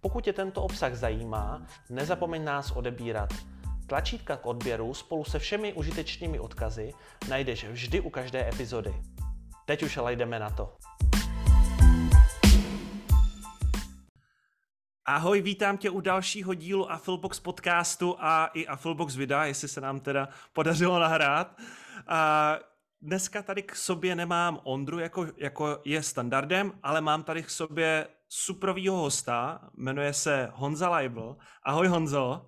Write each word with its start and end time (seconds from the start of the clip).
Pokud 0.00 0.24
tě 0.24 0.32
tento 0.32 0.62
obsah 0.62 0.94
zajímá, 0.94 1.66
nezapomeň 1.90 2.44
nás 2.44 2.70
odebírat. 2.70 3.30
Tlačítka 3.86 4.36
k 4.36 4.46
odběru 4.46 4.94
spolu 4.94 5.24
se 5.24 5.38
všemi 5.38 5.72
užitečnými 5.72 6.38
odkazy 6.38 6.92
najdeš 7.28 7.64
vždy 7.64 8.00
u 8.00 8.10
každé 8.10 8.48
epizody. 8.48 8.94
Teď 9.66 9.82
už 9.82 9.96
ale 9.96 10.16
jdeme 10.16 10.38
na 10.38 10.50
to. 10.50 10.76
Ahoj, 15.04 15.42
vítám 15.42 15.78
tě 15.78 15.90
u 15.90 16.00
dalšího 16.00 16.54
dílu 16.54 16.90
Affilbox 16.90 17.40
podcastu 17.40 18.16
a 18.18 18.46
i 18.46 18.66
Affilbox 18.66 19.16
videa, 19.16 19.44
jestli 19.44 19.68
se 19.68 19.80
nám 19.80 20.00
teda 20.00 20.28
podařilo 20.52 20.98
nahrát. 20.98 21.60
A 22.06 22.54
dneska 23.02 23.42
tady 23.42 23.62
k 23.62 23.74
sobě 23.74 24.14
nemám 24.14 24.60
Ondru, 24.64 24.98
jako, 24.98 25.26
jako 25.36 25.80
je 25.84 26.02
standardem, 26.02 26.72
ale 26.82 27.00
mám 27.00 27.22
tady 27.22 27.42
k 27.42 27.50
sobě 27.50 28.08
suprovýho 28.28 28.96
hosta, 28.96 29.70
jmenuje 29.76 30.12
se 30.12 30.48
Honza 30.52 30.88
Leibl. 30.88 31.36
Ahoj 31.62 31.88
Honzo. 31.88 32.46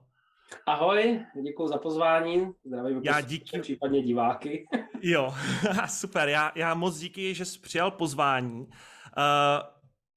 Ahoj, 0.67 1.27
děkuji 1.45 1.69
za 1.69 1.79
pozvání, 1.79 2.53
zdravím 2.65 3.01
já 3.05 3.21
díky. 3.21 3.61
případně 3.61 4.03
diváky. 4.03 4.69
jo, 5.03 5.35
super, 5.89 6.29
já, 6.29 6.53
já 6.55 6.75
moc 6.75 6.99
díky, 6.99 7.35
že 7.35 7.45
jsi 7.45 7.59
přijal 7.59 7.91
pozvání. 7.91 8.61
Uh, 8.61 8.67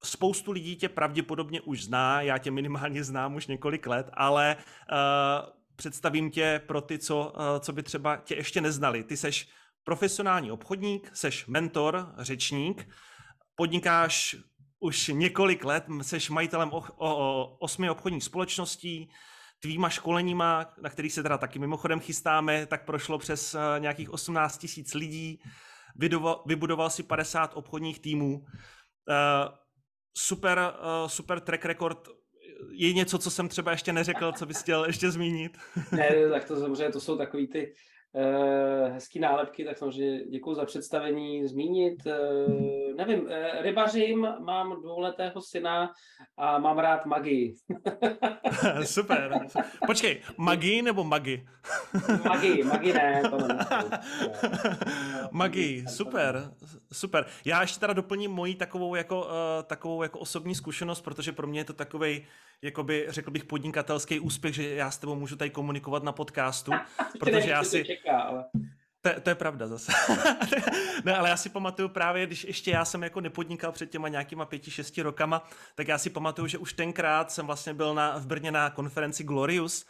spoustu 0.03 0.51
lidí 0.51 0.75
tě 0.75 0.89
pravděpodobně 0.89 1.61
už 1.61 1.83
zná, 1.83 2.21
já 2.21 2.37
tě 2.37 2.51
minimálně 2.51 3.03
znám 3.03 3.35
už 3.35 3.47
několik 3.47 3.87
let, 3.87 4.09
ale 4.13 4.55
uh, 4.57 5.49
představím 5.75 6.31
tě 6.31 6.61
pro 6.67 6.81
ty, 6.81 6.99
co, 6.99 7.33
uh, 7.35 7.59
co 7.59 7.73
by 7.73 7.83
třeba 7.83 8.17
tě 8.17 8.35
ještě 8.35 8.61
neznali. 8.61 9.03
Ty 9.03 9.17
seš 9.17 9.49
profesionální 9.83 10.51
obchodník, 10.51 11.11
seš 11.13 11.47
mentor, 11.47 12.13
řečník, 12.17 12.89
podnikáš 13.55 14.35
už 14.83 15.07
několik 15.07 15.65
let, 15.65 15.83
seš 16.01 16.29
majitelem 16.29 16.69
o, 16.71 16.77
o, 16.77 16.83
o 16.97 17.57
osmi 17.59 17.89
obchodních 17.89 18.23
společností, 18.23 19.09
tvýma 19.59 19.89
školeníma, 19.89 20.73
na 20.81 20.89
který 20.89 21.09
se 21.09 21.23
teda 21.23 21.37
taky 21.37 21.59
mimochodem 21.59 21.99
chystáme, 21.99 22.65
tak 22.65 22.85
prošlo 22.85 23.17
přes 23.17 23.53
uh, 23.55 23.61
nějakých 23.79 24.09
18 24.09 24.57
tisíc 24.57 24.93
lidí, 24.93 25.39
vybudoval, 25.95 26.43
vybudoval 26.45 26.89
si 26.89 27.03
50 27.03 27.51
obchodních 27.53 27.99
týmů. 27.99 28.35
Uh, 28.35 28.45
super, 30.17 30.59
uh, 30.59 31.07
super 31.07 31.39
track 31.39 31.65
record. 31.65 32.09
Je 32.71 32.93
něco, 32.93 33.17
co 33.17 33.31
jsem 33.31 33.49
třeba 33.49 33.71
ještě 33.71 33.93
neřekl, 33.93 34.31
co 34.31 34.45
bys 34.45 34.61
chtěl 34.61 34.85
ještě 34.85 35.11
zmínit? 35.11 35.57
ne, 35.91 36.29
tak 36.29 36.45
to 36.45 36.59
samozřejmě, 36.59 36.91
to 36.91 36.99
jsou 36.99 37.17
takový 37.17 37.47
ty 37.47 37.73
hezký 38.93 39.19
nálepky, 39.19 39.65
tak 39.65 39.77
samozřejmě 39.77 40.25
děkuji 40.25 40.53
za 40.53 40.65
představení, 40.65 41.47
zmínit. 41.47 42.05
Uh, 42.05 42.95
nevím, 42.95 43.21
uh, 43.21 43.29
rybařím, 43.61 44.27
mám 44.39 44.81
dvouletého 44.81 45.41
syna 45.41 45.91
a 46.37 46.59
mám 46.59 46.79
rád 46.79 47.05
magii. 47.05 47.53
Super. 48.83 49.39
Počkej, 49.85 50.21
magii 50.37 50.81
nebo 50.81 51.03
magi? 51.03 51.47
magii, 52.27 52.63
magii 52.63 52.93
ne. 52.93 53.21
To 53.29 53.37
ne. 53.47 53.65
magii, 55.31 55.85
super, 55.87 56.51
super. 56.93 57.25
Já 57.45 57.61
ještě 57.61 57.79
teda 57.79 57.93
doplním 57.93 58.31
moji 58.31 58.55
takovou 58.55 58.95
jako, 58.95 59.27
takovou 59.63 60.03
jako 60.03 60.19
osobní 60.19 60.55
zkušenost, 60.55 61.01
protože 61.01 61.31
pro 61.31 61.47
mě 61.47 61.59
je 61.59 61.63
to 61.65 61.73
takovej, 61.73 62.25
jakoby, 62.61 63.05
řekl 63.09 63.31
bych, 63.31 63.45
podnikatelský 63.45 64.19
úspěch, 64.19 64.55
že 64.55 64.75
já 64.75 64.91
s 64.91 64.97
tebou 64.97 65.15
můžu 65.15 65.35
tady 65.35 65.49
komunikovat 65.49 66.03
na 66.03 66.11
podcastu, 66.11 66.71
protože 67.19 67.49
já 67.49 67.63
si... 67.63 67.83
Čeká, 68.03 68.19
ale... 68.19 68.45
To, 69.01 69.21
to 69.21 69.29
je 69.29 69.35
pravda 69.35 69.67
zase. 69.67 69.91
ne, 71.05 71.17
ale 71.17 71.29
já 71.29 71.37
si 71.37 71.49
pamatuju 71.49 71.89
právě, 71.89 72.25
když 72.25 72.43
ještě 72.43 72.71
já 72.71 72.85
jsem 72.85 73.03
jako 73.03 73.21
nepodnikal 73.21 73.71
před 73.71 73.89
těma 73.89 74.07
nějakýma 74.07 74.45
pěti, 74.45 74.71
šesti 74.71 75.01
rokama, 75.01 75.47
tak 75.75 75.87
já 75.87 75.97
si 75.97 76.09
pamatuju, 76.09 76.47
že 76.47 76.57
už 76.57 76.73
tenkrát 76.73 77.31
jsem 77.31 77.45
vlastně 77.45 77.73
byl 77.73 77.93
na, 77.93 78.17
v 78.17 78.25
Brně 78.25 78.51
na 78.51 78.69
konferenci 78.69 79.23
Glorious 79.23 79.85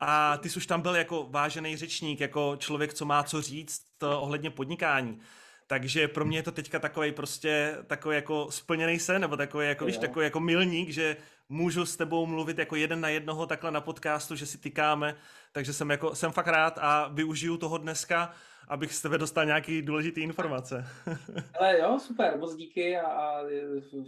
a 0.00 0.36
ty 0.36 0.50
jsi 0.50 0.56
už 0.56 0.66
tam 0.66 0.80
byl 0.80 0.96
jako 0.96 1.26
vážený 1.30 1.76
řečník, 1.76 2.20
jako 2.20 2.56
člověk, 2.58 2.94
co 2.94 3.04
má 3.04 3.22
co 3.22 3.42
říct 3.42 3.82
to, 3.98 4.20
ohledně 4.20 4.50
podnikání. 4.50 5.20
Takže 5.66 6.08
pro 6.08 6.24
mě 6.24 6.38
je 6.38 6.42
to 6.42 6.52
teďka 6.52 6.78
takový 6.78 7.12
prostě 7.12 7.76
takový 7.86 8.16
jako 8.16 8.46
splněný 8.50 8.98
sen, 8.98 9.20
nebo 9.20 9.36
takový 9.36 9.66
jako, 9.66 9.84
víš, 9.84 9.98
takový 9.98 10.24
jako 10.24 10.40
milník, 10.40 10.90
že 10.90 11.16
můžu 11.48 11.86
s 11.86 11.96
tebou 11.96 12.26
mluvit 12.26 12.58
jako 12.58 12.76
jeden 12.76 13.00
na 13.00 13.08
jednoho 13.08 13.46
takhle 13.46 13.70
na 13.70 13.80
podcastu, 13.80 14.36
že 14.36 14.46
si 14.46 14.58
tykáme, 14.58 15.14
takže 15.52 15.72
jsem 15.72 15.90
jako, 15.90 16.14
jsem 16.14 16.32
fakt 16.32 16.46
rád 16.46 16.78
a 16.80 17.08
využiju 17.08 17.56
toho 17.56 17.78
dneska, 17.78 18.32
abych 18.68 18.94
z 18.94 19.02
tebe 19.02 19.18
dostal 19.18 19.44
nějaký 19.44 19.82
důležitý 19.82 20.20
informace. 20.20 20.84
Ale 21.60 21.78
jo, 21.78 21.98
super, 21.98 22.38
moc 22.38 22.56
díky 22.56 22.96
a, 22.96 23.06
a 23.06 23.42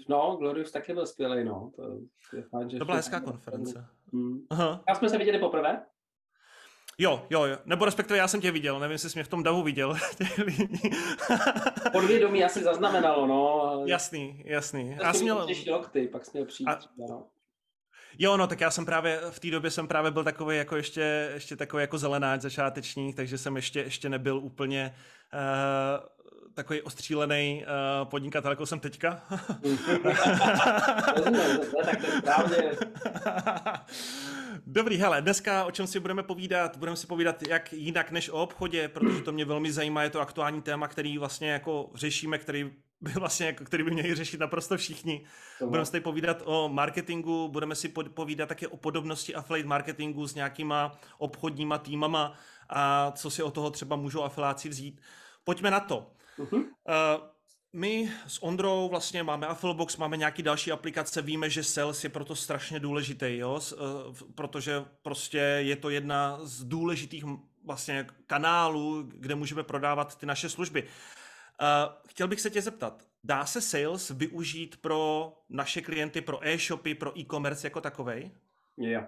no, 0.09 0.37
Glorious 0.37 0.71
taky 0.71 0.95
byl 0.95 1.07
skvělý, 1.07 1.45
no. 1.45 1.73
To, 1.77 1.83
je 2.37 2.43
fajn, 2.43 2.71
že 2.71 2.79
to 2.79 2.85
byla 2.85 2.97
hezká 2.97 3.21
konference. 3.21 3.87
Hmm. 4.13 4.47
Aha. 4.51 4.85
Já 4.89 4.95
jsme 4.95 5.09
se 5.09 5.19
viděli 5.19 5.39
poprvé? 5.39 5.83
Jo, 7.01 7.27
jo, 7.31 7.45
jo. 7.45 7.57
Nebo 7.65 7.85
respektive 7.85 8.19
já 8.19 8.29
jsem 8.29 8.41
tě 8.41 8.51
viděl, 8.51 8.81
nevím, 8.81 8.93
jestli 8.93 9.11
jsi 9.11 9.19
mě 9.19 9.25
v 9.25 9.29
tom 9.29 9.43
davu 9.43 9.63
viděl. 9.63 9.95
Podvědomí 11.93 12.45
asi 12.45 12.63
zaznamenalo, 12.63 13.27
no. 13.27 13.83
Jasný, 13.87 14.43
jasný. 14.47 14.97
Já 15.03 15.13
jsem 15.13 15.23
měl... 15.23 15.47
lokty, 15.71 16.09
pak 16.09 16.25
jsi 16.25 16.31
měl 16.35 16.47
přijít 16.47 16.67
a... 16.67 16.75
třeba, 16.75 17.07
no. 17.09 17.27
Jo, 18.19 18.37
no, 18.37 18.47
tak 18.47 18.61
já 18.61 18.71
jsem 18.71 18.87
právě, 18.87 19.21
v 19.31 19.41
té 19.41 19.51
době 19.51 19.71
jsem 19.71 19.89
právě 19.89 20.11
byl 20.11 20.25
takový 20.25 20.57
jako 20.57 20.77
ještě, 20.77 21.31
ještě 21.35 21.57
takový 21.57 21.81
jako 21.81 21.99
zelenáč 21.99 22.41
začátečník, 22.41 23.17
takže 23.17 23.39
jsem 23.39 23.57
ještě, 23.57 23.81
ještě 23.81 24.09
nebyl 24.09 24.39
úplně 24.39 24.95
uh, 25.35 26.07
takový 26.63 26.83
ostřílený 26.83 27.65
uh, 27.65 28.09
podnikatel, 28.09 28.53
jako 28.53 28.67
jsem 28.67 28.81
teďka. 28.81 29.23
Dobrý, 34.67 34.97
hele, 34.97 35.23
dneska 35.23 35.65
o 35.65 35.71
čem 35.71 35.87
si 35.87 36.01
budeme 36.01 36.23
povídat? 36.23 36.77
Budeme 36.77 36.97
si 36.97 37.07
povídat 37.07 37.49
jak 37.49 37.73
jinak 37.73 38.11
než 38.11 38.29
o 38.29 38.43
obchodě, 38.43 38.89
protože 38.89 39.21
to 39.21 39.33
mě 39.33 39.45
velmi 39.45 39.73
zajímá, 39.73 40.03
je 40.03 40.11
to 40.11 40.21
aktuální 40.21 40.63
téma, 40.63 40.89
který 40.89 41.19
vlastně 41.19 41.51
jako 41.51 41.91
řešíme, 41.95 42.39
který 42.39 42.71
by 43.01 43.13
vlastně, 43.13 43.47
jako, 43.47 43.65
který 43.65 43.83
by 43.85 43.91
měli 43.91 44.15
řešit 44.15 44.41
naprosto 44.41 44.77
všichni. 44.77 45.25
Uhum. 45.61 45.71
Budeme 45.71 45.87
si 45.87 45.93
tady 45.93 46.03
povídat 46.03 46.43
o 46.45 46.69
marketingu, 46.69 47.49
budeme 47.49 47.75
si 47.75 47.89
povídat 47.89 48.49
také 48.49 48.69
o 48.69 48.77
podobnosti 48.77 49.35
affiliate 49.35 49.69
marketingu 49.69 50.27
s 50.27 50.35
nějakýma 50.35 50.99
obchodníma 51.19 51.79
týmama 51.79 52.35
a 52.69 53.13
co 53.17 53.31
si 53.31 53.43
o 53.43 53.51
toho 53.51 53.71
třeba 53.71 53.97
můžou 53.97 54.23
afiláci 54.23 54.69
vzít. 54.69 55.01
Pojďme 55.45 55.71
na 55.71 55.81
to. 55.81 56.11
Uh, 56.39 56.61
my 57.73 58.13
s 58.27 58.43
Ondrou 58.43 58.89
vlastně 58.89 59.23
máme 59.23 59.47
Affilbox, 59.47 59.97
máme 59.97 60.17
nějaký 60.17 60.43
další 60.43 60.73
aplikace, 60.73 61.23
víme, 61.23 61.51
že 61.51 61.65
sales 61.65 62.05
je 62.05 62.11
proto 62.11 62.37
strašně 62.37 62.81
důležitý, 62.81 63.37
jo? 63.37 63.61
Eh, 63.73 63.77
protože 64.35 64.85
prostě 65.03 65.39
je 65.39 65.77
to 65.77 65.91
jedna 65.91 66.39
z 66.43 66.65
důležitých 66.65 67.25
vlastně 67.65 68.07
kanálů, 68.27 69.03
kde 69.03 69.35
můžeme 69.35 69.63
prodávat 69.63 70.19
ty 70.19 70.27
naše 70.27 70.49
služby. 70.49 70.83
Uh, 70.83 71.95
chtěl 72.09 72.29
bych 72.29 72.41
se 72.41 72.51
tě 72.51 72.63
zeptat, 72.63 73.03
dá 73.25 73.47
se 73.47 73.61
sales 73.61 74.11
využít 74.11 74.77
pro 74.81 75.33
naše 75.49 75.81
klienty, 75.81 76.21
pro 76.21 76.49
e-shopy, 76.49 76.95
pro 76.95 77.19
e-commerce 77.19 77.67
jako 77.67 77.81
takovej? 77.81 78.31
Jo. 78.77 79.01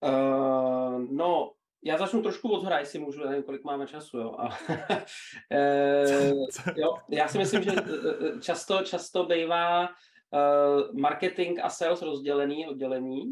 Uh, 0.00 1.06
no, 1.10 1.52
já 1.84 1.98
začnu 1.98 2.22
trošku 2.22 2.52
od 2.52 2.62
hora, 2.62 2.78
jestli 2.78 2.98
můžu, 2.98 3.24
nevím, 3.24 3.42
kolik 3.42 3.64
máme 3.64 3.86
času, 3.86 4.18
jo. 4.18 4.36
A, 4.38 4.58
e, 5.52 6.32
jo 6.76 6.94
já 7.08 7.28
si 7.28 7.38
myslím, 7.38 7.62
že 7.62 7.70
eh, 7.70 7.82
eh, 8.26 8.40
často, 8.40 8.82
často 8.82 9.24
bývá 9.26 9.88
uh, 9.88 11.00
marketing 11.00 11.58
a 11.62 11.68
sales 11.68 12.02
rozdělený, 12.02 12.66
oddělení. 12.66 13.22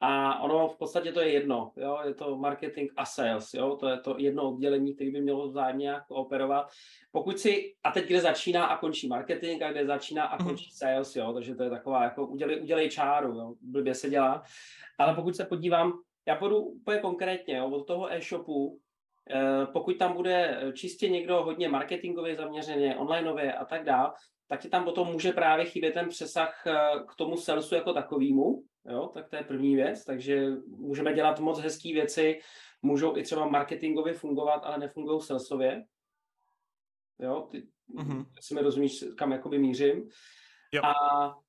A 0.00 0.42
ono 0.42 0.68
v 0.68 0.78
podstatě 0.78 1.12
to 1.12 1.20
je 1.20 1.30
jedno, 1.30 1.72
jo? 1.76 1.98
je 2.04 2.14
to 2.14 2.36
marketing 2.36 2.90
a 2.96 3.04
sales, 3.04 3.54
jo? 3.54 3.76
to 3.76 3.88
je 3.88 4.00
to 4.00 4.14
jedno 4.18 4.50
oddělení, 4.52 4.94
které 4.94 5.10
by 5.10 5.20
mělo 5.20 5.48
vzájemně 5.48 5.82
nějak 5.82 6.04
operovat. 6.08 6.70
Pokud 7.12 7.38
si, 7.38 7.74
a 7.84 7.90
teď 7.90 8.06
kde 8.06 8.20
začíná 8.20 8.66
a 8.66 8.78
končí 8.78 9.08
marketing 9.08 9.62
a 9.62 9.72
kde 9.72 9.86
začíná 9.86 10.24
a 10.24 10.36
mhm. 10.36 10.46
končí 10.46 10.70
sales, 10.70 11.16
jo? 11.16 11.32
takže 11.32 11.54
to 11.54 11.62
je 11.62 11.70
taková, 11.70 12.04
jako 12.04 12.26
udělej, 12.26 12.60
udělej 12.62 12.90
čáru, 12.90 13.34
jo? 13.34 13.54
blbě 13.60 13.94
se 13.94 14.10
dělá. 14.10 14.42
Ale 14.98 15.14
pokud 15.14 15.36
se 15.36 15.44
podívám 15.44 15.92
já 16.26 16.36
půjdu 16.36 16.58
úplně 16.58 16.98
konkrétně 16.98 17.56
jo, 17.56 17.70
od 17.70 17.86
toho 17.86 18.12
e-shopu, 18.12 18.78
eh, 19.30 19.66
pokud 19.72 19.98
tam 19.98 20.12
bude 20.12 20.60
čistě 20.74 21.08
někdo 21.08 21.42
hodně 21.42 21.68
marketingově 21.68 22.36
zaměřeně, 22.36 22.96
onlineově 22.96 23.52
a 23.52 23.64
tak 23.64 23.84
dále, 23.84 24.12
tak 24.48 24.60
ti 24.60 24.68
tam 24.68 24.84
potom 24.84 25.08
může 25.08 25.32
právě 25.32 25.64
chybět 25.64 25.92
ten 25.92 26.08
přesah 26.08 26.62
k 27.08 27.14
tomu 27.16 27.36
salesu 27.36 27.74
jako 27.74 27.92
takovému, 27.92 28.62
jo, 28.88 29.10
tak 29.14 29.28
to 29.28 29.36
je 29.36 29.44
první 29.44 29.76
věc, 29.76 30.04
takže 30.04 30.46
můžeme 30.66 31.14
dělat 31.14 31.40
moc 31.40 31.60
hezké 31.60 31.92
věci, 31.92 32.40
můžou 32.82 33.16
i 33.16 33.22
třeba 33.22 33.48
marketingově 33.48 34.14
fungovat, 34.14 34.64
ale 34.64 34.78
nefungují 34.78 35.20
salesově, 35.20 35.84
jo, 37.18 37.48
ty, 37.50 37.66
mm-hmm. 37.94 38.26
si 38.40 38.54
mi 38.54 38.60
rozumíš, 38.60 39.04
kam 39.16 39.32
jakoby 39.32 39.58
mířím. 39.58 40.08
Jo. 40.72 40.82
A 40.84 40.94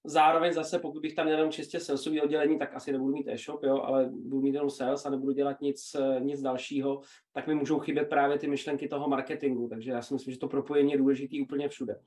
zároveň 0.04 0.54
zase, 0.54 0.80
pokud 0.80 1.02
bych 1.02 1.16
tam 1.16 1.26
měl 1.26 1.38
jenom 1.38 1.52
čistě 1.52 1.80
salesový 1.80 2.22
oddělení, 2.22 2.60
tak 2.60 2.76
asi 2.76 2.92
nebudu 2.92 3.14
mít 3.14 3.28
e-shop, 3.28 3.64
jo, 3.64 3.82
ale 3.82 4.10
budu 4.12 4.42
mít 4.42 4.54
jenom 4.54 4.70
sales 4.70 5.06
a 5.06 5.10
nebudu 5.10 5.32
dělat 5.32 5.62
nic, 5.62 5.96
nic 6.20 6.42
dalšího, 6.42 7.02
tak 7.34 7.48
mi 7.48 7.56
můžou 7.56 7.80
chybět 7.80 8.06
právě 8.06 8.40
ty 8.40 8.48
myšlenky 8.48 8.88
toho 8.88 9.08
marketingu. 9.08 9.68
Takže 9.68 9.92
já 9.92 10.02
si 10.02 10.14
myslím, 10.14 10.34
že 10.34 10.40
to 10.40 10.48
propojení 10.48 10.92
je 10.92 10.98
důležité 10.98 11.36
úplně 11.42 11.70
všude. 11.70 12.00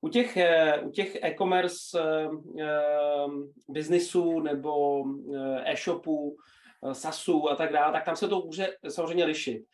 U 0.00 0.08
těch, 0.08 0.36
eh, 0.36 0.80
u 0.80 0.90
těch 0.90 1.16
e-commerce 1.22 1.98
uh, 1.98 2.40
biznisů 3.68 4.40
nebo 4.40 5.04
e-shopů, 5.64 6.36
SASů 6.92 7.50
a 7.50 7.56
tak 7.56 7.72
dále, 7.72 7.92
tak 7.92 8.04
tam 8.04 8.16
se 8.16 8.28
to 8.28 8.42
může 8.44 8.68
samozřejmě 8.88 9.24
lišit. 9.24 9.64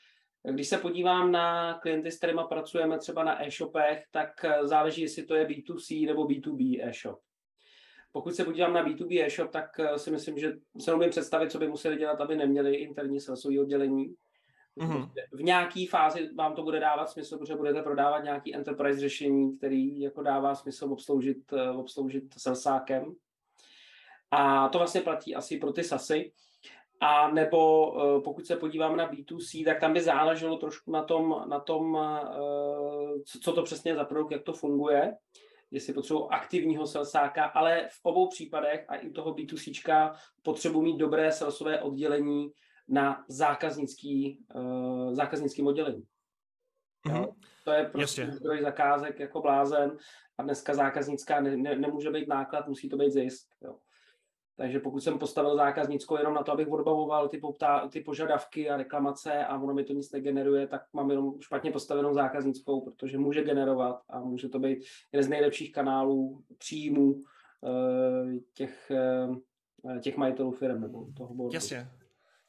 Když 0.43 0.69
se 0.69 0.79
podívám 0.79 1.33
na 1.33 1.75
klienty, 1.79 2.11
s 2.11 2.17
kterými 2.17 2.41
pracujeme 2.49 2.99
třeba 2.99 3.25
na 3.25 3.47
e-shopech, 3.47 4.05
tak 4.11 4.45
eh, 4.45 4.67
záleží, 4.67 5.03
jestli 5.03 5.23
to 5.23 5.35
je 5.35 5.47
B2C 5.47 6.07
nebo 6.07 6.25
B2B 6.25 6.89
e-shop. 6.89 7.21
Pokud 8.13 8.35
se 8.35 8.45
podívám 8.45 8.73
na 8.73 8.87
B2B 8.87 9.25
e-shop, 9.25 9.51
tak 9.51 9.81
eh, 9.81 9.99
si 9.99 10.11
myslím, 10.11 10.39
že 10.39 10.53
se 10.81 10.95
umím 10.95 11.11
představit, 11.11 11.53
co 11.53 11.59
by 11.59 11.69
museli 11.69 11.97
dělat, 11.97 12.21
aby 12.21 12.37
neměli 12.37 12.75
interní 12.75 13.21
salesové 13.21 13.61
oddělení. 13.61 14.15
Mm-hmm. 14.79 15.11
V 15.33 15.43
nějaké 15.43 15.87
fázi 15.91 16.31
vám 16.35 16.55
to 16.55 16.63
bude 16.63 16.81
dávat 16.81 17.11
smysl, 17.11 17.39
protože 17.39 17.57
budete 17.57 17.83
prodávat 17.83 18.25
nějaký 18.25 18.55
enterprise 18.55 19.01
řešení, 19.01 19.57
který 19.59 20.01
jako 20.01 20.23
dává 20.23 20.55
smysl 20.55 20.85
obsloužit, 20.93 21.53
eh, 21.53 21.71
obsloužit 21.71 22.25
salsákem. 22.39 23.15
A 24.31 24.69
to 24.69 24.79
vlastně 24.79 25.01
platí 25.01 25.35
asi 25.35 25.59
pro 25.59 25.73
ty 25.73 25.85
SASy. 25.85 26.33
A 27.01 27.31
nebo 27.31 27.93
eh, 27.97 28.21
pokud 28.21 28.47
se 28.47 28.57
podíváme 28.57 28.97
na 28.97 29.13
B2C, 29.13 29.65
tak 29.65 29.81
tam 29.81 29.93
by 29.93 30.01
záleželo 30.01 30.57
trošku 30.57 30.91
na 30.91 31.03
tom, 31.03 31.45
na 31.49 31.61
tom 31.61 31.99
eh, 31.99 33.41
co 33.43 33.53
to 33.53 33.63
přesně 33.63 33.91
je 33.91 33.97
za 33.97 34.05
produkt, 34.05 34.31
jak 34.31 34.43
to 34.43 34.53
funguje, 34.53 35.17
jestli 35.71 35.93
potřebují 35.93 36.27
aktivního 36.31 36.87
salesáka, 36.87 37.45
ale 37.45 37.89
v 37.91 38.01
obou 38.03 38.29
případech 38.29 38.85
a 38.89 38.97
i 38.97 39.09
u 39.09 39.13
toho 39.13 39.35
B2C 39.35 40.13
potřebují 40.43 40.93
mít 40.93 40.99
dobré 40.99 41.33
salesové 41.33 41.83
oddělení 41.83 42.51
na 42.89 43.25
zákaznický, 43.29 44.45
uh, 44.55 45.15
zákaznickým 45.15 45.67
oddělení. 45.67 46.03
Mm-hmm. 47.07 47.35
To 47.65 47.71
je 47.71 47.85
prostě 47.85 48.27
zdroj 48.31 48.63
zakázek 48.63 49.21
jako 49.21 49.41
blázen 49.41 49.97
a 50.39 50.43
dneska 50.43 50.75
zákaznická 50.75 51.41
ne, 51.41 51.57
ne, 51.57 51.77
nemůže 51.77 52.11
být 52.11 52.29
náklad, 52.29 52.69
musí 52.69 52.89
to 52.89 52.97
být 52.97 53.13
zisk. 53.13 53.47
Jo. 53.63 53.79
Takže 54.61 54.81
pokud 54.81 55.01
jsem 55.01 55.19
postavil 55.19 55.57
zákaznickou 55.57 56.17
jenom 56.17 56.35
na 56.35 56.43
to, 56.43 56.53
abych 56.53 56.69
odbavoval 56.69 57.29
ty, 57.29 57.39
poptá, 57.39 57.89
ty 57.89 58.01
požadavky 58.01 58.71
a 58.71 58.77
reklamace 58.77 59.45
a 59.45 59.59
ono 59.59 59.75
mi 59.75 59.85
to 59.85 59.93
nic 59.93 60.13
negeneruje, 60.13 60.67
tak 60.67 60.83
mám 60.93 61.11
jenom 61.11 61.35
špatně 61.41 61.71
postavenou 61.73 62.15
zákaznickou, 62.15 62.81
protože 62.81 63.19
může 63.19 63.43
generovat 63.43 64.03
a 64.09 64.21
může 64.21 64.49
to 64.49 64.59
být 64.59 64.79
jeden 65.13 65.25
z 65.25 65.29
nejlepších 65.29 65.73
kanálů 65.73 66.43
příjmů 66.59 67.13
uh, 67.13 67.23
těch, 68.55 68.93
uh, 69.83 69.99
těch 70.01 70.17
majitelů 70.17 70.51
firm 70.51 70.81
nebo 70.81 71.07
toho 71.17 71.35
boardu. 71.35 71.55
Jasně, 71.55 71.89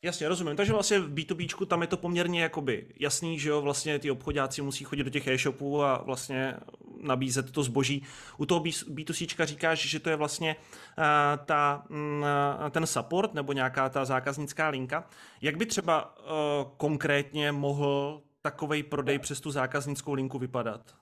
Jasně, 0.04 0.28
rozumím. 0.28 0.56
Takže 0.56 0.74
vlastně 0.74 1.00
v 1.00 1.14
B2B 1.14 1.66
tam 1.66 1.82
je 1.82 1.88
to 1.88 1.98
poměrně 1.98 2.42
jakoby 2.44 2.88
jasný, 3.00 3.40
že 3.40 3.50
jo, 3.50 3.62
vlastně 3.62 4.00
ty 4.00 4.12
obchodáci 4.12 4.62
musí 4.62 4.84
chodit 4.84 5.04
do 5.04 5.10
těch 5.10 5.28
e-shopů 5.28 5.84
a 5.84 6.04
vlastně 6.06 6.56
nabízet 7.02 7.52
to 7.52 7.64
zboží. 7.64 8.04
U 8.38 8.46
toho 8.46 8.62
B2C 8.62 9.46
říkáš, 9.46 9.80
že 9.80 10.00
to 10.00 10.10
je 10.10 10.16
vlastně 10.16 10.56
uh, 10.98 11.04
ta, 11.46 11.86
uh, 11.90 12.70
ten 12.70 12.88
support 12.88 13.34
nebo 13.34 13.54
nějaká 13.54 13.90
ta 13.90 14.06
zákaznická 14.06 14.70
linka. 14.70 15.08
Jak 15.42 15.58
by 15.58 15.66
třeba 15.66 16.18
uh, 16.18 16.26
konkrétně 16.78 17.52
mohl 17.52 18.22
takový 18.42 18.84
prodej 18.84 19.20
přes 19.20 19.42
tu 19.42 19.52
zákaznickou 19.52 20.14
linku 20.14 20.40
vypadat? 20.40 21.01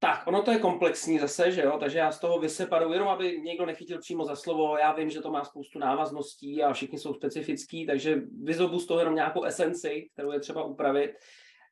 Tak, 0.00 0.26
ono 0.26 0.42
to 0.42 0.50
je 0.50 0.58
komplexní 0.58 1.18
zase, 1.18 1.52
že 1.52 1.62
jo, 1.62 1.78
takže 1.80 1.98
já 1.98 2.12
z 2.12 2.20
toho 2.20 2.38
vysepadu, 2.38 2.92
jenom 2.92 3.08
aby 3.08 3.40
někdo 3.44 3.66
nechytil 3.66 3.98
přímo 3.98 4.24
za 4.24 4.36
slovo, 4.36 4.76
já 4.78 4.92
vím, 4.92 5.10
že 5.10 5.20
to 5.20 5.30
má 5.30 5.44
spoustu 5.44 5.78
návazností 5.78 6.62
a 6.62 6.72
všichni 6.72 6.98
jsou 6.98 7.14
specifický, 7.14 7.86
takže 7.86 8.22
vyzobu 8.42 8.78
z 8.78 8.86
toho 8.86 9.00
jenom 9.00 9.14
nějakou 9.14 9.44
esenci, 9.44 10.08
kterou 10.12 10.32
je 10.32 10.40
třeba 10.40 10.64
upravit. 10.64 11.10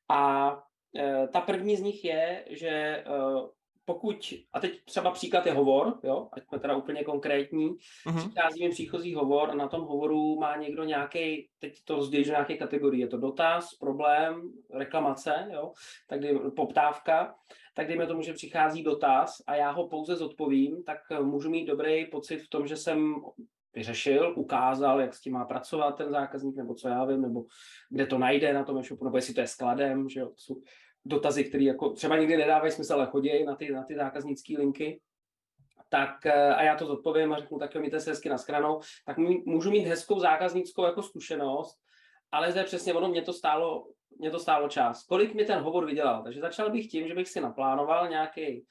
A 0.09 0.53
e, 0.97 1.29
ta 1.29 1.41
první 1.41 1.77
z 1.77 1.81
nich 1.81 2.05
je, 2.05 2.45
že 2.51 2.69
e, 2.69 3.05
pokud, 3.87 4.35
a 4.53 4.61
teď 4.61 4.85
třeba 4.85 5.11
příklad 5.11 5.47
je 5.47 5.53
hovor, 5.53 5.99
jo, 6.05 6.29
ať 6.33 6.43
jsme 6.49 6.59
teda 6.59 6.77
úplně 6.77 7.05
konkrétní, 7.05 7.69
uh-huh. 7.69 8.19
přichází 8.19 8.65
mi 8.65 8.71
příchozí 8.71 9.15
hovor 9.15 9.51
a 9.51 9.55
na 9.55 9.69
tom 9.69 9.81
hovoru 9.81 10.41
má 10.41 10.57
někdo 10.57 10.85
nějaký, 10.85 11.49
teď 11.59 11.85
to 11.85 11.97
rozdělí 11.97 12.25
do 12.25 12.31
nějaké 12.31 12.57
kategorie, 12.57 13.05
je 13.05 13.09
to 13.09 13.19
dotaz, 13.19 13.75
problém, 13.75 14.43
reklamace, 14.75 15.49
jo, 15.53 15.73
tak 16.09 16.21
poptávka 16.57 17.35
tak 17.77 17.89
dejme 17.89 18.07
tomu, 18.07 18.23
že 18.23 18.33
přichází 18.33 18.83
dotaz 18.83 19.43
a 19.47 19.55
já 19.55 19.71
ho 19.71 19.89
pouze 19.89 20.17
zodpovím, 20.17 20.85
tak 20.85 20.99
můžu 21.23 21.51
mít 21.51 21.67
dobrý 21.67 22.07
pocit 22.07 22.39
v 22.39 22.49
tom, 22.49 22.67
že 22.67 22.77
jsem 22.77 23.15
vyřešil, 23.75 24.35
ukázal, 24.37 25.01
jak 25.01 25.15
s 25.15 25.21
tím 25.21 25.33
má 25.33 25.45
pracovat 25.45 25.93
ten 25.93 26.11
zákazník, 26.11 26.57
nebo 26.57 26.75
co 26.75 26.89
já 26.89 27.05
vím, 27.05 27.23
nebo 27.23 27.45
kde 27.91 28.07
to 28.07 28.19
najde 28.19 28.53
na 28.53 28.65
tom 28.65 28.79
e-shopu, 28.79 29.05
nebo 29.05 29.17
jestli 29.17 29.35
to 29.35 29.41
je 29.41 29.47
skladem, 29.47 30.09
že 30.09 30.21
jo, 30.21 30.27
to 30.27 30.35
jsou 30.37 30.63
dotazy, 31.07 31.45
které 31.45 31.65
jako 31.65 31.91
třeba 31.91 32.19
nikdy 32.19 32.37
nedávají 32.37 32.73
smysl, 32.73 32.95
ale 32.95 33.07
chodí 33.07 33.45
na 33.45 33.57
ty, 33.57 33.73
na 33.73 33.85
ty 33.85 33.95
zákaznické 33.95 34.55
linky 34.59 35.01
tak 35.89 36.27
eh, 36.27 36.55
a 36.55 36.63
já 36.63 36.77
to 36.77 36.87
zodpovím 36.87 37.33
a 37.33 37.39
řeknu, 37.39 37.59
tak 37.59 37.75
jo, 37.75 37.81
mějte 37.81 38.01
se 38.01 38.11
hezky 38.11 38.29
na 38.29 38.39
skranou, 38.39 38.81
tak 39.07 39.17
můžu 39.47 39.71
mít 39.71 39.87
hezkou 39.87 40.21
zákaznickou 40.21 40.85
jako 40.85 41.03
zkušenost, 41.03 41.79
ale 42.33 42.59
je 42.59 42.65
přesně 42.65 42.95
ono, 42.95 43.09
mě 43.09 43.23
to 43.23 43.33
stálo 43.33 43.87
mě 44.19 44.31
to 44.31 44.39
stálo 44.39 44.69
čas. 44.69 45.07
Kolik 45.07 45.35
mi 45.35 45.45
ten 45.45 45.61
hovor 45.61 45.87
vydělal? 45.87 46.23
Takže 46.23 46.41
začal 46.41 46.71
bych 46.71 46.89
tím, 46.89 47.09
že 47.09 47.15
bych 47.15 47.29
si 47.29 47.41
naplánoval 47.41 48.09
nějaký 48.09 48.67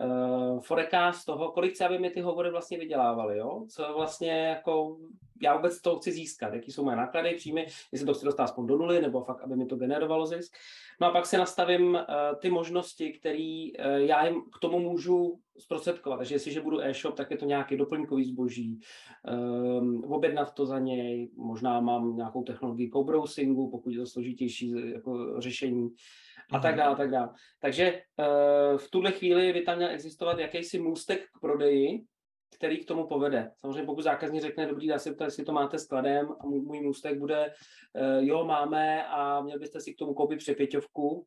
uh, 0.00 0.60
forecast 0.60 1.24
toho, 1.24 1.52
kolik 1.52 1.72
chci, 1.74 1.84
aby 1.84 1.98
mi 1.98 2.10
ty 2.10 2.20
hovory 2.20 2.50
vlastně 2.50 2.78
vydělávaly, 2.78 3.38
jo? 3.38 3.64
Co 3.68 3.94
vlastně 3.96 4.30
jako 4.30 4.96
já 5.42 5.56
vůbec 5.56 5.80
to 5.80 5.96
chci 5.96 6.12
získat, 6.12 6.54
jaký 6.54 6.72
jsou 6.72 6.84
moje 6.84 6.96
náklady, 6.96 7.34
příjmy, 7.34 7.66
jestli 7.92 8.06
to 8.06 8.14
chci 8.14 8.24
dostat 8.24 8.44
aspoň 8.44 8.66
do 8.66 8.76
nuly, 8.76 9.00
nebo 9.00 9.24
fakt, 9.24 9.42
aby 9.42 9.56
mi 9.56 9.66
to 9.66 9.76
generovalo 9.76 10.26
zisk. 10.26 10.54
No 11.00 11.06
a 11.06 11.10
pak 11.10 11.26
si 11.26 11.36
nastavím 11.36 11.94
uh, 11.94 12.00
ty 12.40 12.50
možnosti, 12.50 13.12
které 13.12 13.66
uh, 13.78 13.96
já 13.96 14.26
jim 14.26 14.42
k 14.42 14.58
tomu 14.60 14.78
můžu 14.78 15.40
zprostředkovat. 15.58 16.18
Takže 16.18 16.34
jestliže 16.34 16.60
budu 16.60 16.80
e-shop, 16.80 17.14
tak 17.14 17.30
je 17.30 17.36
to 17.36 17.44
nějaký 17.44 17.76
doplňkový 17.76 18.24
zboží, 18.24 18.80
um, 19.80 20.04
objednat 20.04 20.54
to 20.54 20.66
za 20.66 20.78
něj, 20.78 21.30
možná 21.36 21.80
mám 21.80 22.16
nějakou 22.16 22.42
technologii 22.42 22.90
co-browsingu, 22.90 23.70
pokud 23.70 23.90
je 23.90 23.98
to 23.98 24.06
složitější 24.06 24.92
jako 24.92 25.40
řešení 25.40 25.88
a 26.52 26.58
tak 26.58 26.76
dále, 26.76 26.96
tak 26.96 27.10
dále. 27.10 27.28
Takže 27.60 28.02
uh, 28.16 28.78
v 28.78 28.90
tuhle 28.90 29.12
chvíli 29.12 29.52
by 29.52 29.62
tam 29.62 29.76
měl 29.76 29.90
existovat 29.90 30.38
jakýsi 30.38 30.78
můstek 30.78 31.24
k 31.24 31.40
prodeji, 31.40 32.04
který 32.54 32.84
k 32.84 32.88
tomu 32.88 33.06
povede. 33.06 33.50
Samozřejmě 33.56 33.82
pokud 33.82 34.02
zákazník 34.02 34.42
řekne, 34.42 34.66
dobrý, 34.66 34.88
se 34.96 35.14
ptát, 35.14 35.24
jestli 35.24 35.44
to 35.44 35.52
máte 35.52 35.78
skladem 35.78 36.28
a 36.40 36.46
můj, 36.46 36.60
můj 36.60 36.80
můstek 36.80 37.18
bude, 37.18 37.46
uh, 37.46 38.24
jo, 38.24 38.44
máme 38.44 39.06
a 39.06 39.40
měl 39.40 39.58
byste 39.58 39.80
si 39.80 39.94
k 39.94 39.98
tomu 39.98 40.14
koupit 40.14 40.38
přepěťovku, 40.38 41.26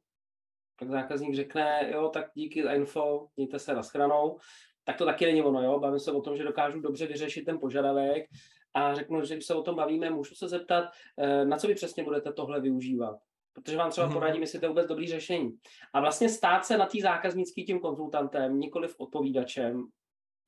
tak 0.80 0.90
zákazník 0.90 1.36
řekne, 1.36 1.90
jo, 1.94 2.10
tak 2.10 2.26
díky 2.36 2.64
za 2.64 2.74
info, 2.74 3.28
mějte 3.36 3.60
se 3.60 3.74
na 3.74 3.84
schranou, 3.84 4.38
tak 4.84 4.98
to 4.98 5.06
taky 5.06 5.26
není 5.26 5.42
ono, 5.42 5.64
jo, 5.64 5.80
bavím 5.80 6.00
se 6.00 6.12
o 6.12 6.22
tom, 6.22 6.38
že 6.38 6.44
dokážu 6.44 6.80
dobře 6.80 7.08
vyřešit 7.08 7.46
ten 7.46 7.60
požadavek 7.60 8.26
a 8.74 8.96
řeknu, 8.96 9.26
že 9.26 9.34
když 9.36 9.46
se 9.46 9.56
o 9.56 9.62
tom 9.62 9.76
bavíme, 9.76 10.10
můžu 10.10 10.36
se 10.36 10.48
zeptat, 10.48 10.86
uh, 11.18 11.46
na 11.46 11.58
co 11.58 11.68
vy 11.68 11.76
přesně 11.76 12.04
budete 12.04 12.34
tohle 12.34 12.62
využívat 12.62 13.18
protože 13.54 13.78
vám 13.78 13.92
třeba 13.92 14.08
mhm. 14.08 14.14
poradím, 14.14 14.42
jestli 14.42 14.60
to 14.60 14.66
je 14.66 14.70
vůbec 14.70 14.88
dobrý 14.88 15.08
řešení. 15.08 15.58
A 15.94 16.02
vlastně 16.02 16.30
stát 16.30 16.66
se 16.66 16.78
na 16.78 16.86
té 16.86 17.02
zákaznický 17.02 17.66
tím 17.66 17.80
konzultantem, 17.80 18.60
nikoli 18.60 18.88
v 18.88 18.96
odpovídačem, 18.98 19.86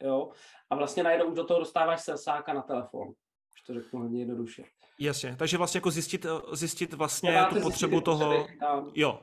jo, 0.04 0.30
a 0.70 0.76
vlastně 0.76 1.04
najednou 1.04 1.28
už 1.28 1.36
do 1.36 1.44
toho 1.44 1.60
dostáváš 1.60 2.02
selsáka 2.02 2.54
na 2.54 2.62
telefon. 2.62 3.08
Už 3.56 3.62
to 3.68 3.74
řeknu 3.74 4.00
hodně 4.00 4.20
jednoduše. 4.20 4.64
Jasně, 5.00 5.36
takže 5.40 5.58
vlastně 5.58 5.78
jako 5.78 5.92
zjistit, 5.92 6.26
zjistit 6.54 6.94
vlastně 6.94 7.46
tu 7.50 7.62
potřebu 7.62 8.02
toho, 8.02 8.48
jo, 8.94 9.20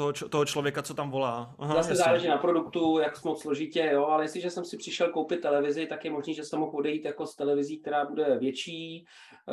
toho, 0.00 0.28
toho 0.28 0.44
člověka, 0.44 0.82
co 0.82 0.94
tam 0.94 1.10
volá. 1.10 1.54
Aha, 1.58 1.74
Zase 1.74 1.90
jasně. 1.90 2.04
záleží 2.04 2.28
na 2.28 2.38
produktu, 2.38 2.98
jak 2.98 3.24
moc 3.24 3.42
složitě, 3.42 3.90
jo, 3.92 4.06
ale 4.06 4.24
jestliže 4.24 4.50
jsem 4.50 4.64
si 4.64 4.76
přišel 4.76 5.08
koupit 5.08 5.40
televizi, 5.40 5.86
tak 5.86 6.04
je 6.04 6.10
možné, 6.10 6.32
že 6.32 6.44
jsem 6.44 6.58
mohl 6.58 6.76
odejít 6.76 7.04
jako 7.04 7.26
s 7.26 7.36
televizí, 7.36 7.78
která 7.78 8.04
bude 8.04 8.38
větší, 8.38 9.06
eh, 9.48 9.52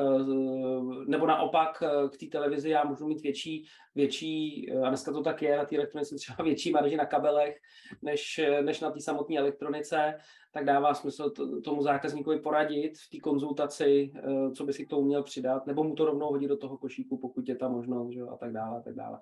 nebo 1.08 1.28
naopak 1.28 1.84
eh, 1.84 2.10
k 2.10 2.18
té 2.18 2.26
televizi 2.26 2.70
já 2.70 2.84
můžu 2.84 3.08
mít 3.08 3.22
větší, 3.22 3.66
větší, 3.98 4.72
a 4.84 4.88
dneska 4.90 5.12
to 5.12 5.22
tak 5.22 5.42
je, 5.42 5.58
na 5.58 5.66
té 5.66 5.76
elektronice 5.76 6.16
třeba 6.16 6.44
větší 6.44 6.72
marži 6.72 6.96
na 6.96 7.06
kabelech, 7.06 7.58
než, 8.02 8.42
než 8.62 8.80
na 8.80 8.92
té 8.92 9.02
samotné 9.02 9.38
elektronice, 9.38 10.14
tak 10.54 10.66
dává 10.66 10.94
smysl 10.94 11.30
tomu 11.64 11.82
zákazníkovi 11.82 12.40
poradit 12.40 12.98
v 12.98 13.10
té 13.10 13.18
konzultaci, 13.20 14.14
eh, 14.16 14.52
co 14.52 14.66
by 14.66 14.74
si 14.74 14.86
k 14.86 14.90
tomu 14.90 15.02
měl 15.02 15.24
přidat, 15.24 15.68
nebo 15.68 15.84
mu 15.84 15.96
to 15.96 16.06
rovnou 16.06 16.28
hodit 16.28 16.48
do 16.48 16.58
toho 16.58 16.78
košíku, 16.78 17.18
pokud 17.18 17.50
je 17.50 17.56
ta 17.56 17.70
možnost, 17.70 18.14
že? 18.14 18.22
a 18.22 18.38
tak 18.38 18.54
dále, 18.54 18.78
a 18.78 18.82
tak 18.82 18.96
dále. 18.96 19.20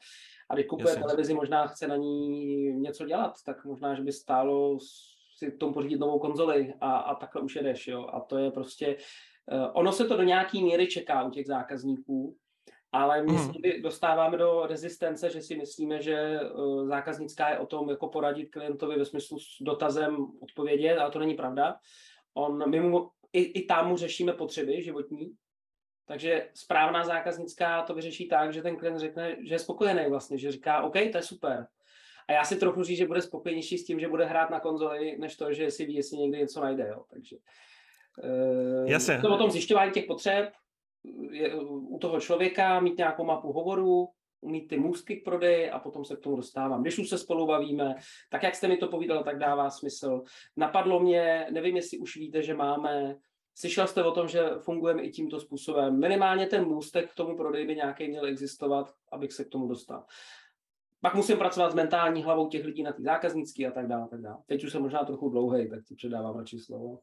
A 0.50 0.54
když 0.54 0.66
kupuje 0.66 0.90
Jasně. 0.90 1.04
televizi, 1.04 1.34
možná 1.34 1.68
chce 1.68 1.88
na 1.88 1.96
ní 1.96 2.74
něco 2.74 3.06
dělat, 3.06 3.34
tak 3.46 3.66
možná, 3.66 3.96
že 3.96 4.02
by 4.02 4.12
stálo 4.12 4.78
si 5.38 5.52
k 5.52 5.58
tomu 5.58 5.74
pořídit 5.74 6.00
novou 6.00 6.20
konzoli 6.20 6.74
a, 6.82 6.98
a 6.98 7.16
takhle 7.16 7.42
už 7.42 7.56
jedeš, 7.56 7.88
jo. 7.88 8.08
A 8.14 8.20
to 8.20 8.38
je 8.38 8.52
prostě, 8.52 8.98
ono 9.74 9.92
se 9.92 10.06
to 10.06 10.18
do 10.18 10.24
nějaký 10.24 10.64
míry 10.64 10.88
čeká 10.88 11.24
u 11.24 11.30
těch 11.30 11.48
zákazníků, 11.48 12.36
ale 12.96 13.24
my 13.24 13.32
mm. 13.32 13.38
se 13.38 13.54
dostáváme 13.82 14.38
do 14.38 14.66
rezistence, 14.66 15.30
že 15.30 15.42
si 15.42 15.56
myslíme, 15.56 16.02
že 16.02 16.40
uh, 16.42 16.88
zákaznická 16.88 17.50
je 17.50 17.60
o 17.60 17.66
tom 17.66 17.90
jako 17.90 18.08
poradit 18.08 18.46
klientovi 18.46 19.00
ve 19.00 19.06
smyslu 19.06 19.40
s 19.40 19.58
dotazem 19.62 20.28
odpovědět, 20.42 20.98
ale 20.98 21.12
to 21.12 21.20
není 21.20 21.34
pravda. 21.34 21.76
On, 22.34 22.70
my 22.70 22.80
mu, 22.80 23.10
i, 23.34 23.42
i 23.42 23.66
tam 23.66 23.88
mu 23.88 23.98
řešíme 23.98 24.34
potřeby 24.34 24.84
životní, 24.84 25.34
takže 26.08 26.50
správná 26.54 27.04
zákaznická 27.04 27.82
to 27.82 27.94
vyřeší 27.94 28.28
tak, 28.28 28.54
že 28.54 28.62
ten 28.62 28.78
klient 28.78 29.00
řekne, 29.00 29.38
že 29.44 29.56
je 29.56 29.60
spokojený 29.60 30.10
vlastně, 30.10 30.38
že 30.38 30.52
říká, 30.52 30.84
OK, 30.84 30.94
to 30.94 31.18
je 31.18 31.22
super. 31.22 31.68
A 32.28 32.32
já 32.32 32.44
si 32.44 32.56
trochu 32.56 32.84
říct, 32.84 32.98
že 32.98 33.08
bude 33.08 33.22
spokojenější 33.22 33.78
s 33.78 33.86
tím, 33.86 34.00
že 34.00 34.08
bude 34.08 34.26
hrát 34.26 34.50
na 34.50 34.60
konzoli, 34.60 35.18
než 35.20 35.36
to, 35.36 35.54
že 35.54 35.72
si 35.72 35.86
ví, 35.86 35.96
jestli 35.96 36.18
někdy 36.18 36.38
něco 36.38 36.62
najde. 36.62 36.88
Jo. 36.88 37.04
Takže 37.10 37.36
uh, 38.24 38.90
Jasně. 38.90 39.20
to 39.22 39.36
o 39.36 39.38
tom 39.38 39.52
zjišťování 39.52 39.92
těch 39.92 40.06
potřeb, 40.06 40.52
je, 41.32 41.56
u 41.66 41.98
toho 41.98 42.20
člověka 42.20 42.80
mít 42.80 42.98
nějakou 42.98 43.26
mapu 43.26 43.52
hovoru, 43.52 44.08
mít 44.42 44.68
ty 44.68 44.78
můstky 44.78 45.16
k 45.16 45.24
prodeji 45.24 45.70
a 45.70 45.80
potom 45.80 46.06
se 46.06 46.16
k 46.16 46.20
tomu 46.20 46.36
dostávám. 46.36 46.82
Když 46.82 47.00
už 47.00 47.10
se 47.10 47.18
spolu 47.18 47.48
bavíme, 47.48 47.96
tak 48.30 48.44
jak 48.44 48.56
jste 48.56 48.68
mi 48.68 48.78
to 48.78 48.88
povídal, 48.88 49.24
tak 49.24 49.40
dává 49.40 49.70
smysl. 49.70 50.24
Napadlo 50.58 51.00
mě, 51.00 51.48
nevím, 51.52 51.76
jestli 51.76 51.98
už 51.98 52.18
víte, 52.18 52.42
že 52.42 52.54
máme 52.54 53.16
Slyšel 53.58 53.88
jste 53.88 54.04
o 54.04 54.12
tom, 54.12 54.28
že 54.28 54.50
fungujeme 54.60 55.04
i 55.04 55.12
tímto 55.12 55.40
způsobem. 55.40 56.00
Minimálně 56.00 56.48
ten 56.48 56.66
můstek 56.66 57.12
k 57.12 57.16
tomu 57.16 57.38
prodeji 57.38 57.68
by 57.68 57.76
nějaký 57.76 58.08
měl 58.08 58.26
existovat, 58.26 58.94
abych 59.12 59.34
se 59.34 59.46
k 59.46 59.50
tomu 59.50 59.68
dostal. 59.68 60.06
Pak 61.06 61.16
musím 61.16 61.38
pracovat 61.38 61.72
s 61.72 61.76
mentální 61.76 62.24
hlavou 62.24 62.48
těch 62.48 62.66
lidí 62.66 62.84
na 62.84 62.92
ty 62.92 63.04
zákaznický 63.04 63.68
a 63.68 63.72
tak 63.72 63.88
dále. 63.88 64.08
Tak 64.10 64.22
dále. 64.22 64.38
Teď 64.46 64.64
už 64.64 64.72
jsem 64.72 64.82
možná 64.82 65.04
trochu 65.04 65.30
dlouhý, 65.30 65.70
tak 65.70 65.84
ti 65.84 65.96
předávám 65.96 66.38
radši 66.38 66.60
slovo. 66.60 67.00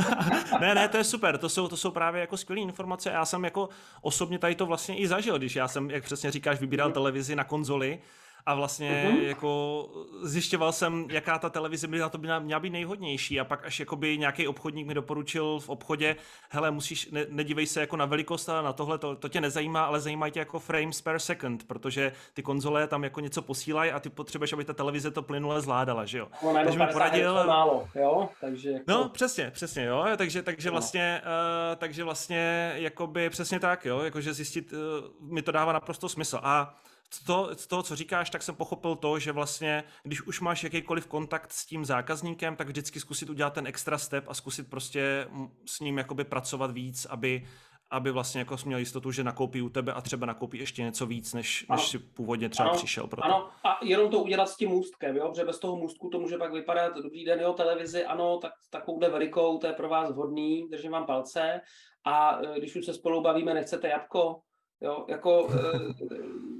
ne, 0.60 0.74
ne, 0.74 0.88
to 0.88 0.96
je 0.96 1.04
super, 1.04 1.38
to 1.38 1.48
jsou, 1.48 1.68
to 1.68 1.76
jsou 1.76 1.90
právě 1.90 2.20
jako 2.20 2.36
skvělé 2.36 2.60
informace. 2.60 3.10
Já 3.10 3.24
jsem 3.24 3.44
jako 3.44 3.68
osobně 4.02 4.38
tady 4.38 4.54
to 4.54 4.66
vlastně 4.66 4.98
i 4.98 5.08
zažil, 5.08 5.38
když 5.38 5.56
já 5.56 5.68
jsem, 5.68 5.90
jak 5.90 6.04
přesně 6.04 6.30
říkáš, 6.30 6.60
vybíral 6.60 6.88
mhm. 6.88 6.94
televizi 6.94 7.36
na 7.36 7.44
konzoli, 7.44 8.00
a 8.46 8.54
vlastně 8.54 9.10
uh-huh. 9.10 9.22
jako 9.22 9.88
zjišťoval 10.22 10.72
jsem, 10.72 11.06
jaká 11.10 11.38
ta 11.38 11.50
televize 11.50 11.86
by 11.86 11.98
na 11.98 12.08
to 12.08 12.18
by 12.18 12.28
měla 12.40 12.60
být 12.60 12.70
nejhodnější 12.70 13.40
a 13.40 13.44
pak 13.44 13.66
až 13.66 13.80
jakoby 13.80 14.18
nějaký 14.18 14.48
obchodník 14.48 14.86
mi 14.86 14.94
doporučil 14.94 15.60
v 15.60 15.68
obchodě, 15.68 16.16
hele, 16.50 16.70
musíš, 16.70 17.10
ne, 17.10 17.26
nedívej 17.28 17.66
se 17.66 17.80
jako 17.80 17.96
na 17.96 18.06
velikost 18.06 18.48
a 18.48 18.62
na 18.62 18.72
tohle, 18.72 18.98
to, 18.98 19.16
to 19.16 19.28
tě 19.28 19.40
nezajímá, 19.40 19.84
ale 19.84 20.00
zajímají 20.00 20.32
tě 20.32 20.38
jako 20.38 20.58
frames 20.58 21.00
per 21.00 21.18
second, 21.18 21.66
protože 21.66 22.12
ty 22.34 22.42
konzole 22.42 22.86
tam 22.86 23.04
jako 23.04 23.20
něco 23.20 23.42
posílají 23.42 23.90
a 23.90 24.00
ty 24.00 24.10
potřebuješ, 24.10 24.52
aby 24.52 24.64
ta 24.64 24.72
televize 24.72 25.10
to 25.10 25.22
plynule 25.22 25.60
zvládala, 25.60 26.04
že 26.04 26.18
jo. 26.18 26.28
No, 26.42 26.54
takže 26.54 26.78
mi 26.78 26.86
poradil... 26.92 27.46
málo, 27.46 27.88
jo, 27.94 28.28
takže... 28.40 28.70
Jako... 28.70 28.84
No, 28.88 29.08
přesně, 29.08 29.50
přesně, 29.50 29.84
jo, 29.84 30.04
takže, 30.16 30.42
takže 30.42 30.68
no. 30.68 30.72
vlastně, 30.72 31.22
uh, 31.24 31.76
takže 31.76 32.04
vlastně, 32.04 32.72
jakoby 32.74 33.30
přesně 33.30 33.60
tak, 33.60 33.84
jo, 33.84 34.00
jakože 34.00 34.34
zjistit, 34.34 34.72
uh, 34.72 35.32
mi 35.32 35.42
to 35.42 35.52
dává 35.52 35.72
naprosto 35.72 36.08
smysl 36.08 36.40
a 36.42 36.80
z 37.14 37.24
toho, 37.24 37.54
z 37.54 37.66
toho, 37.66 37.82
co 37.82 37.96
říkáš, 37.96 38.30
tak 38.30 38.42
jsem 38.42 38.54
pochopil 38.54 38.96
to, 38.96 39.18
že 39.18 39.32
vlastně, 39.32 39.84
když 40.02 40.22
už 40.22 40.40
máš 40.40 40.64
jakýkoliv 40.64 41.06
kontakt 41.06 41.52
s 41.52 41.66
tím 41.66 41.84
zákazníkem, 41.84 42.56
tak 42.56 42.68
vždycky 42.68 43.00
zkusit 43.00 43.30
udělat 43.30 43.52
ten 43.52 43.66
extra 43.66 43.98
step 43.98 44.24
a 44.28 44.34
zkusit 44.34 44.70
prostě 44.70 45.26
s 45.66 45.80
ním 45.80 45.98
jakoby 45.98 46.24
pracovat 46.24 46.70
víc, 46.70 47.06
aby, 47.10 47.46
aby 47.90 48.10
vlastně 48.10 48.38
jako 48.38 48.56
měl 48.64 48.78
jistotu, 48.78 49.12
že 49.12 49.24
nakoupí 49.24 49.62
u 49.62 49.68
tebe 49.68 49.92
a 49.92 50.00
třeba 50.00 50.26
nakoupí 50.26 50.58
ještě 50.58 50.82
něco 50.82 51.06
víc, 51.06 51.34
než, 51.34 51.66
než 51.70 51.88
si 51.88 51.98
původně 51.98 52.48
třeba 52.48 52.68
ano, 52.68 52.78
přišel. 52.78 53.06
Proto. 53.06 53.24
Ano, 53.24 53.48
a 53.64 53.78
jenom 53.84 54.10
to 54.10 54.18
udělat 54.18 54.46
s 54.46 54.56
tím 54.56 54.68
můstkem, 54.68 55.16
jo? 55.16 55.28
protože 55.28 55.44
bez 55.44 55.58
toho 55.58 55.76
můstku 55.76 56.08
to 56.08 56.18
může 56.18 56.38
pak 56.38 56.52
vypadat, 56.52 56.96
dobrý 57.02 57.24
den, 57.24 57.40
jo, 57.40 57.52
televizi, 57.52 58.04
ano, 58.04 58.38
tak 58.38 58.52
takovouhle 58.70 59.10
velikou, 59.10 59.58
to 59.58 59.66
je 59.66 59.72
pro 59.72 59.88
vás 59.88 60.10
vhodný, 60.10 60.68
držím 60.68 60.92
vám 60.92 61.06
palce 61.06 61.60
a 62.04 62.40
e, 62.42 62.58
když 62.58 62.76
už 62.76 62.84
se 62.84 62.94
spolu 62.94 63.20
bavíme, 63.20 63.54
nechcete 63.54 63.88
jabko, 63.88 64.40
Jo, 64.80 65.04
jako, 65.08 65.48
eh, 65.54 65.78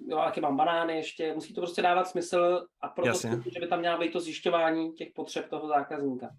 jo, 0.07 0.19
jaký 0.19 0.41
mám 0.41 0.57
banány 0.57 0.97
ještě, 0.97 1.35
musí 1.35 1.55
to 1.55 1.61
prostě 1.61 1.83
dávat 1.83 2.09
smysl 2.09 2.67
a 2.81 2.89
proto, 2.89 3.19
že 3.53 3.61
by 3.61 3.67
tam 3.67 3.79
měla 3.79 3.99
být 3.99 4.12
to 4.12 4.21
zjišťování 4.21 4.93
těch 4.93 5.09
potřeb 5.15 5.49
toho 5.49 5.69
zákazníka. 5.69 6.31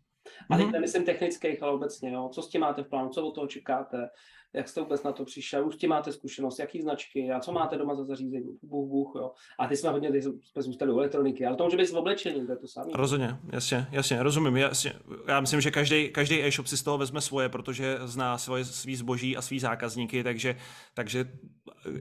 A 0.50 0.56
teď 0.56 0.66
mhm. 0.66 0.72
nemyslím 0.72 1.06
technických, 1.06 1.64
ale 1.64 1.72
obecně, 1.72 2.12
jo. 2.12 2.30
co 2.34 2.42
s 2.42 2.50
tím 2.50 2.62
máte 2.62 2.84
v 2.84 2.90
plánu, 2.90 3.10
co 3.10 3.28
od 3.28 3.36
toho 3.36 3.48
čekáte, 3.48 4.10
jak 4.54 4.70
jste 4.70 4.82
vůbec 4.82 5.04
na 5.04 5.12
to 5.12 5.26
přišel, 5.26 5.68
už 5.68 5.76
s 5.76 5.78
tím 5.78 5.90
máte 5.90 6.12
zkušenost, 6.12 6.60
jaký 6.60 6.82
značky 6.82 7.32
a 7.32 7.40
co 7.40 7.52
máte 7.52 7.78
doma 7.78 7.96
za 7.96 8.04
zařízení, 8.04 8.58
buch, 8.64 8.90
buch, 8.90 9.14
jo. 9.16 9.32
A 9.60 9.68
ty 9.68 9.78
jsme 9.78 9.90
hodně, 9.90 10.12
ty 10.12 10.22
jsme 10.22 10.62
zůstali 10.62 10.92
u 10.92 10.98
elektroniky, 10.98 11.46
ale 11.46 11.56
to 11.56 11.64
může 11.64 11.78
být 11.78 11.90
v 11.90 11.96
oblečení, 11.96 12.46
to 12.46 12.52
je 12.52 12.58
to 12.58 12.68
samé. 12.68 12.92
Rozhodně, 12.94 13.38
jasně, 13.52 13.88
jasně, 13.92 14.24
rozumím, 14.24 14.58
jasně. 14.58 14.94
Já 15.28 15.40
myslím, 15.40 15.62
že 15.62 15.72
každý, 15.72 16.10
každý 16.10 16.44
e-shop 16.44 16.68
si 16.68 16.78
z 16.78 16.84
toho 16.84 16.98
vezme 16.98 17.22
svoje, 17.22 17.50
protože 17.50 17.98
zná 18.04 18.38
svoje, 18.38 18.66
svý 18.66 18.96
zboží 18.96 19.38
a 19.38 19.42
svý 19.42 19.60
zákazníky, 19.60 20.24
takže, 20.24 20.56
takže 20.94 21.32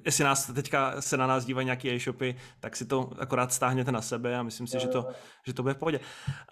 jestli 0.05 0.25
nás 0.25 0.53
teďka 0.55 1.01
se 1.01 1.17
na 1.17 1.27
nás 1.27 1.45
dívají 1.45 1.65
nějaký 1.65 1.91
e-shopy, 1.91 2.37
tak 2.61 2.77
si 2.77 2.87
to 2.87 3.11
akorát 3.19 3.53
stáhněte 3.53 3.93
na 3.93 4.03
sebe 4.03 4.37
a 4.37 4.43
myslím 4.43 4.67
si, 4.67 4.77
jo, 4.77 4.81
že, 4.81 4.89
to, 4.89 5.07
že 5.47 5.55
to 5.55 5.63
bude 5.63 5.75
v 5.75 5.79
pohodě. 5.79 6.01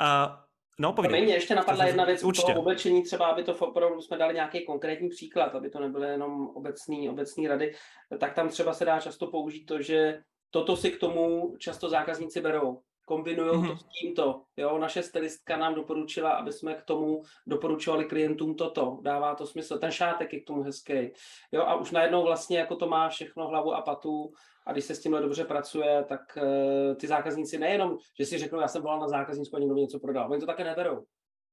A 0.01 0.41
No, 0.79 0.93
povídej. 0.93 1.25
Mě 1.25 1.35
ještě 1.35 1.55
napadla 1.55 1.85
jedna 1.85 2.05
věc 2.05 2.25
Určitě. 2.25 2.47
toho 2.47 2.61
oblečení, 2.61 3.03
třeba 3.03 3.27
aby 3.27 3.45
to 3.45 3.55
opravdu 3.55 4.01
jsme 4.01 4.19
dali 4.19 4.35
nějaký 4.35 4.65
konkrétní 4.65 5.09
příklad, 5.09 5.55
aby 5.55 5.71
to 5.71 5.81
nebyly 5.81 6.09
jenom 6.09 6.47
obecný, 6.47 7.11
obecný 7.11 7.49
rady, 7.49 7.75
tak 8.21 8.35
tam 8.35 8.49
třeba 8.49 8.73
se 8.75 8.85
dá 8.85 9.01
často 9.01 9.27
použít 9.27 9.65
to, 9.65 9.83
že 9.83 10.21
toto 10.51 10.77
si 10.77 10.91
k 10.91 11.01
tomu 11.01 11.55
často 11.59 11.89
zákazníci 11.89 12.41
berou 12.41 12.81
kombinují 13.09 13.51
mm-hmm. 13.51 13.67
to 13.67 13.73
mhm. 13.73 13.79
s 13.79 13.85
tímto. 14.01 14.43
Jo, 14.57 14.79
naše 14.79 15.03
stylistka 15.03 15.57
nám 15.57 15.75
doporučila, 15.75 16.31
aby 16.31 16.53
jsme 16.53 16.75
k 16.75 16.83
tomu 16.83 17.23
doporučovali 17.47 18.05
klientům 18.05 18.55
toto. 18.55 18.99
Dává 19.03 19.35
to 19.35 19.47
smysl. 19.47 19.79
Ten 19.79 19.91
šátek 19.91 20.33
je 20.33 20.41
k 20.41 20.47
tomu 20.47 20.63
hezký. 20.63 21.13
Jo, 21.53 21.63
a 21.63 21.75
už 21.75 21.91
najednou 21.91 22.23
vlastně 22.23 22.59
jako 22.59 22.77
to 22.77 22.89
má 22.89 23.09
všechno 23.09 23.49
hlavu 23.49 23.75
a 23.75 23.83
patu 23.83 24.33
a 24.67 24.73
když 24.73 24.85
se 24.85 24.95
s 24.95 25.01
tímhle 25.01 25.21
dobře 25.21 25.45
pracuje, 25.45 26.05
tak 26.09 26.21
uh, 26.37 26.97
ty 26.97 27.07
zákazníci 27.07 27.59
nejenom, 27.59 27.97
že 28.19 28.27
si 28.27 28.39
řeknou, 28.39 28.61
já 28.61 28.69
jsem 28.69 28.83
volal 28.83 29.01
na 29.01 29.09
zákaznickou 29.09 29.57
a 29.57 29.61
někdo 29.61 29.75
mi 29.75 29.81
něco 29.81 29.99
prodal. 29.99 30.31
Oni 30.31 30.41
to 30.41 30.47
také 30.47 30.65
neberou. 30.65 31.05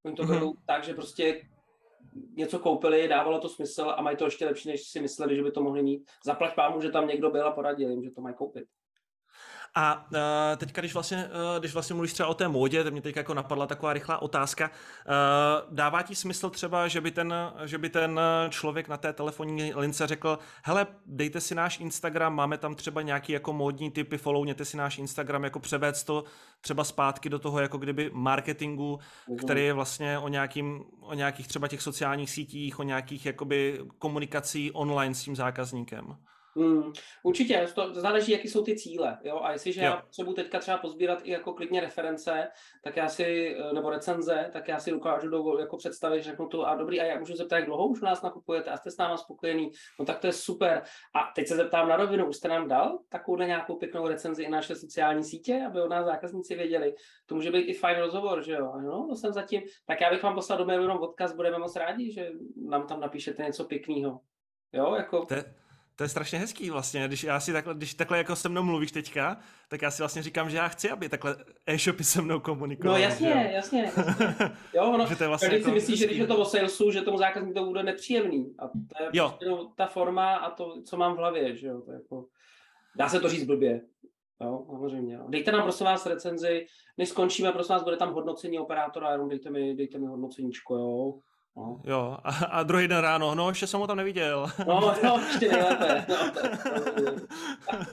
Oni 0.04 0.14
to 0.14 0.22
mm-hmm. 0.22 0.34
berou 0.34 0.54
tak, 0.66 0.84
že 0.84 0.94
prostě 0.94 1.42
něco 2.36 2.58
koupili, 2.58 3.08
dávalo 3.08 3.40
to 3.40 3.48
smysl 3.48 3.94
a 3.96 4.02
mají 4.02 4.16
to 4.16 4.24
ještě 4.24 4.46
lepší, 4.46 4.68
než 4.68 4.88
si 4.88 5.00
mysleli, 5.00 5.36
že 5.36 5.42
by 5.42 5.50
to 5.50 5.62
mohli 5.62 5.82
mít. 5.82 6.10
Zaplať 6.24 6.54
pámu, 6.54 6.80
že 6.80 6.90
tam 6.90 7.08
někdo 7.08 7.30
byl 7.30 7.46
a 7.46 7.52
poradil 7.52 7.90
jim, 7.90 8.02
že 8.02 8.10
to 8.10 8.20
mají 8.20 8.34
koupit. 8.34 8.64
A 9.78 10.06
uh, 10.10 10.18
teďka, 10.56 10.80
když 10.80 10.94
vlastně, 10.94 11.24
uh, 11.24 11.58
když 11.58 11.72
vlastně 11.72 11.94
mluvíš 11.94 12.12
třeba 12.12 12.28
o 12.28 12.34
té 12.34 12.48
módě, 12.48 12.84
to 12.84 12.90
mě 12.90 13.02
teď 13.02 13.16
jako 13.16 13.34
napadla 13.34 13.66
taková 13.66 13.92
rychlá 13.92 14.22
otázka. 14.22 14.70
Uh, 14.70 15.74
dává 15.74 16.02
ti 16.02 16.14
smysl 16.14 16.50
třeba, 16.50 16.88
že 16.88 17.00
by, 17.00 17.10
ten, 17.10 17.34
že 17.64 17.78
by 17.78 17.88
ten 17.88 18.20
člověk 18.48 18.88
na 18.88 18.96
té 18.96 19.12
telefonní 19.12 19.74
lince 19.74 20.06
řekl, 20.06 20.38
hele, 20.64 20.86
dejte 21.06 21.40
si 21.40 21.54
náš 21.54 21.80
Instagram, 21.80 22.34
máme 22.34 22.58
tam 22.58 22.74
třeba 22.74 23.02
nějaký 23.02 23.32
jako 23.32 23.52
módní 23.52 23.90
typy, 23.90 24.18
followněte 24.18 24.64
si 24.64 24.76
náš 24.76 24.98
Instagram, 24.98 25.44
jako 25.44 25.60
převést 25.60 26.04
to 26.04 26.24
třeba 26.60 26.84
zpátky 26.84 27.28
do 27.28 27.38
toho 27.38 27.60
jako 27.60 27.78
kdyby 27.78 28.10
marketingu, 28.14 28.98
mm-hmm. 29.28 29.44
který 29.44 29.64
je 29.64 29.72
vlastně 29.72 30.18
o, 30.18 30.28
nějakým, 30.28 30.84
o 31.00 31.14
nějakých 31.14 31.48
třeba 31.48 31.68
těch 31.68 31.82
sociálních 31.82 32.30
sítích, 32.30 32.78
o 32.78 32.82
nějakých 32.82 33.26
jakoby 33.26 33.80
komunikací 33.98 34.72
online 34.72 35.14
s 35.14 35.22
tím 35.22 35.36
zákazníkem. 35.36 36.16
Hmm, 36.56 36.92
určitě, 37.22 37.66
to 37.74 37.94
záleží, 37.94 38.32
jaký 38.32 38.48
jsou 38.48 38.64
ty 38.64 38.76
cíle. 38.76 39.18
Jo? 39.24 39.40
A 39.42 39.52
jestliže 39.52 39.80
jo. 39.80 39.86
já 39.86 39.96
potřebuji 39.96 40.32
teďka 40.32 40.58
třeba 40.58 40.78
pozbírat 40.78 41.18
i 41.22 41.30
jako 41.30 41.52
klidně 41.52 41.80
reference, 41.80 42.48
tak 42.84 42.96
já 42.96 43.08
si, 43.08 43.56
eh, 43.58 43.72
nebo 43.72 43.90
recenze, 43.90 44.50
tak 44.52 44.68
já 44.68 44.80
si 44.80 44.90
dokážu 44.90 45.28
do, 45.28 45.58
jako 45.58 45.76
představit, 45.76 46.22
že 46.22 46.30
řeknu 46.30 46.48
to, 46.48 46.66
a 46.66 46.74
dobrý, 46.74 47.00
a 47.00 47.04
já 47.04 47.18
můžu 47.18 47.36
zeptat, 47.36 47.56
jak 47.56 47.66
dlouho 47.66 47.86
už 47.86 48.02
u 48.02 48.04
nás 48.04 48.22
nakupujete 48.22 48.70
a 48.70 48.76
jste 48.76 48.90
s 48.90 48.96
náma 48.96 49.16
spokojený, 49.16 49.70
no 49.98 50.04
tak 50.04 50.18
to 50.18 50.26
je 50.26 50.32
super. 50.32 50.82
A 51.14 51.32
teď 51.34 51.48
se 51.48 51.56
zeptám 51.56 51.88
na 51.88 51.96
rovinu, 51.96 52.28
už 52.28 52.36
jste 52.36 52.48
nám 52.48 52.68
dal 52.68 52.98
takovouhle 53.08 53.46
nějakou 53.46 53.76
pěknou 53.76 54.08
recenzi 54.08 54.42
i 54.42 54.50
naše 54.50 54.76
sociální 54.76 55.24
sítě, 55.24 55.64
aby 55.66 55.80
o 55.80 55.88
nás 55.88 56.06
zákazníci 56.06 56.54
věděli. 56.54 56.94
To 57.26 57.34
může 57.34 57.50
být 57.50 57.62
i 57.62 57.74
fajn 57.74 57.98
rozhovor, 57.98 58.44
že 58.44 58.52
jo? 58.52 58.72
No, 58.80 59.06
to 59.08 59.16
jsem 59.16 59.32
zatím. 59.32 59.62
Tak 59.86 60.00
já 60.00 60.10
bych 60.10 60.22
vám 60.22 60.34
poslal 60.34 60.58
do 60.58 60.64
mailu 60.64 60.82
jenom 60.82 60.98
odkaz, 60.98 61.34
budeme 61.34 61.58
moc 61.58 61.76
rádi, 61.76 62.12
že 62.12 62.30
nám 62.56 62.86
tam 62.86 63.00
napíšete 63.00 63.42
něco 63.42 63.64
pěkného. 63.64 64.20
Jo, 64.72 64.94
jako... 64.94 65.24
Te 65.24 65.65
to 65.96 66.04
je 66.04 66.08
strašně 66.08 66.38
hezký 66.38 66.70
vlastně, 66.70 67.08
když 67.08 67.24
já 67.24 67.40
si 67.40 67.52
takhle, 67.52 67.74
když 67.74 67.94
takhle 67.94 68.18
jako 68.18 68.36
se 68.36 68.48
mnou 68.48 68.62
mluvíš 68.62 68.92
teďka, 68.92 69.36
tak 69.68 69.82
já 69.82 69.90
si 69.90 70.02
vlastně 70.02 70.22
říkám, 70.22 70.50
že 70.50 70.56
já 70.56 70.68
chci, 70.68 70.90
aby 70.90 71.08
takhle 71.08 71.36
e-shopy 71.66 72.04
se 72.04 72.22
mnou 72.22 72.40
komunikovaly. 72.40 73.00
No 73.00 73.08
jasně, 73.08 73.28
že? 73.28 73.50
jasně, 73.52 73.82
jasně. 73.82 74.02
Jo, 74.74 74.84
ono, 74.94 75.06
že 75.06 75.16
to 75.16 75.24
je 75.24 75.28
vlastně 75.28 75.48
jako 75.48 75.64
si 75.64 75.74
myslí, 75.74 75.96
že 75.96 76.06
když 76.06 76.18
je 76.18 76.26
to 76.26 76.38
o 76.38 76.44
salesu, 76.44 76.90
že 76.90 77.02
tomu 77.02 77.18
zákazníku 77.18 77.54
to 77.54 77.64
bude 77.64 77.82
nepříjemný. 77.82 78.54
A 78.58 78.68
to 78.68 79.02
je 79.02 79.08
jo. 79.12 79.28
prostě 79.28 79.46
ta 79.76 79.86
forma 79.86 80.36
a 80.36 80.50
to, 80.50 80.82
co 80.82 80.96
mám 80.96 81.14
v 81.14 81.18
hlavě, 81.18 81.56
že 81.56 81.66
jo, 81.66 81.80
to 81.80 81.92
jako... 81.92 82.26
Dá 82.96 83.08
se 83.08 83.20
to 83.20 83.28
říct 83.28 83.44
blbě. 83.44 83.80
Jo, 84.42 84.64
samozřejmě. 84.70 85.18
No. 85.18 85.26
Dejte 85.28 85.52
nám 85.52 85.62
prosím 85.62 85.86
vás 85.86 86.06
recenzi, 86.06 86.66
než 86.98 87.08
skončíme, 87.08 87.52
prosím 87.52 87.72
vás, 87.72 87.84
bude 87.84 87.96
tam 87.96 88.12
hodnocení 88.12 88.58
operátora, 88.58 89.12
jenom 89.12 89.28
dejte 89.28 89.50
mi, 89.50 89.74
dejte 89.74 89.98
mi 89.98 90.06
hodnoceníčko, 90.06 90.74
jo. 90.74 91.14
No. 91.56 91.80
Jo, 91.84 92.18
a, 92.24 92.30
a 92.44 92.62
druhý 92.62 92.88
den 92.88 92.98
ráno, 92.98 93.34
no 93.34 93.48
ještě 93.48 93.66
jsem 93.66 93.80
ho 93.80 93.86
tam 93.86 93.96
neviděl. 93.96 94.50
No, 94.66 94.94
no, 95.02 95.20
ještě 95.26 95.48
nejlépe. 95.48 96.06
No, 97.72 97.86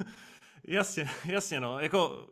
jasně, 0.67 1.09
jasně, 1.25 1.59
no. 1.59 1.79
Jako, 1.79 2.27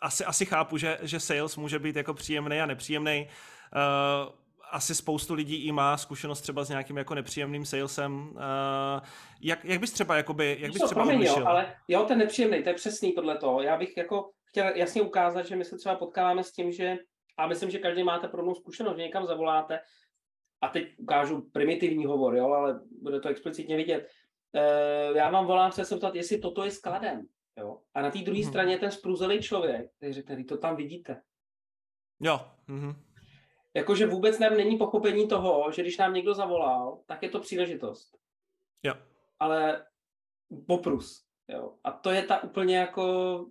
asi, 0.00 0.24
asi 0.24 0.46
chápu, 0.46 0.76
že, 0.76 0.98
že 1.02 1.20
sales 1.20 1.56
může 1.56 1.78
být 1.78 1.96
jako 1.96 2.14
příjemný 2.14 2.60
a 2.60 2.66
nepříjemný. 2.66 3.28
Uh, 3.74 4.32
asi 4.70 4.94
spoustu 4.94 5.34
lidí 5.34 5.56
i 5.56 5.72
má 5.72 5.96
zkušenost 5.96 6.40
třeba 6.40 6.64
s 6.64 6.68
nějakým 6.68 6.96
jako 6.96 7.14
nepříjemným 7.14 7.64
salesem. 7.64 8.28
Uh, 8.28 9.06
jak, 9.40 9.64
jak 9.64 9.80
bys 9.80 9.92
třeba, 9.92 10.16
jakoby, 10.16 10.56
jak 10.60 10.72
bys 10.72 10.82
třeba 10.82 11.04
promiň, 11.04 11.22
jo, 11.22 11.46
ale 11.46 11.74
jo, 11.88 12.04
ten 12.04 12.18
nepříjemný, 12.18 12.62
to 12.62 12.68
je 12.68 12.74
přesný 12.74 13.12
podle 13.12 13.38
toho. 13.38 13.62
Já 13.62 13.76
bych 13.76 13.96
jako 13.96 14.30
chtěl 14.48 14.66
jasně 14.74 15.02
ukázat, 15.02 15.46
že 15.46 15.56
my 15.56 15.64
se 15.64 15.76
třeba 15.76 15.94
potkáváme 15.94 16.44
s 16.44 16.52
tím, 16.52 16.72
že 16.72 16.96
a 17.36 17.46
myslím, 17.46 17.70
že 17.70 17.78
každý 17.78 18.02
máte 18.02 18.28
podobnou 18.28 18.54
zkušenost, 18.54 18.96
že 18.96 19.02
někam 19.02 19.26
zavoláte 19.26 19.78
a 20.60 20.68
teď 20.68 20.98
ukážu 20.98 21.50
primitivní 21.52 22.06
hovor, 22.06 22.36
jo, 22.36 22.52
ale 22.52 22.80
bude 23.02 23.20
to 23.20 23.28
explicitně 23.28 23.76
vidět. 23.76 24.08
Uh, 24.52 25.16
já 25.16 25.30
vám 25.30 25.46
volám 25.46 25.72
se 25.72 25.84
zeptat, 25.84 26.14
jestli 26.14 26.38
toto 26.38 26.64
je 26.64 26.70
skladem. 26.70 27.26
Jo? 27.58 27.80
A 27.94 28.02
na 28.02 28.10
té 28.10 28.18
druhé 28.18 28.40
hmm. 28.40 28.48
straně 28.48 28.78
ten 28.78 28.90
spruzelý 28.90 29.42
člověk, 29.42 29.90
který 29.96 30.12
řekne, 30.12 30.44
to 30.44 30.58
tam 30.58 30.76
vidíte. 30.76 31.22
Jo. 32.20 32.40
Mm-hmm. 32.68 32.94
Jakože 33.74 34.06
vůbec 34.06 34.38
nám 34.38 34.56
není 34.56 34.76
pochopení 34.78 35.28
toho, 35.28 35.72
že 35.72 35.82
když 35.82 35.98
nám 35.98 36.14
někdo 36.14 36.34
zavolal, 36.34 37.00
tak 37.06 37.22
je 37.22 37.28
to 37.28 37.40
příležitost. 37.40 38.18
Jo. 38.82 38.94
Ale 39.38 39.86
poprus. 40.66 41.26
Jo. 41.48 41.74
A 41.84 41.92
to 41.92 42.10
je 42.10 42.22
ta 42.22 42.42
úplně 42.42 42.76
jako 42.76 43.46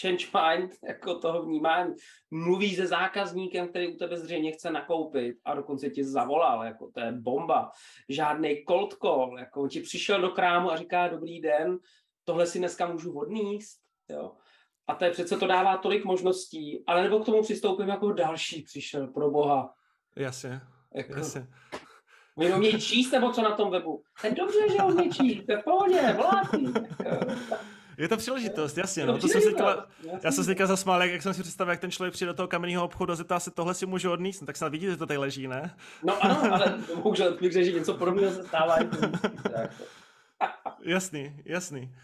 change 0.00 0.26
mind, 0.34 0.70
jako 0.88 1.14
toho 1.14 1.42
vnímání. 1.42 1.94
Mluví 2.30 2.76
se 2.76 2.86
zákazníkem, 2.86 3.68
který 3.68 3.94
u 3.94 3.96
tebe 3.96 4.16
zřejmě 4.16 4.52
chce 4.52 4.70
nakoupit 4.70 5.36
a 5.44 5.54
dokonce 5.54 5.90
ti 5.90 6.04
zavolal, 6.04 6.64
jako 6.64 6.90
to 6.94 7.00
je 7.00 7.12
bomba. 7.12 7.70
Žádný 8.08 8.64
cold 8.68 8.94
call, 8.94 9.38
jako 9.38 9.68
ti 9.68 9.80
přišel 9.80 10.20
do 10.20 10.30
krámu 10.30 10.70
a 10.70 10.76
říká 10.76 11.08
dobrý 11.08 11.40
den, 11.40 11.78
tohle 12.24 12.46
si 12.46 12.58
dneska 12.58 12.86
můžu 12.86 13.18
odníst, 13.18 13.80
jo. 14.08 14.32
A 14.88 14.94
to 14.94 15.04
je 15.04 15.10
přece 15.10 15.36
to 15.36 15.46
dává 15.46 15.76
tolik 15.76 16.04
možností, 16.04 16.84
ale 16.86 17.02
nebo 17.02 17.20
k 17.20 17.26
tomu 17.26 17.42
přistoupím 17.42 17.88
jako 17.88 18.12
další 18.12 18.62
přišel, 18.62 19.06
pro 19.06 19.30
boha. 19.30 19.74
Jasně, 20.16 20.60
jako, 20.94 21.16
jasně. 21.16 21.46
Vy 22.38 22.54
umějí 22.54 22.80
číst 22.80 23.10
nebo 23.10 23.32
co 23.32 23.42
na 23.42 23.56
tom 23.56 23.70
webu? 23.70 24.02
To 24.20 24.26
je 24.26 24.34
dobře, 24.34 24.58
že 24.72 24.82
umějí 24.82 25.10
číst, 25.10 25.46
to 25.46 25.52
je 25.52 25.58
v 25.58 25.64
pohodě, 25.64 26.16
volátý. 26.16 26.66
Je 27.98 28.08
to 28.08 28.16
příležitost, 28.16 28.78
jasně. 28.78 29.06
No. 29.06 29.18
To 29.18 29.28
jsem 29.28 29.42
teďka, 29.42 29.86
já 30.22 30.32
jsem 30.32 30.44
se 30.44 30.50
teďka 30.50 30.66
zasmál, 30.66 31.02
jak, 31.02 31.10
jak 31.10 31.22
jsem 31.22 31.34
si 31.34 31.42
představil, 31.42 31.72
jak 31.72 31.80
ten 31.80 31.90
člověk 31.90 32.14
přijde 32.14 32.32
do 32.32 32.34
toho 32.34 32.48
kamenného 32.48 32.84
obchodu 32.84 33.12
a 33.12 33.16
zeptá 33.16 33.40
se, 33.40 33.50
tohle 33.50 33.74
si 33.74 33.86
můžu 33.86 34.12
odníst, 34.12 34.40
no, 34.40 34.46
tak 34.46 34.56
snad 34.56 34.68
vidíte, 34.68 34.90
že 34.90 34.96
to 34.96 35.06
tady 35.06 35.18
leží, 35.18 35.48
ne? 35.48 35.74
No 36.02 36.24
ano, 36.24 36.54
ale 36.54 36.78
bohužel 36.94 37.38
řekl, 37.40 37.64
že 37.64 37.72
něco 37.72 37.94
podobného 37.94 38.32
se 38.32 38.44
stává. 38.44 38.76
jasný, 40.82 41.36
jasný. 41.44 41.94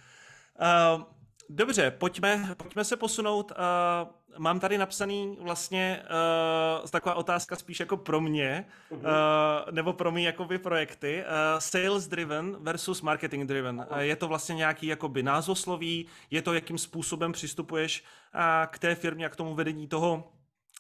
Uh, 0.97 1.03
dobře, 1.49 1.91
pojďme, 1.91 2.55
pojďme 2.57 2.85
se 2.85 2.97
posunout. 2.97 3.53
Uh, 3.53 4.39
mám 4.39 4.61
tady 4.61 4.79
napsaný 4.79 5.39
vlastně 5.41 6.03
uh, 6.83 6.91
taková 6.91 7.15
otázka 7.15 7.57
spíš 7.57 7.81
jako 7.81 7.97
pro 7.97 8.21
mě, 8.21 8.65
uh, 8.91 9.01
nebo 9.71 9.93
pro 9.93 10.13
mě 10.13 10.27
jakoby 10.27 10.59
projekty. 10.59 11.25
Uh, 11.25 11.59
sales 11.59 12.09
driven 12.09 12.57
versus 12.61 13.03
marketing 13.03 13.49
driven. 13.49 13.87
Uh, 13.91 13.99
je 13.99 14.17
to 14.17 14.29
vlastně 14.29 14.55
nějaký 14.55 14.87
jakoby 14.87 15.23
názosloví, 15.23 16.07
je 16.31 16.43
to 16.43 16.55
jakým 16.55 16.79
způsobem 16.79 17.33
přistupuješ 17.33 18.05
uh, 18.35 18.41
k 18.67 18.79
té 18.79 18.95
firmě 18.95 19.27
a 19.27 19.29
k 19.29 19.37
tomu 19.37 19.55
vedení 19.55 19.89
toho 19.89 20.33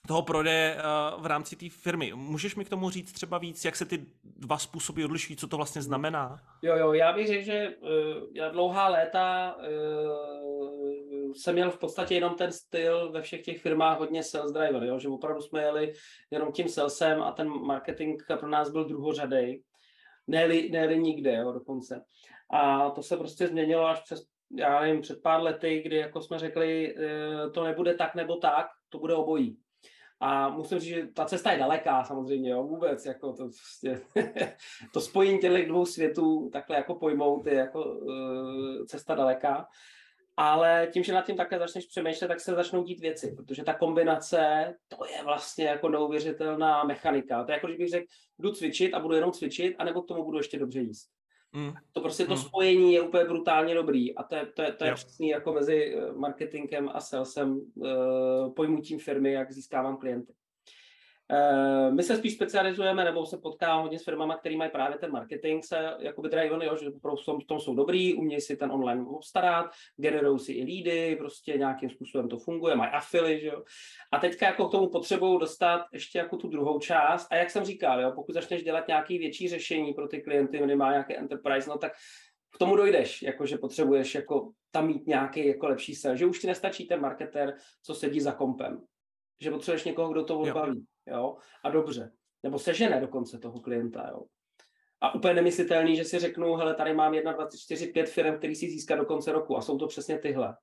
toho 0.06 0.23
prodeje 0.23 0.76
uh, 0.76 1.23
v 1.23 1.26
rámci 1.26 1.56
té 1.56 1.66
firmy. 1.68 2.12
Můžeš 2.14 2.56
mi 2.56 2.64
k 2.64 2.68
tomu 2.68 2.90
říct 2.90 3.12
třeba 3.12 3.38
víc, 3.38 3.64
jak 3.64 3.76
se 3.76 3.85
ty 3.85 4.06
dva 4.25 4.59
způsoby 4.59 5.04
odlišují, 5.04 5.37
co 5.37 5.49
to 5.49 5.56
vlastně 5.56 5.82
znamená? 5.82 6.40
Jo, 6.62 6.76
jo, 6.76 6.92
já 6.92 7.12
bych 7.12 7.26
řekl, 7.26 7.44
že 7.44 7.68
uh, 7.68 7.88
já 8.35 8.49
dlouhá 8.49 8.88
léta 8.88 9.56
uh, 9.56 11.32
jsem 11.32 11.54
měl 11.54 11.71
v 11.71 11.78
podstatě 11.78 12.14
jenom 12.14 12.35
ten 12.35 12.52
styl 12.52 13.12
ve 13.12 13.23
všech 13.23 13.42
těch 13.42 13.62
firmách 13.62 13.99
hodně 13.99 14.23
sales 14.23 14.52
driver, 14.52 14.82
jo? 14.82 14.99
že 14.99 15.09
opravdu 15.09 15.40
jsme 15.40 15.62
jeli 15.62 15.92
jenom 16.30 16.52
tím 16.52 16.68
salesem 16.68 17.23
a 17.23 17.32
ten 17.32 17.49
marketing 17.49 18.23
pro 18.38 18.49
nás 18.49 18.71
byl 18.71 18.85
druhořadej, 18.85 19.62
ne-li, 20.27 20.70
ne 20.70 20.96
nikde 20.96 21.35
jo, 21.35 21.53
dokonce. 21.53 22.05
A 22.50 22.90
to 22.90 23.03
se 23.03 23.16
prostě 23.16 23.48
změnilo 23.48 23.87
až 23.87 24.00
přes 24.00 24.22
já 24.57 24.81
nevím, 24.81 25.00
před 25.00 25.22
pár 25.22 25.42
lety, 25.42 25.83
kdy 25.87 25.96
jako 25.96 26.20
jsme 26.20 26.38
řekli, 26.38 26.94
to 27.55 27.64
nebude 27.64 27.94
tak 27.94 28.14
nebo 28.14 28.37
tak, 28.37 28.66
to 28.88 28.98
bude 28.98 29.14
obojí. 29.14 29.57
A 30.24 30.48
musím 30.48 30.78
říct, 30.78 30.94
že 30.94 31.06
ta 31.06 31.24
cesta 31.24 31.52
je 31.52 31.58
daleká 31.58 32.04
samozřejmě, 32.04 32.50
jo, 32.50 32.62
vůbec, 32.62 33.06
jako 33.06 33.32
to, 33.32 33.44
prostě, 33.44 34.00
to 34.92 35.00
spojení 35.00 35.38
těch 35.38 35.68
dvou 35.68 35.87
světů 35.87 36.50
takhle 36.52 36.76
jako 36.76 36.94
pojmout 36.94 37.46
je 37.46 37.54
jako 37.54 37.85
uh, 37.85 38.85
cesta 38.87 39.14
daleká. 39.14 39.66
Ale 40.37 40.88
tím, 40.92 41.02
že 41.02 41.12
nad 41.12 41.26
tím 41.26 41.37
takhle 41.37 41.58
začneš 41.58 41.87
přemýšlet, 41.87 42.28
tak 42.28 42.40
se 42.40 42.54
začnou 42.54 42.82
dít 42.82 43.00
věci, 43.00 43.35
protože 43.37 43.64
ta 43.64 43.74
kombinace, 43.74 44.74
to 44.88 45.06
je 45.06 45.24
vlastně 45.24 45.64
jako 45.64 45.88
neuvěřitelná 45.88 46.85
mechanika. 46.85 47.44
To 47.44 47.52
je 47.52 47.54
jako, 47.54 47.66
když 47.66 47.78
bych 47.78 47.90
řekl, 47.90 48.06
jdu 48.38 48.52
cvičit 48.52 48.94
a 48.94 49.00
budu 49.00 49.14
jenom 49.14 49.32
cvičit, 49.32 49.76
anebo 49.78 50.02
k 50.02 50.08
tomu 50.08 50.24
budu 50.24 50.38
ještě 50.38 50.58
dobře 50.58 50.80
jíst. 50.80 51.08
Mm. 51.53 51.73
To 51.93 52.01
prostě 52.01 52.25
to 52.25 52.35
mm. 52.35 52.38
spojení 52.38 52.95
je 52.95 53.01
úplně 53.01 53.25
brutálně 53.25 53.75
dobrý 53.75 54.15
a 54.15 54.23
to 54.23 54.35
je, 54.35 54.47
to 54.47 54.62
je, 54.62 54.73
to 54.73 54.85
je 54.85 54.95
přesný 54.95 55.29
jako 55.29 55.53
mezi 55.53 55.95
eh, 55.97 56.12
marketingem 56.12 56.91
a 56.95 57.01
salesem, 57.01 57.61
uh, 57.75 58.55
pojmutím 58.55 58.99
firmy, 58.99 59.33
jak 59.33 59.53
získávám 59.53 59.97
klienty. 59.97 60.33
Eh, 61.33 61.90
my 61.90 62.03
se 62.03 62.16
spíš 62.16 62.35
specializujeme, 62.35 63.05
nebo 63.05 63.27
se 63.27 63.38
potkávám 63.38 63.83
hodně 63.83 63.99
s 63.99 64.05
firmama, 64.05 64.37
které 64.37 64.57
mají 64.57 64.71
právě 64.71 64.99
ten 64.99 65.12
marketing, 65.12 65.64
se 65.64 65.95
jakoby 65.99 66.29
driven, 66.29 66.62
jo, 66.62 66.77
že 66.77 66.90
v 66.90 67.47
tom 67.47 67.61
jsou 67.61 67.75
dobrý, 67.75 68.14
umějí 68.14 68.40
si 68.40 68.57
ten 68.57 68.73
online 68.73 69.05
obstarat, 69.09 69.71
generují 69.97 70.38
si 70.38 70.53
i 70.53 70.64
lídy, 70.64 71.16
prostě 71.16 71.53
nějakým 71.53 71.90
způsobem 71.90 72.29
to 72.29 72.38
funguje, 72.38 72.77
mají 72.77 72.90
afily, 72.90 73.45
jo. 73.45 73.62
A 74.12 74.18
teďka 74.18 74.47
jako 74.47 74.68
k 74.68 74.71
tomu 74.71 74.88
potřebují 74.88 75.40
dostat 75.40 75.87
ještě 75.92 76.18
jako 76.18 76.37
tu 76.37 76.49
druhou 76.49 76.79
část. 76.79 77.27
A 77.31 77.37
jak 77.37 77.51
jsem 77.51 77.64
říkal, 77.64 78.01
jo, 78.01 78.12
pokud 78.14 78.33
začneš 78.33 78.62
dělat 78.62 78.88
nějaké 78.88 79.18
větší 79.18 79.49
řešení 79.49 79.95
pro 79.95 80.09
ty 80.09 80.21
klienty, 80.21 80.61
minimálně 80.61 80.95
nějaké 80.95 81.16
enterprise, 81.16 81.71
no 81.71 81.79
tak 81.79 81.92
k 82.55 82.59
tomu 82.59 82.77
dojdeš, 82.77 83.23
jako 83.23 83.47
že 83.47 83.59
potřebuješ 83.59 84.14
jako 84.14 84.53
tam 84.71 84.87
mít 84.87 85.07
nějaký 85.07 85.47
jako 85.47 85.68
lepší 85.68 85.95
sel, 85.95 86.16
že 86.16 86.27
už 86.27 86.38
ti 86.38 86.47
nestačí 86.47 86.87
ten 86.87 87.01
marketer, 87.01 87.55
co 87.83 87.95
sedí 87.95 88.21
za 88.21 88.33
kompem, 88.33 88.83
že 89.40 89.51
potřebuješ 89.51 89.85
někoho, 89.85 90.12
kdo 90.12 90.25
to 90.25 90.38
odbaví 90.38 90.87
jo, 91.07 91.37
a 91.64 91.71
dobře. 91.71 92.12
Nebo 92.42 92.59
sežene 92.59 93.01
dokonce 93.01 93.38
toho 93.38 93.61
klienta, 93.61 94.09
jo. 94.11 94.23
A 95.01 95.14
úplně 95.14 95.35
nemyslitelný, 95.35 95.97
že 95.97 96.05
si 96.05 96.18
řeknu, 96.18 96.55
hele, 96.55 96.75
tady 96.75 96.95
mám 96.95 97.14
1, 97.14 97.33
24, 97.33 97.87
5 97.87 98.11
firm, 98.11 98.38
který 98.38 98.55
si 98.55 98.71
získá 98.71 98.97
do 98.97 99.05
konce 99.05 99.33
roku 99.33 99.57
a 99.57 99.62
jsou 99.62 99.79
to 99.79 99.87
přesně 99.87 100.18
tyhle. 100.18 100.57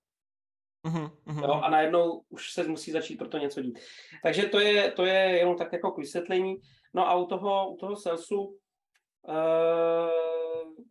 Uh-huh, 0.85 1.11
uh-huh. 1.27 1.43
Jo, 1.43 1.51
a 1.51 1.69
najednou 1.69 2.21
už 2.29 2.53
se 2.53 2.67
musí 2.67 2.91
začít 2.91 3.17
pro 3.17 3.27
to 3.27 3.37
něco 3.37 3.61
dít. 3.61 3.79
Takže 4.23 4.43
to 4.43 4.59
je, 4.59 4.91
to 4.91 5.05
je 5.05 5.13
jenom 5.13 5.57
tak 5.57 5.73
jako 5.73 5.91
k 5.91 5.97
vysvětlení. 5.97 6.55
No 6.93 7.07
a 7.07 7.15
u 7.15 7.25
toho, 7.25 7.71
u 7.71 7.77
toho 7.77 7.95
salesu, 7.95 8.41
uh, 8.41 10.38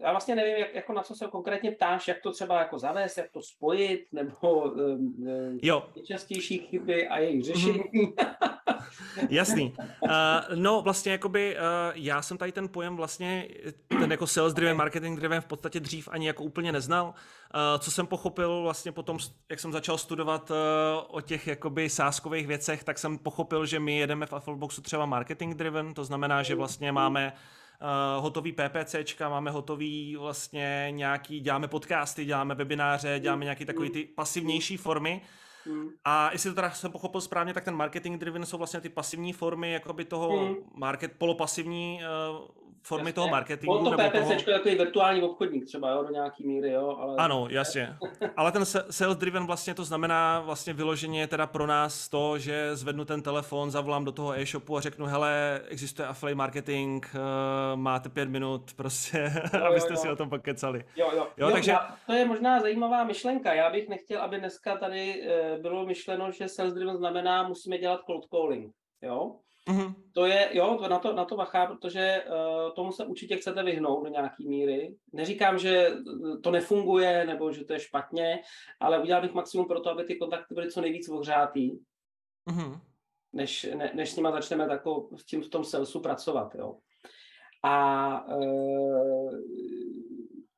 já 0.00 0.10
vlastně 0.10 0.34
nevím, 0.34 0.56
jak, 0.56 0.74
jako 0.74 0.92
na 0.92 1.02
co 1.02 1.14
se 1.14 1.26
konkrétně 1.26 1.70
ptáš, 1.70 2.08
jak 2.08 2.20
to 2.22 2.32
třeba 2.32 2.58
jako 2.58 2.78
zavést, 2.78 3.18
jak 3.18 3.30
to 3.30 3.42
spojit, 3.42 4.06
nebo 4.12 4.62
um, 4.62 5.58
jo. 5.62 5.88
nejčastější 5.96 6.58
chyby 6.58 7.08
a 7.08 7.18
jejich 7.18 7.44
řešení. 7.44 7.82
Uh-huh. 7.82 8.48
Jasný. 9.30 9.74
Uh, 10.00 10.10
no 10.54 10.82
vlastně 10.82 11.12
jakoby 11.12 11.56
uh, 11.56 11.62
já 11.94 12.22
jsem 12.22 12.38
tady 12.38 12.52
ten 12.52 12.68
pojem 12.68 12.96
vlastně, 12.96 13.48
ten 13.88 14.10
jako 14.10 14.26
sales 14.26 14.54
driven, 14.54 14.76
marketing 14.76 15.18
driven 15.18 15.40
v 15.40 15.46
podstatě 15.46 15.80
dřív 15.80 16.08
ani 16.12 16.26
jako 16.26 16.42
úplně 16.42 16.72
neznal. 16.72 17.06
Uh, 17.06 17.78
co 17.78 17.90
jsem 17.90 18.06
pochopil 18.06 18.62
vlastně 18.62 18.92
potom, 18.92 19.18
jak 19.50 19.60
jsem 19.60 19.72
začal 19.72 19.98
studovat 19.98 20.50
uh, 20.50 20.56
o 21.08 21.20
těch 21.20 21.46
jakoby 21.46 21.90
sáskových 21.90 22.46
věcech, 22.46 22.84
tak 22.84 22.98
jsem 22.98 23.18
pochopil, 23.18 23.66
že 23.66 23.80
my 23.80 23.98
jedeme 23.98 24.26
v 24.26 24.32
Affleboxu 24.32 24.82
třeba 24.82 25.06
marketing 25.06 25.54
driven, 25.54 25.94
to 25.94 26.04
znamená, 26.04 26.42
že 26.42 26.54
vlastně 26.54 26.92
máme 26.92 27.32
uh, 27.32 27.38
hotový 28.18 28.52
PPCčka, 28.52 29.28
máme 29.28 29.50
hotový 29.50 30.16
vlastně 30.16 30.88
nějaký, 30.90 31.40
děláme 31.40 31.68
podcasty, 31.68 32.24
děláme 32.24 32.54
webináře, 32.54 33.20
děláme 33.20 33.44
nějaký 33.44 33.64
takový 33.64 33.90
ty 33.90 34.04
pasivnější 34.04 34.76
formy, 34.76 35.22
Hmm. 35.68 35.88
A 36.04 36.32
jestli 36.32 36.50
to 36.50 36.54
teda 36.54 36.70
jsem 36.70 36.92
pochopil 36.92 37.20
správně, 37.20 37.54
tak 37.54 37.64
ten 37.64 37.74
marketing 37.74 38.20
driven 38.20 38.46
jsou 38.46 38.58
vlastně 38.58 38.80
ty 38.80 38.88
pasivní 38.88 39.32
formy 39.32 39.72
jakoby 39.72 40.04
toho 40.04 40.46
hmm. 40.46 40.56
market, 40.74 41.12
polopasivní 41.18 42.00
uh, 42.30 42.67
formy 42.82 43.02
jasně. 43.02 43.12
toho 43.12 43.28
marketingu. 43.28 43.74
On 43.74 43.84
to 43.84 43.90
PPC 43.90 44.44
toho... 44.44 44.52
jako 44.52 44.68
virtuální 44.68 45.22
obchodník 45.22 45.66
třeba, 45.66 45.90
jo, 45.90 46.02
do 46.02 46.10
nějaký 46.10 46.46
míry, 46.46 46.70
jo. 46.70 46.96
Ale... 47.00 47.16
Ano, 47.16 47.46
jasně. 47.50 47.96
ale 48.36 48.52
ten 48.52 48.64
sales 48.90 49.16
driven 49.16 49.46
vlastně 49.46 49.74
to 49.74 49.84
znamená 49.84 50.40
vlastně 50.40 50.72
vyloženě 50.72 51.26
teda 51.26 51.46
pro 51.46 51.66
nás 51.66 52.08
to, 52.08 52.38
že 52.38 52.76
zvednu 52.76 53.04
ten 53.04 53.22
telefon, 53.22 53.70
zavolám 53.70 54.04
do 54.04 54.12
toho 54.12 54.38
e-shopu 54.38 54.76
a 54.76 54.80
řeknu, 54.80 55.06
hele, 55.06 55.60
existuje 55.68 56.08
affiliate 56.08 56.36
marketing, 56.36 57.06
uh, 57.14 57.20
máte 57.80 58.08
pět 58.08 58.28
minut 58.28 58.74
prostě, 58.76 59.32
jo, 59.58 59.64
abyste 59.64 59.92
jo, 59.92 59.96
jo. 59.96 60.02
si 60.02 60.08
o 60.08 60.16
tom 60.16 60.30
pokecali. 60.30 60.84
Jo, 60.96 61.10
jo. 61.12 61.18
jo, 61.18 61.26
jo 61.36 61.50
takže... 61.50 61.74
To 62.06 62.12
je 62.12 62.24
možná 62.24 62.60
zajímavá 62.60 63.04
myšlenka. 63.04 63.54
Já 63.54 63.70
bych 63.70 63.88
nechtěl, 63.88 64.22
aby 64.22 64.38
dneska 64.38 64.76
tady 64.76 65.22
uh, 65.22 65.62
bylo 65.62 65.86
myšleno, 65.86 66.30
že 66.30 66.48
sales 66.48 66.74
driven 66.74 66.96
znamená, 66.96 67.48
musíme 67.48 67.78
dělat 67.78 68.00
cold 68.06 68.26
calling. 68.30 68.74
Jo? 69.02 69.36
Mm-hmm. 69.68 69.94
To 70.12 70.26
je, 70.26 70.48
jo, 70.52 70.78
to 70.80 70.88
na 70.88 70.98
to, 70.98 71.12
na 71.12 71.24
to 71.24 71.36
bacha, 71.36 71.66
protože 71.66 72.24
uh, 72.26 72.74
tomu 72.74 72.92
se 72.92 73.04
určitě 73.04 73.36
chcete 73.36 73.62
vyhnout 73.62 74.04
do 74.04 74.10
nějaký 74.10 74.48
míry. 74.48 74.96
Neříkám, 75.12 75.58
že 75.58 75.90
to 76.42 76.50
nefunguje 76.50 77.26
nebo 77.26 77.52
že 77.52 77.64
to 77.64 77.72
je 77.72 77.80
špatně, 77.80 78.42
ale 78.80 79.02
udělal 79.02 79.22
bych 79.22 79.34
maximum 79.34 79.66
pro 79.66 79.80
to, 79.80 79.90
aby 79.90 80.04
ty 80.04 80.16
kontakty 80.16 80.54
byly 80.54 80.70
co 80.70 80.80
nejvíc 80.80 81.08
ohřátý, 81.08 81.78
mm-hmm. 82.50 82.80
než, 83.32 83.66
ne, 83.74 83.92
než 83.94 84.10
s 84.10 84.16
nima 84.16 84.32
začneme 84.32 84.68
tako, 84.68 85.08
s 85.16 85.24
tím 85.24 85.42
v 85.42 85.48
tom 85.48 85.64
salesu 85.64 86.00
pracovat. 86.00 86.54
Jo. 86.54 86.76
A 87.62 88.26
uh, 88.36 89.32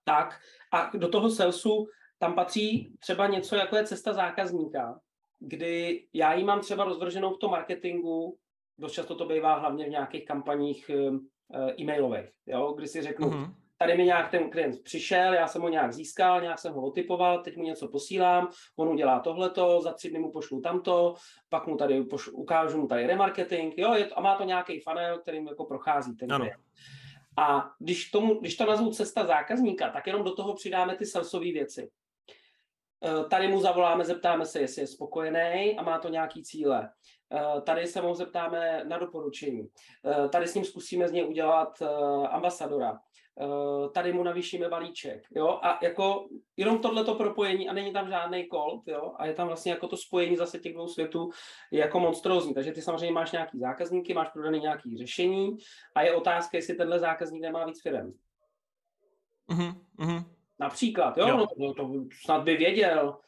tak, 0.04 0.40
a 0.72 0.96
do 0.96 1.08
toho 1.08 1.30
salesu 1.30 1.86
tam 2.18 2.34
patří 2.34 2.92
třeba 2.98 3.26
něco, 3.26 3.56
jako 3.56 3.76
je 3.76 3.84
cesta 3.84 4.12
zákazníka, 4.12 5.00
kdy 5.38 6.04
já 6.12 6.34
ji 6.34 6.44
mám 6.44 6.60
třeba 6.60 6.84
rozvrženou 6.84 7.34
v 7.34 7.38
tom 7.38 7.50
marketingu, 7.50 8.36
dost 8.80 8.92
často 8.92 9.14
to 9.14 9.26
bývá 9.26 9.54
hlavně 9.54 9.84
v 9.84 9.88
nějakých 9.90 10.24
kampaních 10.24 10.90
eh, 10.90 11.74
e-mailových, 11.80 12.30
jo, 12.46 12.72
kdy 12.72 12.88
si 12.88 13.02
řeknu, 13.02 13.30
mm-hmm. 13.30 13.54
tady 13.78 13.96
mi 13.96 14.04
nějak 14.04 14.30
ten 14.30 14.50
klient 14.50 14.82
přišel, 14.82 15.34
já 15.34 15.46
jsem 15.46 15.62
ho 15.62 15.68
nějak 15.68 15.92
získal, 15.92 16.40
nějak 16.40 16.58
jsem 16.58 16.72
ho 16.72 16.82
otypoval, 16.82 17.42
teď 17.42 17.56
mu 17.56 17.62
něco 17.62 17.88
posílám, 17.88 18.48
on 18.76 18.88
udělá 18.88 19.20
tohleto, 19.20 19.80
za 19.80 19.92
tři 19.92 20.10
dny 20.10 20.18
mu 20.18 20.32
pošlu 20.32 20.60
tamto, 20.60 21.14
pak 21.48 21.66
mu 21.66 21.76
tady 21.76 22.02
pošlu, 22.02 22.32
ukážu 22.32 22.80
mu 22.80 22.86
tady 22.86 23.06
remarketing, 23.06 23.78
jo, 23.78 23.94
je 23.94 24.04
to, 24.04 24.18
a 24.18 24.22
má 24.22 24.36
to 24.36 24.44
nějaký 24.44 24.80
funnel, 24.80 25.18
kterým 25.18 25.46
jako 25.46 25.64
prochází 25.64 26.16
ten 26.16 26.28
klient. 26.28 26.62
A 27.38 27.70
když, 27.78 28.10
tomu, 28.10 28.34
když 28.34 28.56
to 28.56 28.66
nazvu 28.66 28.90
cesta 28.90 29.26
zákazníka, 29.26 29.90
tak 29.90 30.06
jenom 30.06 30.24
do 30.24 30.34
toho 30.34 30.54
přidáme 30.54 30.96
ty 30.96 31.06
salesové 31.06 31.44
věci. 31.44 31.90
Eh, 33.04 33.24
tady 33.30 33.48
mu 33.48 33.60
zavoláme, 33.60 34.04
zeptáme 34.04 34.46
se, 34.46 34.60
jestli 34.60 34.82
je 34.82 34.86
spokojený 34.86 35.76
a 35.78 35.82
má 35.82 35.98
to 35.98 36.08
nějaký 36.08 36.42
cíle. 36.42 36.90
Eh, 37.32 37.60
tady 37.60 37.86
se 37.86 38.02
mu 38.02 38.14
zeptáme 38.14 38.84
na 38.84 38.98
doporučení. 38.98 39.68
Eh, 40.06 40.28
tady 40.28 40.46
s 40.46 40.54
ním 40.54 40.64
zkusíme 40.64 41.08
z 41.08 41.12
něj 41.12 41.28
udělat 41.28 41.82
ambasadora. 42.30 42.98
Tady 43.94 44.12
mu 44.12 44.22
navýšíme 44.22 44.68
balíček. 44.68 45.22
Jo? 45.30 45.58
A 45.62 45.78
jako 45.82 46.28
jenom 46.56 46.78
tohleto 46.78 47.14
propojení 47.14 47.68
a 47.68 47.72
není 47.72 47.92
tam 47.92 48.08
žádný 48.08 48.48
kol, 48.48 48.82
jo? 48.86 49.12
a 49.16 49.26
je 49.26 49.34
tam 49.34 49.46
vlastně 49.46 49.72
jako 49.72 49.88
to 49.88 49.96
spojení 49.96 50.36
zase 50.36 50.58
těch 50.58 50.74
dvou 50.74 50.88
světů 50.88 51.30
je 51.70 51.80
jako 51.80 52.00
monstrózní. 52.00 52.54
Takže 52.54 52.72
ty 52.72 52.82
samozřejmě 52.82 53.12
máš 53.12 53.32
nějaký 53.32 53.58
zákazníky, 53.58 54.14
máš 54.14 54.28
prodaný 54.28 54.60
nějaký 54.60 54.96
řešení 54.96 55.56
a 55.94 56.02
je 56.02 56.14
otázka, 56.14 56.56
jestli 56.56 56.74
tenhle 56.74 56.98
zákazník 56.98 57.42
nemá 57.42 57.64
víc 57.64 57.82
firm. 57.82 58.12
Mm-hmm. 59.50 60.24
Například, 60.58 61.18
jo, 61.18 61.28
jo. 61.28 61.46
No, 61.58 61.74
to 61.74 61.92
snad 62.24 62.42
by 62.42 62.56
věděl. 62.56 63.18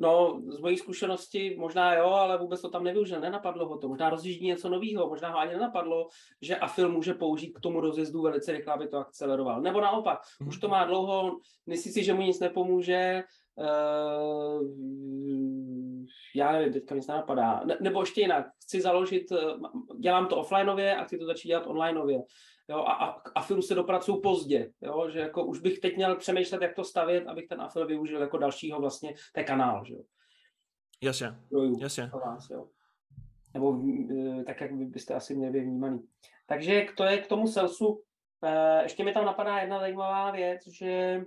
No, 0.00 0.42
z 0.46 0.58
mojí 0.58 0.76
zkušenosti 0.76 1.56
možná 1.58 1.94
jo, 1.94 2.06
ale 2.06 2.38
vůbec 2.38 2.60
to 2.60 2.70
tam 2.70 2.84
nevyužil, 2.84 3.20
nenapadlo 3.20 3.68
ho 3.68 3.78
to. 3.78 3.88
Možná 3.88 4.10
rozjíždí 4.10 4.46
něco 4.46 4.68
nového, 4.68 5.08
možná 5.08 5.30
ho 5.30 5.38
ani 5.38 5.52
nenapadlo, 5.52 6.08
že 6.42 6.56
AFIL 6.56 6.88
může 6.88 7.14
použít 7.14 7.50
k 7.50 7.60
tomu 7.60 7.80
rozjezdu 7.80 8.22
velice 8.22 8.52
rychle, 8.52 8.74
aby 8.74 8.88
to 8.88 8.98
akceleroval. 8.98 9.60
Nebo 9.60 9.80
naopak, 9.80 10.18
hmm. 10.40 10.48
už 10.48 10.58
to 10.58 10.68
má 10.68 10.84
dlouho, 10.84 11.38
myslí 11.66 11.92
si, 11.92 12.04
že 12.04 12.14
mu 12.14 12.22
nic 12.22 12.40
nepomůže, 12.40 13.22
uh, 13.56 14.62
já 16.34 16.52
nevím, 16.52 16.72
teďka 16.72 16.94
nic 16.94 17.06
nenapadá. 17.06 17.62
Ne, 17.64 17.76
nebo 17.80 18.00
ještě 18.00 18.20
jinak, 18.20 18.46
chci 18.64 18.80
založit, 18.80 19.32
eh, 19.32 19.36
dělám 19.98 20.26
to 20.26 20.36
offlineově 20.36 20.96
a 20.96 21.04
chci 21.04 21.18
to 21.18 21.26
začít 21.26 21.48
dělat 21.48 21.66
onlineově 21.66 22.22
jo, 22.68 22.78
a, 22.78 22.92
a 22.92 23.20
k 23.20 23.32
afilu 23.34 23.62
se 23.62 23.74
dopracuju 23.74 24.20
pozdě, 24.20 24.72
jo, 24.80 25.10
že 25.10 25.18
jako 25.18 25.44
už 25.44 25.60
bych 25.60 25.78
teď 25.78 25.96
měl 25.96 26.16
přemýšlet, 26.16 26.62
jak 26.62 26.74
to 26.74 26.84
stavět, 26.84 27.26
abych 27.26 27.48
ten 27.48 27.60
afil 27.60 27.86
využil 27.86 28.20
jako 28.20 28.38
dalšího 28.38 28.80
vlastně, 28.80 29.14
ten 29.32 29.44
kanál, 29.44 29.84
že 29.84 29.94
jo. 29.94 30.00
Jasně, 31.02 31.34
jasně. 31.80 32.10
Vás, 32.24 32.50
jo. 32.50 32.68
Nebo 33.54 33.82
e, 34.40 34.44
tak, 34.44 34.60
jak 34.60 34.72
byste 34.72 35.14
asi 35.14 35.34
měli 35.34 35.60
vnímaný. 35.60 36.08
Takže 36.46 36.86
to 36.96 37.04
je 37.04 37.18
k 37.18 37.26
tomu 37.26 37.48
salesu. 37.48 38.02
E, 38.44 38.82
ještě 38.82 39.04
mi 39.04 39.12
tam 39.12 39.24
napadá 39.24 39.58
jedna 39.58 39.78
zajímavá 39.78 40.30
věc, 40.30 40.66
že 40.66 40.86
e, 40.86 41.24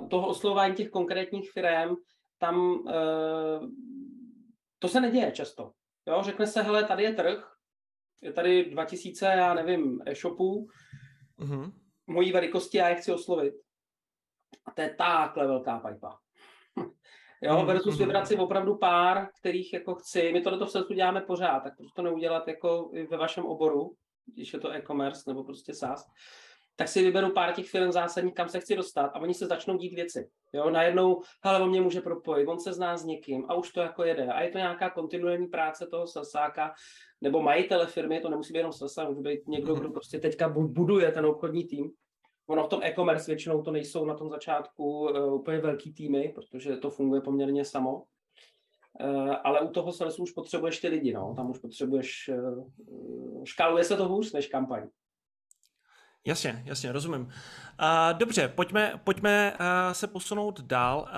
u 0.00 0.08
toho 0.08 0.28
oslovování 0.28 0.74
těch 0.74 0.90
konkrétních 0.90 1.50
firm, 1.52 1.96
tam 2.38 2.84
to 4.78 4.88
se 4.88 5.00
neděje 5.00 5.32
často. 5.32 5.72
Jo, 6.06 6.22
řekne 6.22 6.46
se, 6.46 6.62
hele, 6.62 6.84
tady 6.84 7.02
je 7.02 7.14
trh, 7.14 7.57
je 8.20 8.32
tady 8.32 8.70
2000, 8.70 9.26
já 9.26 9.54
nevím, 9.54 10.02
e-shopů, 10.06 10.68
uh-huh. 11.38 11.72
mojí 12.06 12.32
velikosti, 12.32 12.78
já 12.78 12.88
je 12.88 12.94
chci 12.94 13.12
oslovit. 13.12 13.54
A 14.64 14.70
to 14.70 14.82
je 14.82 14.94
takhle 14.94 15.46
velká 15.46 15.78
pipa. 15.78 16.18
jo, 17.42 17.54
uh-huh. 17.54 17.66
versus 17.66 17.98
mhm. 17.98 18.04
vybrat 18.04 18.28
si 18.28 18.36
opravdu 18.36 18.76
pár, 18.76 19.28
kterých 19.40 19.72
jako 19.72 19.94
chci. 19.94 20.32
My 20.32 20.40
tohle 20.40 20.66
v 20.66 20.70
celku 20.70 20.92
děláme 20.92 21.20
pořád, 21.20 21.60
tak 21.60 21.76
proč 21.76 21.92
to 21.92 22.02
neudělat 22.02 22.48
jako 22.48 22.90
ve 23.10 23.16
vašem 23.16 23.44
oboru, 23.44 23.94
když 24.34 24.52
je 24.52 24.60
to 24.60 24.70
e-commerce 24.70 25.22
nebo 25.26 25.44
prostě 25.44 25.74
SaaS 25.74 26.06
tak 26.78 26.88
si 26.88 27.02
vyberu 27.02 27.32
pár 27.32 27.54
těch 27.54 27.68
firm 27.70 27.92
zásadních, 27.92 28.34
kam 28.34 28.48
se 28.48 28.60
chci 28.60 28.76
dostat 28.76 29.10
a 29.14 29.20
oni 29.20 29.34
se 29.34 29.46
začnou 29.46 29.76
dít 29.76 29.94
věci. 29.94 30.28
Jo, 30.52 30.70
najednou, 30.70 31.22
hele, 31.44 31.60
on 31.60 31.68
mě 31.68 31.80
může 31.80 32.00
propojit, 32.00 32.48
on 32.48 32.60
se 32.60 32.72
zná 32.72 32.96
s 32.96 33.04
někým 33.04 33.44
a 33.48 33.54
už 33.54 33.72
to 33.72 33.80
jako 33.80 34.04
jede. 34.04 34.26
A 34.26 34.42
je 34.42 34.50
to 34.50 34.58
nějaká 34.58 34.90
kontinuální 34.90 35.46
práce 35.46 35.86
toho 35.86 36.06
sasáka 36.06 36.72
nebo 37.20 37.42
majitele 37.42 37.86
firmy, 37.86 38.20
to 38.20 38.28
nemusí 38.28 38.52
být 38.52 38.58
jenom 38.58 38.72
sasa, 38.72 39.08
může 39.08 39.20
být 39.20 39.48
někdo, 39.48 39.74
kdo 39.74 39.90
prostě 39.90 40.18
teďka 40.18 40.48
buduje 40.48 41.12
ten 41.12 41.26
obchodní 41.26 41.64
tým. 41.64 41.90
Ono 42.46 42.64
v 42.64 42.68
tom 42.68 42.82
e-commerce 42.82 43.30
většinou 43.30 43.62
to 43.62 43.70
nejsou 43.70 44.04
na 44.04 44.14
tom 44.14 44.30
začátku 44.30 45.00
uh, 45.00 45.34
úplně 45.34 45.58
velký 45.58 45.94
týmy, 45.94 46.32
protože 46.34 46.76
to 46.76 46.90
funguje 46.90 47.20
poměrně 47.20 47.64
samo. 47.64 48.02
Uh, 49.00 49.34
ale 49.44 49.60
u 49.60 49.68
toho 49.68 49.92
salesu 49.92 50.22
už 50.22 50.30
potřebuješ 50.30 50.80
ty 50.80 50.88
lidi, 50.88 51.12
no. 51.12 51.34
tam 51.36 51.50
už 51.50 51.58
potřebuješ, 51.58 52.30
uh, 52.34 53.44
škáluje 53.44 53.84
se 53.84 53.96
to 53.96 54.08
hůř 54.08 54.32
než 54.32 54.46
kampaň. 54.46 54.88
Jasně, 56.28 56.62
jasně, 56.64 56.92
rozumím. 56.92 57.20
Uh, 57.22 58.18
dobře, 58.18 58.48
pojďme, 58.48 59.00
pojďme 59.04 59.52
uh, 59.52 59.92
se 59.92 60.06
posunout 60.06 60.60
dál. 60.60 61.08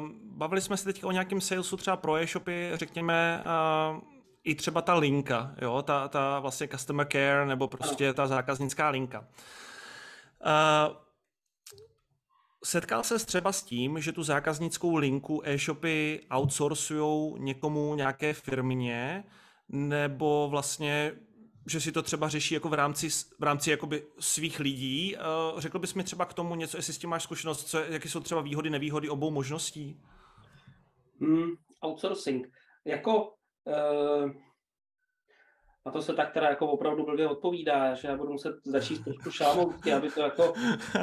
Uh, 0.00 0.08
bavili 0.22 0.60
jsme 0.60 0.76
se 0.76 0.84
teď 0.84 1.04
o 1.04 1.10
nějakém 1.10 1.40
salesu 1.40 1.76
třeba 1.76 1.96
pro 1.96 2.16
e-shopy, 2.16 2.70
řekněme, 2.74 3.44
uh, 3.92 4.00
i 4.44 4.54
třeba 4.54 4.82
ta 4.82 4.94
linka, 4.94 5.54
jo, 5.62 5.82
ta, 5.82 6.08
ta 6.08 6.40
vlastně 6.40 6.68
customer 6.68 7.06
care 7.12 7.46
nebo 7.46 7.68
prostě 7.68 8.12
ta 8.12 8.26
zákaznická 8.26 8.88
linka. 8.88 9.20
Uh, 9.20 10.96
Setkal 12.64 13.02
se 13.02 13.26
třeba 13.26 13.52
s 13.52 13.62
tím, 13.62 14.00
že 14.00 14.12
tu 14.12 14.22
zákaznickou 14.22 14.96
linku 14.96 15.42
e-shopy 15.44 16.20
outsourcují 16.30 17.34
někomu 17.38 17.94
nějaké 17.94 18.32
firmě, 18.32 19.24
nebo 19.68 20.48
vlastně 20.50 21.12
že 21.66 21.80
si 21.80 21.92
to 21.92 22.02
třeba 22.02 22.28
řeší 22.28 22.54
jako 22.54 22.68
v 22.68 22.74
rámci, 22.74 23.08
v 23.38 23.42
rámci 23.42 23.70
jakoby 23.70 24.06
svých 24.18 24.60
lidí. 24.60 25.16
Uh, 25.16 25.60
řekl 25.60 25.78
bys 25.78 25.94
mi 25.94 26.04
třeba 26.04 26.24
k 26.24 26.34
tomu 26.34 26.54
něco, 26.54 26.76
jestli 26.76 26.92
s 26.92 26.98
tím 26.98 27.10
máš 27.10 27.22
zkušenost, 27.22 27.68
co, 27.68 27.78
jaké 27.78 28.08
jsou 28.08 28.20
třeba 28.20 28.40
výhody, 28.40 28.70
nevýhody 28.70 29.08
obou 29.08 29.30
možností? 29.30 30.00
Mm, 31.20 31.50
outsourcing. 31.80 32.48
Jako 32.84 33.22
uh, 33.24 34.30
a 35.86 35.90
to 35.90 36.02
se 36.02 36.14
tak 36.14 36.32
teda 36.32 36.48
jako 36.48 36.66
opravdu 36.66 37.04
blbě 37.04 37.28
odpovídá, 37.28 37.94
že 37.94 38.08
já 38.08 38.16
budu 38.16 38.32
muset 38.32 38.54
začít 38.64 39.04
trošku 39.04 39.30
šámout, 39.30 39.74
aby 39.96 40.10
to 40.10 40.20
jako, 40.20 40.54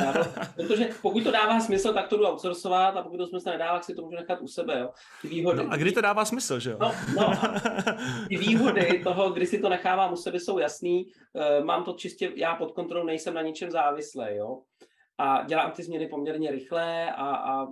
protože 0.55 0.89
pokud 1.01 1.23
to 1.23 1.31
dává 1.31 1.59
smysl, 1.59 1.93
tak 1.93 2.07
to 2.07 2.17
jdu 2.17 2.27
outsourcovat 2.27 2.97
a 2.97 3.03
pokud 3.03 3.17
to 3.17 3.27
smysl 3.27 3.49
nedává, 3.49 3.73
tak 3.73 3.83
si 3.83 3.95
to 3.95 4.01
můžu 4.01 4.15
nechat 4.15 4.41
u 4.41 4.47
sebe, 4.47 4.79
jo. 4.79 4.89
Ty 5.21 5.27
výhody, 5.27 5.63
no 5.63 5.71
a 5.71 5.75
kdy 5.75 5.91
to 5.91 6.01
dává 6.01 6.25
smysl, 6.25 6.59
že 6.59 6.71
jo? 6.71 6.77
No, 6.81 6.91
no 7.15 7.31
ty 8.29 8.37
výhody 8.37 9.01
toho, 9.03 9.29
kdy 9.29 9.45
si 9.45 9.59
to 9.59 9.69
nechávám 9.69 10.13
u 10.13 10.15
sebe, 10.15 10.39
jsou 10.39 10.57
jasný, 10.57 11.05
uh, 11.33 11.65
mám 11.65 11.83
to 11.83 11.93
čistě, 11.93 12.31
já 12.35 12.55
pod 12.55 12.71
kontrolou 12.71 13.05
nejsem 13.05 13.33
na 13.33 13.41
ničem 13.41 13.71
závislý, 13.71 14.25
jo 14.35 14.61
a 15.23 15.45
dělám 15.45 15.71
ty 15.71 15.83
změny 15.83 16.07
poměrně 16.07 16.51
rychle 16.51 17.12
a, 17.12 17.36
a 17.36 17.67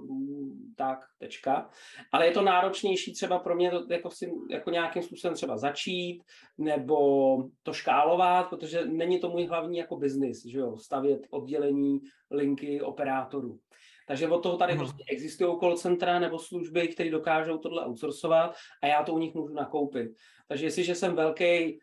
tak, 0.76 1.00
tečka. 1.18 1.70
Ale 2.12 2.26
je 2.26 2.32
to 2.32 2.42
náročnější 2.42 3.14
třeba 3.14 3.40
pro 3.40 3.56
mě 3.56 3.72
to 3.72 3.86
jako, 3.90 4.10
si, 4.12 4.32
jako 4.50 4.70
nějakým 4.70 5.04
způsobem 5.04 5.36
třeba 5.36 5.58
začít 5.58 6.24
nebo 6.58 7.38
to 7.64 7.74
škálovat, 7.74 8.50
protože 8.50 8.86
není 8.86 9.20
to 9.20 9.30
můj 9.30 9.46
hlavní 9.46 9.78
jako 9.78 9.96
biznis, 9.96 10.46
že 10.46 10.60
jo, 10.60 10.78
stavět 10.78 11.28
oddělení 11.30 12.00
linky 12.32 12.82
operátorů. 12.82 13.60
Takže 14.08 14.28
od 14.28 14.44
toho 14.44 14.58
tady 14.58 14.74
hmm. 14.74 14.80
prostě 14.80 15.04
existují 15.12 15.60
call 15.60 15.78
centra 15.78 16.20
nebo 16.20 16.40
služby, 16.40 16.88
které 16.88 17.10
dokážou 17.10 17.58
tohle 17.58 17.86
outsourcovat 17.86 18.56
a 18.84 18.88
já 18.88 19.04
to 19.04 19.14
u 19.14 19.20
nich 19.20 19.34
můžu 19.34 19.54
nakoupit. 19.54 20.12
Takže 20.48 20.66
jestliže 20.66 20.96
jsem 20.96 21.16
velký 21.16 21.80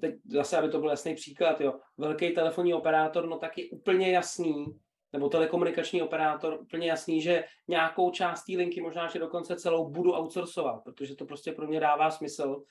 teď 0.00 0.14
zase, 0.24 0.58
aby 0.58 0.68
to 0.68 0.80
byl 0.80 0.90
jasný 0.90 1.14
příklad, 1.14 1.60
jo, 1.60 1.74
velký 1.98 2.30
telefonní 2.30 2.74
operátor, 2.74 3.28
no 3.28 3.38
tak 3.38 3.58
je 3.58 3.70
úplně 3.70 4.10
jasný, 4.10 4.66
nebo 5.12 5.28
telekomunikační 5.28 6.02
operátor, 6.02 6.58
úplně 6.60 6.88
jasný, 6.88 7.22
že 7.22 7.44
nějakou 7.68 8.10
část 8.10 8.44
té 8.44 8.52
linky, 8.52 8.80
možná, 8.80 9.08
že 9.08 9.18
dokonce 9.18 9.56
celou 9.56 9.90
budu 9.90 10.12
outsourcovat, 10.12 10.84
protože 10.84 11.16
to 11.16 11.26
prostě 11.26 11.52
pro 11.52 11.66
mě 11.66 11.80
dává 11.80 12.10
smysl 12.10 12.62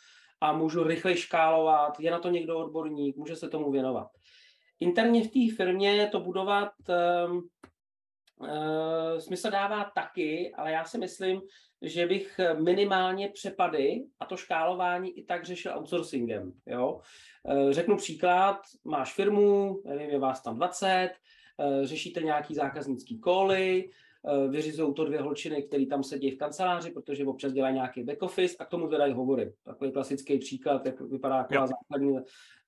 a 0.42 0.54
můžu 0.54 0.84
rychle 0.84 1.16
škálovat, 1.16 2.00
je 2.00 2.12
na 2.12 2.20
to 2.20 2.30
někdo 2.30 2.58
odborník, 2.58 3.18
může 3.18 3.36
se 3.36 3.50
tomu 3.50 3.72
věnovat. 3.72 4.08
Interně 4.80 5.24
v 5.24 5.32
té 5.32 5.56
firmě 5.56 6.10
to 6.12 6.20
budovat 6.20 6.72
um, 7.28 7.48
uh, 8.40 9.20
smysl 9.20 9.52
dává 9.52 9.92
taky, 9.96 10.54
ale 10.56 10.72
já 10.72 10.86
si 10.86 10.98
myslím, 10.98 11.42
že 11.82 12.08
bych 12.08 12.40
minimálně 12.64 13.30
přepady 13.30 14.04
a 14.20 14.26
to 14.26 14.38
škálování 14.38 15.18
i 15.18 15.24
tak 15.24 15.46
řešil 15.46 15.78
outsourcingem. 15.78 16.54
Jo? 16.66 17.02
Uh, 17.44 17.72
řeknu 17.72 17.98
příklad, 17.98 18.58
máš 18.86 19.14
firmu, 19.14 19.82
nevím, 19.86 20.10
je 20.10 20.20
vás 20.20 20.42
tam 20.42 20.56
20, 20.56 21.10
uh, 21.58 21.86
řešíte 21.86 22.22
nějaký 22.22 22.56
zákaznický 22.56 23.20
koly, 23.20 23.90
vyřizují 24.50 24.94
to 24.94 25.06
dvě 25.06 25.22
holčiny, 25.22 25.64
které 25.64 25.86
tam 25.86 26.04
sedí 26.04 26.32
v 26.32 26.38
kanceláři, 26.38 26.92
protože 26.92 27.26
občas 27.26 27.54
dělají 27.54 27.76
nějaký 27.76 28.04
back 28.04 28.22
office 28.22 28.56
a 28.60 28.66
k 28.66 28.70
tomu 28.70 28.88
vydají 28.88 29.14
hovory. 29.14 29.54
Takový 29.64 29.92
klasický 29.92 30.40
příklad, 30.40 30.86
jak 30.86 31.02
vypadá 31.02 31.44
taková 31.44 31.68
základní 31.68 32.20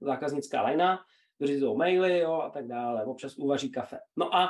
zákaznická 0.02 0.62
lajna 0.62 1.00
vyřizují 1.40 1.78
maily 1.78 2.20
jo, 2.20 2.34
a 2.34 2.50
tak 2.50 2.68
dále, 2.68 3.06
občas 3.06 3.38
uvaří 3.38 3.72
kafe. 3.72 4.00
No 4.18 4.36
a 4.36 4.50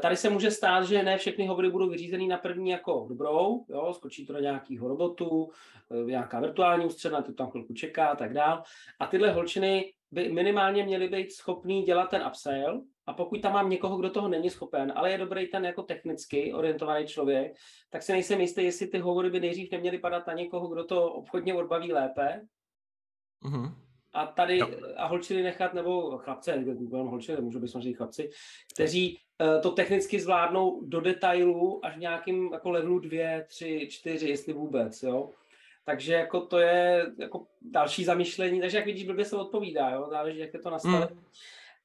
Tady 0.00 0.16
se 0.16 0.30
může 0.30 0.50
stát, 0.50 0.84
že 0.84 1.02
ne 1.02 1.18
všechny 1.18 1.46
hovory 1.46 1.70
budou 1.70 1.88
vyřízený 1.88 2.28
na 2.28 2.38
první 2.38 2.70
jako 2.70 3.06
dobrou, 3.08 3.64
jo, 3.68 3.92
skočí 3.94 4.26
to 4.26 4.32
do 4.32 4.38
nějakého 4.38 4.88
robotu, 4.88 5.50
e, 5.90 6.04
nějaká 6.04 6.40
virtuální 6.40 6.86
ústředna, 6.86 7.22
to 7.22 7.32
tam 7.32 7.50
chvilku 7.50 7.74
čeká 7.74 8.06
a 8.06 8.16
tak 8.16 8.34
dále. 8.34 8.62
A 9.00 9.06
tyhle 9.06 9.32
holčiny 9.32 9.92
by 10.10 10.28
minimálně 10.28 10.84
měly 10.84 11.08
být 11.08 11.32
schopný 11.32 11.82
dělat 11.82 12.10
ten 12.10 12.26
upsell 12.26 12.82
a 13.06 13.12
pokud 13.12 13.40
tam 13.40 13.52
mám 13.52 13.70
někoho, 13.70 13.96
kdo 13.96 14.10
toho 14.10 14.28
není 14.28 14.50
schopen, 14.50 14.92
ale 14.96 15.10
je 15.10 15.18
dobrý 15.18 15.46
ten 15.46 15.64
jako 15.64 15.82
technicky 15.82 16.52
orientovaný 16.52 17.06
člověk, 17.06 17.52
tak 17.90 18.02
si 18.02 18.12
nejsem 18.12 18.40
jistý, 18.40 18.64
jestli 18.64 18.86
ty 18.86 18.98
hovory 18.98 19.30
by 19.30 19.40
nejdřív 19.40 19.72
neměly 19.72 19.98
padat 19.98 20.26
na 20.26 20.32
někoho, 20.32 20.68
kdo 20.68 20.84
to 20.84 21.12
obchodně 21.12 21.54
odbaví 21.54 21.92
lépe. 21.92 22.40
Mm-hmm 23.44 23.74
a 24.12 24.26
tady 24.26 24.58
no. 24.58 24.68
a 24.96 25.06
holčiny 25.06 25.42
nechat, 25.42 25.74
nebo 25.74 26.18
chlapce, 26.18 26.58
budeme 26.58 27.10
holčiny, 27.10 27.40
můžu 27.40 27.60
být 27.60 27.68
samozřejmě 27.68 27.96
chlapci, 27.96 28.30
kteří 28.74 29.18
to 29.62 29.70
technicky 29.70 30.20
zvládnou 30.20 30.80
do 30.84 31.00
detailu 31.00 31.86
až 31.86 31.96
v 31.96 32.00
nějakým 32.00 32.50
jako 32.52 32.70
levelu 32.70 32.98
2, 32.98 33.42
3, 33.46 33.88
4, 33.90 34.28
jestli 34.28 34.52
vůbec, 34.52 35.02
jo. 35.02 35.30
Takže 35.84 36.14
jako 36.14 36.40
to 36.40 36.58
je 36.58 37.06
jako 37.18 37.46
další 37.62 38.04
zamyšlení, 38.04 38.60
takže 38.60 38.76
jak 38.76 38.86
vidíš, 38.86 39.06
blbě 39.06 39.24
se 39.24 39.36
odpovídá, 39.36 39.90
jo, 39.90 40.06
záleží, 40.10 40.38
jak 40.38 40.54
je 40.54 40.60
to 40.60 40.70
nastavené. 40.70 41.08
Mm. 41.10 41.20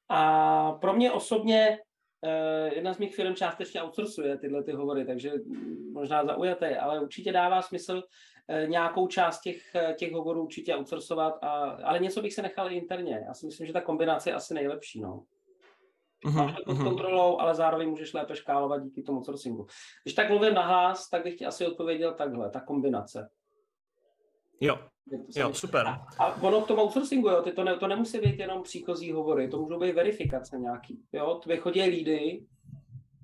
A 0.08 0.72
pro 0.72 0.92
mě 0.92 1.12
osobně 1.12 1.78
uh, 2.20 2.74
jedna 2.74 2.94
z 2.94 2.98
mých 2.98 3.14
firm 3.14 3.34
částečně 3.34 3.82
outsourcuje 3.82 4.38
tyhle 4.38 4.62
ty 4.62 4.72
hovory, 4.72 5.04
takže 5.04 5.32
možná 5.92 6.24
zaujaté, 6.24 6.78
ale 6.78 7.00
určitě 7.00 7.32
dává 7.32 7.62
smysl 7.62 8.02
Eh, 8.48 8.66
nějakou 8.66 9.06
část 9.06 9.40
těch, 9.40 9.74
eh, 9.74 9.94
těch 9.98 10.12
hovorů 10.12 10.42
určitě 10.42 10.76
outsourcovat, 10.76 11.38
a, 11.42 11.48
ale 11.84 11.98
něco 11.98 12.22
bych 12.22 12.34
se 12.34 12.42
nechal 12.42 12.72
i 12.72 12.76
interně. 12.76 13.24
Já 13.26 13.34
si 13.34 13.46
myslím, 13.46 13.66
že 13.66 13.72
ta 13.72 13.80
kombinace 13.80 14.30
je 14.30 14.34
asi 14.34 14.54
nejlepší. 14.54 15.00
No. 15.00 15.24
Uh-huh, 16.24 16.36
Máš 16.36 16.56
to 16.56 16.64
pod 16.64 16.76
uh-huh. 16.76 16.84
kontrolou, 16.84 17.38
ale 17.40 17.54
zároveň 17.54 17.88
můžeš 17.88 18.14
lépe 18.14 18.36
škálovat 18.36 18.82
díky 18.82 19.02
tomu 19.02 19.18
outsourcingu. 19.18 19.66
Když 20.02 20.14
tak 20.14 20.30
mluvím 20.30 20.54
nahlas, 20.54 21.08
tak 21.08 21.24
bych 21.24 21.34
ti 21.34 21.46
asi 21.46 21.66
odpověděl 21.66 22.14
takhle, 22.14 22.50
ta 22.50 22.60
kombinace. 22.60 23.30
Jo, 24.60 24.78
jo, 25.36 25.54
super. 25.54 25.86
A, 25.86 26.06
a 26.18 26.42
ono 26.42 26.60
v 26.60 26.66
tom 26.66 26.78
outsourcingu, 26.78 27.28
jo, 27.28 27.42
ty 27.42 27.52
to, 27.52 27.64
ne, 27.64 27.76
to 27.76 27.86
nemusí 27.86 28.18
být 28.18 28.38
jenom 28.38 28.62
příchozí 28.62 29.12
hovory, 29.12 29.48
to 29.48 29.58
můžou 29.58 29.78
být 29.78 29.92
verifikace 29.92 30.58
nějaký. 30.58 31.02
Jo, 31.12 31.40
tobě 31.42 31.56
chodí 31.56 31.82
lídy, 31.82 32.46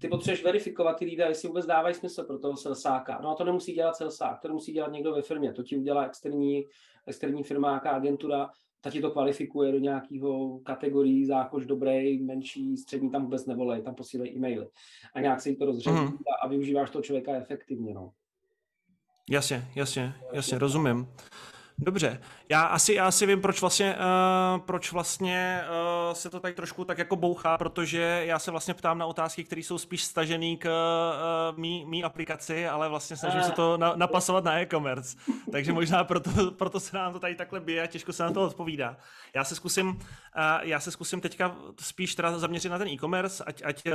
ty 0.00 0.08
potřebuješ 0.08 0.44
verifikovat 0.44 0.98
ty 0.98 1.04
lídry, 1.04 1.28
jestli 1.28 1.48
vůbec 1.48 1.66
dávají 1.66 1.94
smysl 1.94 2.24
pro 2.24 2.38
toho 2.38 2.56
selsáka. 2.56 3.20
No 3.22 3.30
a 3.30 3.34
to 3.34 3.44
nemusí 3.44 3.72
dělat 3.72 3.96
selsák, 3.96 4.40
to 4.40 4.48
nemusí 4.48 4.72
dělat 4.72 4.92
někdo 4.92 5.12
ve 5.12 5.22
firmě, 5.22 5.52
to 5.52 5.62
ti 5.62 5.76
udělá 5.76 6.04
externí, 6.04 6.66
externí 7.06 7.42
firma, 7.42 7.68
nějaká 7.68 7.90
agentura, 7.90 8.50
ta 8.80 8.90
ti 8.90 9.00
to 9.00 9.10
kvalifikuje 9.10 9.72
do 9.72 9.78
nějakého 9.78 10.58
kategorii, 10.58 11.26
zákoš 11.26 11.66
dobrý, 11.66 12.18
menší, 12.18 12.76
střední, 12.76 13.10
tam 13.10 13.22
vůbec 13.22 13.46
nevolej, 13.46 13.82
tam 13.82 13.94
posílej 13.94 14.36
e-maily. 14.36 14.68
A 15.14 15.20
nějak 15.20 15.40
se 15.40 15.48
jim 15.48 15.58
to 15.58 15.64
rozřeší 15.64 15.90
mm. 15.90 16.08
a, 16.08 16.42
a 16.42 16.48
využíváš 16.48 16.90
toho 16.90 17.02
člověka 17.02 17.32
efektivně. 17.32 17.94
No. 17.94 18.12
Jasně, 19.30 19.64
jasně, 19.74 20.14
jasně, 20.32 20.58
rozumím. 20.58 21.08
Dobře, 21.82 22.20
já 22.48 22.62
asi, 22.62 22.94
já 22.94 23.06
asi 23.06 23.26
vím, 23.26 23.40
proč 23.40 23.60
vlastně, 23.60 23.96
uh, 24.54 24.60
proč 24.60 24.92
vlastně 24.92 25.62
uh, 26.08 26.14
se 26.14 26.30
to 26.30 26.40
tady 26.40 26.54
trošku 26.54 26.84
tak 26.84 26.98
jako 26.98 27.16
bouchá, 27.16 27.58
protože 27.58 28.22
já 28.26 28.38
se 28.38 28.50
vlastně 28.50 28.74
ptám 28.74 28.98
na 28.98 29.06
otázky, 29.06 29.44
které 29.44 29.60
jsou 29.60 29.78
spíš 29.78 30.04
stažené 30.04 30.56
k 30.56 30.64
uh, 31.52 31.58
mý, 31.58 31.84
mý 31.86 32.04
aplikaci, 32.04 32.68
ale 32.68 32.88
vlastně 32.88 33.16
snažím 33.16 33.42
se 33.42 33.52
to 33.52 33.76
na, 33.76 33.92
napasovat 33.96 34.44
na 34.44 34.60
e-commerce. 34.60 35.16
Takže 35.52 35.72
možná 35.72 36.04
proto, 36.04 36.50
proto 36.50 36.80
se 36.80 36.96
nám 36.96 37.12
to 37.12 37.20
tady 37.20 37.34
takhle 37.34 37.60
bije 37.60 37.82
a 37.82 37.86
těžko 37.86 38.12
se 38.12 38.22
na 38.22 38.30
to 38.30 38.42
odpovídá. 38.42 38.96
Já 39.34 39.44
se 39.44 39.54
zkusím, 39.54 39.88
uh, 39.88 40.02
já 40.62 40.80
se 40.80 40.90
zkusím 40.90 41.20
teďka 41.20 41.56
spíš 41.80 42.14
teda 42.14 42.38
zaměřit 42.38 42.68
na 42.68 42.78
ten 42.78 42.88
e-commerce, 42.88 43.44
ať, 43.44 43.62
ať, 43.64 43.86
uh, 43.86 43.92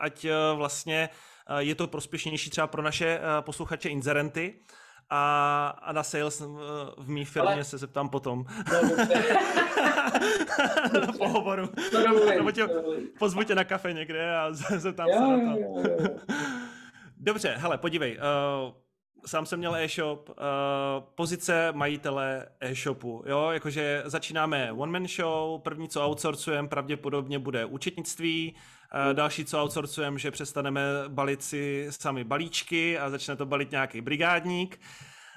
ať 0.00 0.24
uh, 0.24 0.30
vlastně 0.58 1.08
uh, 1.50 1.56
je 1.56 1.74
to 1.74 1.86
prospěšnější 1.86 2.50
třeba 2.50 2.66
pro 2.66 2.82
naše 2.82 3.18
uh, 3.18 3.44
posluchače 3.44 3.88
inzerenty, 3.88 4.54
a, 5.10 5.68
a 5.82 5.92
na 5.92 6.02
sales 6.02 6.40
eh, 6.40 6.44
v 6.96 7.08
mý 7.08 7.24
firmě 7.24 7.52
Ale... 7.52 7.64
se 7.64 7.78
zeptám 7.78 8.08
potom. 8.08 8.44
No, 8.72 8.96
na 11.00 11.12
pohovoru. 11.18 11.68
Nebo 12.36 12.50
tě 12.50 12.68
pozvu 13.18 13.42
tě 13.42 13.54
na 13.54 13.64
kafe 13.64 13.92
někde 13.92 14.36
a 14.36 14.48
zeptám 14.52 15.08
jo, 15.08 15.14
se 15.14 15.20
na 15.20 15.54
to. 15.54 15.60
Jo, 15.60 15.74
jo, 15.76 15.96
jo. 16.00 16.08
Dobře, 17.16 17.54
hele, 17.58 17.78
podívej. 17.78 18.18
Uh, 18.18 18.72
sám 19.26 19.46
jsem 19.46 19.58
měl 19.58 19.76
e-shop, 19.76 20.28
uh, 20.28 20.34
pozice 21.14 21.72
majitele 21.72 22.46
e-shopu, 22.60 23.24
jo, 23.26 23.50
jakože 23.50 24.02
začínáme 24.04 24.72
one-man 24.72 25.06
show, 25.06 25.60
první, 25.60 25.88
co 25.88 26.08
outsourcujeme, 26.08 26.68
pravděpodobně 26.68 27.38
bude 27.38 27.64
účetnictví, 27.64 28.54
další, 29.12 29.44
co 29.44 29.62
outsourcujeme, 29.62 30.18
že 30.18 30.30
přestaneme 30.30 30.80
balit 31.08 31.42
si 31.42 31.86
sami 31.90 32.24
balíčky 32.24 32.98
a 32.98 33.10
začne 33.10 33.36
to 33.36 33.46
balit 33.46 33.70
nějaký 33.70 34.00
brigádník. 34.00 34.80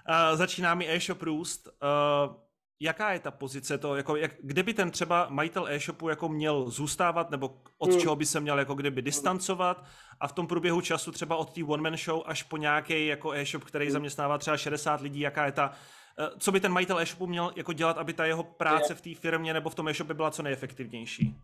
Uh, 0.10 0.38
začíná 0.38 0.76
mi 0.76 0.96
e-shop 0.96 1.22
růst. 1.22 1.68
Uh, 1.68 2.36
jaká 2.80 3.12
je 3.12 3.20
ta 3.20 3.32
pozice 3.32 3.78
to, 3.78 3.96
jako 3.96 4.16
jak, 4.16 4.32
kde 4.44 4.64
by 4.64 4.74
ten 4.74 4.92
třeba 4.92 5.28
majitel 5.30 5.68
e-shopu 5.68 6.10
jako 6.10 6.30
měl 6.30 6.70
zůstávat, 6.70 7.32
nebo 7.32 7.62
od 7.78 7.90
hmm. 7.90 8.00
čeho 8.00 8.16
by 8.16 8.26
se 8.26 8.40
měl 8.40 8.60
jako 8.60 8.74
kdyby 8.74 9.02
distancovat 9.02 9.86
a 10.20 10.28
v 10.28 10.34
tom 10.34 10.48
průběhu 10.48 10.82
času 10.82 11.12
třeba 11.12 11.36
od 11.36 11.54
té 11.54 11.64
one 11.64 11.84
man 11.84 11.98
show 11.98 12.24
až 12.26 12.44
po 12.44 12.58
nějaký 12.58 13.08
jako 13.08 13.34
e-shop, 13.34 13.64
který 13.64 13.86
hmm. 13.86 13.94
zaměstnává 13.94 14.38
třeba 14.38 14.58
60 14.58 15.02
lidí, 15.02 15.20
jaká 15.20 15.46
je 15.46 15.52
ta, 15.52 15.72
eh, 16.20 16.30
co 16.40 16.52
by 16.52 16.60
ten 16.60 16.72
majitel 16.72 17.00
e-shopu 17.00 17.28
měl 17.28 17.52
jako 17.56 17.74
dělat, 17.74 17.98
aby 17.98 18.14
ta 18.14 18.26
jeho 18.26 18.44
práce 18.44 18.96
v 18.96 19.02
té 19.02 19.16
firmě 19.16 19.54
nebo 19.54 19.70
v 19.70 19.76
tom 19.76 19.88
e-shopě 19.88 20.16
byla 20.16 20.32
co 20.32 20.44
nejefektivnější? 20.44 21.36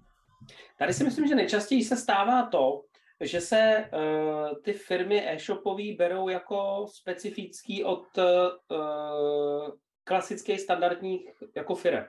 Tady 0.79 0.93
si 0.93 1.03
myslím, 1.03 1.27
že 1.27 1.36
nejčastěji 1.36 1.84
se 1.84 1.97
stává 1.97 2.45
to, 2.45 2.81
že 3.21 3.41
se 3.41 3.89
uh, 3.93 4.62
ty 4.63 4.73
firmy 4.73 5.29
e-shopové 5.29 5.84
berou 5.97 6.29
jako 6.29 6.86
specifický 6.89 7.84
od 7.84 8.05
uh, 8.17 9.69
klasických 10.03 10.62
standardních 10.62 11.29
jako 11.55 11.75
firm. 11.75 12.03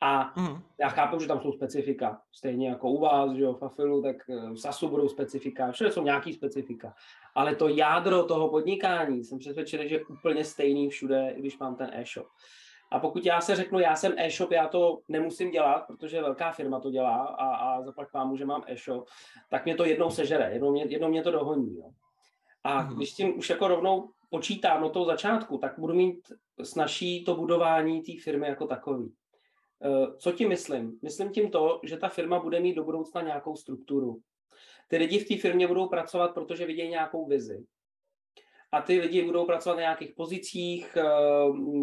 A 0.00 0.32
mm. 0.40 0.62
já 0.80 0.88
chápu, 0.88 1.18
že 1.18 1.26
tam 1.26 1.40
jsou 1.40 1.52
specifika, 1.52 2.20
stejně 2.32 2.68
jako 2.68 2.90
u 2.90 3.00
vás, 3.00 3.36
že 3.36 3.42
jo, 3.42 3.54
v 3.54 3.62
Afilu, 3.62 4.02
tak 4.02 4.16
eh, 4.30 4.50
v 4.50 4.56
SASu 4.56 4.88
budou 4.88 5.08
specifika, 5.08 5.72
všude 5.72 5.92
jsou 5.92 6.02
nějaký 6.02 6.32
specifika. 6.32 6.94
Ale 7.34 7.54
to 7.54 7.68
jádro 7.68 8.24
toho 8.24 8.48
podnikání 8.48 9.24
jsem 9.24 9.38
přesvědčený, 9.38 9.88
že 9.88 9.94
je 9.94 10.04
úplně 10.04 10.44
stejný 10.44 10.90
všude, 10.90 11.34
když 11.36 11.58
mám 11.58 11.76
ten 11.76 11.90
e-shop. 11.92 12.26
A 12.92 12.98
pokud 12.98 13.26
já 13.26 13.40
se 13.40 13.56
řeknu, 13.56 13.78
já 13.78 13.96
jsem 13.96 14.14
e-shop, 14.16 14.50
já 14.50 14.68
to 14.68 14.98
nemusím 15.08 15.50
dělat, 15.50 15.86
protože 15.86 16.20
velká 16.20 16.52
firma 16.52 16.80
to 16.80 16.90
dělá 16.90 17.16
a, 17.16 17.56
a 17.56 17.82
zaplať 17.82 18.12
vám, 18.12 18.36
že 18.36 18.44
mám 18.44 18.64
e-shop, 18.66 19.08
tak 19.50 19.64
mě 19.64 19.74
to 19.74 19.84
jednou 19.84 20.10
sežere, 20.10 20.52
jednou 20.52 20.72
mě, 20.72 20.84
jednou 20.88 21.08
mě 21.08 21.22
to 21.22 21.30
dohoní. 21.30 21.76
Jo. 21.76 21.90
A 22.64 22.82
mm. 22.82 22.96
když 22.96 23.12
tím 23.12 23.38
už 23.38 23.50
jako 23.50 23.68
rovnou 23.68 24.10
počítám 24.30 24.82
do 24.82 24.88
toho 24.88 25.04
začátku, 25.04 25.58
tak 25.58 25.78
budu 25.78 25.94
mít 25.94 26.32
snaží 26.62 27.24
to 27.24 27.34
budování 27.34 28.02
té 28.02 28.12
firmy 28.22 28.46
jako 28.46 28.66
takový. 28.66 29.12
Eh, 29.84 30.06
co 30.18 30.32
tím 30.32 30.48
myslím? 30.48 30.98
Myslím 31.02 31.30
tím 31.30 31.50
to, 31.50 31.80
že 31.84 31.96
ta 31.96 32.08
firma 32.08 32.38
bude 32.38 32.60
mít 32.60 32.74
do 32.74 32.84
budoucna 32.84 33.22
nějakou 33.22 33.56
strukturu. 33.56 34.20
Ty 34.88 34.96
lidi 34.96 35.18
v 35.18 35.28
té 35.28 35.36
firmě 35.36 35.68
budou 35.68 35.88
pracovat, 35.88 36.34
protože 36.34 36.66
vidějí 36.66 36.90
nějakou 36.90 37.26
vizi. 37.26 37.64
A 38.76 38.82
ty 38.82 39.00
lidi 39.00 39.24
budou 39.24 39.46
pracovat 39.46 39.74
na 39.74 39.80
nějakých 39.80 40.12
pozicích, 40.16 40.96
eh, 40.96 41.04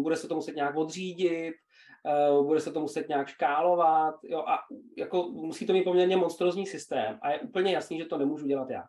bude 0.02 0.16
se 0.16 0.28
to 0.28 0.34
muset 0.34 0.56
nějak 0.56 0.76
odřídit, 0.76 1.54
eh, 2.06 2.42
bude 2.42 2.60
se 2.60 2.72
to 2.72 2.80
muset 2.80 3.08
nějak 3.08 3.28
škálovat 3.28 4.14
jo, 4.22 4.38
a 4.38 4.58
jako 4.98 5.22
musí 5.22 5.66
to 5.66 5.72
mít 5.72 5.84
poměrně 5.84 6.16
monstrozní 6.16 6.66
systém 6.66 7.18
a 7.22 7.30
je 7.30 7.40
úplně 7.40 7.72
jasný, 7.72 7.98
že 7.98 8.04
to 8.04 8.18
nemůžu 8.18 8.46
dělat 8.46 8.70
já. 8.70 8.84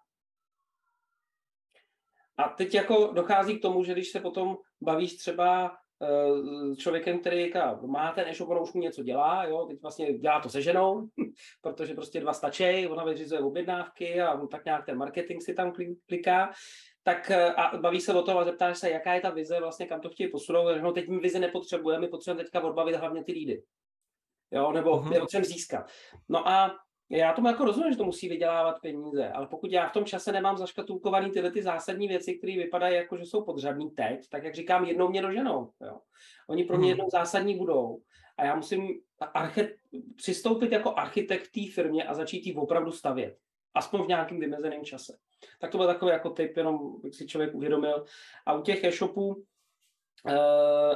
A 2.38 2.50
teď 2.50 2.76
jako 2.76 3.12
dochází 3.14 3.60
k 3.60 3.62
tomu, 3.62 3.84
že 3.84 3.94
když 3.94 4.12
se 4.12 4.20
potom 4.20 4.58
bavíš 4.82 5.18
třeba 5.18 5.78
uh, 6.00 6.76
člověkem, 6.76 7.20
který 7.20 7.52
má 7.86 8.12
ten 8.12 8.28
e-shop, 8.28 8.50
ono 8.50 8.62
už 8.62 8.74
mu 8.74 8.82
něco 8.82 9.04
dělá, 9.04 9.46
jo, 9.46 9.66
teď 9.66 9.82
vlastně 9.82 10.14
dělá 10.14 10.40
to 10.40 10.50
se 10.50 10.62
ženou, 10.62 11.08
protože 11.62 11.94
prostě 11.94 12.20
dva 12.20 12.34
stačí, 12.34 12.88
ona 12.88 13.04
vyřizuje 13.04 13.42
objednávky 13.42 14.22
a 14.22 14.34
on 14.34 14.48
tak 14.48 14.66
nějak 14.66 14.86
ten 14.86 14.98
marketing 14.98 15.42
si 15.42 15.54
tam 15.54 15.74
kliká, 16.08 16.52
tak 17.08 17.32
a 17.32 17.78
baví 17.78 18.02
se 18.02 18.14
o 18.14 18.22
tom 18.22 18.38
a 18.38 18.44
zeptáš 18.44 18.78
se, 18.78 18.90
jaká 18.90 19.14
je 19.14 19.22
ta 19.22 19.30
vize, 19.30 19.60
vlastně 19.60 19.86
kam 19.86 20.02
to 20.02 20.10
chtějí 20.10 20.32
posunout, 20.32 20.82
no 20.82 20.92
teď 20.92 21.08
mi 21.08 21.20
vize 21.20 21.40
nepotřebujeme, 21.40 22.02
my 22.02 22.08
potřebujeme 22.08 22.44
teďka 22.44 22.62
odbavit 22.62 22.96
hlavně 22.96 23.24
ty 23.24 23.32
lídy. 23.32 23.64
Jo, 24.52 24.72
nebo 24.72 24.92
uh-huh. 24.92 25.14
je 25.14 25.20
potřebujeme 25.20 25.54
získat. 25.54 25.92
No 26.30 26.48
a 26.48 26.78
já 27.10 27.34
tomu 27.34 27.48
jako 27.48 27.66
rozumím, 27.66 27.92
že 27.92 27.98
to 27.98 28.04
musí 28.04 28.30
vydělávat 28.30 28.76
peníze, 28.82 29.30
ale 29.30 29.48
pokud 29.48 29.72
já 29.72 29.90
v 29.90 29.92
tom 29.92 30.06
čase 30.06 30.32
nemám 30.32 30.58
zaškatulkovaný 30.58 31.32
tyhle 31.32 31.52
ty 31.52 31.64
zásadní 31.64 32.08
věci, 32.08 32.34
které 32.34 32.58
vypadají 32.58 32.96
jako, 32.96 33.18
že 33.18 33.24
jsou 33.26 33.44
podřadný 33.44 33.90
teď, 33.90 34.30
tak 34.30 34.44
jak 34.44 34.56
říkám, 34.56 34.86
jednou 34.86 35.10
mě 35.10 35.22
doženou. 35.22 35.72
Jo. 35.82 36.00
Oni 36.50 36.64
pro 36.64 36.78
mě 36.78 36.86
mhm. 36.86 36.90
jednou 36.90 37.10
zásadní 37.10 37.58
budou. 37.58 38.02
A 38.38 38.46
já 38.46 38.56
musím 38.56 39.02
arche- 39.36 39.76
přistoupit 40.16 40.72
jako 40.72 40.94
architekt 40.96 41.52
té 41.52 41.62
firmě 41.74 42.04
a 42.04 42.14
začít 42.14 42.46
ji 42.46 42.56
opravdu 42.56 42.92
stavět. 42.92 43.38
Aspoň 43.74 44.04
v 44.04 44.08
nějakém 44.08 44.40
vymezeném 44.40 44.86
čase. 44.86 45.18
Tak 45.60 45.72
to 45.72 45.78
byl 45.78 45.88
takový 45.88 46.12
jako 46.12 46.30
typ, 46.30 46.58
jenom 46.58 46.96
jak 47.04 47.14
si 47.14 47.28
člověk 47.28 47.56
uvědomil. 47.56 48.06
A 48.46 48.54
u 48.54 48.62
těch 48.62 48.84
e-shopů, 48.84 49.28
uh, 49.28 49.44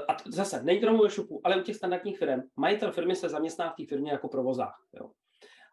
a 0.07 0.17
zase, 0.25 0.63
není 0.63 0.79
to 0.79 0.93
u 0.93 1.05
e-shopů, 1.05 1.41
ale 1.43 1.57
u 1.57 1.63
těch 1.63 1.75
standardních 1.75 2.17
firm, 2.17 2.41
majitel 2.55 2.91
firmy 2.91 3.15
se 3.15 3.29
zaměstná 3.29 3.69
v 3.69 3.75
té 3.75 3.85
firmě 3.85 4.11
jako 4.11 4.27
provozák. 4.27 4.73
Jo 4.93 5.09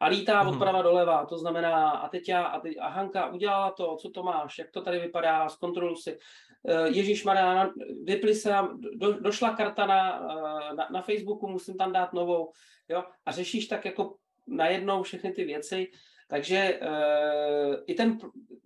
a 0.00 0.06
lítá 0.06 0.44
mm-hmm. 0.44 0.48
odprava 0.48 0.82
doleva, 0.82 1.26
to 1.26 1.38
znamená, 1.38 1.90
a 1.90 2.08
teď 2.08 2.28
já, 2.28 2.44
a, 2.44 2.60
teď, 2.60 2.76
a 2.80 2.88
Hanka 2.88 3.32
udělala 3.32 3.70
to, 3.70 3.96
co 3.96 4.10
to 4.10 4.22
máš, 4.22 4.58
jak 4.58 4.70
to 4.70 4.82
tady 4.82 4.98
vypadá, 4.98 5.48
zkontroluj 5.48 5.96
si. 5.96 6.18
Eh, 6.68 6.88
Ježíš 6.88 7.24
Maria, 7.24 7.70
vypli 8.04 8.34
se 8.34 8.50
nám, 8.50 8.80
do, 8.80 9.12
došla 9.20 9.56
karta 9.56 9.86
na, 9.86 10.20
eh, 10.20 10.74
na, 10.74 10.88
na 10.90 11.02
Facebooku, 11.02 11.48
musím 11.48 11.76
tam 11.76 11.92
dát 11.92 12.12
novou, 12.12 12.52
jo, 12.88 13.04
a 13.26 13.32
řešíš 13.32 13.66
tak 13.66 13.84
jako 13.84 14.16
najednou 14.46 15.02
všechny 15.02 15.32
ty 15.32 15.44
věci, 15.44 15.90
takže 16.26 16.80
uh, 16.82 17.74
i 17.86 17.94
ten, 17.94 18.18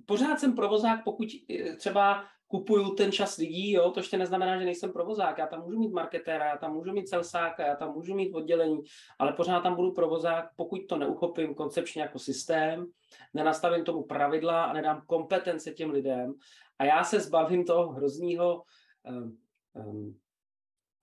pořád 0.07 0.41
jsem 0.41 0.55
provozák, 0.55 1.05
pokud 1.05 1.29
třeba 1.77 2.25
kupuju 2.51 2.95
ten 2.95 3.13
čas 3.13 3.37
lidí, 3.37 3.73
jo, 3.73 3.91
to 3.91 4.01
ještě 4.01 4.19
neznamená, 4.19 4.59
že 4.59 4.65
nejsem 4.65 4.93
provozák. 4.93 5.39
Já 5.39 5.47
tam 5.47 5.63
můžu 5.63 5.79
mít 5.79 5.93
marketéra, 5.93 6.47
já 6.47 6.57
tam 6.57 6.73
můžu 6.73 6.93
mít 6.93 7.09
celsáka, 7.09 7.67
já 7.67 7.77
tam 7.77 7.93
můžu 7.93 8.15
mít 8.15 8.35
oddělení, 8.35 8.83
ale 9.19 9.33
pořád 9.33 9.61
tam 9.61 9.75
budu 9.77 9.93
provozák, 9.93 10.45
pokud 10.57 10.79
to 10.89 10.99
neuchopím 10.99 11.55
koncepčně 11.55 12.03
jako 12.03 12.19
systém, 12.19 12.87
nenastavím 13.35 13.85
tomu 13.85 14.03
pravidla 14.03 14.65
a 14.65 14.73
nedám 14.73 15.03
kompetence 15.07 15.71
těm 15.71 15.91
lidem 15.91 16.35
a 16.79 16.85
já 16.85 17.05
se 17.05 17.21
zbavím 17.21 17.65
toho 17.65 17.93
hroznýho 17.93 18.63
um, 19.09 19.39
um, 19.75 20.19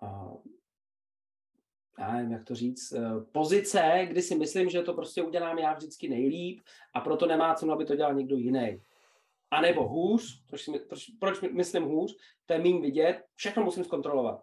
uh, 0.02 0.38
já 2.00 2.14
nevím, 2.14 2.32
jak 2.32 2.44
to 2.44 2.56
říct, 2.56 2.92
uh, 2.92 3.24
pozice, 3.32 4.02
kdy 4.10 4.22
si 4.22 4.36
myslím, 4.36 4.70
že 4.70 4.82
to 4.82 4.94
prostě 4.94 5.24
udělám 5.24 5.58
já 5.58 5.74
vždycky 5.74 6.10
nejlíp 6.10 6.62
a 6.94 7.02
proto 7.02 7.26
nemá 7.26 7.56
cenu, 7.56 7.74
aby 7.74 7.86
to 7.86 7.96
dělal 7.96 8.14
někdo 8.14 8.36
jiný. 8.36 8.82
A 9.52 9.62
nebo 9.62 9.88
hůř, 9.88 10.44
proč, 10.48 10.62
si, 10.62 10.72
proč, 10.80 11.06
proč 11.20 11.42
myslím 11.42 11.84
hůř, 11.84 12.16
to 12.46 12.54
je 12.54 12.60
méně 12.60 12.82
vidět, 12.82 13.24
všechno 13.36 13.64
musím 13.64 13.84
zkontrolovat. 13.84 14.42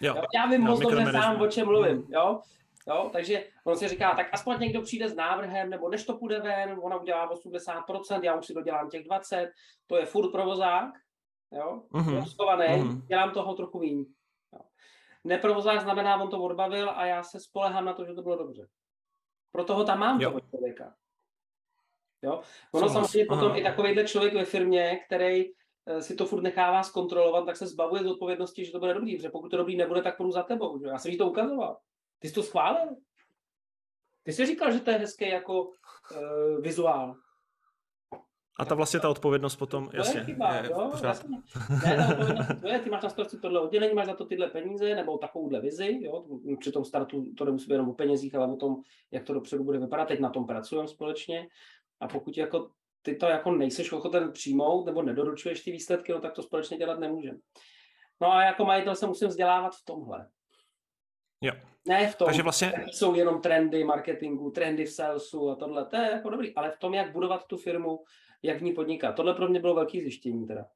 Jo. 0.00 0.14
jo 0.16 0.22
já 0.34 0.46
vím 0.46 0.60
moc 0.60 0.80
dobře 0.80 1.12
sám, 1.12 1.40
o 1.40 1.46
čem 1.46 1.66
mluvím. 1.66 1.96
Hmm. 1.96 2.06
Jo? 2.12 2.40
Jo, 2.88 3.10
takže 3.12 3.44
on 3.64 3.76
si 3.76 3.88
říká, 3.88 4.14
tak 4.14 4.28
aspoň 4.32 4.60
někdo 4.60 4.82
přijde 4.82 5.08
s 5.08 5.14
návrhem, 5.14 5.70
nebo 5.70 5.88
než 5.88 6.04
to 6.04 6.16
půjde 6.16 6.40
ven, 6.40 6.78
ona 6.82 6.96
udělá 6.96 7.30
80%, 7.34 8.22
já 8.22 8.34
už 8.34 8.46
si 8.46 8.54
dodělám 8.54 8.90
těch 8.90 9.06
20%, 9.06 9.48
to 9.86 9.96
je 9.96 10.06
furt 10.06 10.30
provozák, 10.30 10.90
jo, 11.52 11.82
mm-hmm. 11.92 12.24
schovaný, 12.24 12.66
mm-hmm. 12.66 13.06
dělám 13.06 13.30
toho 13.30 13.54
trochu 13.54 13.78
víc. 13.78 14.08
Neprovozák 15.24 15.80
znamená, 15.80 16.22
on 16.22 16.30
to 16.30 16.42
odbavil 16.42 16.90
a 16.90 17.06
já 17.06 17.22
se 17.22 17.40
spolehám 17.40 17.84
na 17.84 17.92
to, 17.92 18.04
že 18.04 18.14
to 18.14 18.22
bylo 18.22 18.36
dobře. 18.36 18.68
Proto 19.52 19.74
ho 19.74 19.84
tam 19.84 19.98
mám, 19.98 20.20
jo. 20.20 20.30
toho 20.30 20.40
člověka. 20.40 20.94
Jo? 22.22 22.40
Ono 22.72 22.86
Co 22.86 22.92
samozřejmě 22.92 23.26
potom 23.26 23.48
Aha. 23.48 23.56
i 23.56 23.62
takovýhle 23.62 24.04
člověk 24.04 24.34
ve 24.34 24.44
firmě, 24.44 25.00
který 25.06 25.44
eh, 25.86 26.02
si 26.02 26.14
to 26.14 26.26
furt 26.26 26.42
nechává 26.42 26.82
zkontrolovat, 26.82 27.46
tak 27.46 27.56
se 27.56 27.66
zbavuje 27.66 28.02
z 28.02 28.06
odpovědnosti, 28.06 28.64
že 28.64 28.72
to 28.72 28.78
bude 28.78 28.94
dobrý, 28.94 29.16
protože 29.16 29.30
pokud 29.30 29.48
to 29.48 29.56
dobrý 29.56 29.76
nebude, 29.76 30.02
tak 30.02 30.16
půjdu 30.16 30.30
za 30.32 30.42
tebou. 30.42 30.78
Že? 30.78 30.86
Já 30.86 30.98
jsem 30.98 31.10
jí 31.10 31.18
to 31.18 31.30
ukazoval. 31.30 31.78
Ty 32.18 32.28
jsi 32.28 32.34
to 32.34 32.42
schválil? 32.42 32.96
Ty 34.22 34.32
jsi 34.32 34.46
říkal, 34.46 34.72
že 34.72 34.80
to 34.80 34.90
je 34.90 34.98
hezké 34.98 35.28
jako 35.28 35.62
uh, 35.62 35.72
vizuál. 36.60 37.16
A 38.58 38.64
ta 38.64 38.74
vlastně 38.74 39.00
ta 39.00 39.08
odpovědnost 39.08 39.56
potom, 39.56 39.88
to 39.88 39.96
jasně, 39.96 40.20
je, 40.20 40.24
chyba, 40.24 40.54
je 40.54 40.70
jo, 40.70 40.92
jasně. 41.04 41.38
Ne, 41.84 42.16
to 42.60 42.68
je, 42.68 42.78
ty 42.78 42.90
máš 42.90 43.02
na 43.02 43.08
starosti 43.08 43.36
tohle 43.36 43.60
oddělení, 43.60 43.94
máš 43.94 44.06
za 44.06 44.14
to 44.14 44.24
tyhle 44.24 44.48
peníze, 44.48 44.94
nebo 44.94 45.18
takovouhle 45.18 45.60
vizi, 45.60 45.98
jo, 46.02 46.24
při 46.60 46.72
tom 46.72 46.84
startu 46.84 47.34
to 47.38 47.44
nemusí 47.44 47.66
být 47.66 47.72
jenom 47.72 47.88
o 47.88 47.94
penězích, 47.94 48.34
ale 48.34 48.52
o 48.52 48.56
tom, 48.56 48.76
jak 49.10 49.24
to 49.24 49.34
dopředu 49.34 49.64
bude 49.64 49.78
vypadat, 49.78 50.08
teď 50.08 50.20
na 50.20 50.30
tom 50.30 50.46
pracujeme 50.46 50.88
společně 50.88 51.48
a 52.00 52.08
pokud 52.08 52.36
jako 52.36 52.70
ty 53.02 53.14
to 53.14 53.26
jako 53.26 53.50
nejseš 53.50 53.92
ochoten 53.92 54.32
přijmout 54.32 54.86
nebo 54.86 55.02
nedoručuješ 55.02 55.64
ty 55.64 55.72
výsledky, 55.72 56.12
no 56.12 56.20
tak 56.20 56.32
to 56.32 56.42
společně 56.42 56.76
dělat 56.76 56.98
nemůžeme. 56.98 57.38
No 58.20 58.32
a 58.32 58.42
jako 58.42 58.64
majitel 58.64 58.96
se 58.96 59.06
musím 59.06 59.28
vzdělávat 59.28 59.74
v 59.74 59.84
tomhle. 59.84 60.28
Jo. 61.40 61.52
Ne 61.88 62.08
v 62.08 62.16
tom, 62.16 62.26
Takže 62.26 62.42
vlastně... 62.42 62.72
jsou 62.92 63.14
jenom 63.14 63.40
trendy 63.40 63.84
marketingu, 63.84 64.50
trendy 64.50 64.84
v 64.84 64.92
salesu 64.92 65.50
a 65.50 65.56
tohle, 65.56 65.86
to 65.86 65.96
je 65.96 66.10
jako 66.10 66.30
dobrý, 66.30 66.54
ale 66.54 66.70
v 66.70 66.78
tom, 66.78 66.94
jak 66.94 67.12
budovat 67.12 67.46
tu 67.46 67.56
firmu, 67.56 68.04
jak 68.42 68.58
v 68.58 68.62
ní 68.62 68.72
podnikat. 68.72 69.16
Tohle 69.16 69.34
pro 69.34 69.48
mě 69.48 69.60
bylo 69.60 69.74
velký 69.74 70.00
zjištění 70.00 70.46
teda. 70.46 70.66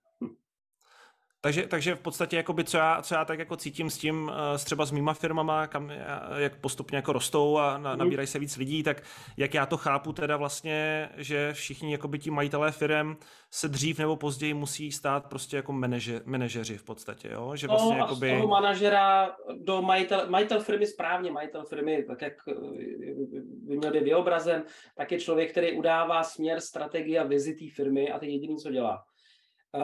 Takže, 1.47 1.67
takže 1.67 1.95
v 1.95 2.01
podstatě, 2.01 2.37
jakoby, 2.37 2.65
co, 2.65 2.77
já, 2.77 3.03
co 3.03 3.15
já 3.15 3.25
tak 3.25 3.39
jako 3.39 3.57
cítím 3.57 3.91
s 3.91 3.99
tím, 3.99 4.33
s 4.57 4.65
třeba 4.65 4.87
s 4.87 4.91
mýma 4.91 5.15
firmama, 5.15 5.67
kam, 5.67 5.91
jak 6.37 6.57
postupně 6.57 6.97
jako 6.97 7.13
rostou 7.13 7.59
a 7.59 7.79
na, 7.79 7.91
mhm. 7.91 7.99
nabírají 7.99 8.27
se 8.27 8.39
víc 8.39 8.57
lidí, 8.57 8.83
tak 8.83 9.03
jak 9.37 9.55
já 9.55 9.67
to 9.67 9.77
chápu 9.77 10.13
teda 10.13 10.37
vlastně, 10.37 11.09
že 11.17 11.53
všichni 11.53 11.93
jakoby 11.93 12.19
ti 12.19 12.31
majitelé 12.31 12.73
firm 12.73 13.17
se 13.51 13.69
dřív 13.69 13.99
nebo 13.99 14.17
později 14.17 14.55
musí 14.55 14.93
stát 14.93 15.27
prostě 15.27 15.57
jako 15.57 15.73
manažer, 15.73 16.23
manažeři 16.25 16.79
v 16.79 16.85
podstatě, 16.85 17.29
jo? 17.33 17.57
Že 17.57 17.67
vlastně 17.67 17.97
no, 17.97 17.99
jakoby... 17.99 18.29
z 18.29 18.33
toho 18.33 18.49
manažera 18.49 19.37
do 19.65 19.83
majitel, 19.83 20.27
majitel 20.29 20.61
firmy 20.61 20.87
správně, 20.87 21.33
majitel 21.33 21.65
firmy, 21.65 22.05
tak 22.07 22.23
jak 22.23 22.33
eh, 22.49 22.55
by 23.67 23.77
měl 23.77 23.93
být 23.93 24.03
vyobrazen, 24.03 24.65
tak 24.97 25.13
je 25.13 25.21
člověk, 25.21 25.51
který 25.51 25.73
udává 25.73 26.23
směr, 26.23 26.61
strategii 26.61 27.19
a 27.19 27.25
vizi 27.25 27.55
té 27.55 27.65
firmy 27.75 28.13
a 28.13 28.19
to 28.19 28.25
je 28.25 28.31
jediný, 28.31 28.57
co 28.57 28.71
dělá. 28.71 29.05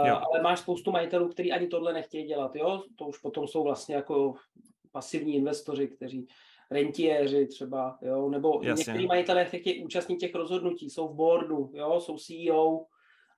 Jo. 0.05 0.20
Ale 0.31 0.42
máš 0.42 0.59
spoustu 0.59 0.92
majitelů, 0.92 1.28
kteří 1.28 1.52
ani 1.52 1.66
tohle 1.66 1.92
nechtějí 1.92 2.24
dělat, 2.24 2.57
jo? 2.57 2.83
To 2.96 3.07
už 3.07 3.18
potom 3.18 3.48
jsou 3.48 3.62
vlastně 3.62 3.94
jako 3.94 4.35
pasivní 4.92 5.35
investoři, 5.35 5.88
kteří 5.88 6.26
rentiéři 6.70 7.46
třeba, 7.46 7.98
jo? 8.02 8.28
Nebo 8.28 8.61
Jasně. 8.62 8.81
některý 8.81 9.07
majitelé 9.07 9.44
chtějí 9.44 9.85
účastnit 9.85 10.16
těch 10.16 10.35
rozhodnutí, 10.35 10.90
jsou 10.90 11.09
v 11.09 11.14
boardu, 11.14 11.70
jo? 11.74 12.00
Jsou 12.00 12.18
CEO, 12.18 12.85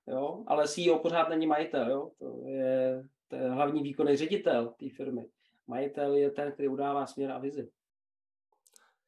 jo? 0.07 0.43
Ale 0.47 0.67
CEO 0.67 0.99
pořád 0.99 1.29
není 1.29 1.47
majitel, 1.47 1.89
jo? 1.89 2.11
To 2.19 2.47
je, 2.47 3.03
to 3.27 3.35
je 3.35 3.49
hlavní 3.49 3.83
výkonný 3.83 4.17
ředitel 4.17 4.73
té 4.79 4.85
firmy. 4.89 5.25
Majitel 5.67 6.13
je 6.13 6.31
ten, 6.31 6.51
který 6.51 6.67
udává 6.67 7.05
směr 7.05 7.31
a 7.31 7.37
vizi. 7.37 7.69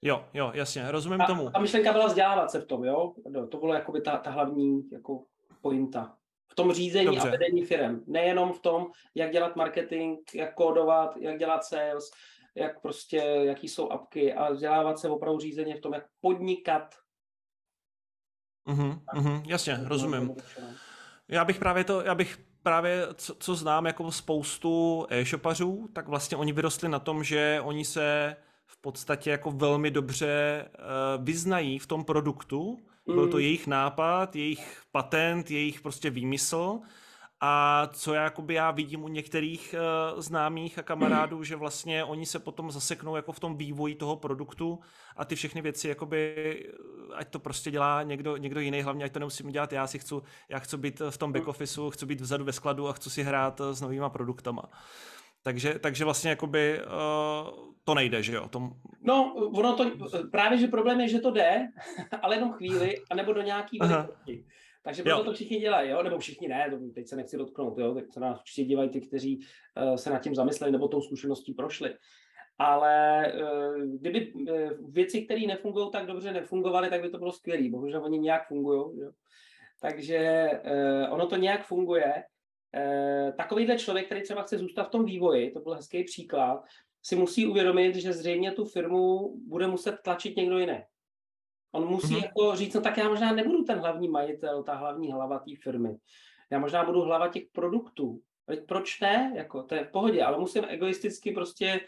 Jo, 0.01 0.25
jo, 0.33 0.51
jasně, 0.53 0.91
rozumím 0.91 1.21
a, 1.21 1.27
tomu. 1.27 1.49
A 1.53 1.59
myšlenka 1.59 1.93
byla 1.93 2.07
vzdělávat 2.07 2.51
se 2.51 2.61
v 2.61 2.65
tom, 2.65 2.83
jo? 2.83 3.13
To 3.49 3.57
bylo 3.57 3.73
jakoby 3.73 4.01
ta, 4.01 4.17
ta 4.17 4.29
hlavní 4.29 4.89
jako 4.91 5.23
pointa 5.61 6.17
tom 6.55 6.73
řízení 6.73 7.05
Dobře. 7.05 7.27
a 7.27 7.31
vedení 7.31 7.65
firm. 7.65 8.03
Nejenom 8.07 8.53
v 8.53 8.59
tom, 8.59 8.87
jak 9.15 9.31
dělat 9.31 9.55
marketing, 9.55 10.19
jak 10.33 10.53
kódovat, 10.53 11.17
jak 11.17 11.39
dělat 11.39 11.65
sales, 11.65 12.11
jak 12.55 12.81
prostě, 12.81 13.17
jaký 13.17 13.67
jsou 13.67 13.89
apky 13.89 14.33
a 14.33 14.51
vzdělávat 14.51 14.99
se 14.99 15.09
opravdu 15.09 15.39
řízení 15.39 15.73
v 15.73 15.81
tom, 15.81 15.93
jak 15.93 16.05
podnikat. 16.21 16.95
Mm-hmm, 18.67 18.99
mm-hmm, 19.15 19.41
jasně, 19.45 19.79
rozumím. 19.83 20.35
Já 21.27 21.45
bych 21.45 21.59
právě 21.59 21.83
to, 21.83 22.01
já 22.01 22.15
bych 22.15 22.37
právě, 22.63 23.07
co, 23.13 23.35
co 23.35 23.55
znám 23.55 23.85
jako 23.85 24.11
spoustu 24.11 25.05
e-shopařů, 25.09 25.89
tak 25.93 26.07
vlastně 26.07 26.37
oni 26.37 26.53
vyrostli 26.53 26.89
na 26.89 26.99
tom, 26.99 27.23
že 27.23 27.61
oni 27.63 27.85
se 27.85 28.35
v 28.67 28.81
podstatě 28.81 29.29
jako 29.29 29.51
velmi 29.51 29.91
dobře 29.91 30.65
uh, 30.67 31.23
vyznají 31.23 31.79
v 31.79 31.87
tom 31.87 32.03
produktu, 32.03 32.77
byl 33.05 33.27
to 33.27 33.37
mm. 33.37 33.43
jejich 33.43 33.67
nápad, 33.67 34.35
jejich 34.35 34.81
patent, 34.91 35.51
jejich 35.51 35.81
prostě 35.81 36.09
výmysl. 36.09 36.79
A 37.41 37.87
co 37.93 38.13
já, 38.13 38.23
jakoby 38.23 38.53
já 38.53 38.71
vidím 38.71 39.03
u 39.03 39.07
některých 39.07 39.75
uh, 40.13 40.21
známých 40.21 40.79
a 40.79 40.83
kamarádů, 40.83 41.43
že 41.43 41.55
vlastně 41.55 42.03
oni 42.03 42.25
se 42.25 42.39
potom 42.39 42.71
zaseknou 42.71 43.15
jako 43.15 43.31
v 43.31 43.39
tom 43.39 43.57
vývoji 43.57 43.95
toho 43.95 44.15
produktu 44.15 44.79
a 45.15 45.25
ty 45.25 45.35
všechny 45.35 45.61
věci, 45.61 45.87
jakoby, 45.87 46.63
ať 47.15 47.29
to 47.29 47.39
prostě 47.39 47.71
dělá 47.71 48.03
někdo, 48.03 48.37
někdo 48.37 48.59
jiný, 48.59 48.81
hlavně 48.81 49.05
ať 49.05 49.11
to 49.11 49.19
nemusím 49.19 49.51
dělat, 49.51 49.73
já 49.73 49.87
si 49.87 49.99
chci, 49.99 50.15
já 50.49 50.59
chci 50.59 50.77
být 50.77 51.01
v 51.09 51.17
tom 51.17 51.33
back 51.33 51.47
officeu, 51.47 51.89
chci 51.89 52.05
být 52.05 52.21
vzadu 52.21 52.45
ve 52.45 52.53
skladu 52.53 52.87
a 52.87 52.93
chci 52.93 53.09
si 53.09 53.23
hrát 53.23 53.61
s 53.71 53.81
novýma 53.81 54.09
produktama. 54.09 54.63
Takže, 55.47 55.79
takže 55.79 56.03
vlastně 56.03 56.29
jakoby 56.29 56.79
uh, 56.79 57.73
to 57.83 57.93
nejde, 57.93 58.23
že 58.23 58.35
jo? 58.35 58.47
Tom... 58.47 58.69
No, 59.01 59.33
ono 59.35 59.75
to, 59.75 59.91
právě, 60.31 60.57
že 60.57 60.67
problém 60.67 60.99
je, 61.01 61.07
že 61.07 61.19
to 61.19 61.31
jde, 61.31 61.67
ale 62.21 62.35
jenom 62.35 62.51
chvíli, 62.51 62.95
anebo 63.11 63.33
do 63.33 63.41
nějaký 63.41 63.79
velikosti. 63.79 64.45
Takže 64.83 65.03
proto 65.03 65.23
to 65.23 65.33
všichni 65.33 65.59
dělají, 65.59 65.89
jo? 65.89 66.03
nebo 66.03 66.19
všichni 66.19 66.47
ne, 66.47 66.69
to 66.69 66.77
teď 66.95 67.07
se 67.07 67.15
nechci 67.15 67.37
dotknout, 67.37 67.77
jo? 67.77 67.93
tak 67.93 68.03
se 68.13 68.19
nás 68.19 68.39
určitě 68.39 68.63
dívají 68.63 68.89
ty, 68.89 69.01
kteří 69.01 69.37
uh, 69.37 69.95
se 69.95 70.09
nad 70.09 70.19
tím 70.19 70.35
zamysleli 70.35 70.71
nebo 70.71 70.87
tou 70.87 71.01
zkušeností 71.01 71.53
prošli. 71.53 71.95
Ale 72.59 73.25
uh, 73.41 73.81
kdyby 73.99 74.33
uh, 74.33 74.47
věci, 74.89 75.21
které 75.21 75.41
nefungují 75.41 75.91
tak 75.91 76.05
dobře, 76.05 76.31
nefungovaly, 76.31 76.89
tak 76.89 77.01
by 77.01 77.09
to 77.09 77.17
bylo 77.17 77.31
skvělé. 77.31 77.69
Bohužel 77.69 78.03
oni 78.03 78.19
nějak 78.19 78.47
fungují. 78.47 78.85
Takže 79.81 80.49
uh, 80.65 81.13
ono 81.13 81.27
to 81.27 81.35
nějak 81.35 81.65
funguje. 81.65 82.23
Uh, 82.75 83.31
takovýhle 83.35 83.77
člověk, 83.77 84.05
který 84.05 84.23
třeba 84.23 84.43
chce 84.43 84.57
zůstat 84.57 84.83
v 84.83 84.89
tom 84.89 85.05
vývoji, 85.05 85.51
to 85.51 85.59
byl 85.59 85.73
hezký 85.73 86.03
příklad, 86.03 86.63
si 87.03 87.15
musí 87.15 87.47
uvědomit, 87.47 87.95
že 87.95 88.13
zřejmě 88.13 88.51
tu 88.51 88.65
firmu 88.65 89.35
bude 89.47 89.67
muset 89.67 89.97
tlačit 90.03 90.37
někdo 90.37 90.59
jiný. 90.59 90.83
On 91.71 91.87
musí 91.87 92.15
mm-hmm. 92.15 92.23
jako 92.23 92.55
říct, 92.55 92.73
no 92.73 92.81
tak 92.81 92.97
já 92.97 93.09
možná 93.09 93.31
nebudu 93.31 93.63
ten 93.63 93.79
hlavní 93.79 94.09
majitel, 94.09 94.63
ta 94.63 94.73
hlavní 94.73 95.11
hlava 95.11 95.39
té 95.39 95.51
firmy. 95.63 95.97
Já 96.51 96.59
možná 96.59 96.85
budu 96.85 97.01
hlava 97.01 97.27
těch 97.27 97.43
produktů. 97.51 98.21
Proč 98.67 98.99
ne? 98.99 99.33
Jako, 99.35 99.63
to 99.63 99.75
je 99.75 99.83
v 99.83 99.91
pohodě, 99.91 100.23
ale 100.23 100.37
musím 100.37 100.65
egoisticky 100.67 101.31
prostě 101.31 101.81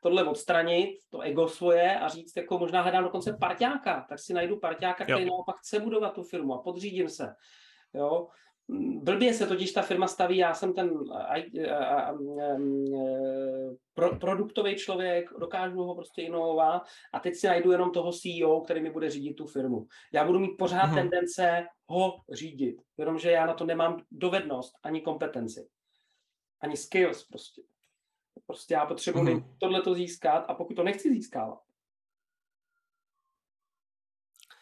tohle 0.00 0.24
odstranit, 0.24 0.98
to 1.10 1.20
ego 1.20 1.48
svoje 1.48 1.98
a 1.98 2.08
říct, 2.08 2.36
jako 2.36 2.58
možná 2.58 2.82
hledám 2.82 3.04
dokonce 3.04 3.36
parťáka, 3.40 4.06
tak 4.08 4.18
si 4.18 4.34
najdu 4.34 4.56
parťáka, 4.60 5.04
který 5.04 5.22
jo. 5.22 5.28
naopak 5.28 5.56
chce 5.56 5.80
budovat 5.80 6.14
tu 6.14 6.22
firmu 6.22 6.54
a 6.54 6.62
podřídím 6.62 7.08
se. 7.08 7.34
Jo? 7.94 8.28
Blbě 9.02 9.34
se 9.34 9.46
totiž 9.46 9.72
ta 9.72 9.82
firma 9.82 10.08
staví, 10.08 10.36
já 10.36 10.54
jsem 10.54 10.74
ten 10.74 10.90
pro, 13.94 14.16
produktový 14.16 14.76
člověk, 14.76 15.30
dokážu 15.38 15.82
ho 15.82 15.94
prostě 15.94 16.22
inovovat 16.22 16.82
a 17.12 17.20
teď 17.20 17.34
si 17.34 17.46
najdu 17.46 17.72
jenom 17.72 17.92
toho 17.92 18.12
CEO, 18.12 18.60
který 18.60 18.82
mi 18.82 18.90
bude 18.90 19.10
řídit 19.10 19.34
tu 19.34 19.46
firmu. 19.46 19.86
Já 20.12 20.24
budu 20.24 20.38
mít 20.38 20.56
pořád 20.58 20.84
hmm. 20.84 20.94
tendence 20.94 21.66
ho 21.86 22.20
řídit, 22.32 22.76
jenomže 22.98 23.30
já 23.30 23.46
na 23.46 23.54
to 23.54 23.64
nemám 23.64 24.04
dovednost 24.10 24.74
ani 24.82 25.00
kompetenci, 25.00 25.68
ani 26.60 26.76
skills 26.76 27.24
prostě. 27.24 27.62
Prostě 28.46 28.74
já 28.74 28.86
potřebuji 28.86 29.24
hmm. 29.24 29.56
tohle 29.58 29.82
to 29.82 29.94
získat 29.94 30.44
a 30.48 30.54
pokud 30.54 30.74
to 30.74 30.82
nechci 30.82 31.10
získávat, 31.10 31.58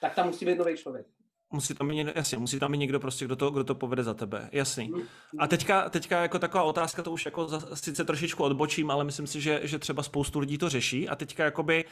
tak 0.01 0.15
tam 0.15 0.27
musí 0.27 0.45
být 0.45 0.59
nový 0.59 0.77
člověk. 0.77 1.07
Musí 1.53 1.75
tam 1.75 1.89
být 1.89 1.95
někdo, 1.97 2.13
jasně, 2.15 2.39
musí 2.39 2.59
tam 2.59 2.73
být 2.73 2.79
někdo 2.79 3.01
prostě, 3.01 3.25
kdo 3.25 3.37
to, 3.37 3.51
kdo 3.51 3.65
to 3.65 3.75
povede 3.75 4.03
za 4.03 4.15
tebe, 4.15 4.49
jasný. 4.53 4.89
Mm, 4.89 5.03
a 5.39 5.47
teďka, 5.47 5.91
teďka 5.91 6.23
jako 6.23 6.39
taková 6.39 6.63
otázka, 6.63 7.03
to 7.03 7.13
už 7.13 7.25
jako 7.25 7.49
za, 7.49 7.77
sice 7.77 8.05
trošičku 8.05 8.45
odbočím, 8.45 8.91
ale 8.91 9.05
myslím 9.05 9.27
si, 9.27 9.41
že, 9.41 9.61
že 9.63 9.79
třeba 9.79 10.03
spoustu 10.03 10.39
lidí 10.39 10.59
to 10.59 10.69
řeší 10.69 11.09
a 11.09 11.17
teďka 11.17 11.45
jakoby 11.45 11.85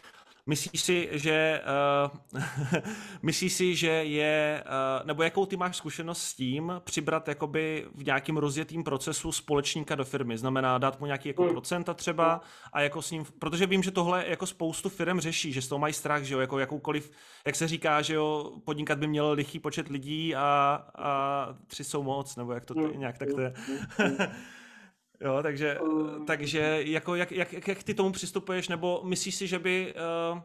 Myslíš 0.51 0.82
si, 0.82 1.09
že 1.12 1.62
uh, 2.32 2.40
myslíš 3.22 3.53
si, 3.53 3.76
že 3.76 3.88
je, 3.88 4.64
uh, 4.66 5.07
nebo 5.07 5.22
jakou 5.22 5.46
ty 5.46 5.57
máš 5.57 5.76
zkušenost 5.76 6.22
s 6.22 6.34
tím 6.34 6.72
přibrat 6.84 7.28
jakoby 7.28 7.86
v 7.94 8.05
nějakým 8.05 8.36
rozjetým 8.36 8.84
procesu 8.84 9.32
společníka 9.32 9.94
do 9.94 10.05
firmy? 10.05 10.38
Znamená 10.38 10.78
dát 10.78 11.01
mu 11.01 11.07
nějaký 11.07 11.28
jako 11.28 11.42
hmm. 11.42 11.53
procenta 11.53 11.94
třeba 11.94 12.40
a 12.72 12.80
jako 12.80 13.03
s 13.03 13.11
ním, 13.11 13.24
protože 13.38 13.66
vím, 13.66 13.82
že 13.82 13.90
tohle 13.90 14.24
jako 14.28 14.46
spoustu 14.46 14.88
firm 14.88 15.20
řeší, 15.20 15.53
že 15.53 15.62
z 15.62 15.68
toho 15.68 15.78
mají 15.78 15.94
strach, 15.94 16.22
že 16.22 16.34
jo, 16.34 16.40
jako 16.40 16.59
jakoukoliv, 16.59 17.11
jak 17.46 17.57
se 17.57 17.68
říká, 17.68 18.03
že 18.03 18.14
jo, 18.14 18.53
podnikat 18.64 18.98
by 18.98 19.07
měl 19.07 19.30
lichý 19.30 19.59
počet 19.59 19.88
lidí 19.88 20.34
a, 20.34 20.84
a 20.94 21.48
tři 21.66 21.84
jsou 21.84 22.03
moc, 22.03 22.36
nebo 22.36 22.53
jak 22.53 22.64
to 22.64 22.74
hmm. 22.74 23.01
nějak 23.01 23.18
tak 23.18 23.28
to 23.34 23.40
je. 23.40 23.55
Jo, 25.20 25.42
takže, 25.42 25.78
um, 25.80 26.26
takže 26.26 26.82
jako 26.84 27.14
jak, 27.14 27.32
jak, 27.32 27.68
jak 27.68 27.82
ty 27.82 27.94
tomu 27.94 28.12
přistupuješ, 28.12 28.68
nebo 28.68 29.00
myslíš 29.04 29.34
si, 29.34 29.46
že 29.46 29.58
by 29.58 29.94
uh, 30.32 30.40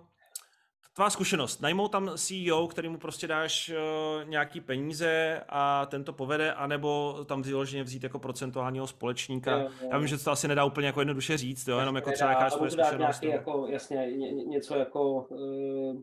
tvá 0.95 1.09
zkušenost, 1.09 1.61
najmou 1.61 1.87
tam 1.87 2.11
CEO, 2.17 2.67
který 2.67 2.89
mu 2.89 2.97
prostě 2.97 3.27
dáš 3.27 3.69
uh, 3.69 4.29
nějaký 4.29 4.61
peníze 4.61 5.41
a 5.49 5.85
ten 5.85 6.03
to 6.03 6.13
povede, 6.13 6.53
anebo 6.53 7.19
tam 7.25 7.41
vyloženě 7.41 7.83
vzít 7.83 8.03
jako 8.03 8.19
procentuálního 8.19 8.87
společníka. 8.87 9.51
Jo, 9.51 9.69
jo. 9.81 9.89
Já 9.91 9.97
vím, 9.97 10.07
že 10.07 10.17
to 10.17 10.31
asi 10.31 10.47
nedá 10.47 10.65
úplně 10.65 10.87
jako 10.87 11.01
jednoduše 11.01 11.37
říct, 11.37 11.67
jo, 11.67 11.79
jenom 11.79 11.95
jako 11.95 12.11
třeba 12.11 12.29
jaká 12.29 12.49
svoje 12.49 12.71
zkušenost. 12.71 13.21
Nějaký, 13.21 13.37
jako, 13.37 13.67
jasně, 13.69 14.11
ně, 14.11 14.31
něco 14.31 14.75
jako 14.75 15.21
uh, 15.21 16.01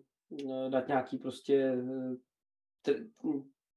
dát 0.70 0.88
nějaký 0.88 1.18
prostě 1.18 1.74
t- 2.82 3.04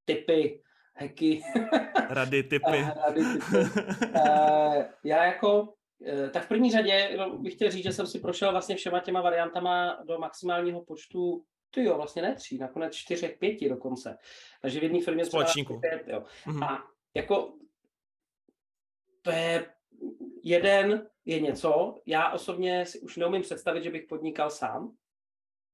typy 0.05 0.61
hacky. 0.95 1.41
Rady, 2.09 2.43
typy. 2.43 2.85
Rady, 3.05 3.21
typy. 3.33 3.57
Uh, 3.57 4.83
já 5.03 5.25
jako, 5.25 5.73
eh, 6.07 6.29
tak 6.29 6.45
v 6.45 6.47
první 6.47 6.71
řadě 6.71 7.17
bych 7.37 7.53
chtěl 7.53 7.71
říct, 7.71 7.83
že 7.83 7.91
jsem 7.91 8.07
si 8.07 8.19
prošel 8.19 8.51
vlastně 8.51 8.75
všema 8.75 8.99
těma 8.99 9.21
variantama 9.21 10.03
do 10.07 10.17
maximálního 10.17 10.81
počtu 10.81 11.43
ty 11.75 11.83
jo, 11.83 11.97
vlastně 11.97 12.21
ne 12.21 12.35
tří, 12.35 12.57
nakonec 12.57 12.95
čtyřech, 12.95 13.37
pěti 13.37 13.69
dokonce. 13.69 14.17
Takže 14.61 14.79
v 14.79 14.83
jedné 14.83 15.01
firmě 15.01 15.25
Společníku. 15.25 15.79
Pět, 15.79 16.03
jo. 16.07 16.23
Mm-hmm. 16.45 16.65
A 16.65 16.83
jako 17.13 17.53
to 19.21 19.31
je 19.31 19.65
jeden 20.43 21.09
je 21.25 21.39
něco, 21.39 21.95
já 22.05 22.31
osobně 22.31 22.85
si 22.85 22.99
už 22.99 23.17
neumím 23.17 23.41
představit, 23.41 23.83
že 23.83 23.91
bych 23.91 24.05
podnikal 24.09 24.49
sám. 24.49 24.95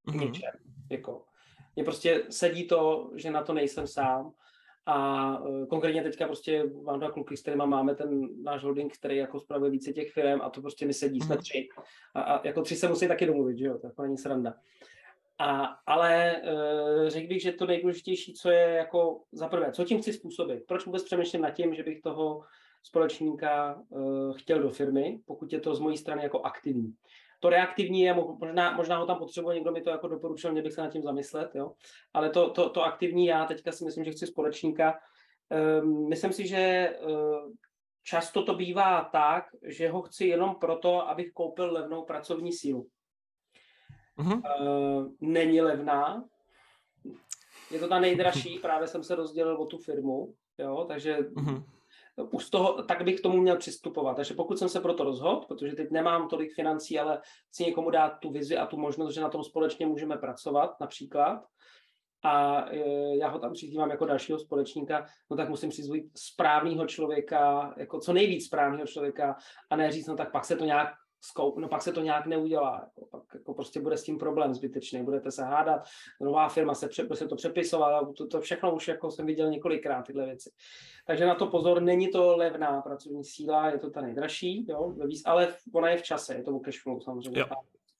Mm-hmm. 0.07 0.25
Ničem. 0.25 0.51
Jako, 0.91 1.25
mně 1.75 1.83
prostě 1.83 2.23
sedí 2.29 2.67
to, 2.67 3.11
že 3.15 3.31
na 3.31 3.43
to 3.43 3.53
nejsem 3.53 3.87
sám 3.87 4.33
a 4.85 5.39
uh, 5.39 5.65
konkrétně 5.65 6.03
teďka 6.03 6.25
prostě 6.25 6.63
mám 6.83 6.99
dva 6.99 7.11
kluky, 7.11 7.37
s 7.37 7.41
kterými 7.41 7.63
máme 7.65 7.95
ten 7.95 8.43
náš 8.43 8.63
holding, 8.63 8.93
který 8.97 9.17
jako 9.17 9.39
spravuje 9.39 9.71
více 9.71 9.93
těch 9.93 10.11
firm 10.11 10.41
a 10.41 10.49
to 10.49 10.61
prostě 10.61 10.85
my 10.85 10.93
sedí, 10.93 11.19
jsme 11.21 11.35
mhm. 11.35 11.41
tři. 11.41 11.67
A, 12.13 12.21
a 12.21 12.47
jako 12.47 12.61
tři 12.61 12.75
se 12.75 12.87
musí 12.87 13.07
taky 13.07 13.25
domluvit, 13.25 13.57
že 13.57 13.65
jo, 13.65 13.77
to 13.77 13.87
jako 13.87 14.01
není 14.01 14.17
sranda. 14.17 14.53
A, 15.39 15.65
ale 15.85 16.41
uh, 16.43 17.07
řekl 17.09 17.27
bych, 17.27 17.41
že 17.41 17.51
to 17.51 17.65
nejdůležitější, 17.65 18.33
co 18.33 18.49
je 18.49 18.69
jako 18.69 19.21
za 19.31 19.47
prvé, 19.47 19.71
co 19.71 19.83
tím 19.83 20.01
chci 20.01 20.13
způsobit, 20.13 20.63
proč 20.67 20.85
vůbec 20.85 21.03
přemýšlím 21.03 21.41
nad 21.41 21.51
tím, 21.51 21.75
že 21.75 21.83
bych 21.83 22.01
toho 22.01 22.41
společníka 22.83 23.81
uh, 23.89 24.37
chtěl 24.37 24.61
do 24.61 24.69
firmy, 24.69 25.19
pokud 25.25 25.53
je 25.53 25.59
to 25.59 25.75
z 25.75 25.79
mojí 25.79 25.97
strany 25.97 26.23
jako 26.23 26.41
aktivní. 26.41 26.93
To 27.41 27.49
reaktivní 27.49 28.01
je, 28.01 28.13
možná, 28.13 28.71
možná 28.71 28.97
ho 28.97 29.05
tam 29.05 29.17
potřebuje, 29.17 29.55
někdo 29.55 29.71
mi 29.71 29.81
to 29.81 29.89
jako 29.89 30.07
doporučil, 30.07 30.51
mě 30.51 30.61
bych 30.61 30.73
se 30.73 30.81
nad 30.81 30.91
tím 30.91 31.03
zamyslet, 31.03 31.55
jo? 31.55 31.71
ale 32.13 32.29
to, 32.29 32.49
to, 32.49 32.69
to 32.69 32.83
aktivní 32.83 33.25
já 33.25 33.45
teďka 33.45 33.71
si 33.71 33.85
myslím, 33.85 34.03
že 34.03 34.11
chci 34.11 34.27
společníka. 34.27 34.99
Um, 35.81 36.09
myslím 36.09 36.33
si, 36.33 36.47
že 36.47 36.93
uh, 37.07 37.51
často 38.03 38.43
to 38.43 38.55
bývá 38.55 39.03
tak, 39.03 39.45
že 39.63 39.89
ho 39.89 40.01
chci 40.01 40.25
jenom 40.25 40.55
proto, 40.55 41.09
abych 41.09 41.31
koupil 41.31 41.73
levnou 41.73 42.03
pracovní 42.03 42.53
sílu. 42.53 42.87
Uh-huh. 44.17 44.41
Uh, 44.61 45.11
není 45.21 45.61
levná, 45.61 46.23
je 47.71 47.79
to 47.79 47.87
ta 47.87 47.99
nejdražší, 47.99 48.59
právě 48.59 48.87
jsem 48.87 49.03
se 49.03 49.15
rozdělil 49.15 49.61
o 49.61 49.65
tu 49.65 49.77
firmu, 49.77 50.33
jo, 50.57 50.85
takže 50.87 51.17
uh-huh 51.17 51.63
už 52.31 52.49
toho, 52.49 52.83
tak 52.83 53.03
bych 53.03 53.19
k 53.19 53.23
tomu 53.23 53.37
měl 53.37 53.57
přistupovat. 53.57 54.15
Takže 54.15 54.33
pokud 54.33 54.59
jsem 54.59 54.69
se 54.69 54.79
proto 54.79 55.03
rozhodl, 55.03 55.41
protože 55.47 55.75
teď 55.75 55.91
nemám 55.91 56.27
tolik 56.27 56.53
financí, 56.55 56.99
ale 56.99 57.21
chci 57.49 57.63
někomu 57.63 57.89
dát 57.89 58.09
tu 58.09 58.31
vizi 58.31 58.57
a 58.57 58.65
tu 58.65 58.77
možnost, 58.77 59.13
že 59.13 59.21
na 59.21 59.29
tom 59.29 59.43
společně 59.43 59.85
můžeme 59.85 60.17
pracovat 60.17 60.79
například, 60.81 61.43
a 62.23 62.65
e, 62.71 63.17
já 63.17 63.27
ho 63.27 63.39
tam 63.39 63.53
přizývám 63.53 63.89
jako 63.89 64.05
dalšího 64.05 64.39
společníka, 64.39 65.05
no 65.29 65.37
tak 65.37 65.49
musím 65.49 65.69
přizvít 65.69 66.11
správného 66.17 66.87
člověka, 66.87 67.73
jako 67.77 67.99
co 67.99 68.13
nejvíc 68.13 68.45
správného 68.45 68.87
člověka 68.87 69.35
a 69.69 69.75
ne 69.75 69.91
říct, 69.91 70.07
no 70.07 70.15
tak 70.15 70.31
pak 70.31 70.45
se 70.45 70.55
to 70.55 70.65
nějak 70.65 70.89
skoup, 71.21 71.57
no 71.57 71.67
pak 71.67 71.81
se 71.81 71.91
to 71.91 72.01
nějak 72.01 72.25
neudělá, 72.25 72.81
jako, 72.81 73.05
pak 73.05 73.23
jako 73.33 73.53
prostě 73.53 73.81
bude 73.81 73.97
s 73.97 74.03
tím 74.03 74.17
problém 74.17 74.53
zbytečný, 74.53 75.03
budete 75.03 75.31
se 75.31 75.43
hádat, 75.43 75.81
nová 76.21 76.49
firma 76.49 76.73
se, 76.73 76.87
pře, 76.87 77.07
se 77.13 77.27
to 77.27 77.35
přepisovala, 77.35 78.13
to, 78.17 78.27
to 78.27 78.41
všechno 78.41 78.75
už 78.75 78.87
jako 78.87 79.11
jsem 79.11 79.25
viděl 79.25 79.49
několikrát 79.49 80.01
tyhle 80.01 80.25
věci. 80.25 80.51
Takže 81.07 81.25
na 81.25 81.35
to 81.35 81.47
pozor, 81.47 81.81
není 81.81 82.07
to 82.07 82.37
levná 82.37 82.81
pracovní 82.81 83.23
síla, 83.23 83.69
je 83.69 83.79
to 83.79 83.89
ta 83.89 84.01
nejdražší, 84.01 84.65
jo, 84.69 84.95
ale 85.25 85.55
ona 85.73 85.89
je 85.89 85.97
v 85.97 86.03
čase, 86.03 86.35
je 86.35 86.43
to 86.43 86.51
u 86.51 86.61
flow 86.83 87.01
samozřejmě. 87.01 87.39
Jo, 87.39 87.45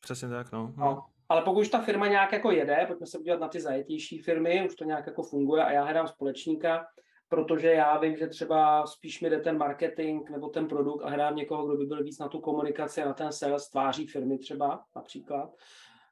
přesně 0.02 0.30
tak, 0.30 0.52
no. 0.52 0.74
no. 0.78 1.06
Ale 1.30 1.42
pokud 1.42 1.60
už 1.60 1.70
ta 1.70 1.82
firma 1.82 2.08
nějak 2.08 2.32
jako 2.32 2.52
jede, 2.52 2.86
pojďme 2.88 3.06
se 3.08 3.18
podívat 3.18 3.40
na 3.40 3.48
ty 3.48 3.62
zajetější 3.62 4.20
firmy, 4.20 4.66
už 4.68 4.76
to 4.76 4.84
nějak 4.84 5.08
jako 5.08 5.24
funguje 5.24 5.64
a 5.64 5.72
já 5.72 5.84
hledám 5.84 6.08
společníka, 6.08 6.86
protože 7.32 7.68
já 7.68 7.98
vím, 7.98 8.18
že 8.18 8.28
třeba 8.28 8.88
spíš 8.88 9.22
mi 9.22 9.30
jde 9.30 9.40
ten 9.40 9.58
marketing 9.58 10.30
nebo 10.30 10.50
ten 10.50 10.68
produkt 10.68 11.04
a 11.04 11.10
hledám 11.10 11.36
někoho, 11.36 11.66
kdo 11.66 11.78
by 11.78 11.86
byl 11.86 12.04
víc 12.04 12.20
na 12.20 12.28
tu 12.28 12.40
komunikaci 12.40 13.02
na 13.02 13.14
ten 13.14 13.32
sales 13.32 13.70
tváří 13.70 14.08
firmy 14.08 14.38
třeba 14.38 14.84
například, 14.96 15.54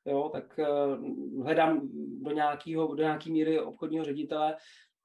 jo, 0.05 0.29
tak 0.33 0.59
uh, 0.59 1.43
hledám 1.45 1.81
do, 2.21 2.31
nějakého, 2.31 2.95
do 2.95 3.03
nějaký 3.03 3.31
míry 3.31 3.59
obchodního 3.59 4.05
ředitele, 4.05 4.55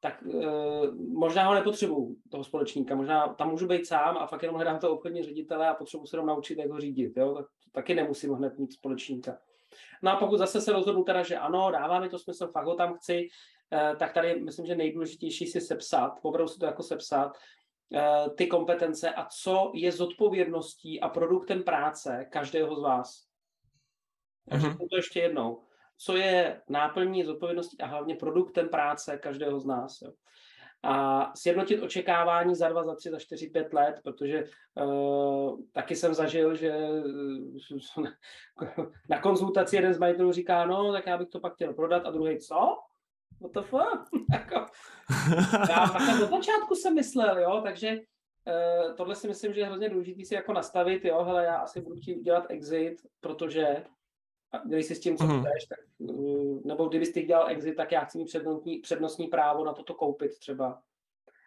tak 0.00 0.22
uh, 0.26 0.94
možná 1.12 1.46
ho 1.48 1.54
nepotřebuju, 1.54 2.16
toho 2.30 2.44
společníka, 2.44 2.94
možná 2.94 3.28
tam 3.28 3.50
můžu 3.50 3.66
být 3.66 3.86
sám 3.86 4.16
a 4.18 4.26
fakt 4.26 4.42
jenom 4.42 4.56
hledám 4.56 4.78
toho 4.78 4.94
obchodního 4.94 5.24
ředitele 5.24 5.68
a 5.68 5.74
potřebuji 5.74 6.06
se 6.06 6.16
jenom 6.16 6.26
naučit, 6.26 6.58
jak 6.58 6.70
ho 6.70 6.80
řídit, 6.80 7.16
jo, 7.16 7.34
tak 7.34 7.46
taky 7.72 7.94
nemusím 7.94 8.32
hned 8.32 8.58
mít 8.58 8.72
společníka. 8.72 9.38
No 10.02 10.10
a 10.10 10.16
pokud 10.16 10.36
zase 10.36 10.60
se 10.60 10.72
rozhodnu 10.72 11.04
teda, 11.04 11.22
že 11.22 11.36
ano, 11.36 11.70
dává 11.70 12.00
mi 12.00 12.08
to 12.08 12.18
smysl, 12.18 12.46
fakt 12.46 12.66
ho 12.66 12.74
tam 12.74 12.94
chci, 12.94 13.28
tak 13.98 14.12
tady 14.12 14.40
myslím, 14.40 14.66
že 14.66 14.76
nejdůležitější 14.76 15.46
si 15.46 15.60
sepsat, 15.60 16.18
opravdu 16.22 16.48
si 16.48 16.58
to 16.58 16.66
jako 16.66 16.82
sepsat, 16.82 17.32
eh, 17.94 18.30
ty 18.36 18.46
kompetence 18.46 19.10
a 19.10 19.24
co 19.24 19.72
je 19.74 19.92
zodpovědností 19.92 21.00
a 21.00 21.08
produktem 21.08 21.62
práce 21.62 22.26
každého 22.30 22.76
z 22.76 22.82
vás. 22.82 23.24
Takže 24.50 24.66
mm-hmm. 24.66 24.88
to 24.90 24.96
ještě 24.96 25.20
jednou. 25.20 25.62
Co 25.98 26.16
je 26.16 26.62
náplní 26.68 27.24
zodpovědností 27.24 27.80
a 27.80 27.86
hlavně 27.86 28.14
produktem 28.14 28.68
práce 28.68 29.18
každého 29.18 29.60
z 29.60 29.66
nás. 29.66 30.02
Jo. 30.02 30.12
a 30.82 31.32
sjednotit 31.36 31.82
očekávání 31.82 32.54
za 32.54 32.68
dva, 32.68 32.84
za 32.84 32.94
tři, 32.94 33.10
za 33.10 33.18
čtyři, 33.18 33.50
pět 33.50 33.72
let, 33.72 34.00
protože 34.04 34.44
uh, 34.84 35.60
taky 35.72 35.96
jsem 35.96 36.14
zažil, 36.14 36.54
že 36.54 36.72
na 39.10 39.20
konzultaci 39.20 39.76
jeden 39.76 39.94
z 39.94 39.98
majitelů 39.98 40.32
říká, 40.32 40.66
no, 40.66 40.92
tak 40.92 41.06
já 41.06 41.18
bych 41.18 41.28
to 41.28 41.40
pak 41.40 41.54
chtěl 41.54 41.74
prodat 41.74 42.06
a 42.06 42.10
druhý, 42.10 42.38
co? 42.38 42.78
What 43.44 43.52
the 43.52 43.60
fuck? 43.60 44.08
jako, 44.32 44.54
já 45.70 45.86
takhle 45.86 46.18
do 46.18 46.26
začátku 46.26 46.74
jsem 46.74 46.94
myslel, 46.94 47.38
jo, 47.38 47.60
takže 47.64 47.90
uh, 47.90 48.96
tohle 48.96 49.16
si 49.16 49.28
myslím, 49.28 49.54
že 49.54 49.60
je 49.60 49.66
hrozně 49.66 49.88
důležité 49.88 50.24
si 50.24 50.34
jako 50.34 50.52
nastavit, 50.52 51.04
jo, 51.04 51.24
hele, 51.24 51.44
já 51.44 51.56
asi 51.56 51.80
budu 51.80 51.96
chtít 51.96 52.22
dělat 52.22 52.46
exit, 52.48 52.96
protože 53.20 53.84
když 54.64 54.86
si 54.86 54.94
s 54.94 55.00
tím, 55.00 55.16
co 55.16 55.24
mm. 55.24 55.40
chceš, 55.40 55.64
tak, 55.68 55.78
uh, 55.98 56.60
nebo 56.64 56.88
kdybyste 56.88 57.22
dělal 57.22 57.48
exit, 57.48 57.76
tak 57.76 57.92
já 57.92 58.04
chci 58.04 58.18
mít 58.18 58.24
přednostní, 58.24 58.78
přednostní 58.78 59.26
právo 59.26 59.64
na 59.64 59.72
toto 59.72 59.94
koupit 59.94 60.38
třeba. 60.38 60.82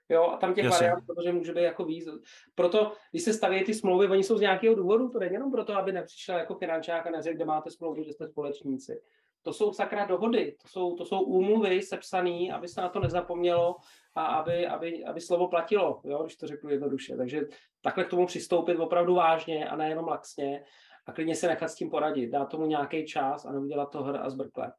Jo, 0.10 0.24
a 0.24 0.38
tam 0.38 0.54
těch 0.54 0.66
Jasně. 0.66 0.88
variant, 0.88 1.06
protože 1.08 1.32
může 1.32 1.54
být 1.54 1.62
jako 1.62 1.86
víc. 1.86 2.08
Proto, 2.56 2.94
když 3.12 3.24
se 3.24 3.34
staví 3.34 3.64
ty 3.64 3.74
smlouvy, 3.74 4.08
oni 4.08 4.24
jsou 4.24 4.38
z 4.38 4.42
nějakého 4.42 4.76
důvodu, 4.76 5.10
to 5.10 5.20
není 5.20 5.34
jenom 5.34 5.52
proto, 5.52 5.76
aby 5.76 5.92
nepřišel 5.92 6.38
jako 6.38 6.56
finančák 6.56 7.08
a 7.08 7.10
neřekl, 7.10 7.36
kde 7.36 7.46
máte 7.46 7.72
smlouvu, 7.72 8.04
že 8.04 8.14
jste 8.14 8.28
společníci. 8.28 9.02
To 9.48 9.54
jsou 9.54 9.74
sakra 9.74 10.06
dohody, 10.06 10.56
to 10.62 10.68
jsou, 10.68 10.96
to 10.96 11.06
jsou 11.06 11.22
úmluvy 11.22 11.82
sepsané, 11.82 12.52
aby 12.54 12.68
se 12.68 12.82
na 12.82 12.90
to 12.90 13.00
nezapomnělo 13.00 13.76
a 14.16 14.26
aby, 14.26 14.68
aby, 14.68 15.06
aby 15.06 15.22
slovo 15.22 15.48
platilo, 15.48 16.02
jo, 16.04 16.24
když 16.24 16.36
to 16.36 16.48
řeknu 16.48 16.70
jednoduše. 16.70 17.18
Takže 17.18 17.42
takhle 17.82 18.04
k 18.04 18.10
tomu 18.10 18.26
přistoupit 18.26 18.80
opravdu 18.80 19.16
vážně 19.16 19.70
a 19.70 19.76
nejenom 19.76 20.08
laxně 20.08 20.64
a 21.06 21.14
klidně 21.14 21.36
se 21.36 21.48
nechat 21.48 21.68
s 21.68 21.76
tím 21.76 21.90
poradit, 21.90 22.30
dát 22.30 22.46
tomu 22.46 22.66
nějaký 22.66 23.06
čas 23.06 23.46
a 23.46 23.52
neudělat 23.52 23.92
to 23.92 24.04
hr 24.04 24.18
a 24.18 24.30
zbrkle. 24.30 24.72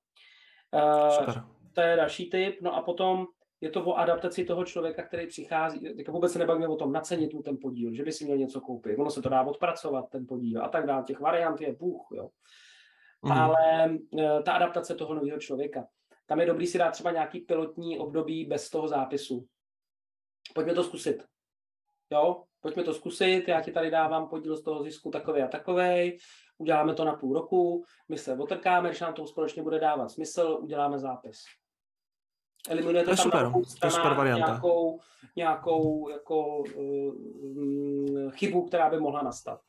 Uh, 0.74 1.34
to 1.72 1.80
je 1.80 1.96
další 1.96 2.30
tip. 2.30 2.62
No 2.62 2.74
a 2.74 2.82
potom 2.82 3.26
je 3.60 3.70
to 3.70 3.84
o 3.84 3.94
adaptaci 3.94 4.44
toho 4.44 4.64
člověka, 4.64 5.02
který 5.02 5.26
přichází, 5.26 5.80
jako 5.96 6.12
vůbec 6.12 6.32
se 6.32 6.38
nebavíme 6.38 6.68
o 6.68 6.76
tom 6.76 6.92
nacenit 6.92 7.34
mu 7.34 7.42
ten 7.42 7.56
podíl, 7.62 7.94
že 7.94 8.04
by 8.04 8.12
si 8.12 8.24
měl 8.24 8.36
něco 8.36 8.60
koupit, 8.60 8.98
ono 8.98 9.10
se 9.10 9.22
to 9.22 9.28
dá 9.28 9.42
odpracovat, 9.42 10.10
ten 10.10 10.26
podíl 10.26 10.64
a 10.64 10.68
tak 10.68 10.86
dále, 10.86 11.04
těch 11.04 11.20
variant 11.20 11.60
je 11.60 11.72
bůh, 11.72 12.06
jo. 12.12 12.28
Mm. 13.22 13.32
Ale 13.32 13.84
e, 13.84 14.42
ta 14.42 14.52
adaptace 14.52 14.94
toho 14.94 15.14
nového 15.14 15.38
člověka, 15.38 15.86
tam 16.26 16.40
je 16.40 16.46
dobrý 16.46 16.66
si 16.66 16.78
dát 16.78 16.90
třeba 16.90 17.10
nějaký 17.10 17.40
pilotní 17.40 17.98
období 17.98 18.44
bez 18.44 18.70
toho 18.70 18.88
zápisu. 18.88 19.46
Pojďme 20.54 20.74
to 20.74 20.84
zkusit. 20.84 21.24
Jo, 22.10 22.44
pojďme 22.60 22.82
to 22.82 22.94
zkusit, 22.94 23.48
já 23.48 23.60
ti 23.60 23.72
tady 23.72 23.90
dávám 23.90 24.28
podíl 24.28 24.56
z 24.56 24.62
toho 24.62 24.82
zisku 24.82 25.10
takový 25.10 25.42
a 25.42 25.48
takový, 25.48 26.18
uděláme 26.58 26.94
to 26.94 27.04
na 27.04 27.14
půl 27.14 27.34
roku, 27.34 27.84
my 28.08 28.18
se 28.18 28.38
otrkáme, 28.38 28.88
když 28.88 29.00
nám 29.00 29.14
to 29.14 29.26
společně 29.26 29.62
bude 29.62 29.78
dávat 29.78 30.08
smysl, 30.08 30.58
uděláme 30.60 30.98
zápis. 30.98 31.42
Eliminujete 32.68 33.04
to 33.04 33.10
je 33.10 33.16
tam 33.16 33.24
super, 33.24 33.52
to 33.80 33.86
je 33.86 33.90
super 33.90 34.14
varianta. 34.14 34.46
Nějakou, 34.46 35.00
nějakou 35.36 36.08
jako, 36.08 36.58
uh, 36.58 38.30
chybu, 38.30 38.66
která 38.66 38.90
by 38.90 39.00
mohla 39.00 39.22
nastat. 39.22 39.60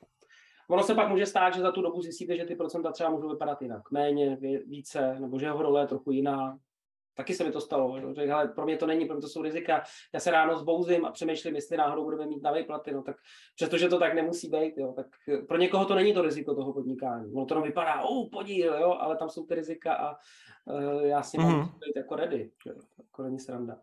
Ono 0.70 0.84
se 0.84 0.96
pak 0.96 1.10
může 1.10 1.26
stát, 1.26 1.54
že 1.54 1.62
za 1.62 1.72
tu 1.72 1.82
dobu 1.82 2.02
zjistíte, 2.02 2.38
že 2.38 2.46
ty 2.46 2.56
procenta 2.56 2.92
třeba 2.92 3.10
můžou 3.10 3.30
vypadat 3.30 3.62
jinak. 3.62 3.92
Méně, 3.92 4.38
více, 4.66 5.20
nebo 5.20 5.40
že 5.40 5.46
jeho 5.46 5.62
role 5.62 5.82
je 5.82 5.88
trochu 5.88 6.12
jiná. 6.12 6.58
Taky 7.18 7.34
se 7.34 7.44
mi 7.44 7.52
to 7.52 7.62
stalo. 7.62 8.14
Že, 8.16 8.22
hele, 8.22 8.48
pro 8.48 8.66
mě 8.66 8.78
to 8.78 8.88
není, 8.88 9.06
pro 9.06 9.16
mě 9.16 9.22
to 9.22 9.28
jsou 9.28 9.42
rizika. 9.42 9.84
Já 10.14 10.20
se 10.20 10.32
ráno 10.32 10.58
zbouzím 10.58 11.06
a 11.06 11.12
přemýšlím, 11.12 11.56
jestli 11.56 11.78
náhodou 11.78 12.04
budeme 12.04 12.26
mít 12.26 12.44
na 12.44 12.52
výplaty. 12.52 12.92
No, 12.92 13.04
tak 13.04 13.16
přestože 13.56 13.90
to 13.90 14.00
tak 14.00 14.14
nemusí 14.14 14.50
být, 14.50 14.78
jo, 14.78 14.94
tak 14.96 15.06
pro 15.48 15.58
někoho 15.58 15.86
to 15.86 15.96
není 15.96 16.14
to 16.14 16.22
riziko 16.22 16.56
toho 16.56 16.74
podnikání. 16.74 17.34
Ono 17.34 17.46
to 17.46 17.62
vypadá, 17.62 18.02
oh, 18.02 18.30
podíl, 18.32 18.74
jo, 18.74 18.98
ale 19.00 19.18
tam 19.18 19.30
jsou 19.30 19.46
ty 19.46 19.56
rizika 19.56 19.94
a 19.94 20.16
uh, 20.66 21.02
já 21.02 21.24
si 21.24 21.38
mm-hmm. 21.38 21.58
mám 21.58 21.66
být 21.66 21.96
jako 21.96 22.16
ready. 22.16 22.52
Že? 22.66 22.74
Jako 22.98 23.24
není 23.24 23.40
sranda. 23.40 23.78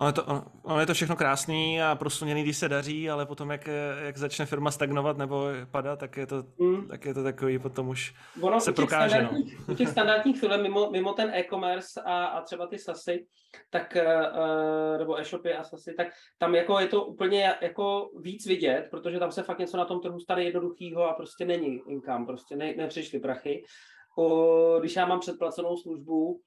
Ono 0.00 0.08
je, 0.08 0.12
to, 0.12 0.44
ono 0.62 0.80
je 0.80 0.86
to 0.86 0.94
všechno 0.94 1.16
krásný 1.16 1.82
a 1.82 1.94
prosuněný, 1.94 2.42
když 2.42 2.56
se 2.56 2.68
daří, 2.68 3.10
ale 3.10 3.26
potom, 3.26 3.50
jak, 3.50 3.68
jak 4.02 4.16
začne 4.16 4.46
firma 4.46 4.70
stagnovat 4.70 5.18
nebo 5.18 5.46
padat, 5.70 5.98
tak 5.98 6.16
je 6.16 6.26
to, 6.26 6.44
mm. 6.58 6.88
tak 6.88 7.04
je 7.04 7.14
to 7.14 7.22
takový, 7.22 7.58
potom 7.58 7.88
už 7.88 8.14
ono, 8.40 8.60
se 8.60 8.72
prokáže. 8.72 9.22
No. 9.22 9.30
U 9.68 9.74
těch 9.74 9.88
standardních 9.88 10.40
firm, 10.40 10.62
mimo, 10.62 10.90
mimo 10.90 11.12
ten 11.12 11.30
e-commerce 11.34 12.00
a, 12.04 12.24
a 12.24 12.40
třeba 12.40 12.66
ty 12.66 12.78
sasy, 12.78 13.26
tak, 13.70 13.96
uh, 13.96 14.98
nebo 14.98 15.20
e-shopy 15.20 15.54
a 15.54 15.64
sasy, 15.64 15.94
tak 15.96 16.06
tam 16.38 16.54
jako 16.54 16.80
je 16.80 16.86
to 16.86 17.04
úplně 17.04 17.54
jako 17.60 18.10
víc 18.20 18.46
vidět, 18.46 18.88
protože 18.90 19.18
tam 19.18 19.32
se 19.32 19.42
fakt 19.42 19.58
něco 19.58 19.76
na 19.76 19.84
tom 19.84 20.00
trhu 20.00 20.20
stane 20.20 20.44
jednoduchýho 20.44 21.02
a 21.04 21.12
prostě 21.12 21.44
není 21.44 21.80
income, 21.88 22.26
prostě 22.26 22.56
ne, 22.56 22.74
nepřišly 22.76 23.20
prachy. 23.20 23.64
O, 24.18 24.76
když 24.80 24.96
já 24.96 25.06
mám 25.06 25.20
předplacenou 25.20 25.76
službu, 25.76 26.40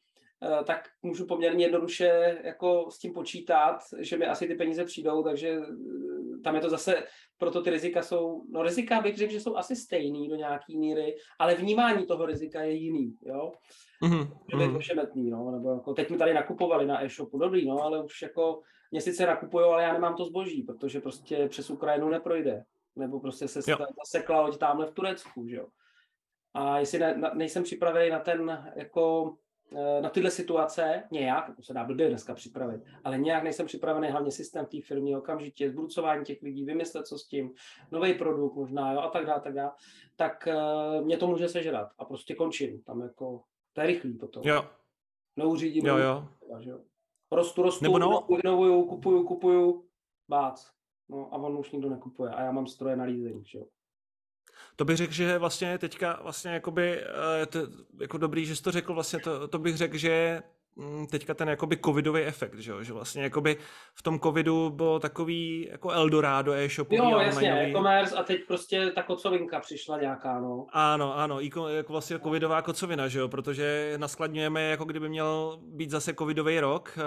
tak 0.66 0.90
můžu 1.02 1.26
poměrně 1.26 1.66
jednoduše 1.66 2.40
jako 2.44 2.92
s 2.92 3.00
tím 3.00 3.14
počítat, 3.14 3.78
že 4.00 4.18
mi 4.18 4.26
asi 4.26 4.48
ty 4.48 4.56
peníze 4.56 4.86
přijdou, 4.86 5.24
takže 5.24 5.50
eh, 5.50 6.40
tam 6.44 6.56
je 6.56 6.62
to 6.62 6.70
zase, 6.70 7.04
proto 7.38 7.62
ty 7.62 7.70
rizika 7.70 8.02
jsou, 8.02 8.44
no 8.50 8.64
rizika 8.64 9.02
bych 9.02 9.18
řekl, 9.18 9.32
že 9.32 9.40
jsou 9.40 9.58
asi 9.58 9.76
stejný 9.76 10.30
do 10.30 10.36
nějaký 10.36 10.78
míry, 10.78 11.16
ale 11.40 11.56
vnímání 11.56 12.06
toho 12.06 12.26
rizika 12.26 12.62
je 12.62 12.74
jiný, 12.74 13.16
jo. 13.26 13.52
Mm-hmm. 14.04 14.38
Je 14.60 14.70
to 14.70 14.78
ošemetný, 14.78 15.30
no, 15.30 15.52
nebo 15.52 15.72
jako 15.72 15.94
teď 15.94 16.10
mi 16.10 16.18
tady 16.18 16.34
nakupovali 16.34 16.86
na 16.86 17.04
e-shopu, 17.04 17.38
dobrý, 17.38 17.68
no, 17.68 17.82
ale 17.82 18.04
už 18.04 18.22
jako 18.22 18.62
mě 18.92 19.02
sice 19.02 19.26
nakupují, 19.26 19.66
ale 19.66 19.84
já 19.84 19.94
nemám 19.94 20.16
to 20.16 20.26
zboží, 20.26 20.64
protože 20.64 21.02
prostě 21.02 21.48
přes 21.48 21.70
Ukrajinu 21.70 22.10
neprojde, 22.10 22.64
nebo 22.96 23.20
prostě 23.20 23.48
se 23.48 23.62
zasekla 24.06 24.42
loď 24.42 24.58
tamhle 24.58 24.86
v 24.86 24.94
Turecku, 24.94 25.48
že 25.48 25.56
jo. 25.56 25.68
A 26.54 26.80
jestli 26.80 27.00
ne, 27.00 27.32
nejsem 27.34 27.64
připravený 27.64 28.10
na 28.10 28.20
ten 28.20 28.72
jako 28.76 29.34
Eh, 29.34 29.43
na 30.02 30.10
tyhle 30.10 30.32
situace 30.32 31.04
nějak, 31.12 31.56
to 31.56 31.64
se 31.64 31.74
dá 31.74 31.84
blbě 31.84 32.10
dneska 32.10 32.34
připravit, 32.34 32.82
ale 33.04 33.18
nějak 33.18 33.44
nejsem 33.44 33.66
připravený, 33.66 34.08
hlavně 34.08 34.32
systém 34.32 34.66
té 34.66 34.82
firmě, 34.82 35.18
okamžitě 35.18 35.70
zbrucování 35.70 36.26
těch 36.26 36.42
lidí, 36.42 36.66
vymyslet 36.66 37.08
co 37.08 37.18
s 37.18 37.28
tím, 37.28 37.54
nový 37.92 38.14
produkt 38.14 38.56
možná, 38.56 38.94
jo, 38.94 39.00
a 39.00 39.10
tak 39.10 39.26
dále, 39.26 39.42
tak 39.42 39.54
dále, 39.54 39.72
tak 40.16 40.48
uh, 40.48 41.06
mě 41.06 41.18
to 41.18 41.28
může 41.28 41.50
sežrat 41.50 41.92
a 41.98 42.06
prostě 42.06 42.36
končím. 42.36 42.84
Tam 42.84 43.02
jako, 43.02 43.44
to 43.74 43.82
je 43.82 43.88
rychlý 43.88 44.14
potom. 44.14 44.44
Jo. 44.46 44.66
Neuřídím. 45.36 45.86
Jo, 45.86 45.98
jo. 45.98 46.28
jo. 46.60 46.80
Rostu, 47.32 47.62
rostu, 47.62 47.84
Nebo 47.84 48.00
no. 48.00 48.28
inovuju, 48.44 48.86
kupuju, 48.86 49.24
kupuju, 49.24 49.86
bác. 50.28 50.72
No 51.10 51.34
a 51.34 51.38
on 51.38 51.58
už 51.58 51.72
nikdo 51.72 51.90
nekupuje 51.90 52.32
a 52.32 52.42
já 52.42 52.52
mám 52.52 52.68
stroje 52.68 52.96
na 52.96 53.04
leasing, 53.04 53.48
že 53.48 53.58
jo 53.58 53.66
to 54.76 54.86
bych 54.86 54.98
řekl, 54.98 55.14
že 55.14 55.38
vlastně 55.38 55.78
teďka 55.78 56.20
vlastně 56.24 56.52
jakoby, 56.52 57.02
eh, 57.42 57.46
to, 57.46 57.60
jako 58.02 58.18
dobrý, 58.18 58.46
že 58.46 58.56
jsi 58.56 58.64
to 58.64 58.72
řekl, 58.72 58.94
vlastně 58.94 59.20
to, 59.20 59.48
to 59.48 59.60
bych 59.60 59.78
řekl, 59.78 59.98
že 59.98 60.42
mm, 60.76 61.08
teďka 61.08 61.34
ten 61.34 61.50
jakoby 61.50 61.78
covidový 61.86 62.22
efekt, 62.22 62.60
že, 62.60 62.74
že 62.82 62.94
vlastně 62.94 63.24
jakoby 63.24 63.58
v 63.94 64.04
tom 64.04 64.20
covidu 64.20 64.70
bylo 64.70 65.00
takový 65.00 65.68
jako 65.72 65.92
Eldorado 65.92 66.54
e-shopu. 66.54 66.96
Jo, 66.96 67.20
jasně, 67.20 67.52
e-commerce 67.52 68.16
a 68.16 68.24
teď 68.24 68.48
prostě 68.48 68.92
ta 68.96 69.04
kocovinka 69.04 69.60
přišla 69.60 70.00
nějaká, 70.02 70.40
no. 70.40 70.66
Ano, 70.70 71.18
ano, 71.18 71.40
jako 71.40 71.70
vlastně 71.88 72.20
covidová 72.20 72.62
kocovina, 72.62 73.08
že 73.08 73.20
jo, 73.20 73.28
protože 73.28 73.94
naskladňujeme, 73.98 74.62
jako 74.62 74.86
kdyby 74.86 75.10
měl 75.10 75.60
být 75.62 75.90
zase 75.90 76.14
covidový 76.14 76.60
rok, 76.60 76.98
eh, 76.98 77.02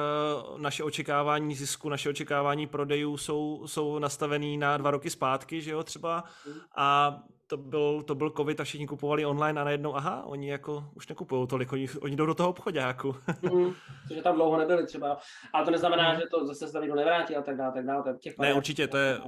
naše 0.58 0.84
očekávání 0.84 1.54
zisku, 1.54 1.88
naše 1.88 2.10
očekávání 2.10 2.66
prodejů 2.66 3.16
jsou, 3.16 3.62
jsou 3.66 3.98
nastavený 3.98 4.58
na 4.58 4.76
dva 4.76 4.90
roky 4.90 5.10
zpátky, 5.10 5.62
že 5.62 5.70
jo, 5.70 5.82
třeba 5.82 6.24
mhm. 6.46 6.60
a 6.76 7.18
to 7.46 7.56
byl, 7.56 8.02
to 8.02 8.14
byl 8.14 8.30
covid 8.30 8.60
a 8.60 8.64
všichni 8.64 8.86
kupovali 8.86 9.26
online 9.26 9.60
a 9.60 9.64
najednou, 9.64 9.96
aha, 9.96 10.26
oni 10.26 10.50
jako 10.50 10.84
už 10.94 11.08
nekupují 11.08 11.46
tolik, 11.46 11.72
oni, 11.72 11.88
oni 12.00 12.16
jdou 12.16 12.26
do 12.26 12.34
toho 12.34 12.48
obchodáku. 12.48 13.14
mm, 13.42 13.72
protože 14.08 14.22
tam 14.22 14.34
dlouho 14.34 14.58
nebyli 14.58 14.86
třeba. 14.86 15.18
Ale 15.52 15.64
to 15.64 15.70
neznamená, 15.70 16.12
mm. 16.12 16.20
že 16.20 16.26
to 16.30 16.46
zase 16.46 16.68
se 16.68 16.80
to 16.80 16.94
nevrátí 16.94 17.36
a 17.36 17.42
tak 17.42 17.56
dále, 17.56 17.72
tak 17.72 17.86
dále. 17.86 18.18
Těch 18.20 18.38
ne, 18.38 18.54
určitě, 18.54 18.88
to 18.88 18.96
je 18.96 19.20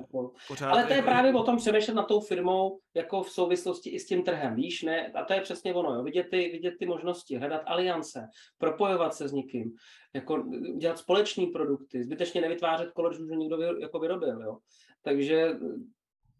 pořád. 0.48 0.70
Ale 0.70 0.84
to 0.84 0.92
je 0.92 0.96
jako... 0.96 1.10
právě 1.10 1.34
o 1.34 1.42
tom 1.42 1.56
přemýšlet 1.56 1.94
nad 1.94 2.06
tou 2.06 2.20
firmou 2.20 2.78
jako 2.94 3.22
v 3.22 3.30
souvislosti 3.30 3.90
i 3.90 4.00
s 4.00 4.06
tím 4.06 4.22
trhem, 4.22 4.54
víš, 4.54 4.82
ne? 4.82 5.12
A 5.12 5.24
to 5.24 5.32
je 5.32 5.40
přesně 5.40 5.74
ono, 5.74 5.94
jo? 5.94 6.02
Vidět, 6.02 6.26
ty, 6.30 6.48
vidět 6.52 6.74
ty 6.78 6.86
možnosti, 6.86 7.36
hledat 7.36 7.62
aliance, 7.66 8.28
propojovat 8.58 9.14
se 9.14 9.28
s 9.28 9.32
někým, 9.32 9.72
jako 10.14 10.44
dělat 10.78 10.98
společné 10.98 11.46
produkty, 11.52 12.04
zbytečně 12.04 12.40
nevytvářet 12.40 12.90
kolo, 12.90 13.12
že 13.12 13.36
někdo 13.36 13.56
vy, 13.56 13.64
jako 13.80 13.98
vyrobil, 13.98 14.42
jo. 14.42 14.58
Takže 15.02 15.58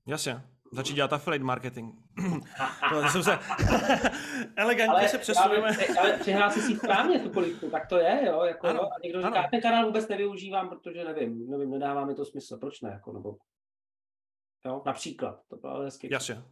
Jasně. 0.09 0.43
Začít 0.73 0.95
dělat 0.95 1.13
affiliate 1.13 1.45
marketing. 1.45 1.95
no, 2.93 3.11
jsem 3.11 3.23
se... 3.23 3.39
Elegantně 4.57 4.99
ale, 4.99 5.09
se 5.09 5.19
přesuneme. 5.19 5.69
Ale, 5.77 5.99
ale 5.99 6.13
přihlásí 6.13 6.61
si 6.61 6.77
správně 6.77 7.19
tu 7.19 7.31
politiku, 7.31 7.71
tak 7.71 7.87
to 7.87 7.97
je, 7.97 8.27
jo. 8.27 8.43
Jako, 8.43 8.67
ano, 8.67 8.81
no, 8.83 8.93
a 8.93 8.97
někdo 9.05 9.23
říká, 9.23 9.49
ten 9.51 9.61
kanál 9.61 9.87
vůbec 9.87 10.09
nevyužívám, 10.09 10.69
protože 10.69 11.05
nevím, 11.05 11.51
nevím, 11.51 11.71
nedává 11.71 12.05
mi 12.05 12.15
to 12.15 12.25
smysl. 12.25 12.57
Proč 12.57 12.81
ne? 12.81 12.91
Jako, 12.91 13.13
nebo, 13.13 13.37
jo, 14.67 14.83
například. 14.87 15.41
To 15.49 15.57
bylo 15.57 15.81
hezky. 15.81 16.09
Jasně. 16.13 16.43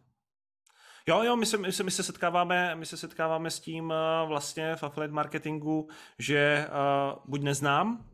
Jo, 1.09 1.23
jo, 1.23 1.37
my 1.37 1.47
se, 1.47 1.57
my 1.57 1.73
se, 1.73 1.83
my 1.83 1.91
se, 1.91 2.03
setkáváme, 2.03 2.75
my 2.75 2.87
se 2.87 2.97
setkáváme 2.97 3.51
s 3.51 3.61
tím 3.61 3.85
uh, 3.85 4.29
vlastně 4.29 4.77
v 4.77 4.83
affiliate 4.83 5.15
marketingu, 5.15 5.89
že 6.19 6.69
uh, 6.69 7.19
buď 7.25 7.43
neznám, 7.43 8.05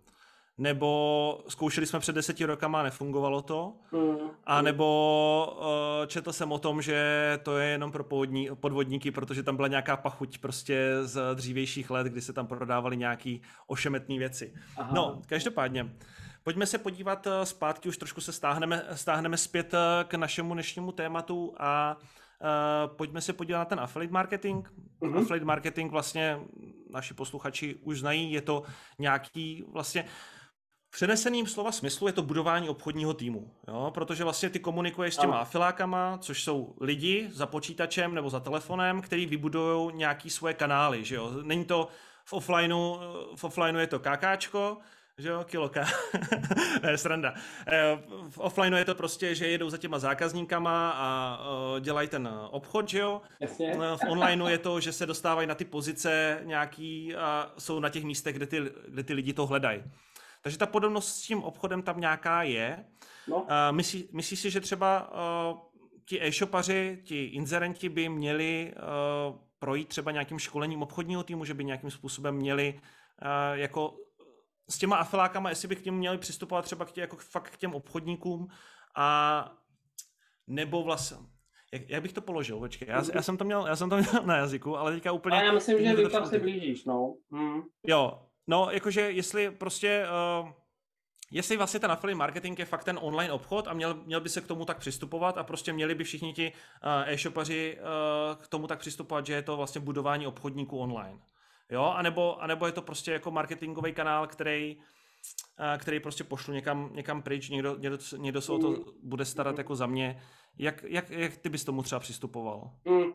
nebo 0.59 1.45
zkoušeli 1.49 1.87
jsme 1.87 2.01
před 2.01 2.15
deseti 2.15 2.45
rokama 2.45 2.81
a 2.81 2.83
nefungovalo 2.83 3.43
to, 3.43 3.73
mm. 3.93 4.31
a 4.45 4.63
nebo 4.63 5.57
uh, 5.59 6.07
četl 6.07 6.33
jsem 6.33 6.53
o 6.53 6.59
tom, 6.59 6.83
že 6.83 7.39
to 7.43 7.59
je 7.59 7.69
jenom 7.69 7.93
pro 7.93 8.05
podvodní, 8.05 8.49
podvodníky, 8.55 9.11
protože 9.11 9.43
tam 9.43 9.57
byla 9.57 9.69
nějaká 9.69 9.97
pachuť 9.97 10.39
prostě 10.39 10.97
z 11.03 11.35
dřívějších 11.35 11.91
let, 11.91 12.07
kdy 12.07 12.21
se 12.21 12.33
tam 12.33 12.47
prodávaly 12.47 12.97
nějaký 12.97 13.43
ošemetné 13.67 14.19
věci. 14.19 14.55
Aha. 14.77 14.93
No, 14.95 15.23
každopádně, 15.27 15.91
Pojďme 16.45 16.67
se 16.67 16.79
podívat 16.79 17.27
eh, 17.27 17.47
zpátky, 17.47 17.89
už 17.89 17.97
trošku 17.97 18.21
se 18.21 18.33
stáhneme, 18.33 18.85
stáhneme 18.95 19.37
zpět 19.37 19.75
eh, 19.75 20.05
k 20.05 20.15
našemu 20.15 20.55
dnešnímu 20.55 20.93
tématu 20.93 21.55
a 21.59 21.97
uh, 21.97 22.97
pojďme 22.97 23.21
se 23.21 23.33
podívat 23.33 23.59
na 23.59 23.65
ten 23.65 23.81
affiliate 23.81 24.13
marketing. 24.13 24.67
Mm-hmm. 25.01 25.19
Affiliate 25.19 25.45
marketing 25.45 25.93
vlastně 25.93 26.39
naši 26.91 27.15
posluchači 27.15 27.75
už 27.75 28.01
znají, 28.01 28.33
je 28.33 28.41
to 28.41 28.63
nějaký 28.99 29.65
vlastně 29.73 30.05
přeneseným 30.93 31.47
slova 31.47 31.73
smyslu 31.73 32.07
je 32.07 32.13
to 32.13 32.23
budování 32.23 32.69
obchodního 32.69 33.15
týmu, 33.15 33.51
jo? 33.69 33.91
protože 33.95 34.25
vlastně 34.25 34.51
ty 34.51 34.59
komunikuješ 34.59 35.15
s 35.15 35.19
těma 35.19 35.39
afilákama, 35.39 36.19
což 36.19 36.45
jsou 36.45 36.75
lidi 36.81 37.29
za 37.33 37.47
počítačem 37.47 38.15
nebo 38.15 38.31
za 38.31 38.41
telefonem, 38.41 39.01
který 39.01 39.27
vybudují 39.27 39.95
nějaký 39.95 40.31
svoje 40.31 40.55
kanály, 40.55 41.05
že 41.05 41.15
jo? 41.15 41.33
Není 41.43 41.65
to 41.65 41.89
v 42.25 42.33
offlineu, 42.33 42.99
v 43.37 43.45
offlineu 43.45 43.79
je 43.79 43.87
to 43.87 43.99
KKčko, 43.99 44.79
že 45.19 45.29
jo, 45.29 45.45
kiloka. 45.45 45.85
ne, 46.83 46.99
sranda. 46.99 47.35
Eh, 47.67 47.99
v 48.31 48.39
offlineu 48.39 48.77
je 48.77 48.85
to 48.85 48.95
prostě, 48.95 49.35
že 49.35 49.47
jedou 49.47 49.71
za 49.71 49.79
těma 49.79 49.99
zákazníkama 49.99 50.91
a 50.91 51.41
eh, 51.77 51.81
dělají 51.81 52.09
ten 52.09 52.29
obchod, 52.51 52.89
že 52.89 52.99
jo. 52.99 53.23
Jasně. 53.41 53.73
Eh, 53.73 53.97
v 53.97 54.11
onlineu 54.11 54.47
je 54.47 54.59
to, 54.59 54.81
že 54.81 54.93
se 54.93 55.07
dostávají 55.07 55.49
na 55.49 55.55
ty 55.55 55.65
pozice 55.65 56.41
nějaký 56.43 57.15
a 57.17 57.53
jsou 57.59 57.81
na 57.81 57.89
těch 57.89 58.05
místech, 58.05 58.37
kde 58.37 58.47
ty, 58.47 58.63
kde 58.89 59.03
ty 59.03 59.15
lidi 59.15 59.33
to 59.33 59.47
hledají. 59.47 59.83
Takže 60.43 60.59
ta 60.59 60.67
podobnost 60.67 61.09
s 61.09 61.23
tím 61.23 61.43
obchodem 61.43 61.83
tam 61.83 62.01
nějaká 62.01 62.43
je. 62.43 62.85
No. 63.29 63.47
Myslí, 63.71 64.09
myslíš 64.13 64.41
si, 64.41 64.51
že 64.51 64.61
třeba 64.61 65.13
uh, 65.53 65.59
ti 66.09 66.23
e-shopaři, 66.23 67.03
ti 67.05 67.25
inzerenti 67.25 67.89
by 67.89 68.09
měli 68.09 68.75
uh, 68.77 69.39
projít 69.59 69.89
třeba 69.89 70.11
nějakým 70.11 70.39
školením 70.39 70.83
obchodního 70.83 71.23
týmu, 71.23 71.45
že 71.45 71.55
by 71.55 71.65
nějakým 71.65 71.91
způsobem 71.91 72.35
měli 72.35 72.75
uh, 72.75 73.59
jako 73.59 73.97
s 74.71 74.79
těma 74.79 74.97
afilákama, 74.97 75.51
jestli 75.51 75.69
by 75.69 75.77
k 75.77 75.83
těm 75.83 75.95
měli 75.95 76.19
přistupovat 76.19 76.65
třeba 76.65 76.85
k 76.85 76.93
tě, 76.93 77.01
jako 77.01 77.17
fakt 77.17 77.51
k 77.51 77.57
těm 77.57 77.75
obchodníkům 77.75 78.49
a 78.97 79.53
nebo 80.47 80.83
vlastně, 80.83 81.17
jak, 81.73 81.91
jak 81.91 82.03
bych 82.03 82.13
to 82.13 82.21
položil, 82.21 82.59
počkej, 82.59 82.89
já, 82.89 83.03
já, 83.15 83.23
jsem 83.23 83.37
to 83.37 83.45
měl, 83.45 83.67
já 83.67 83.77
jsem 83.77 83.91
to 83.91 83.97
měl 83.97 84.23
na 84.27 84.37
jazyku, 84.37 84.77
ale 84.77 84.93
teďka 84.93 85.13
úplně... 85.13 85.37
A 85.37 85.43
já 85.43 85.53
myslím, 85.53 85.85
že 85.85 85.97
vy 85.97 86.09
tam 86.09 86.27
se 86.27 86.39
blížíš, 86.39 86.85
no. 86.85 87.15
Hmm. 87.33 87.63
Jo, 87.87 88.27
no, 88.47 88.71
jakože 88.71 89.01
jestli 89.01 89.51
prostě, 89.51 90.07
uh, 90.43 90.49
jestli 91.31 91.57
vlastně 91.57 91.81
ten 91.81 91.91
affiliate 91.91 92.19
marketing 92.19 92.59
je 92.59 92.65
fakt 92.65 92.85
ten 92.85 92.99
online 93.03 93.33
obchod 93.33 93.69
a 93.69 93.75
měl, 93.75 93.95
měl 93.95 94.21
by 94.21 94.29
se 94.29 94.41
k 94.41 94.47
tomu 94.47 94.65
tak 94.65 94.79
přistupovat 94.79 95.39
a 95.39 95.45
prostě 95.45 95.73
měli 95.73 95.95
by 95.95 96.05
všichni 96.05 96.33
ti 96.33 96.53
uh, 96.53 97.09
e-shopaři 97.13 97.79
uh, 97.79 98.43
k 98.43 98.49
tomu 98.49 98.67
tak 98.67 98.79
přistupovat, 98.79 99.27
že 99.27 99.35
je 99.35 99.43
to 99.43 99.57
vlastně 99.57 99.81
budování 99.81 100.27
obchodníků 100.27 100.79
online. 100.79 101.19
Jo, 101.71 101.83
anebo, 101.85 102.43
anebo 102.43 102.67
je 102.67 102.73
to 102.73 102.83
prostě 102.83 103.13
jako 103.13 103.31
marketingový 103.31 103.93
kanál, 103.93 104.27
který, 104.27 104.77
který 105.79 106.01
prostě 106.01 106.25
pošlu 106.25 106.55
někam, 106.55 106.91
někam 106.93 107.23
pryč, 107.23 107.49
někdo, 107.49 107.77
někdo, 107.77 107.99
někdo 108.17 108.41
se 108.41 108.53
o 108.53 108.59
to 108.59 108.71
mm. 108.71 108.85
bude 109.03 109.25
starat 109.25 109.59
jako 109.59 109.77
za 109.77 109.87
mě. 109.87 110.23
Jak, 110.59 110.83
jak, 110.83 111.11
jak 111.11 111.37
ty 111.37 111.49
bys 111.49 111.65
tomu 111.65 111.83
třeba 111.83 112.01
přistupoval? 112.01 112.71
Mm. 112.85 113.13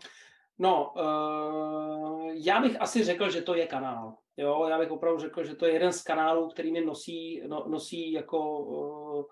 No, 0.60 0.93
uh, 0.95 2.32
já 2.34 2.62
bych 2.62 2.82
asi 2.82 3.03
řekl, 3.03 3.30
že 3.30 3.41
to 3.41 3.55
je 3.55 3.68
kanál. 3.68 4.16
Jo, 4.38 4.68
já 4.70 4.80
bych 4.80 4.91
opravdu 4.91 5.20
řekl, 5.20 5.43
že 5.43 5.55
to 5.55 5.66
je 5.66 5.74
jeden 5.74 5.93
z 5.93 6.03
kanálů, 6.03 6.49
který 6.49 6.72
mi 6.72 6.86
nosí, 6.86 7.41
no, 7.47 7.66
nosí 7.68 8.12
jako 8.12 8.60
uh, 8.60 9.24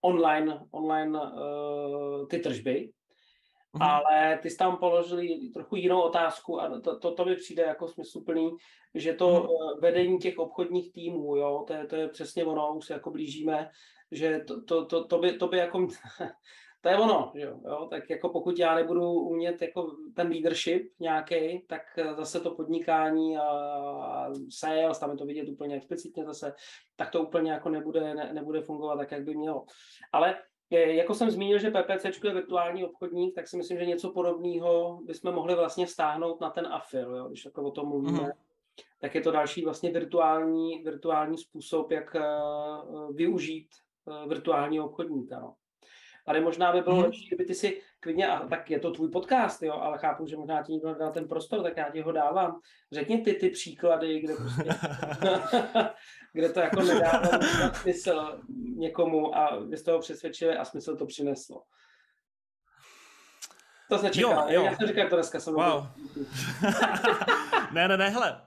online, 0.00 0.60
online 0.70 1.18
uh, 1.20 2.28
ty 2.28 2.38
tržby. 2.38 2.90
Mm. 3.72 3.82
Ale 3.82 4.38
ty 4.42 4.50
jsi 4.50 4.56
tam 4.56 4.76
položili 4.76 5.50
trochu 5.54 5.76
jinou 5.76 6.00
otázku 6.00 6.60
a 6.60 6.80
to, 6.80 6.98
to, 6.98 7.14
to 7.14 7.24
mi 7.24 7.36
přijde 7.36 7.62
jako 7.62 7.88
smysluplný, 7.88 8.56
že 8.94 9.12
to 9.12 9.30
mm. 9.30 9.80
vedení 9.80 10.18
těch 10.18 10.38
obchodních 10.38 10.92
týmů, 10.92 11.36
jo, 11.36 11.64
to 11.66 11.72
je, 11.72 11.86
to 11.86 11.96
je 11.96 12.08
přesně 12.08 12.44
ono, 12.44 12.74
už 12.74 12.86
se 12.86 12.92
jako 12.92 13.10
blížíme, 13.10 13.70
že 14.10 14.40
to, 14.46 14.62
to, 14.62 14.86
to, 14.86 15.04
to, 15.04 15.18
by, 15.18 15.32
to 15.32 15.48
by 15.48 15.58
jako, 15.58 15.88
to 16.84 16.90
je 16.90 16.98
ono, 16.98 17.32
jo, 17.34 17.60
jo, 17.64 17.86
tak 17.90 18.10
jako 18.10 18.28
pokud 18.28 18.58
já 18.58 18.74
nebudu 18.74 19.12
umět 19.12 19.62
jako 19.62 19.96
ten 20.16 20.28
leadership 20.28 20.92
nějaký, 21.00 21.60
tak 21.66 21.82
zase 22.16 22.40
to 22.40 22.50
podnikání 22.50 23.38
a 23.38 24.30
sales, 24.50 24.98
tam 24.98 25.10
je 25.10 25.16
to 25.16 25.26
vidět 25.26 25.48
úplně 25.48 25.76
explicitně 25.76 26.24
zase, 26.24 26.54
tak 26.96 27.10
to 27.10 27.22
úplně 27.22 27.52
jako 27.52 27.68
nebude, 27.68 28.14
ne, 28.14 28.30
nebude 28.32 28.62
fungovat 28.62 28.96
tak, 28.96 29.12
jak 29.12 29.24
by 29.24 29.34
mělo. 29.34 29.64
Ale 30.12 30.36
jako 30.70 31.14
jsem 31.14 31.30
zmínil, 31.30 31.58
že 31.58 31.70
PPC 31.70 32.24
je 32.24 32.34
virtuální 32.34 32.84
obchodník, 32.84 33.34
tak 33.34 33.48
si 33.48 33.56
myslím, 33.56 33.78
že 33.78 33.86
něco 33.86 34.12
podobného 34.12 35.00
bychom 35.04 35.34
mohli 35.34 35.54
vlastně 35.54 35.86
stáhnout 35.86 36.40
na 36.40 36.50
ten 36.50 36.66
AFIL, 36.66 37.16
jo, 37.16 37.28
když 37.28 37.44
jako 37.44 37.62
o 37.62 37.70
tom 37.70 37.88
mluvíme. 37.88 38.18
Mm-hmm. 38.18 38.32
Tak 39.00 39.14
je 39.14 39.20
to 39.20 39.30
další 39.30 39.64
vlastně 39.64 39.90
virtuální, 39.90 40.82
virtuální 40.82 41.38
způsob, 41.38 41.90
jak 41.90 42.14
uh, 42.14 43.16
využít 43.16 43.68
uh, 44.04 44.28
virtuálního 44.28 44.86
obchodníka. 44.86 45.40
No. 45.40 45.54
Tady 46.26 46.40
možná 46.40 46.72
by 46.72 46.80
bylo 46.80 46.96
mm-hmm. 46.96 47.04
lepší, 47.04 47.26
kdyby 47.26 47.44
ty 47.44 47.54
si 47.54 47.82
klidně, 48.00 48.28
a 48.28 48.48
tak 48.48 48.70
je 48.70 48.80
to 48.80 48.90
tvůj 48.90 49.08
podcast, 49.08 49.62
jo, 49.62 49.72
ale 49.72 49.98
chápu, 49.98 50.26
že 50.26 50.36
možná 50.36 50.62
ti 50.62 50.72
někdo 50.72 50.88
nedal 50.88 51.12
ten 51.12 51.28
prostor, 51.28 51.62
tak 51.62 51.76
já 51.76 51.90
ti 51.90 52.00
ho 52.00 52.12
dávám. 52.12 52.60
Řekni 52.92 53.18
ty 53.18 53.34
ty 53.34 53.50
příklady, 53.50 54.20
kde 54.20 54.34
prostě, 54.34 54.70
kde 56.32 56.48
to 56.48 56.60
jako 56.60 56.82
nedává 56.82 57.40
smysl 57.72 58.40
někomu 58.76 59.36
a 59.36 59.64
vy 59.64 59.76
jste 59.76 59.92
ho 59.92 59.98
přesvědčili 59.98 60.56
a 60.56 60.64
smysl 60.64 60.96
to 60.96 61.06
přineslo. 61.06 61.62
To 63.88 63.98
jsi 63.98 64.04
nečekal. 64.04 64.52
Jo, 64.52 64.60
jo. 64.60 64.64
Já 64.64 64.76
jsem 64.76 64.88
říkal, 64.88 65.08
to 65.08 65.16
dneska 65.16 65.40
jsem 65.40 65.54
wow. 65.54 65.86
ne, 67.72 67.88
ne, 67.88 67.96
ne, 67.96 68.08
hele, 68.08 68.40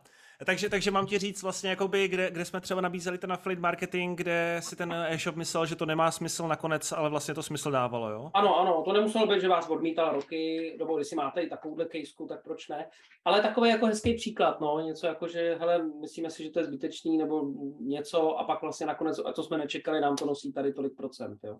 takže, 0.45 0.69
takže 0.69 0.91
mám 0.91 1.05
ti 1.05 1.17
říct 1.17 1.43
vlastně, 1.43 1.69
jakoby, 1.69 2.07
kde, 2.07 2.31
kde 2.31 2.45
jsme 2.45 2.61
třeba 2.61 2.81
nabízeli 2.81 3.17
ten 3.17 3.31
affiliate 3.31 3.61
marketing, 3.61 4.17
kde 4.17 4.59
si 4.63 4.75
ten 4.75 4.93
e-shop 4.93 5.35
myslel, 5.35 5.65
že 5.65 5.75
to 5.75 5.85
nemá 5.85 6.11
smysl 6.11 6.47
nakonec, 6.47 6.91
ale 6.91 7.09
vlastně 7.09 7.33
to 7.33 7.43
smysl 7.43 7.71
dávalo, 7.71 8.09
jo? 8.09 8.31
Ano, 8.33 8.59
ano, 8.59 8.81
to 8.85 8.93
nemuselo 8.93 9.27
být, 9.27 9.41
že 9.41 9.47
vás 9.47 9.69
odmítal 9.69 10.13
roky, 10.13 10.75
nebo 10.79 10.95
když 10.95 11.07
si 11.07 11.15
máte 11.15 11.41
i 11.41 11.49
takovouhle 11.49 11.85
kejsku, 11.85 12.27
tak 12.27 12.43
proč 12.43 12.67
ne? 12.69 12.89
Ale 13.25 13.41
takový 13.41 13.69
jako 13.69 13.85
hezký 13.85 14.13
příklad, 14.13 14.61
no, 14.61 14.79
něco 14.79 15.07
jako, 15.07 15.27
že 15.27 15.57
hele, 15.59 15.83
myslíme 16.01 16.29
si, 16.29 16.43
že 16.43 16.51
to 16.51 16.59
je 16.59 16.65
zbytečný, 16.65 17.17
nebo 17.17 17.51
něco 17.79 18.37
a 18.37 18.43
pak 18.43 18.61
vlastně 18.61 18.85
nakonec, 18.87 19.19
a 19.25 19.31
to 19.31 19.43
jsme 19.43 19.57
nečekali, 19.57 20.01
nám 20.01 20.15
to 20.15 20.25
nosí 20.25 20.53
tady 20.53 20.73
tolik 20.73 20.95
procent, 20.95 21.39
jo? 21.43 21.57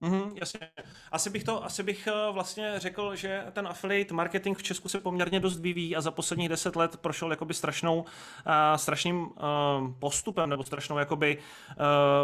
Mm, 0.00 0.30
jasně. 0.34 0.70
Asi 1.12 1.30
bych 1.30 1.44
to, 1.44 1.64
asi 1.64 1.82
bych 1.82 2.06
eh, 2.06 2.32
vlastně 2.32 2.72
řekl, 2.76 3.16
že 3.16 3.46
ten 3.52 3.66
affiliate 3.66 4.14
marketing 4.14 4.58
v 4.58 4.62
Česku 4.62 4.88
se 4.88 5.00
poměrně 5.00 5.40
dost 5.40 5.60
vyvíjí 5.60 5.96
a 5.96 6.00
za 6.00 6.10
posledních 6.10 6.48
deset 6.48 6.76
let 6.76 6.96
prošel 6.96 7.30
jakoby 7.30 7.54
strašnou, 7.54 8.00
uh, 8.00 8.06
strašným 8.76 9.20
uh, 9.20 9.32
postupem 9.98 10.50
nebo 10.50 10.64
strašnou 10.64 10.98
jakoby 10.98 11.38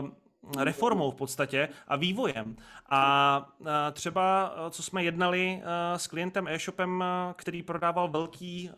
uh, 0.05 0.11
reformou 0.59 1.11
v 1.11 1.14
podstatě 1.14 1.68
a 1.89 1.97
vývojem. 1.97 2.57
A 2.91 3.47
třeba, 3.93 4.55
co 4.70 4.83
jsme 4.83 5.05
jednali 5.05 5.62
s 5.97 6.07
klientem 6.07 6.49
e-shopem, 6.49 7.05
který 7.37 7.62
prodával 7.62 8.09
velký, 8.09 8.70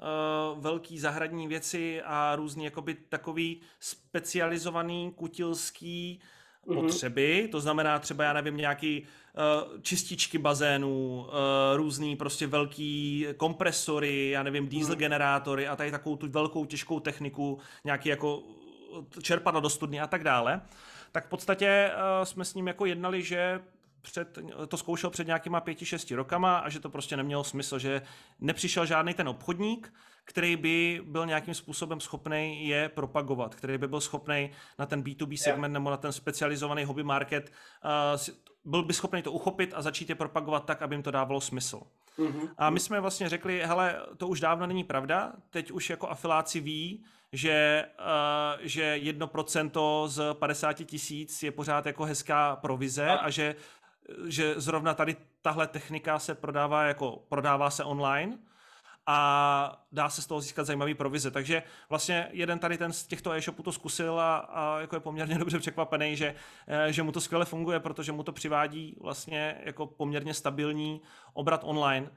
velký 0.56 0.98
zahradní 0.98 1.48
věci 1.48 2.02
a 2.02 2.36
různý 2.36 2.64
jakoby 2.64 2.94
takový 2.94 3.60
specializovaný 3.80 5.12
kutilský. 5.16 6.20
Potřeby, 6.64 7.48
to 7.52 7.60
znamená 7.60 7.98
třeba, 7.98 8.24
já 8.24 8.32
nevím, 8.32 8.56
nějaký 8.56 9.02
uh, 9.02 9.80
čističky 9.82 10.38
bazénů, 10.38 11.26
uh, 11.26 11.32
různý 11.76 12.16
prostě 12.16 12.46
velký 12.46 13.26
kompresory, 13.36 14.30
já 14.30 14.42
nevím, 14.42 14.68
diesel 14.68 14.94
mm. 14.94 14.98
generátory 14.98 15.68
a 15.68 15.76
tady 15.76 15.90
takovou 15.90 16.16
tu 16.16 16.28
velkou 16.28 16.64
těžkou 16.64 17.00
techniku, 17.00 17.58
nějaký 17.84 18.08
jako 18.08 18.42
čerpadla 19.22 19.60
do 19.60 19.70
studny 19.70 20.00
a 20.00 20.06
tak 20.06 20.24
dále, 20.24 20.60
tak 21.12 21.26
v 21.26 21.28
podstatě 21.28 21.90
uh, 21.90 22.24
jsme 22.24 22.44
s 22.44 22.54
ním 22.54 22.66
jako 22.66 22.86
jednali, 22.86 23.22
že 23.22 23.60
před, 24.02 24.38
to 24.68 24.76
zkoušel 24.76 25.10
před 25.10 25.26
nějakýma 25.26 25.60
pěti, 25.60 25.86
šesti 25.86 26.14
rokama 26.14 26.58
a 26.58 26.68
že 26.68 26.80
to 26.80 26.90
prostě 26.90 27.16
nemělo 27.16 27.44
smysl, 27.44 27.78
že 27.78 28.02
nepřišel 28.40 28.86
žádný 28.86 29.14
ten 29.14 29.28
obchodník, 29.28 29.92
který 30.24 30.56
by 30.56 31.02
byl 31.04 31.26
nějakým 31.26 31.54
způsobem 31.54 32.00
schopný 32.00 32.68
je 32.68 32.88
propagovat, 32.88 33.54
který 33.54 33.78
by 33.78 33.88
byl 33.88 34.00
schopný 34.00 34.50
na 34.78 34.86
ten 34.86 35.02
B2B 35.02 35.36
segment 35.36 35.72
nebo 35.72 35.90
na 35.90 35.96
ten 35.96 36.12
specializovaný 36.12 36.84
hobby 36.84 37.02
market, 37.02 37.52
uh, 38.14 38.20
byl 38.64 38.82
by 38.82 38.94
schopný 38.94 39.22
to 39.22 39.32
uchopit 39.32 39.72
a 39.74 39.82
začít 39.82 40.08
je 40.08 40.14
propagovat 40.14 40.64
tak, 40.64 40.82
aby 40.82 40.94
jim 40.94 41.02
to 41.02 41.10
dávalo 41.10 41.40
smysl. 41.40 41.82
Mm-hmm. 42.18 42.48
A 42.58 42.70
my 42.70 42.80
jsme 42.80 43.00
vlastně 43.00 43.28
řekli, 43.28 43.62
hele, 43.64 44.00
to 44.16 44.28
už 44.28 44.40
dávno 44.40 44.66
není 44.66 44.84
pravda, 44.84 45.32
teď 45.50 45.70
už 45.70 45.90
jako 45.90 46.08
afiláci 46.08 46.60
ví, 46.60 47.04
že, 47.32 47.86
uh, 47.98 48.62
že 48.62 48.82
jedno 48.82 49.26
procento 49.26 50.04
z 50.08 50.34
50 50.34 50.72
tisíc 50.72 51.42
je 51.42 51.50
pořád 51.50 51.86
jako 51.86 52.04
hezká 52.04 52.56
provize 52.56 53.06
a, 53.06 53.14
a 53.14 53.30
že, 53.30 53.54
že 54.26 54.54
zrovna 54.56 54.94
tady 54.94 55.16
tahle 55.42 55.66
technika 55.66 56.18
se 56.18 56.34
prodává 56.34 56.84
jako 56.84 57.24
prodává 57.28 57.70
se 57.70 57.84
online 57.84 58.38
a 59.06 59.86
dá 59.92 60.08
se 60.08 60.22
z 60.22 60.26
toho 60.26 60.40
získat 60.40 60.64
zajímavý 60.64 60.94
provize. 60.94 61.30
Takže 61.30 61.62
vlastně 61.88 62.28
jeden 62.32 62.58
tady 62.58 62.78
ten 62.78 62.92
z 62.92 63.06
těchto 63.06 63.32
e-shopů 63.32 63.62
to 63.62 63.72
zkusil 63.72 64.20
a, 64.20 64.36
a 64.36 64.80
jako 64.80 64.96
je 64.96 65.00
poměrně 65.00 65.38
dobře 65.38 65.58
překvapený, 65.58 66.16
že, 66.16 66.34
eh, 66.66 66.92
že 66.92 67.02
mu 67.02 67.12
to 67.12 67.20
skvěle 67.20 67.44
funguje, 67.44 67.80
protože 67.80 68.12
mu 68.12 68.22
to 68.22 68.32
přivádí 68.32 68.96
vlastně 69.00 69.60
jako 69.64 69.86
poměrně 69.86 70.34
stabilní 70.34 71.00
obrat 71.32 71.60
online. 71.64 72.10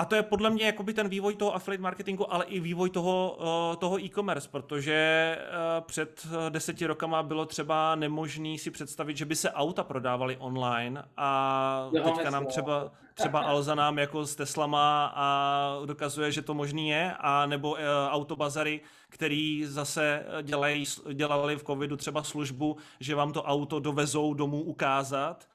A 0.00 0.04
to 0.04 0.14
je 0.14 0.22
podle 0.22 0.50
mě 0.50 0.66
jakoby 0.66 0.94
ten 0.94 1.08
vývoj 1.08 1.34
toho 1.34 1.54
affiliate 1.54 1.82
marketingu, 1.82 2.32
ale 2.32 2.44
i 2.44 2.60
vývoj 2.60 2.90
toho, 2.90 3.36
uh, 3.40 3.76
toho 3.76 4.00
e-commerce, 4.04 4.48
protože 4.48 5.38
uh, 5.38 5.84
před 5.84 6.26
deseti 6.48 6.86
rokama 6.86 7.22
bylo 7.22 7.46
třeba 7.46 7.94
nemožný 7.94 8.58
si 8.58 8.70
představit, 8.70 9.16
že 9.16 9.24
by 9.24 9.36
se 9.36 9.50
auta 9.50 9.84
prodávaly 9.84 10.36
online 10.36 11.04
a 11.16 11.88
jo, 11.92 12.02
teďka 12.04 12.30
nám 12.30 12.46
třeba, 12.46 12.92
třeba 13.14 13.40
Alza 13.50 13.74
nám 13.74 13.98
jako 13.98 14.26
s 14.26 14.36
Teslama 14.36 15.12
a 15.14 15.76
dokazuje, 15.86 16.32
že 16.32 16.42
to 16.42 16.54
možný 16.54 16.88
je, 16.88 17.14
a 17.18 17.46
nebo 17.46 17.76
autobazary, 18.10 18.80
který 19.08 19.64
zase 19.66 20.24
dělají, 20.42 20.84
dělali 21.12 21.56
v 21.56 21.64
covidu 21.64 21.96
třeba 21.96 22.22
službu, 22.22 22.76
že 23.00 23.14
vám 23.14 23.32
to 23.32 23.42
auto 23.42 23.80
dovezou 23.80 24.34
domů 24.34 24.62
ukázat 24.62 25.46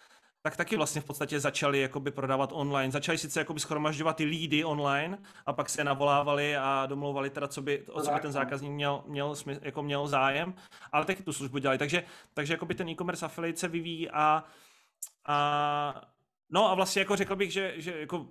tak 0.46 0.58
taky 0.58 0.78
vlastně 0.78 1.02
v 1.02 1.06
podstatě 1.06 1.40
začali 1.40 1.82
jakoby 1.82 2.12
prodávat 2.12 2.50
online. 2.54 2.92
Začali 2.92 3.18
sice 3.18 3.40
jakoby 3.40 3.60
schromažďovat 3.60 4.16
ty 4.16 4.24
lídy 4.26 4.64
online 4.66 5.18
a 5.46 5.54
pak 5.54 5.70
se 5.70 5.84
navolávali 5.84 6.58
a 6.58 6.86
domlouvali 6.86 7.30
teda, 7.30 7.48
co 7.48 7.62
by, 7.62 7.86
o 7.92 8.02
co 8.02 8.12
by 8.12 8.20
ten 8.20 8.32
zákazník 8.32 8.72
měl, 8.72 9.04
měl, 9.08 9.36
jako 9.62 9.84
měl 9.84 10.08
zájem, 10.08 10.54
ale 10.92 11.06
taky 11.06 11.24
tu 11.24 11.34
službu 11.34 11.58
dělali. 11.58 11.78
Takže, 11.78 12.04
takže 12.34 12.54
jakoby 12.54 12.76
ten 12.76 12.90
e-commerce 12.90 13.26
affiliate 13.26 13.60
se 13.60 13.68
vyvíjí 13.68 14.10
a, 14.10 14.44
a 15.26 16.02
no 16.50 16.72
a 16.72 16.76
vlastně 16.76 17.00
jako 17.00 17.16
řekl 17.16 17.36
bych, 17.36 17.52
že, 17.52 17.74
že 17.78 18.00
jako 18.00 18.28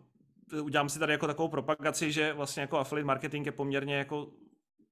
udělám 0.62 0.88
si 0.88 0.98
tady 0.98 1.12
jako 1.12 1.26
takovou 1.26 1.48
propagaci, 1.48 2.12
že 2.12 2.32
vlastně 2.32 2.60
jako 2.60 2.78
affiliate 2.78 3.06
marketing 3.06 3.46
je 3.46 3.52
poměrně 3.52 3.94
jako 3.94 4.30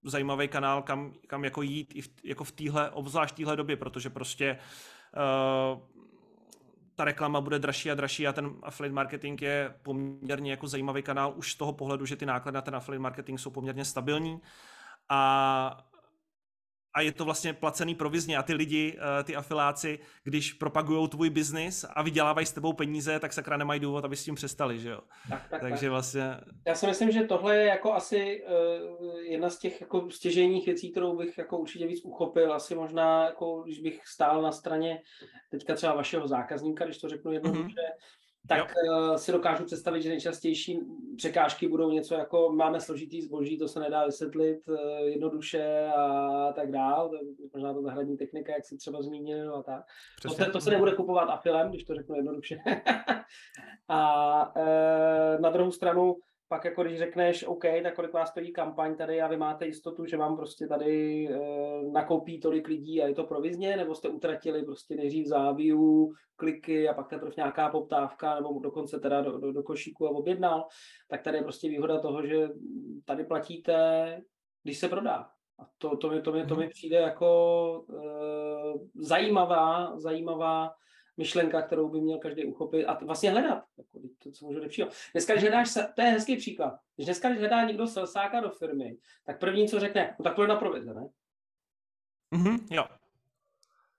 zajímavý 0.05 0.49
kanál, 0.49 0.83
kam, 0.83 1.15
kam 1.27 1.45
jako 1.45 1.63
jít 1.63 1.93
i 1.95 2.03
v, 2.03 2.09
jako 2.25 2.45
v 2.45 2.53
téhle, 2.53 2.91
obzvlášť 2.91 3.37
téhle 3.37 3.57
době, 3.57 3.77
protože 3.77 4.11
prostě 4.11 4.59
uh, 5.17 5.92
ta 6.97 7.05
reklama 7.05 7.41
bude 7.41 7.59
dražší 7.59 7.91
a 7.91 7.95
dražší 7.95 8.27
a 8.27 8.33
ten 8.33 8.51
affiliate 8.63 8.95
marketing 8.95 9.43
je 9.43 9.75
poměrně 9.83 10.51
jako 10.51 10.69
zajímavý 10.69 11.03
kanál 11.03 11.33
už 11.37 11.53
z 11.53 11.57
toho 11.57 11.73
pohledu, 11.73 12.07
že 12.07 12.17
ty 12.17 12.27
náklady 12.27 12.55
na 12.55 12.63
ten 12.63 12.77
affiliate 12.77 13.03
marketing 13.03 13.41
jsou 13.41 13.51
poměrně 13.51 13.85
stabilní. 13.85 14.41
A 15.09 15.92
a 16.95 17.01
je 17.01 17.13
to 17.13 17.25
vlastně 17.25 17.53
placený 17.53 17.95
provizně 17.95 18.37
a 18.37 18.43
ty 18.43 18.55
lidi, 18.55 18.99
eh, 18.99 19.25
ty 19.25 19.37
afiláci, 19.37 19.99
když 20.25 20.53
propagují 20.53 21.09
tvůj 21.09 21.31
biznis 21.31 21.85
a 21.95 22.03
vydělávají 22.03 22.47
s 22.47 22.53
tebou 22.53 22.73
peníze, 22.73 23.21
tak 23.21 23.33
sakra 23.33 23.57
nemají 23.57 23.81
důvod, 23.81 24.05
aby 24.05 24.17
s 24.17 24.25
tím 24.25 24.35
přestali, 24.35 24.79
že 24.79 24.91
jo? 24.91 25.01
Tak, 25.31 25.49
tak, 25.51 25.61
Takže 25.61 25.87
tak. 25.87 25.91
vlastně... 25.91 26.37
Já 26.67 26.75
si 26.75 26.87
myslím, 26.87 27.11
že 27.11 27.23
tohle 27.23 27.57
je 27.57 27.67
jako 27.67 27.93
asi 27.93 28.45
uh, 28.45 29.15
jedna 29.15 29.51
z 29.51 29.59
těch 29.59 29.81
jako 29.81 30.11
stěžejních 30.11 30.67
věcí, 30.67 30.91
kterou 30.91 31.17
bych 31.17 31.39
jako 31.39 31.59
určitě 31.59 31.87
víc 31.87 32.05
uchopil. 32.05 32.53
Asi 32.53 32.75
možná, 32.75 33.25
jako 33.25 33.63
když 33.63 33.81
bych 33.81 34.01
stál 34.07 34.43
na 34.43 34.53
straně 34.53 35.03
teďka 35.51 35.75
třeba 35.75 35.95
vašeho 35.95 36.29
zákazníka, 36.29 36.85
když 36.85 36.99
to 36.99 37.09
řeknu 37.09 37.33
jednoduše, 37.33 37.65
mm-hmm 37.65 38.22
tak 38.49 38.59
jo. 38.59 38.67
Eh, 39.15 39.19
si 39.19 39.33
dokážu 39.33 39.65
představit, 39.65 40.03
že 40.03 40.09
nejčastější 40.09 40.81
překážky 41.17 41.69
budou 41.69 41.91
něco 41.91 42.15
jako 42.15 42.53
máme 42.53 42.81
složitý 42.81 43.23
zboží, 43.23 43.59
to 43.59 43.69
se 43.69 43.81
nedá 43.81 44.07
vysvětlit 44.07 44.59
eh, 44.69 45.03
jednoduše 45.05 45.87
a 45.97 46.53
tak 46.53 46.71
dál. 46.71 47.11
Možná 47.53 47.75
to 47.75 47.83
zahradní 47.83 48.17
technika, 48.17 48.53
jak 48.53 48.67
si 48.67 48.77
třeba 48.77 49.03
zmínil 49.03 49.57
a 49.57 49.63
tak. 49.63 49.83
To 50.23 50.29
se, 50.29 50.45
to 50.45 50.61
se 50.61 50.71
nebude 50.71 50.93
kupovat 50.93 51.31
afilem, 51.31 51.69
když 51.69 51.85
to 51.85 51.95
řeknu 51.95 52.17
jednoduše. 52.17 52.57
a 53.89 54.53
e, 54.57 55.39
na 55.41 55.51
druhou 55.51 55.73
stranu 55.73 56.17
pak 56.53 56.65
jako 56.65 56.83
když 56.83 56.99
řekneš, 56.99 57.45
OK, 57.45 57.63
tak 57.83 57.95
kolik 57.95 58.13
vás 58.13 58.29
stojí 58.29 58.53
kampaň 58.53 58.97
tady 58.97 59.23
a 59.23 59.29
vy 59.29 59.37
máte 59.37 59.67
jistotu, 59.67 60.07
že 60.07 60.17
vám 60.17 60.37
prostě 60.37 60.67
tady 60.67 61.29
e, 61.29 61.39
nakoupí 61.93 62.41
tolik 62.41 62.69
lidí 62.69 63.03
a 63.03 63.07
je 63.07 63.15
to 63.15 63.25
provizně, 63.25 63.77
nebo 63.77 63.95
jste 63.95 64.09
utratili 64.09 64.63
prostě 64.63 64.97
nejdřív 64.97 65.27
záviu, 65.27 66.13
kliky 66.37 66.89
a 66.89 66.95
pak 66.95 67.09
teprve 67.09 67.33
nějaká 67.37 67.69
poptávka, 67.69 68.35
nebo 68.35 68.61
dokonce 68.61 69.01
teda 69.01 69.21
do, 69.21 69.39
do, 69.39 69.53
do 69.53 69.63
košíku 69.63 70.07
a 70.07 70.11
objednal, 70.11 70.67
tak 71.09 71.23
tady 71.23 71.37
je 71.37 71.43
prostě 71.43 71.69
výhoda 71.69 72.01
toho, 72.01 72.27
že 72.27 72.49
tady 73.05 73.25
platíte, 73.25 74.23
když 74.63 74.79
se 74.79 74.89
prodá. 74.89 75.29
A 75.59 75.67
to, 75.79 75.97
to, 75.97 76.11
mi, 76.11 76.23
to, 76.23 76.33
mi, 76.33 76.47
to 76.47 76.57
mi 76.57 76.65
mhm. 76.65 76.71
přijde 76.71 76.97
jako 76.97 77.85
e, 77.91 78.03
zajímavá, 78.95 79.99
zajímavá 79.99 80.71
myšlenka, 81.17 81.63
kterou 81.63 81.89
by 81.89 82.01
měl 82.01 82.19
každý 82.19 82.45
uchopit 82.45 82.87
a 82.87 83.05
vlastně 83.05 83.31
hledat. 83.31 83.65
Jako, 83.79 84.09
to, 84.23 84.31
co 84.31 84.47
můžu 84.47 84.59
lepšího. 84.59 84.89
Dneska, 85.13 85.33
když 85.33 85.43
hledáš, 85.43 85.75
to 85.95 86.03
je 86.03 86.09
hezký 86.09 86.37
příklad. 86.37 86.75
Když 86.97 87.07
dneska, 87.07 87.29
když 87.29 87.41
hledá 87.41 87.65
někdo 87.65 87.87
selsáka 87.87 88.41
do 88.41 88.51
firmy, 88.51 88.97
tak 89.27 89.41
první, 89.41 89.69
co 89.69 89.81
řekne, 89.81 90.17
no 90.19 90.23
tak 90.23 90.35
to 90.35 90.43
je 90.43 90.49
na 90.49 90.57
provize, 90.57 90.95
ne? 90.95 91.09
Mm-hmm, 92.35 92.59
jo. 92.71 92.85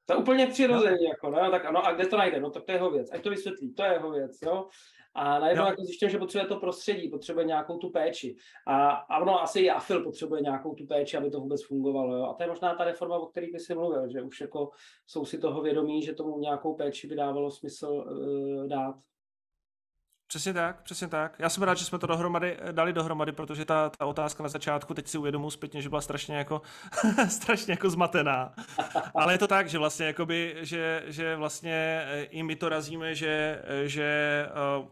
To 0.06 0.14
je 0.14 0.18
úplně 0.18 0.48
přirozeně, 0.48 0.98
no. 0.98 1.10
jako, 1.10 1.30
no, 1.30 1.52
tak 1.52 1.66
ano, 1.66 1.86
a 1.86 1.92
kde 1.92 2.08
to 2.08 2.18
najde? 2.18 2.40
No 2.40 2.50
tak 2.50 2.64
to 2.64 2.72
je 2.72 2.76
jeho 2.76 2.92
věc, 2.92 3.12
ať 3.12 3.24
to 3.24 3.30
vysvětlí, 3.30 3.74
to 3.74 3.84
je 3.84 3.92
jeho 3.92 4.12
věc, 4.12 4.42
jo. 4.42 4.70
A 5.16 5.40
najednou 5.40 5.66
jako 5.66 5.84
zjišťujem, 5.84 6.12
že 6.12 6.18
potřebuje 6.18 6.48
to 6.48 6.60
prostředí, 6.60 7.10
potřebuje 7.10 7.46
nějakou 7.46 7.78
tu 7.78 7.90
péči. 7.90 8.36
A, 8.68 8.90
a 8.90 9.20
ono 9.20 9.42
asi 9.42 9.60
i 9.60 9.70
AFIL 9.70 10.04
potřebuje 10.04 10.42
nějakou 10.42 10.74
tu 10.74 10.86
péči, 10.86 11.18
aby 11.18 11.30
to 11.30 11.40
vůbec 11.40 11.66
fungovalo. 11.66 12.16
Jo? 12.16 12.24
A 12.24 12.34
to 12.34 12.44
je 12.44 12.50
možná 12.50 12.76
ta 12.76 12.84
reforma, 12.84 13.18
o 13.18 13.26
které 13.26 13.48
by 13.54 13.60
si 13.60 13.76
mluvil, 13.76 14.10
že 14.10 14.22
už 14.22 14.42
jako 14.42 14.70
jsou 15.08 15.26
si 15.26 15.38
toho 15.38 15.62
vědomí, 15.62 16.02
že 16.02 16.14
tomu 16.14 16.40
nějakou 16.40 16.76
péči 16.76 17.08
by 17.08 17.16
dávalo 17.16 17.52
smysl 17.52 17.88
uh, 17.88 18.68
dát. 18.68 18.96
Přesně 20.34 20.54
tak, 20.54 20.84
přesně 20.84 21.08
tak. 21.08 21.36
Já 21.40 21.50
jsem 21.50 21.64
rád, 21.64 21.78
že 21.78 21.86
jsme 21.86 22.00
to 22.00 22.08
dohromady, 22.08 22.58
dali 22.72 22.94
dohromady, 22.94 23.32
protože 23.32 23.66
ta, 23.66 23.90
ta 23.90 24.06
otázka 24.06 24.44
na 24.44 24.50
začátku, 24.50 24.94
teď 24.94 25.08
si 25.08 25.18
uvědomuji 25.18 25.50
zpětně, 25.50 25.82
že 25.82 25.90
byla 25.90 26.02
strašně 26.02 26.36
jako, 26.36 26.62
strašně 27.30 27.74
jako 27.74 27.90
zmatená. 27.90 28.54
Ale 29.16 29.34
je 29.34 29.38
to 29.38 29.48
tak, 29.48 29.70
že 29.70 29.78
vlastně, 29.78 30.06
jakoby, 30.06 30.56
že, 30.62 31.04
že 31.06 31.36
vlastně 31.36 32.04
eh, 32.06 32.24
i 32.24 32.44
my 32.44 32.56
to 32.56 32.70
razíme, 32.70 33.16
že, 33.16 33.62
že 33.84 34.50
uh, 34.80 34.86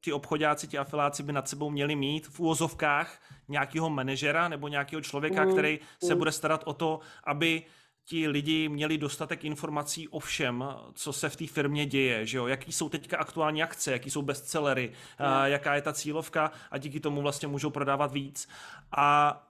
ti 0.00 0.12
obchodáci, 0.12 0.68
ti 0.68 0.78
afiláci 0.78 1.22
by 1.22 1.32
nad 1.32 1.48
sebou 1.48 1.70
měli 1.70 1.96
mít 1.96 2.26
v 2.26 2.40
úvozovkách 2.40 3.22
nějakého 3.48 3.90
manažera 3.90 4.48
nebo 4.48 4.68
nějakého 4.68 5.02
člověka, 5.02 5.44
mm, 5.44 5.52
který 5.52 5.80
se 6.04 6.14
mm. 6.14 6.18
bude 6.18 6.32
starat 6.32 6.62
o 6.66 6.72
to, 6.72 7.00
aby 7.24 7.62
ti 8.04 8.28
lidi 8.28 8.68
měli 8.68 8.98
dostatek 8.98 9.44
informací 9.44 10.08
o 10.08 10.18
všem, 10.18 10.64
co 10.94 11.12
se 11.12 11.28
v 11.28 11.36
té 11.36 11.46
firmě 11.46 11.86
děje, 11.86 12.26
že 12.26 12.38
jo? 12.38 12.46
jaký 12.46 12.72
jsou 12.72 12.88
teďka 12.88 13.18
aktuální 13.18 13.62
akce, 13.62 13.92
jaký 13.92 14.10
jsou 14.10 14.22
bestsellery, 14.22 14.88
mm. 14.88 15.26
jaká 15.44 15.74
je 15.74 15.82
ta 15.82 15.92
cílovka 15.92 16.52
a 16.70 16.78
díky 16.78 17.00
tomu 17.00 17.22
vlastně 17.22 17.48
můžou 17.48 17.70
prodávat 17.70 18.12
víc. 18.12 18.48
A 18.96 19.49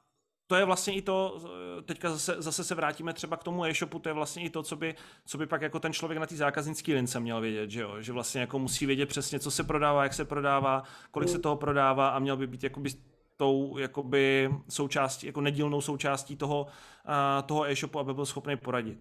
to 0.51 0.57
je 0.57 0.64
vlastně 0.64 0.94
i 0.94 1.03
to, 1.03 1.40
teďka 1.84 2.11
zase, 2.11 2.42
zase 2.42 2.64
se 2.64 2.74
vrátíme 2.74 3.12
třeba 3.12 3.36
k 3.36 3.44
tomu 3.44 3.64
e-shopu, 3.64 3.98
to 3.98 4.09
je 4.09 4.12
vlastně 4.12 4.42
i 4.42 4.51
to, 4.51 4.62
co 4.62 4.76
by, 4.76 4.94
co 5.26 5.38
by 5.38 5.46
pak 5.46 5.62
jako 5.62 5.80
ten 5.80 5.92
člověk 5.92 6.18
na 6.18 6.26
té 6.26 6.36
zákaznické 6.36 6.94
lince 6.94 7.20
měl 7.20 7.40
vědět, 7.40 7.70
že 7.70 7.80
jo? 7.80 8.03
že 8.03 8.12
vlastně 8.12 8.40
jako 8.40 8.59
musí 8.59 8.86
vědět 8.86 9.07
přesně, 9.07 9.40
co 9.40 9.51
se 9.51 9.64
prodává, 9.64 10.03
jak 10.03 10.14
se 10.14 10.24
prodává, 10.24 10.82
kolik 11.11 11.28
se 11.28 11.38
toho 11.38 11.57
prodává 11.57 12.09
a 12.09 12.18
měl 12.18 12.36
by 12.36 12.46
být 12.46 12.62
jakoby 12.64 12.90
tou 13.36 13.78
jakoby 13.78 14.51
součástí, 14.68 15.26
jako 15.26 15.40
nedílnou 15.40 15.80
součástí 15.80 16.36
toho, 16.36 16.66
uh, 16.66 17.46
toho 17.46 17.70
e-shopu, 17.70 17.98
aby 17.98 18.14
byl 18.14 18.26
schopný 18.26 18.57
poradit. 18.57 18.98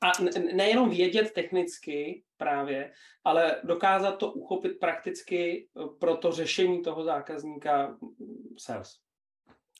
A 0.00 0.12
nejenom 0.54 0.90
vědět 0.90 1.32
technicky 1.32 2.22
právě, 2.36 2.92
ale 3.24 3.56
dokázat 3.64 4.12
to 4.12 4.32
uchopit 4.32 4.80
prakticky 4.80 5.68
pro 5.98 6.16
to 6.16 6.32
řešení 6.32 6.82
toho 6.82 7.04
zákazníka 7.04 7.96
sales. 8.58 9.09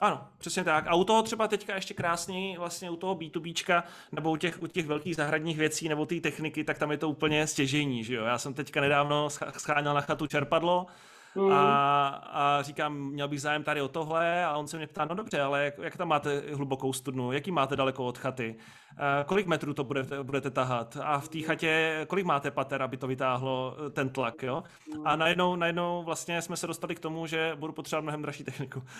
Ano, 0.00 0.28
přesně 0.38 0.64
tak. 0.64 0.86
A 0.86 0.94
u 0.94 1.04
toho 1.04 1.22
třeba 1.22 1.48
teďka 1.48 1.74
ještě 1.74 1.94
krásný, 1.94 2.56
vlastně 2.58 2.90
u 2.90 2.96
toho 2.96 3.14
B2Bčka, 3.14 3.82
nebo 4.12 4.30
u 4.30 4.36
těch, 4.36 4.62
u 4.62 4.66
těch 4.66 4.86
velkých 4.86 5.16
zahradních 5.16 5.58
věcí, 5.58 5.88
nebo 5.88 6.06
té 6.06 6.20
techniky, 6.20 6.64
tak 6.64 6.78
tam 6.78 6.90
je 6.90 6.96
to 6.96 7.08
úplně 7.08 7.46
stěžení, 7.46 8.04
že 8.04 8.14
jo. 8.14 8.24
Já 8.24 8.38
jsem 8.38 8.54
teďka 8.54 8.80
nedávno 8.80 9.28
scháněl 9.58 9.94
na 9.94 10.00
chatu 10.00 10.26
čerpadlo, 10.26 10.86
Mm. 11.34 11.52
A, 11.52 12.08
a 12.08 12.62
říkám, 12.62 12.96
měl 12.96 13.28
bych 13.28 13.40
zájem 13.40 13.64
tady 13.64 13.82
o 13.82 13.88
tohle 13.88 14.44
a 14.44 14.56
on 14.56 14.66
se 14.66 14.76
mě 14.76 14.86
ptá, 14.86 15.04
no 15.04 15.14
dobře, 15.14 15.40
ale 15.40 15.64
jak, 15.64 15.78
jak 15.78 15.96
tam 15.96 16.08
máte 16.08 16.42
hlubokou 16.54 16.92
studnu, 16.92 17.32
jaký 17.32 17.50
máte 17.50 17.76
daleko 17.76 18.06
od 18.06 18.18
chaty, 18.18 18.56
uh, 18.92 19.26
kolik 19.26 19.46
metrů 19.46 19.74
to 19.74 19.84
budete, 19.84 20.22
budete 20.22 20.50
tahat 20.50 20.96
a 21.02 21.20
v 21.20 21.28
té 21.28 21.38
chatě, 21.38 22.04
kolik 22.08 22.26
máte 22.26 22.50
pater, 22.50 22.82
aby 22.82 22.96
to 22.96 23.06
vytáhlo 23.06 23.76
eh, 23.86 23.90
ten 23.90 24.08
tlak, 24.08 24.42
jo? 24.42 24.62
A 25.04 25.16
najednou, 25.16 25.56
najednou 25.56 26.02
vlastně 26.04 26.42
jsme 26.42 26.56
se 26.56 26.66
dostali 26.66 26.94
k 26.94 27.00
tomu, 27.00 27.26
že 27.26 27.56
budu 27.58 27.72
potřebovat 27.72 28.02
mnohem 28.02 28.22
dražší 28.22 28.44
techniku. 28.44 28.82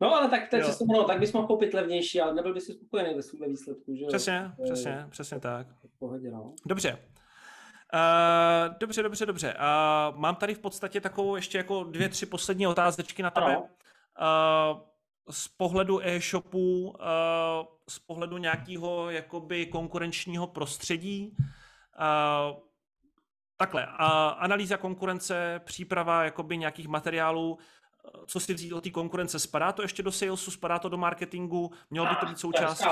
No 0.00 0.14
ale 0.14 0.28
tak, 0.28 0.48
tak, 0.48 0.62
no, 0.88 1.04
tak 1.04 1.20
bys 1.20 1.32
mohl 1.32 1.46
koupit 1.46 1.74
levnější, 1.74 2.20
ale 2.20 2.34
nebyl 2.34 2.54
bys 2.54 2.64
spokojený 2.64 3.14
ve 3.40 3.48
výsledku, 3.48 3.94
že 3.94 4.06
Přesně, 4.06 4.50
přesně, 4.64 5.06
přesně 5.10 5.40
tak. 5.40 5.66
V 5.86 5.98
pohodě, 5.98 6.30
no. 6.30 6.54
Dobře, 6.66 6.98
Uh, 7.94 8.74
dobře, 8.78 9.02
dobře, 9.02 9.26
dobře. 9.26 9.54
Uh, 9.54 10.18
mám 10.18 10.36
tady 10.36 10.54
v 10.54 10.58
podstatě 10.58 11.00
takovou 11.00 11.36
ještě 11.36 11.58
jako 11.58 11.84
dvě, 11.84 12.08
tři 12.08 12.26
poslední 12.26 12.66
otázečky 12.66 13.22
na 13.22 13.30
tebe. 13.30 13.58
Uh, 13.58 13.64
z 15.30 15.48
pohledu 15.48 16.06
e-shopu, 16.06 16.88
uh, 16.88 16.96
z 17.88 17.98
pohledu 17.98 18.38
nějakého 18.38 19.10
jakoby 19.10 19.66
konkurenčního 19.66 20.46
prostředí, 20.46 21.36
uh, 21.38 22.56
takhle, 23.56 23.86
uh, 23.86 23.92
analýza 24.38 24.76
konkurence, 24.76 25.60
příprava 25.64 26.24
jakoby 26.24 26.56
nějakých 26.56 26.88
materiálů, 26.88 27.58
co 28.26 28.40
si 28.40 28.54
vzít 28.54 28.72
o 28.72 28.80
té 28.80 28.90
konkurence, 28.90 29.38
spadá 29.38 29.72
to 29.72 29.82
ještě 29.82 30.02
do 30.02 30.12
salesu, 30.12 30.50
spadá 30.50 30.78
to 30.78 30.88
do 30.88 30.96
marketingu, 30.96 31.72
mělo 31.90 32.06
by 32.06 32.16
to 32.16 32.26
být 32.26 32.38
součástí? 32.38 32.84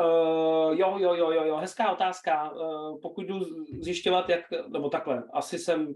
Uh, 0.00 0.78
jo, 0.78 0.98
jo, 0.98 1.14
jo, 1.14 1.30
jo, 1.30 1.44
jo, 1.44 1.56
hezká 1.56 1.92
otázka. 1.92 2.50
Uh, 2.50 3.00
pokud 3.00 3.26
jdu 3.26 3.40
zjišťovat, 3.80 4.28
jak, 4.28 4.40
nebo 4.68 4.88
takhle, 4.88 5.22
asi 5.32 5.58
jsem 5.58 5.94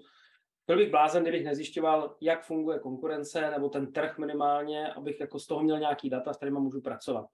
byl 0.66 0.76
bych 0.76 0.90
blázen, 0.90 1.22
kdybych 1.22 1.44
nezjišťoval, 1.44 2.16
jak 2.20 2.44
funguje 2.44 2.78
konkurence 2.78 3.50
nebo 3.50 3.68
ten 3.68 3.92
trh 3.92 4.18
minimálně, 4.18 4.92
abych 4.92 5.20
jako 5.20 5.38
z 5.38 5.46
toho 5.46 5.62
měl 5.62 5.78
nějaký 5.78 6.10
data, 6.10 6.32
s 6.32 6.36
kterými 6.36 6.58
můžu 6.58 6.80
pracovat. 6.80 7.26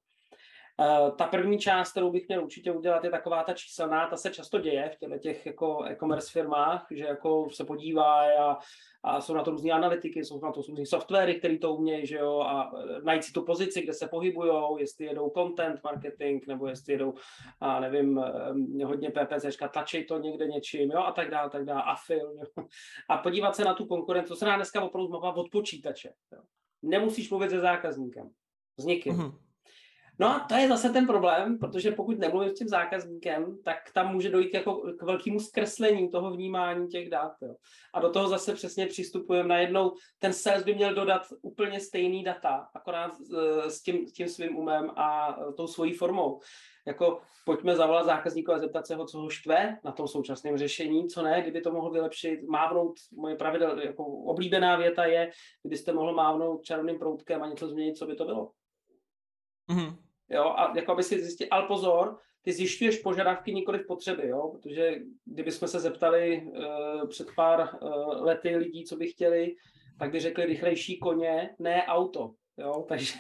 Uh, 0.81 1.17
ta 1.17 1.27
první 1.27 1.59
část, 1.59 1.91
kterou 1.91 2.11
bych 2.11 2.29
měl 2.29 2.45
určitě 2.45 2.73
udělat, 2.73 3.05
je 3.05 3.11
taková 3.11 3.43
ta 3.43 3.53
číselná, 3.53 4.07
ta 4.07 4.17
se 4.17 4.31
často 4.31 4.59
děje 4.59 4.91
v 4.95 4.99
těchto 4.99 5.19
těch 5.19 5.47
jako 5.47 5.85
e-commerce 5.85 6.33
firmách, 6.33 6.87
že 6.91 7.05
jako 7.05 7.51
se 7.51 7.65
podívá 7.65 8.21
a, 8.43 8.59
a 9.03 9.21
jsou 9.21 9.35
na 9.35 9.43
to 9.43 9.51
různé 9.51 9.73
analytiky, 9.73 10.25
jsou 10.25 10.41
na 10.41 10.53
to 10.53 10.63
různé 10.69 10.87
softwary, 10.87 11.35
které 11.35 11.59
to 11.59 11.75
umějí, 11.75 12.07
že 12.07 12.17
jo, 12.17 12.41
a 12.41 12.73
e, 12.79 13.03
najít 13.03 13.25
si 13.25 13.33
tu 13.33 13.45
pozici, 13.45 13.83
kde 13.83 13.95
se 13.95 14.09
pohybujou, 14.09 14.79
jestli 14.79 15.05
jedou 15.05 15.31
content 15.31 15.81
marketing, 15.85 16.47
nebo 16.47 16.67
jestli 16.67 16.93
jedou, 16.93 17.15
a 17.61 17.81
nevím, 17.81 18.25
hodně 18.85 19.11
PPCčka, 19.11 19.69
tlačej 19.69 20.05
to 20.05 20.19
někde 20.19 20.47
něčím, 20.47 20.91
jo, 20.91 20.99
a 20.99 21.13
tak 21.13 21.31
dále, 21.31 21.51
tak 21.51 21.65
dále, 21.65 21.83
a 21.83 21.95
film, 21.95 22.39
jo. 22.39 22.65
A 23.09 23.19
podívat 23.19 23.57
se 23.57 23.65
na 23.65 23.75
tu 23.75 23.87
konkurenci, 23.87 24.29
to 24.29 24.37
se 24.37 24.45
dá 24.45 24.57
dneska 24.57 24.83
opravdu 24.83 25.07
zmapovat 25.07 25.37
od 25.37 25.51
počítače, 25.51 26.13
jo. 26.33 26.43
Nemusíš 26.83 27.31
mluvit 27.31 27.51
se 27.51 27.61
zákazníkem, 27.61 28.31
s 28.77 28.85
nikým. 28.85 29.17
Mm-hmm 29.17 29.50
No 30.21 30.27
a 30.29 30.41
to 30.41 30.55
je 30.55 30.69
zase 30.69 30.91
ten 30.91 31.07
problém, 31.07 31.59
protože 31.59 31.93
pokud 31.93 32.19
nemluvím 32.19 32.51
s 32.51 32.55
tím 32.55 32.69
zákazníkem, 32.69 33.59
tak 33.65 33.77
tam 33.95 34.13
může 34.13 34.31
dojít 34.31 34.55
jako 34.55 34.75
k 34.99 35.03
velkému 35.03 35.41
zkreslení 35.41 36.09
toho 36.09 36.31
vnímání 36.31 36.89
těch 36.89 37.11
dat. 37.11 37.33
Jo. 37.43 37.55
A 37.95 38.01
do 38.01 38.11
toho 38.11 38.29
zase 38.29 38.55
přesně 38.55 38.87
přistupujeme 38.87 39.49
najednou. 39.49 39.93
Ten 40.19 40.33
sales 40.33 40.65
by 40.65 40.75
měl 40.75 40.95
dodat 40.95 41.23
úplně 41.43 41.81
stejný 41.81 42.25
data, 42.25 42.69
akorát 42.75 43.13
eh, 43.37 43.71
s 43.71 43.83
tím, 43.83 44.07
s 44.07 44.13
tím 44.13 44.29
svým 44.29 44.57
umem 44.57 44.91
a 44.97 45.39
eh, 45.41 45.53
tou 45.53 45.67
svojí 45.67 45.93
formou. 45.93 46.41
Jako 46.87 47.21
pojďme 47.45 47.77
zavolat 47.77 48.07
zákazníku 48.07 48.53
a 48.53 48.59
zeptat 48.59 48.87
se 48.87 48.95
ho, 48.95 49.07
co 49.07 49.19
ho 49.19 49.29
štve 49.29 49.79
na 49.85 49.93
tom 49.93 50.09
současném 50.09 50.59
řešení, 50.59 51.09
co 51.09 51.23
ne, 51.23 51.43
kdyby 51.43 51.61
to 51.61 51.73
mohl 51.73 51.91
vylepšit, 51.91 52.43
mávnout, 52.49 52.95
moje 53.13 53.37
pravidel, 53.37 53.79
jako 53.81 54.05
oblíbená 54.05 54.77
věta 54.77 55.05
je, 55.05 55.31
kdybyste 55.63 55.93
mohl 55.93 56.15
mávnout 56.15 56.65
čarovným 56.65 56.99
proutkem 56.99 57.43
a 57.43 57.47
něco 57.47 57.69
změnit, 57.69 57.97
co 57.97 58.07
by 58.07 58.15
to 58.15 58.25
bylo. 58.25 58.51
Mm-hmm 59.71 60.10
jo, 60.31 60.45
a 60.45 60.73
jako 60.77 60.93
aby 60.93 61.03
si 61.03 61.21
zjistil, 61.21 61.47
ale 61.51 61.67
pozor, 61.67 62.19
ty 62.43 62.53
zjišťuješ 62.53 62.99
požadavky, 62.99 63.55
nikoli 63.55 63.79
potřeby, 63.79 64.29
jo, 64.29 64.49
protože 64.49 64.95
kdybychom 65.25 65.69
se 65.69 65.81
zeptali 65.81 66.43
uh, 66.43 67.09
před 67.09 67.29
pár 67.37 67.69
uh, 67.83 68.25
lety 68.25 68.57
lidí, 68.57 68.85
co 68.85 68.97
by 68.97 69.07
chtěli, 69.07 69.55
tak 69.99 70.11
by 70.11 70.21
řekli 70.21 70.45
rychlejší 70.45 70.99
koně, 70.99 71.55
ne 71.59 71.85
auto, 71.87 72.31
jo, 72.57 72.85
takže, 72.89 73.15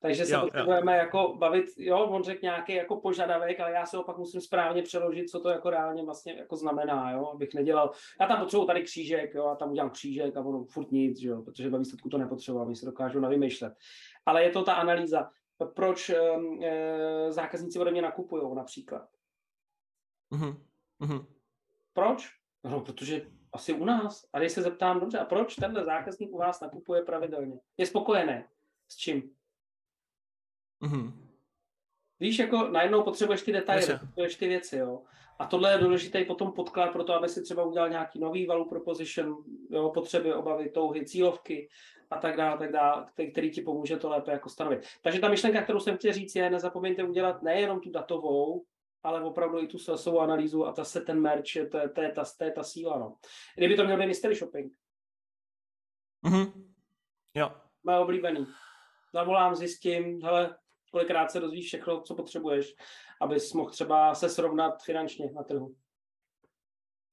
takže 0.00 0.24
se 0.24 0.34
jo, 0.34 0.40
potřebujeme 0.40 0.92
jo. 0.92 0.98
jako 0.98 1.36
bavit, 1.38 1.64
jo, 1.76 1.98
on 1.98 2.24
řekl 2.24 2.40
nějaký 2.42 2.74
jako 2.74 2.96
požadavek, 2.96 3.60
ale 3.60 3.72
já 3.72 3.86
se 3.86 3.96
ho 3.96 4.04
pak 4.04 4.18
musím 4.18 4.40
správně 4.40 4.82
přeložit, 4.82 5.28
co 5.28 5.40
to 5.40 5.48
jako 5.48 5.70
reálně 5.70 6.04
vlastně 6.04 6.32
jako 6.32 6.56
znamená, 6.56 7.10
jo, 7.10 7.30
abych 7.34 7.54
nedělal, 7.54 7.90
já 8.20 8.26
tam 8.26 8.40
potřebuji 8.40 8.66
tady 8.66 8.82
křížek, 8.82 9.34
jo, 9.34 9.46
a 9.46 9.54
tam 9.54 9.70
udělám 9.70 9.90
křížek 9.90 10.36
a 10.36 10.40
ono 10.40 10.64
furt 10.64 10.92
nic, 10.92 11.22
jo, 11.22 11.42
protože 11.42 11.70
ve 11.70 11.78
výsledku 11.78 12.08
to 12.08 12.18
nepotřebuji, 12.18 12.64
my 12.64 12.76
se 12.76 12.86
dokážu 12.86 13.20
navymýšlet. 13.20 13.72
Ale 14.26 14.42
je 14.42 14.50
to 14.50 14.62
ta 14.62 14.74
analýza 14.74 15.30
proč 15.66 16.10
e, 16.10 16.16
zákazníci 17.32 17.78
ode 17.78 17.90
mě 17.90 18.02
nakupují 18.02 18.54
například. 18.54 19.08
Mm-hmm. 20.32 21.26
Proč? 21.92 22.28
No, 22.64 22.80
protože 22.80 23.26
asi 23.52 23.72
u 23.72 23.84
nás. 23.84 24.28
A 24.32 24.38
když 24.38 24.52
se 24.52 24.62
zeptám, 24.62 25.00
dobře, 25.00 25.18
a 25.18 25.24
proč 25.24 25.54
tenhle 25.54 25.84
zákazník 25.84 26.32
u 26.32 26.38
vás 26.38 26.60
nakupuje 26.60 27.02
pravidelně? 27.02 27.60
Je 27.76 27.86
spokojený. 27.86 28.44
S 28.88 28.96
čím? 28.96 29.34
Mm-hmm. 30.82 31.12
Víš, 32.20 32.38
jako 32.38 32.68
najednou 32.68 33.02
potřebuješ 33.02 33.42
ty 33.42 33.52
detaily, 33.52 33.86
potřebuješ 33.86 34.36
ty 34.36 34.48
věci, 34.48 34.76
jo. 34.76 35.02
A 35.38 35.46
tohle 35.46 35.72
je 35.72 35.78
důležitý 35.78 36.24
potom 36.24 36.52
podklad 36.52 36.92
pro 36.92 37.04
to, 37.04 37.14
aby 37.14 37.28
si 37.28 37.42
třeba 37.42 37.64
udělal 37.64 37.88
nějaký 37.88 38.18
nový 38.18 38.46
value 38.46 38.68
proposition, 38.68 39.44
jo, 39.70 39.90
potřeby, 39.90 40.34
obavy, 40.34 40.70
touhy, 40.70 41.06
cílovky 41.06 41.68
a 42.10 42.18
tak 42.18 42.36
dále, 42.36 42.58
tak 42.58 42.72
dále, 42.72 43.06
který, 43.32 43.50
ti 43.50 43.62
pomůže 43.62 43.96
to 43.96 44.08
lépe 44.08 44.32
jako 44.32 44.48
stanovit. 44.48 44.86
Takže 45.02 45.20
ta 45.20 45.28
myšlenka, 45.28 45.62
kterou 45.62 45.80
jsem 45.80 45.96
chtěl 45.96 46.12
říct, 46.12 46.36
je, 46.36 46.50
nezapomeňte 46.50 47.04
udělat 47.04 47.42
nejenom 47.42 47.80
tu 47.80 47.90
datovou, 47.90 48.64
ale 49.02 49.22
opravdu 49.22 49.62
i 49.62 49.66
tu 49.66 49.78
salesovou 49.78 50.20
analýzu 50.20 50.66
a 50.66 50.72
ta 50.72 50.84
se 50.84 51.00
ten 51.00 51.20
merch, 51.20 51.52
to 51.52 51.58
je, 51.58 51.66
to 51.66 51.78
je, 51.78 51.88
to 51.88 52.00
je, 52.00 52.12
ta, 52.12 52.24
to 52.38 52.44
je 52.44 52.52
ta 52.52 52.62
síla. 52.62 52.98
No. 52.98 53.16
Kdyby 53.56 53.76
to 53.76 53.84
měl 53.84 53.98
být 53.98 54.06
mystery 54.06 54.34
shopping. 54.34 54.72
Mhm. 56.22 56.74
Jo. 57.34 57.52
Má 57.84 58.00
oblíbený. 58.00 58.46
Zavolám, 59.12 59.54
zjistím, 59.54 60.22
hele, 60.22 60.58
kolikrát 60.90 61.30
se 61.30 61.40
dozvíš 61.40 61.66
všechno, 61.66 62.00
co 62.00 62.14
potřebuješ, 62.14 62.74
abys 63.20 63.52
mohl 63.52 63.70
třeba 63.70 64.14
se 64.14 64.28
srovnat 64.28 64.82
finančně 64.82 65.32
na 65.32 65.42
trhu. 65.42 65.74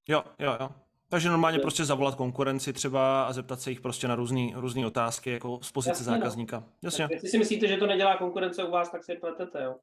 Jo, 0.08 0.24
jo, 0.40 0.58
jo. 0.60 0.85
Takže 1.16 1.30
normálně 1.30 1.60
prostě 1.60 1.86
zavolat 1.86 2.16
konkurenci 2.16 2.74
třeba 2.74 3.24
a 3.24 3.34
zeptat 3.34 3.62
se 3.62 3.70
jich 3.70 3.82
prostě 3.82 4.08
na 4.08 4.16
různé 4.56 4.86
otázky 4.88 5.32
jako 5.32 5.60
z 5.62 5.72
pozice 5.72 5.92
Jasně, 5.92 6.12
no. 6.12 6.18
zákazníka. 6.18 6.60
No. 6.60 6.66
Jasně. 6.84 7.08
Jestli 7.12 7.30
si 7.30 7.38
myslíte, 7.38 7.68
že 7.68 7.78
to 7.78 7.88
nedělá 7.88 8.18
konkurence 8.18 8.64
u 8.64 8.72
vás, 8.72 8.90
tak 8.90 9.04
si 9.04 9.16
pletete, 9.16 9.64
jo. 9.64 9.76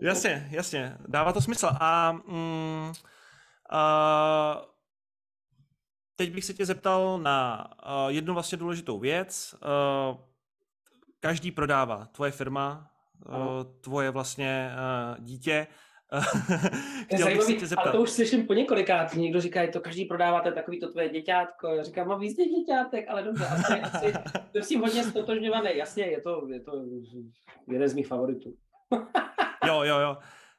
jasně, 0.00 0.48
jasně. 0.50 0.96
Dává 1.08 1.32
to 1.32 1.40
smysl. 1.40 1.68
A, 1.80 2.12
mm, 2.12 2.92
a 3.70 4.62
teď 6.16 6.34
bych 6.34 6.44
se 6.44 6.54
tě 6.54 6.66
zeptal 6.66 7.18
na 7.18 7.70
uh, 7.86 8.08
jednu 8.08 8.34
vlastně 8.34 8.58
důležitou 8.58 8.98
věc. 8.98 9.54
Uh, 9.54 10.16
každý 11.20 11.50
prodává. 11.50 12.06
Tvoje 12.06 12.30
firma, 12.30 12.90
uh, 13.28 13.34
tvoje 13.80 14.10
vlastně 14.10 14.70
uh, 14.72 15.24
dítě. 15.24 15.66
Chtěl 17.04 17.18
zajímavý, 17.18 17.60
se 17.66 17.74
ale 17.74 17.92
to 17.92 18.02
už 18.02 18.10
slyším 18.10 18.46
po 18.46 18.54
několikrát. 18.54 19.14
Někdo 19.14 19.40
říká, 19.40 19.64
že 19.66 19.72
to 19.72 19.80
každý 19.80 20.04
prodáváte 20.04 20.52
takový 20.52 20.80
to 20.80 20.88
tvoje 20.88 21.08
děťátko. 21.08 21.68
Já 21.68 21.82
říkám, 21.82 22.08
mám 22.08 22.20
víc 22.20 22.36
děťátek, 22.36 23.04
ale 23.08 23.22
dobře, 23.22 23.46
asi, 23.46 23.80
asi 23.80 24.12
to 24.52 24.60
tím 24.60 24.80
hodně 24.80 25.04
stotožňované. 25.04 25.74
Jasně, 25.74 26.04
je 26.04 26.20
to, 26.20 26.46
je 26.52 26.60
to 26.60 26.72
jeden 27.70 27.88
z 27.88 27.94
mých 27.94 28.06
favoritů. 28.06 28.54
jo, 29.66 29.82
jo, 29.82 29.98
jo 29.98 30.16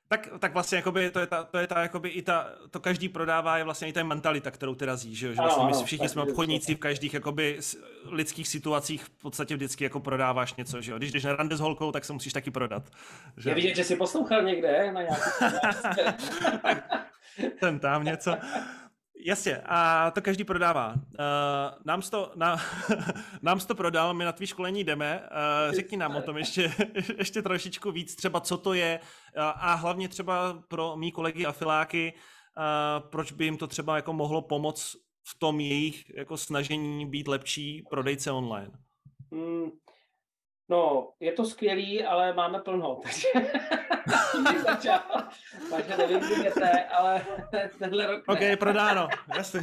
tak, 0.08 0.30
tak 0.40 0.54
vlastně 0.54 0.76
jakoby, 0.76 1.12
to 1.12 1.20
je, 1.20 1.28
ta, 1.28 1.44
to 1.44 1.58
je 1.58 1.68
ta, 1.68 1.82
jakoby 1.82 2.10
i 2.10 2.22
ta, 2.22 2.50
to 2.72 2.80
každý 2.80 3.10
prodává 3.10 3.58
je 3.58 3.64
vlastně 3.64 3.88
i 3.88 3.94
ta 3.94 4.04
mentalita, 4.04 4.52
kterou 4.52 4.76
ty 4.76 4.86
razí, 4.86 5.16
že, 5.16 5.28
že 5.28 5.42
vlastně 5.42 5.66
my 5.66 5.84
všichni 5.84 6.10
jsme 6.10 6.22
obchodníci 6.22 6.76
v 6.76 6.80
každých 6.80 7.14
jakoby 7.14 7.60
lidských 8.06 8.48
situacích 8.48 9.04
v 9.04 9.10
podstatě 9.10 9.56
vždycky 9.56 9.84
jako 9.84 10.00
prodáváš 10.00 10.56
něco, 10.56 10.82
že 10.82 10.92
jo. 10.92 10.98
Když 10.98 11.12
jdeš 11.12 11.24
na 11.24 11.36
rande 11.36 11.58
s 11.58 11.60
holkou, 11.60 11.92
tak 11.92 12.06
se 12.06 12.14
musíš 12.14 12.34
taky 12.34 12.52
prodat. 12.52 12.84
Že? 13.38 13.50
Je 13.50 13.56
vidět, 13.56 13.76
že 13.76 13.84
jsi 13.84 13.96
poslouchal 13.96 14.44
někde 14.44 14.92
na 14.92 15.02
nějaký 15.02 15.22
Jsem 17.60 17.80
tam 17.80 18.04
něco. 18.04 18.38
Jasně, 19.26 19.62
a 19.66 20.12
to 20.12 20.22
každý 20.22 20.44
prodává. 20.44 20.94
Uh, 20.94 21.00
nám, 21.86 22.02
to, 22.02 22.32
na, 22.36 22.58
nám 23.42 23.60
to 23.60 23.76
prodal, 23.76 24.14
my 24.14 24.26
na 24.26 24.32
tvý 24.32 24.48
školení 24.48 24.84
jdeme. 24.84 25.22
Uh, 25.70 25.76
řekni 25.76 25.98
nám 25.98 26.16
o 26.16 26.22
tom 26.22 26.38
ještě, 26.38 26.74
ještě 27.18 27.42
trošičku 27.42 27.92
víc, 27.92 28.16
třeba 28.16 28.40
co 28.40 28.58
to 28.58 28.74
je 28.74 29.00
uh, 29.00 29.44
a 29.44 29.74
hlavně 29.74 30.10
třeba 30.10 30.64
pro 30.68 30.96
mý 30.96 31.12
kolegy 31.12 31.46
a 31.46 31.52
filáky, 31.52 32.14
uh, 32.14 33.10
proč 33.10 33.32
by 33.32 33.46
jim 33.46 33.58
to 33.58 33.68
třeba 33.68 33.96
jako 33.96 34.14
mohlo 34.14 34.42
pomoct 34.42 34.96
v 35.28 35.40
tom 35.40 35.60
jejich 35.60 36.16
jako 36.18 36.38
snažení 36.38 37.06
být 37.06 37.28
lepší 37.28 37.84
prodejce 37.90 38.32
online. 38.32 38.72
Hmm, 39.32 39.70
No, 40.70 41.12
je 41.20 41.32
to 41.32 41.46
skvělý, 41.46 42.04
ale 42.04 42.34
máme 42.34 42.60
plno, 42.60 43.00
takže 43.04 43.28
začal. 44.66 45.02
Takže 45.70 45.98
nevím, 45.98 46.20
kdy 46.20 46.44
jdete, 46.44 46.84
ale 46.84 47.26
tenhle 47.80 48.08
rok 48.08 48.28
ne. 48.28 48.34
Ok, 48.34 48.60
prodáno, 48.60 49.08
jasně. 49.36 49.62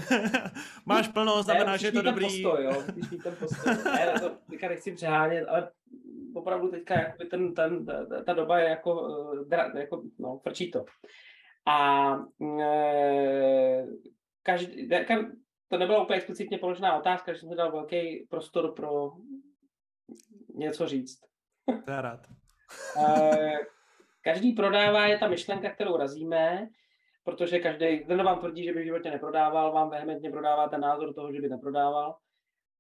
Máš 0.86 1.08
plno, 1.08 1.42
znamená, 1.42 1.72
ne, 1.72 1.78
že 1.78 1.86
je 1.86 1.92
to 1.92 2.02
dobrý. 2.02 2.24
Postoj, 2.24 2.64
jo, 2.64 2.82
mít 2.94 3.22
ten 3.22 3.36
postoj. 3.36 3.74
Ne, 3.84 4.20
to 4.20 4.30
teďka 4.50 4.68
nechci 4.68 4.92
přehánět, 4.92 5.48
ale 5.48 5.70
opravdu 6.34 6.70
teďka 6.70 6.94
jakoby 6.94 7.24
ten, 7.24 7.54
ten, 7.54 7.86
ta 8.26 8.32
doba 8.32 8.58
je 8.58 8.68
jako, 8.68 9.08
eh, 9.52 9.80
jako 9.80 10.02
no, 10.18 10.38
frčí 10.38 10.70
to. 10.70 10.84
A 11.66 12.16
e, 12.62 13.86
každý, 14.42 14.88
to 15.68 15.78
nebyla 15.78 16.02
úplně 16.02 16.16
explicitně 16.16 16.58
položená 16.58 16.96
otázka, 16.96 17.32
že 17.32 17.38
jsem 17.38 17.56
dal 17.56 17.72
velký 17.72 18.26
prostor 18.30 18.74
pro 18.74 19.12
něco 20.54 20.86
říct. 20.86 21.20
Já 21.88 22.00
rád. 22.00 22.20
Eh, 22.98 23.58
každý 24.22 24.52
prodává, 24.52 25.06
je 25.06 25.18
ta 25.18 25.28
myšlenka, 25.28 25.70
kterou 25.70 25.96
razíme, 25.96 26.68
protože 27.24 27.58
každý, 27.58 28.04
ten 28.04 28.22
vám 28.24 28.38
tvrdí, 28.38 28.64
že 28.64 28.72
by 28.72 28.82
v 28.82 28.84
životě 28.84 29.10
neprodával, 29.10 29.72
vám 29.72 29.90
vehementně 29.90 30.30
prodává 30.30 30.68
ten 30.68 30.80
názor 30.80 31.14
toho, 31.14 31.32
že 31.32 31.40
by 31.40 31.48
neprodával. 31.48 32.16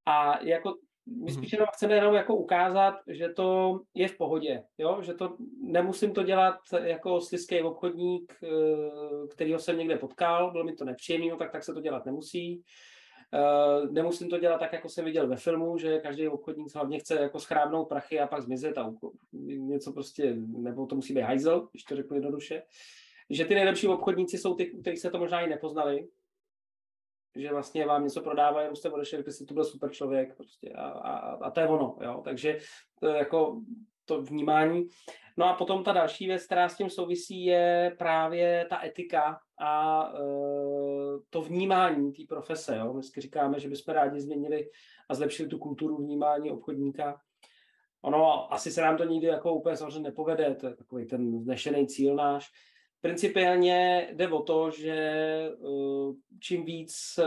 A 0.06 0.44
jako 0.44 0.74
my 1.06 1.30
mhm. 1.30 1.34
spíš 1.34 1.52
jenom 1.52 1.68
chceme 1.72 1.94
jenom 1.94 2.14
jako 2.14 2.36
ukázat, 2.36 2.94
že 3.06 3.28
to 3.28 3.80
je 3.94 4.08
v 4.08 4.16
pohodě, 4.16 4.62
jo? 4.78 5.02
že 5.02 5.14
to 5.14 5.36
nemusím 5.62 6.14
to 6.14 6.22
dělat 6.22 6.58
jako 6.82 7.20
sliský 7.20 7.60
obchodník, 7.60 8.36
eh, 8.42 9.28
kterýho 9.28 9.58
jsem 9.58 9.78
někde 9.78 9.98
potkal, 9.98 10.50
bylo 10.50 10.64
mi 10.64 10.72
to 10.72 10.84
nepříjemný, 10.84 11.28
no 11.28 11.36
tak 11.36 11.52
tak 11.52 11.64
se 11.64 11.74
to 11.74 11.80
dělat 11.80 12.06
nemusí. 12.06 12.62
Uh, 13.34 13.92
nemusím 13.92 14.30
to 14.30 14.38
dělat 14.38 14.58
tak, 14.58 14.72
jako 14.72 14.88
jsem 14.88 15.04
viděl 15.04 15.28
ve 15.28 15.36
filmu, 15.36 15.78
že 15.78 15.98
každý 15.98 16.28
obchodník 16.28 16.74
hlavně 16.74 16.98
chce 16.98 17.14
jako 17.14 17.40
schrábnout 17.40 17.88
prachy 17.88 18.20
a 18.20 18.26
pak 18.26 18.42
zmizet 18.42 18.78
a 18.78 18.94
něco 19.32 19.92
prostě, 19.92 20.34
nebo 20.36 20.86
to 20.86 20.94
musí 20.94 21.14
být 21.14 21.20
hajzel, 21.20 21.68
když 21.72 21.84
to 21.84 21.96
řeknu 21.96 22.16
jednoduše. 22.16 22.62
že 23.30 23.44
ty 23.44 23.54
nejlepší 23.54 23.88
obchodníci 23.88 24.38
jsou 24.38 24.54
ty, 24.54 24.66
kteří 24.66 24.96
se 24.96 25.10
to 25.10 25.18
možná 25.18 25.40
i 25.40 25.48
nepoznali, 25.48 26.08
že 27.36 27.50
vlastně 27.50 27.86
vám 27.86 28.04
něco 28.04 28.20
prodávají, 28.20 28.64
jenom 28.64 28.76
jste 28.76 28.90
odešli, 28.90 29.32
si, 29.32 29.46
to 29.46 29.54
byl 29.54 29.64
super 29.64 29.90
člověk 29.90 30.36
prostě 30.36 30.72
a, 30.72 30.84
a, 30.84 31.34
a 31.34 31.50
to 31.50 31.60
je 31.60 31.68
ono, 31.68 31.96
jo, 32.00 32.20
takže 32.24 32.58
to 33.00 33.06
je 33.06 33.16
jako 33.16 33.62
to 34.04 34.22
vnímání. 34.22 34.88
No 35.36 35.46
a 35.46 35.54
potom 35.54 35.84
ta 35.84 35.92
další 35.92 36.26
věc, 36.26 36.46
která 36.46 36.68
s 36.68 36.76
tím 36.76 36.90
souvisí, 36.90 37.44
je 37.44 37.94
právě 37.98 38.66
ta 38.70 38.84
etika 38.84 39.38
a 39.60 40.04
e, 40.14 40.20
to 41.30 41.42
vnímání 41.42 42.12
té 42.12 42.22
profese. 42.28 42.76
Jo. 42.76 42.92
Dneska 42.92 43.20
říkáme, 43.20 43.60
že 43.60 43.68
bychom 43.68 43.94
rádi 43.94 44.20
změnili 44.20 44.70
a 45.08 45.14
zlepšili 45.14 45.48
tu 45.48 45.58
kulturu 45.58 45.96
vnímání 45.96 46.50
obchodníka. 46.50 47.20
Ono 48.02 48.52
asi 48.54 48.70
se 48.70 48.80
nám 48.80 48.96
to 48.96 49.04
nikdy 49.04 49.26
jako 49.26 49.54
úplně 49.54 49.76
samozřejmě 49.76 50.00
nepovede, 50.00 50.54
to 50.54 50.66
je 50.66 50.74
takový 50.76 51.06
ten 51.06 51.38
vznešený 51.38 51.86
cíl 51.86 52.14
náš. 52.14 52.52
Principiálně 53.00 54.08
jde 54.12 54.28
o 54.28 54.42
to, 54.42 54.70
že 54.70 54.92
e, 54.92 55.50
čím 56.40 56.64
víc 56.64 57.18
e, 57.18 57.24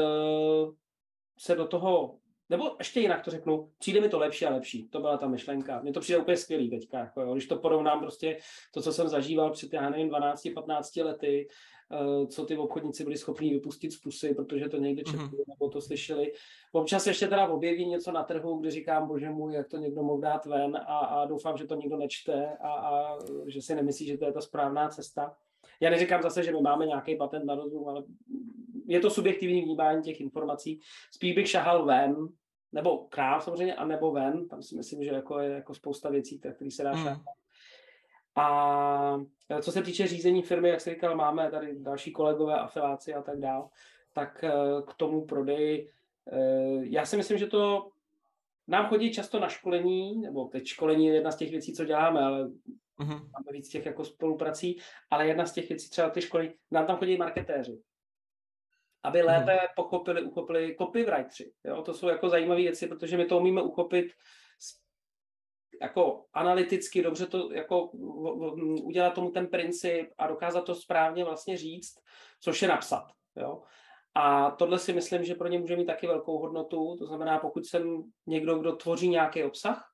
se 1.39 1.55
do 1.55 1.67
toho 1.67 2.19
nebo 2.49 2.75
ještě 2.79 2.99
jinak 2.99 3.25
to 3.25 3.31
řeknu, 3.31 3.71
přijde 3.79 4.01
mi 4.01 4.09
to 4.09 4.19
lepší 4.19 4.45
a 4.45 4.53
lepší. 4.53 4.87
To 4.89 4.99
byla 4.99 5.17
ta 5.17 5.27
myšlenka. 5.27 5.81
Mně 5.81 5.93
to 5.93 5.99
přijde 5.99 6.19
úplně 6.19 6.37
skvělý 6.37 6.69
teďka. 6.69 6.99
Jako 6.99 7.21
jo. 7.21 7.33
Když 7.33 7.47
to 7.47 7.57
porovnám 7.57 7.99
prostě 7.99 8.37
to, 8.73 8.81
co 8.81 8.93
jsem 8.93 9.07
zažíval 9.07 9.51
před, 9.51 9.73
já 9.73 9.89
nevím, 9.89 10.09
12-15 10.09 11.05
lety, 11.05 11.47
uh, 11.91 12.27
co 12.27 12.45
ty 12.45 12.57
obchodníci 12.57 13.03
byli 13.03 13.17
schopni 13.17 13.49
vypustit 13.49 13.91
z 13.91 13.97
pusy, 13.97 14.35
protože 14.35 14.69
to 14.69 14.77
někde 14.77 15.03
četli 15.03 15.19
mm-hmm. 15.19 15.43
nebo 15.47 15.69
to 15.69 15.81
slyšeli. 15.81 16.31
Občas 16.71 17.07
ještě 17.07 17.27
teda 17.27 17.47
objeví 17.47 17.85
něco 17.85 18.11
na 18.11 18.23
trhu, 18.23 18.57
kde 18.57 18.71
říkám, 18.71 19.07
bože 19.07 19.29
můj, 19.29 19.53
jak 19.53 19.67
to 19.67 19.77
někdo 19.77 20.03
mohl 20.03 20.21
dát 20.21 20.45
ven 20.45 20.77
a, 20.77 20.97
a 20.97 21.25
doufám, 21.25 21.57
že 21.57 21.65
to 21.65 21.75
nikdo 21.75 21.97
nečte 21.97 22.57
a, 22.61 22.69
a 22.69 23.17
že 23.47 23.61
si 23.61 23.75
nemyslí, 23.75 24.05
že 24.05 24.17
to 24.17 24.25
je 24.25 24.31
ta 24.31 24.41
správná 24.41 24.89
cesta. 24.89 25.35
Já 25.79 25.89
neříkám 25.89 26.21
zase, 26.21 26.43
že 26.43 26.51
my 26.51 26.61
máme 26.61 26.85
nějaký 26.85 27.15
patent 27.15 27.45
na 27.45 27.55
rozum, 27.55 27.89
ale 27.89 28.03
je 28.87 28.99
to 28.99 29.09
subjektivní 29.09 29.61
vnímání 29.61 30.01
těch 30.01 30.21
informací. 30.21 30.79
Spíš 31.11 31.35
bych 31.35 31.49
šahal 31.49 31.85
ven, 31.85 32.15
nebo 32.71 32.97
král 32.97 33.41
samozřejmě, 33.41 33.75
a 33.75 33.85
nebo 33.85 34.11
ven. 34.11 34.47
Tam 34.47 34.63
si 34.63 34.75
myslím, 34.75 35.03
že 35.03 35.09
jako 35.09 35.39
je 35.39 35.49
jako 35.49 35.73
spousta 35.73 36.09
věcí, 36.09 36.39
které 36.39 36.71
se 36.71 36.83
dá 36.83 36.91
mm. 36.91 37.03
šáhnout. 37.03 37.25
A 38.35 39.25
co 39.61 39.71
se 39.71 39.81
týče 39.81 40.07
řízení 40.07 40.41
firmy, 40.41 40.69
jak 40.69 40.81
se 40.81 40.89
říkal, 40.89 41.15
máme 41.15 41.51
tady 41.51 41.75
další 41.79 42.11
kolegové, 42.11 42.55
afiláci 42.55 43.13
a 43.13 43.21
tak 43.21 43.39
dál, 43.39 43.69
tak 44.13 44.43
eh, 44.43 44.51
k 44.87 44.93
tomu 44.93 45.25
prodeji. 45.25 45.89
Eh, 46.31 46.79
já 46.81 47.05
si 47.05 47.17
myslím, 47.17 47.37
že 47.37 47.47
to 47.47 47.89
nám 48.67 48.87
chodí 48.87 49.13
často 49.13 49.39
na 49.39 49.49
školení, 49.49 50.21
nebo 50.21 50.45
teď 50.45 50.65
školení 50.65 51.07
je 51.07 51.13
jedna 51.13 51.31
z 51.31 51.35
těch 51.35 51.51
věcí, 51.51 51.73
co 51.73 51.85
děláme, 51.85 52.21
ale 52.21 52.47
uh-huh. 52.99 53.09
máme 53.09 53.51
víc 53.51 53.69
těch 53.69 53.85
jako 53.85 54.05
spoluprací, 54.05 54.79
ale 55.09 55.27
jedna 55.27 55.45
z 55.45 55.53
těch 55.53 55.69
věcí, 55.69 55.89
třeba 55.89 56.09
ty 56.09 56.21
školy, 56.21 56.53
nám 56.71 56.85
tam 56.85 56.97
chodí 56.97 57.17
marketéři 57.17 57.81
aby 59.05 59.19
hmm. 59.19 59.27
lépe 59.27 59.51
hmm. 59.51 59.67
pochopili, 59.75 60.21
uchopili 60.21 60.75
copywriteri. 60.77 61.51
Jo? 61.63 61.81
To 61.81 61.93
jsou 61.93 62.07
jako 62.07 62.29
zajímavé 62.29 62.61
věci, 62.61 62.87
protože 62.87 63.17
my 63.17 63.25
to 63.25 63.37
umíme 63.37 63.61
uchopit 63.61 64.05
jako 65.81 66.25
analyticky 66.33 67.03
dobře 67.03 67.25
to 67.25 67.51
jako 67.51 67.87
udělat 68.83 69.13
tomu 69.13 69.31
ten 69.31 69.47
princip 69.47 70.09
a 70.17 70.27
dokázat 70.27 70.61
to 70.61 70.75
správně 70.75 71.23
vlastně 71.23 71.57
říct, 71.57 71.93
což 72.41 72.61
je 72.61 72.67
napsat. 72.67 73.05
Jo? 73.35 73.63
A 74.15 74.51
tohle 74.51 74.79
si 74.79 74.93
myslím, 74.93 75.23
že 75.23 75.35
pro 75.35 75.47
ně 75.47 75.59
může 75.59 75.75
mít 75.75 75.85
taky 75.85 76.07
velkou 76.07 76.37
hodnotu. 76.37 76.95
To 76.99 77.05
znamená, 77.05 77.39
pokud 77.39 77.65
jsem 77.65 78.03
někdo, 78.27 78.59
kdo 78.59 78.75
tvoří 78.75 79.09
nějaký 79.09 79.43
obsah 79.43 79.91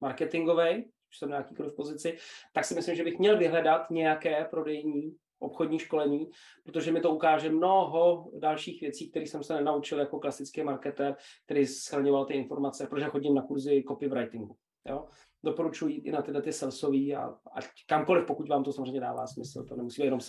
marketingový, 0.00 0.84
už 1.10 1.18
jsem 1.18 1.30
na 1.30 1.36
jakýkoliv 1.36 1.76
pozici, 1.76 2.18
tak 2.52 2.64
si 2.64 2.74
myslím, 2.74 2.96
že 2.96 3.04
bych 3.04 3.18
měl 3.18 3.38
vyhledat 3.38 3.90
nějaké 3.90 4.44
prodejní 4.44 5.16
obchodní 5.44 5.78
školení, 5.78 6.30
protože 6.64 6.92
mi 6.92 7.00
to 7.00 7.10
ukáže 7.10 7.50
mnoho 7.50 8.30
dalších 8.38 8.80
věcí, 8.80 9.10
které 9.10 9.26
jsem 9.26 9.42
se 9.42 9.54
nenaučil 9.54 9.98
jako 9.98 10.18
klasický 10.18 10.62
marketer, 10.62 11.16
který 11.44 11.66
schrňoval 11.66 12.24
ty 12.24 12.34
informace, 12.34 12.86
protože 12.86 13.06
chodím 13.06 13.34
na 13.34 13.42
kurzy 13.42 13.84
copywritingu. 13.88 14.56
Jo? 14.88 15.06
Doporučuji 15.44 15.94
i 15.94 16.12
na 16.12 16.22
tyhle 16.22 16.42
ty 16.42 16.52
salesový 16.52 17.16
a, 17.16 17.24
a 17.26 17.60
kamkoliv, 17.88 18.26
pokud 18.26 18.48
vám 18.48 18.64
to 18.64 18.72
samozřejmě 18.72 19.00
dává 19.00 19.26
smysl. 19.26 19.64
To 19.64 19.76
nemusí 19.76 20.02
být 20.02 20.06
jenom 20.06 20.20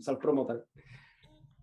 self-promoter. 0.00 0.62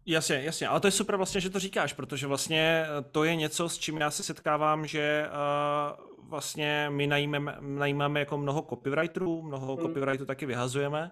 Jasně, 0.05 0.41
jasně, 0.43 0.67
ale 0.67 0.79
to 0.79 0.87
je 0.87 0.91
super 0.91 1.17
vlastně, 1.17 1.41
že 1.41 1.49
to 1.49 1.59
říkáš, 1.59 1.93
protože 1.93 2.27
vlastně 2.27 2.85
to 3.11 3.23
je 3.23 3.35
něco, 3.35 3.69
s 3.69 3.77
čím 3.77 3.97
já 3.97 4.11
se 4.11 4.23
setkávám, 4.23 4.85
že 4.85 5.25
uh, 5.27 6.29
vlastně 6.29 6.87
my 6.89 7.07
najímáme, 7.07 7.57
najímáme 7.59 8.19
jako 8.19 8.37
mnoho 8.37 8.61
copywriterů, 8.61 9.41
mnoho 9.41 9.75
hmm. 9.75 9.85
copywriterů 9.85 10.25
taky 10.25 10.45
vyhazujeme 10.45 11.11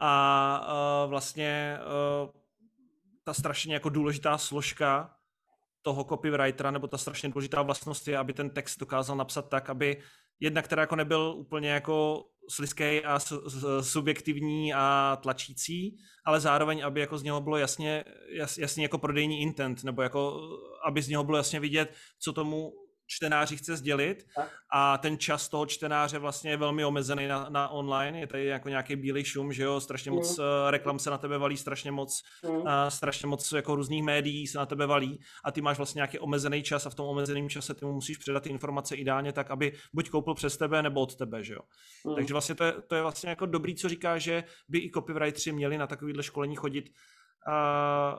a 0.00 1.04
uh, 1.04 1.10
vlastně 1.10 1.78
uh, 1.80 2.30
ta 3.24 3.34
strašně 3.34 3.74
jako 3.74 3.88
důležitá 3.88 4.38
složka 4.38 5.14
toho 5.82 6.04
copywritera, 6.04 6.70
nebo 6.70 6.86
ta 6.86 6.98
strašně 6.98 7.28
důležitá 7.28 7.62
vlastnost 7.62 8.08
je, 8.08 8.18
aby 8.18 8.32
ten 8.32 8.50
text 8.50 8.78
dokázal 8.78 9.16
napsat 9.16 9.48
tak, 9.48 9.70
aby 9.70 10.02
jedna, 10.40 10.62
která 10.62 10.82
jako 10.82 10.96
nebyl 10.96 11.34
úplně 11.38 11.70
jako 11.70 12.24
sliský 12.50 13.04
a 13.04 13.18
subjektivní 13.80 14.74
a 14.74 15.18
tlačící, 15.22 15.98
ale 16.24 16.40
zároveň, 16.40 16.84
aby 16.84 17.00
jako 17.00 17.18
z 17.18 17.22
něho 17.22 17.40
bylo 17.40 17.56
jasně, 17.56 18.04
jas, 18.28 18.58
jasně 18.58 18.84
jako 18.84 18.98
prodejní 18.98 19.40
intent, 19.40 19.84
nebo 19.84 20.02
jako, 20.02 20.40
aby 20.84 21.02
z 21.02 21.08
něho 21.08 21.24
bylo 21.24 21.36
jasně 21.36 21.60
vidět, 21.60 21.94
co 22.18 22.32
tomu 22.32 22.72
čtenáři 23.08 23.56
chce 23.56 23.76
sdělit 23.76 24.26
a 24.72 24.98
ten 24.98 25.18
čas 25.18 25.48
toho 25.48 25.66
čtenáře 25.66 26.18
vlastně 26.18 26.50
je 26.50 26.56
velmi 26.56 26.84
omezený 26.84 27.28
na, 27.28 27.46
na 27.48 27.68
online, 27.68 28.20
je 28.20 28.26
tady 28.26 28.46
jako 28.46 28.68
nějaký 28.68 28.96
bílý 28.96 29.24
šum, 29.24 29.52
že 29.52 29.62
jo, 29.62 29.80
strašně 29.80 30.10
moc 30.10 30.38
mm. 30.38 30.44
reklam 30.70 30.98
se 30.98 31.10
na 31.10 31.18
tebe 31.18 31.38
valí, 31.38 31.56
strašně 31.56 31.92
moc, 31.92 32.22
mm. 32.44 32.50
uh, 32.50 32.64
strašně 32.88 33.28
moc 33.28 33.52
jako 33.52 33.74
různých 33.74 34.02
médií 34.02 34.46
se 34.46 34.58
na 34.58 34.66
tebe 34.66 34.86
valí 34.86 35.20
a 35.44 35.52
ty 35.52 35.60
máš 35.60 35.76
vlastně 35.76 35.98
nějaký 35.98 36.18
omezený 36.18 36.62
čas 36.62 36.86
a 36.86 36.90
v 36.90 36.94
tom 36.94 37.06
omezeném 37.06 37.48
čase 37.48 37.74
ty 37.74 37.84
mu 37.84 37.92
musíš 37.92 38.16
předat 38.16 38.42
ty 38.42 38.50
informace 38.50 38.96
ideálně 38.96 39.32
tak, 39.32 39.50
aby 39.50 39.72
buď 39.92 40.10
koupil 40.10 40.34
přes 40.34 40.56
tebe 40.56 40.82
nebo 40.82 41.00
od 41.00 41.16
tebe, 41.16 41.44
že 41.44 41.54
jo. 41.54 41.60
Mm. 42.04 42.14
Takže 42.14 42.34
vlastně 42.34 42.54
to 42.54 42.64
je, 42.64 42.72
to 42.72 42.94
je 42.94 43.02
vlastně 43.02 43.30
jako 43.30 43.46
dobrý, 43.46 43.74
co 43.74 43.88
říká, 43.88 44.18
že 44.18 44.44
by 44.68 44.78
i 44.78 44.90
copywriteri 44.90 45.52
měli 45.52 45.78
na 45.78 45.86
takovýhle 45.86 46.22
školení 46.22 46.56
chodit 46.56 46.90
uh, 47.48 48.18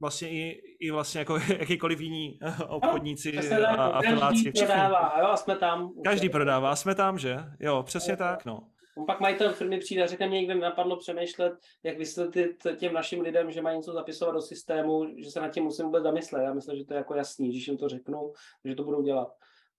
vlastně 0.00 0.30
i, 0.30 0.62
i 0.80 0.90
vlastně 0.90 1.18
jako 1.18 1.38
jakýkoliv 1.58 2.00
jiní 2.00 2.38
obchodníci 2.68 3.32
no, 3.32 3.66
a 3.68 3.86
afiláci. 3.86 4.44
Každý 4.44 4.66
prodává, 4.66 5.14
jo, 5.20 5.26
a 5.26 5.36
jsme 5.36 5.56
tam. 5.56 5.92
Každý 6.04 6.28
prodává, 6.28 6.76
jsme 6.76 6.94
tam, 6.94 7.18
že? 7.18 7.36
Jo, 7.60 7.82
přesně 7.82 8.12
jo, 8.12 8.16
tak, 8.16 8.44
no. 8.44 8.60
Pak 9.06 9.20
majitel 9.20 9.52
firmy 9.52 9.78
přijde 9.78 10.02
a 10.02 10.06
řekne 10.06 10.28
mě, 10.28 10.38
někde 10.38 10.54
napadlo 10.54 10.96
přemýšlet, 10.96 11.52
jak 11.82 11.98
vysvětlit 11.98 12.66
těm 12.76 12.92
našim 12.92 13.20
lidem, 13.20 13.50
že 13.50 13.62
mají 13.62 13.76
něco 13.76 13.92
zapisovat 13.92 14.32
do 14.32 14.40
systému, 14.40 15.06
že 15.18 15.30
se 15.30 15.40
nad 15.40 15.48
tím 15.48 15.64
musím 15.64 15.84
vůbec 15.84 16.02
zamyslet. 16.02 16.42
Já 16.42 16.54
myslím, 16.54 16.76
že 16.76 16.84
to 16.84 16.94
je 16.94 16.98
jako 16.98 17.14
jasný, 17.14 17.48
když 17.48 17.68
jim 17.68 17.76
to 17.76 17.88
řeknou, 17.88 18.32
že 18.64 18.74
to 18.74 18.84
budou 18.84 19.02
dělat. 19.02 19.28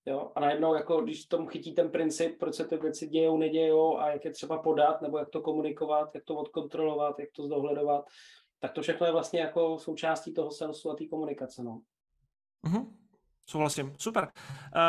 Jo? 0.05 0.31
A 0.35 0.39
najednou, 0.39 0.73
jako, 0.73 1.01
když 1.01 1.25
tom 1.25 1.47
chytí 1.47 1.73
ten 1.73 1.89
princip, 1.89 2.39
proč 2.39 2.55
se 2.55 2.65
ty 2.65 2.77
věci 2.77 3.07
dějou, 3.07 3.37
nedějou 3.37 3.97
a 3.97 4.11
jak 4.11 4.25
je 4.25 4.31
třeba 4.31 4.57
podat, 4.57 5.01
nebo 5.01 5.17
jak 5.17 5.29
to 5.29 5.41
komunikovat, 5.41 6.15
jak 6.15 6.23
to 6.23 6.35
odkontrolovat, 6.35 7.19
jak 7.19 7.29
to 7.35 7.43
zdohledovat, 7.43 8.05
tak 8.61 8.71
to 8.71 8.81
všechno 8.81 9.05
je 9.05 9.11
vlastně 9.11 9.39
jako 9.39 9.79
součástí 9.79 10.33
toho 10.33 10.51
salesu 10.51 10.91
a 10.91 10.95
té 10.95 11.05
komunikace. 11.05 11.63
No. 11.63 11.81
Mm-hmm. 12.65 12.87
Souhlasím, 13.45 13.95
super. 13.97 14.23
Uh, 14.23 14.81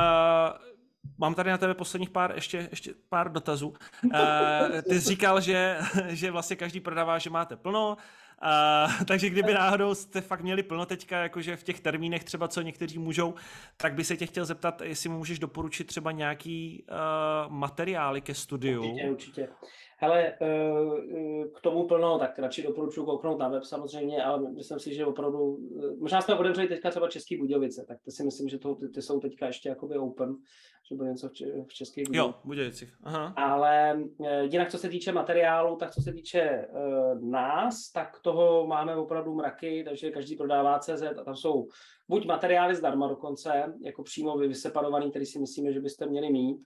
mám 1.19 1.35
tady 1.35 1.51
na 1.51 1.59
tebe 1.59 1.75
posledních 1.75 2.11
pár, 2.11 2.33
ještě, 2.35 2.69
ještě 2.71 2.95
pár 3.09 3.33
dotazů. 3.33 3.69
Uh, 3.69 4.81
ty 4.89 5.01
jsi 5.01 5.09
říkal, 5.09 5.41
že, 5.41 5.79
že 6.09 6.31
vlastně 6.31 6.57
každý 6.57 6.81
prodává, 6.81 7.19
že 7.19 7.31
máte 7.31 7.57
plno, 7.57 7.97
Uh, 8.45 9.05
takže 9.05 9.31
kdyby 9.31 9.55
náhodou 9.55 9.95
jste 9.95 10.21
fakt 10.21 10.41
měli 10.41 10.63
plno 10.63 10.87
teďka, 10.87 11.23
jakože 11.23 11.57
v 11.57 11.63
těch 11.63 11.81
termínech 11.81 12.25
třeba, 12.25 12.49
co 12.49 12.63
někteří 12.63 12.99
můžou, 12.99 13.35
tak 13.77 13.95
by 13.95 14.05
se 14.05 14.17
tě 14.17 14.27
chtěl 14.27 14.45
zeptat, 14.45 14.81
jestli 14.81 15.09
můžeš 15.09 15.39
doporučit 15.39 15.85
třeba 15.85 16.13
nějaký 16.13 16.87
uh, 16.91 17.53
materiály 17.53 18.21
ke 18.21 18.35
studiu. 18.35 18.83
Určitě, 18.83 19.11
určitě. 19.11 19.49
Hele, 20.03 20.27
eh, 20.27 20.35
eh, 20.41 21.45
k 21.55 21.61
tomu 21.61 21.87
plno, 21.87 22.19
tak 22.19 22.39
radši 22.39 22.63
doporučuji 22.63 23.05
kouknout 23.05 23.39
na 23.39 23.49
web 23.49 23.65
samozřejmě, 23.65 24.25
ale 24.25 24.51
myslím 24.51 24.79
si, 24.79 24.95
že 24.95 25.07
opravdu, 25.07 25.59
eh, 25.79 25.97
možná 26.01 26.21
jsme 26.21 26.35
otevřeli 26.35 26.69
teďka 26.69 26.91
třeba 26.91 27.09
Český 27.09 27.37
Budějovice, 27.37 27.85
tak 27.89 27.99
to 28.05 28.11
si 28.11 28.25
myslím, 28.25 28.49
že 28.49 28.59
to, 28.59 28.75
ty, 28.75 28.89
ty 28.89 29.03
jsou 29.03 29.21
teďka 29.21 29.47
ještě 29.47 29.69
jakoby 29.69 29.99
open, 29.99 30.37
že 30.89 30.95
bude 30.97 31.11
něco 31.11 31.29
v, 31.29 31.33
v 31.67 31.75
Českých 31.75 32.05
Budějovicích. 32.07 32.37
Jo, 32.37 32.41
Budějovicích. 32.45 32.95
Aha. 33.03 33.35
Ale 33.37 34.01
jinak, 34.43 34.71
co 34.71 34.79
se 34.79 34.89
týče 34.89 35.13
materiálu, 35.13 35.77
tak 35.77 35.91
co 35.91 36.03
se 36.03 36.13
týče 36.13 36.69
uh, 36.71 37.31
nás, 37.31 37.93
tak 37.95 38.21
toho 38.23 38.67
máme 38.67 38.97
opravdu 38.97 39.35
mraky, 39.35 39.85
takže 39.85 40.11
každý 40.11 40.37
prodává 40.37 40.79
CZ 40.79 41.03
a 41.03 41.25
tam 41.25 41.37
jsou 41.37 41.69
buď 42.09 42.27
materiály 42.27 42.75
zdarma 42.75 43.09
dokonce, 43.09 43.75
jako 43.85 44.03
přímo 44.03 44.39
vyseparovaný, 44.39 45.11
který 45.11 45.27
si 45.27 45.39
myslíme, 45.39 45.73
že 45.73 45.81
byste 45.81 46.07
měli 46.07 46.33
mít, 46.33 46.59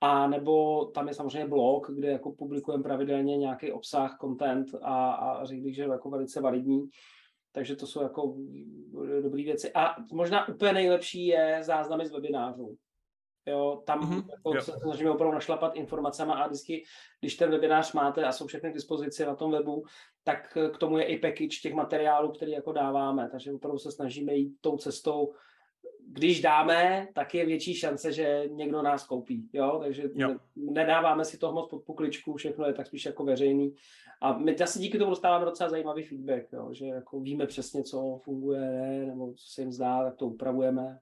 a 0.00 0.26
nebo 0.26 0.84
tam 0.84 1.08
je 1.08 1.14
samozřejmě 1.14 1.48
blog, 1.48 1.90
kde 1.90 2.08
jako 2.08 2.32
publikujeme 2.32 2.82
pravidelně 2.82 3.36
nějaký 3.36 3.72
obsah, 3.72 4.16
content 4.20 4.66
a, 4.82 5.12
a 5.12 5.44
řekl 5.44 5.62
bych, 5.62 5.74
že 5.74 5.82
jako 5.82 6.10
velice 6.10 6.40
validní. 6.40 6.88
Takže 7.52 7.76
to 7.76 7.86
jsou 7.86 8.02
jako 8.02 8.36
dobré 9.22 9.42
věci. 9.42 9.72
A 9.74 9.94
možná 10.12 10.48
úplně 10.48 10.72
nejlepší 10.72 11.26
je 11.26 11.58
záznamy 11.62 12.06
z 12.06 12.12
webinářů. 12.12 12.76
Jo, 13.46 13.82
tam 13.86 14.00
mm-hmm, 14.00 14.26
jako 14.30 14.60
se 14.64 14.72
snažíme 14.82 15.10
opravdu 15.10 15.34
našlapat 15.34 15.76
informacemi 15.76 16.32
a 16.32 16.46
vždycky, 16.46 16.84
když 17.20 17.36
ten 17.36 17.50
webinář 17.50 17.92
máte 17.92 18.24
a 18.24 18.32
jsou 18.32 18.46
všechny 18.46 18.70
k 18.70 18.74
dispozici 18.74 19.24
na 19.26 19.34
tom 19.34 19.50
webu, 19.50 19.84
tak 20.22 20.58
k 20.72 20.78
tomu 20.78 20.98
je 20.98 21.04
i 21.04 21.18
package 21.18 21.60
těch 21.62 21.74
materiálů, 21.74 22.32
který 22.32 22.52
jako 22.52 22.72
dáváme. 22.72 23.28
Takže 23.32 23.52
opravdu 23.52 23.78
se 23.78 23.92
snažíme 23.92 24.34
jít 24.34 24.56
tou 24.60 24.76
cestou, 24.76 25.32
když 26.14 26.40
dáme, 26.40 27.08
tak 27.14 27.34
je 27.34 27.46
větší 27.46 27.74
šance, 27.74 28.12
že 28.12 28.44
někdo 28.50 28.82
nás 28.82 29.06
koupí. 29.06 29.48
Jo? 29.52 29.78
Takže 29.82 30.02
jo. 30.14 30.36
nedáváme 30.56 31.24
si 31.24 31.38
to 31.38 31.52
moc 31.52 31.70
pod 31.70 31.84
pukličku, 31.84 32.34
všechno 32.34 32.66
je 32.66 32.72
tak 32.72 32.86
spíš 32.86 33.04
jako 33.04 33.24
veřejný. 33.24 33.74
A 34.22 34.38
my 34.38 34.56
asi 34.56 34.78
díky 34.78 34.98
tomu 34.98 35.10
dostáváme 35.10 35.44
docela 35.44 35.70
zajímavý 35.70 36.02
feedback, 36.02 36.52
jo? 36.52 36.68
že 36.72 36.86
jako 36.86 37.20
víme 37.20 37.46
přesně, 37.46 37.82
co 37.82 38.20
funguje, 38.24 38.60
ne, 38.60 39.06
nebo 39.06 39.32
co 39.32 39.46
se 39.46 39.62
jim 39.62 39.72
zdá, 39.72 40.04
tak 40.04 40.16
to 40.16 40.26
upravujeme. 40.26 40.98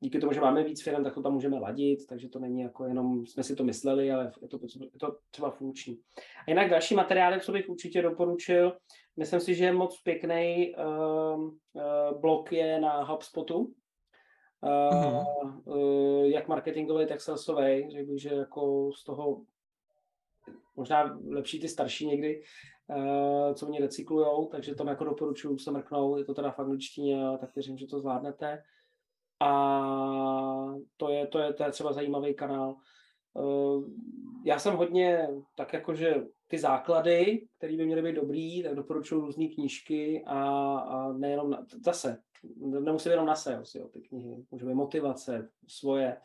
Díky 0.00 0.18
tomu, 0.18 0.32
že 0.32 0.40
máme 0.40 0.64
víc 0.64 0.82
firm, 0.82 1.04
tak 1.04 1.14
to 1.14 1.22
tam 1.22 1.32
můžeme 1.32 1.58
ladit, 1.58 2.06
takže 2.06 2.28
to 2.28 2.38
není 2.38 2.60
jako 2.60 2.84
jenom, 2.84 3.26
jsme 3.26 3.42
si 3.42 3.56
to 3.56 3.64
mysleli, 3.64 4.12
ale 4.12 4.32
je 4.42 4.48
to, 4.48 4.58
je 4.92 4.98
to 5.00 5.16
třeba 5.30 5.50
funkční. 5.50 5.98
A 6.18 6.50
jinak 6.50 6.70
další 6.70 6.94
materiály, 6.94 7.40
co 7.40 7.52
bych 7.52 7.68
určitě 7.68 8.02
doporučil, 8.02 8.76
myslím 9.16 9.40
si, 9.40 9.54
že 9.54 9.64
je 9.64 9.72
moc 9.72 10.02
pěkný 10.02 10.74
uh, 10.74 11.42
uh, 11.42 12.20
blog 12.20 12.52
je 12.52 12.80
na 12.80 13.04
HubSpotu, 13.04 13.72
uh, 14.62 15.24
uh, 15.64 16.24
jak 16.24 16.48
marketingový, 16.48 17.06
tak 17.06 17.20
salesový. 17.20 17.90
Řekl 17.90 18.18
že 18.18 18.28
jako 18.28 18.90
z 18.92 19.04
toho 19.04 19.40
možná 20.76 21.18
lepší 21.28 21.60
ty 21.60 21.68
starší 21.68 22.06
někdy, 22.06 22.42
uh, 22.86 23.54
co 23.54 23.66
mě 23.66 23.80
recyklujou, 23.80 24.46
takže 24.46 24.74
tam 24.74 24.86
jako 24.86 25.04
doporučuji 25.04 25.58
se 25.58 25.70
mrknout, 25.70 26.18
je 26.18 26.24
to 26.24 26.34
teda 26.34 26.50
v 26.50 26.58
angličtině, 26.58 27.24
tak 27.40 27.54
věřím, 27.54 27.78
že 27.78 27.86
to 27.86 28.00
zvládnete. 28.00 28.62
A 29.40 30.74
to 30.96 31.08
je, 31.08 31.26
to 31.26 31.38
je, 31.38 31.52
to 31.52 31.64
je 31.64 31.70
třeba 31.70 31.92
zajímavý 31.92 32.34
kanál. 32.34 32.76
Já 34.44 34.58
jsem 34.58 34.76
hodně 34.76 35.28
tak 35.56 35.72
jakože 35.72 36.14
ty 36.46 36.58
základy, 36.58 37.46
které 37.58 37.76
by 37.76 37.86
měly 37.86 38.02
být 38.02 38.14
dobrý, 38.14 38.62
tak 38.62 38.74
doporučuji 38.74 39.20
různé 39.20 39.48
knížky 39.48 40.24
a, 40.26 40.38
a 40.78 41.12
nejenom, 41.12 41.50
na, 41.50 41.66
zase, 41.84 42.22
nemusí 42.56 43.08
být 43.08 43.12
jenom 43.12 43.26
na 43.26 43.34
sales, 43.34 43.74
jo, 43.74 43.88
ty 43.88 44.00
knihy, 44.00 44.44
může 44.50 44.66
být 44.66 44.74
motivace 44.74 45.48
svoje, 45.68 46.16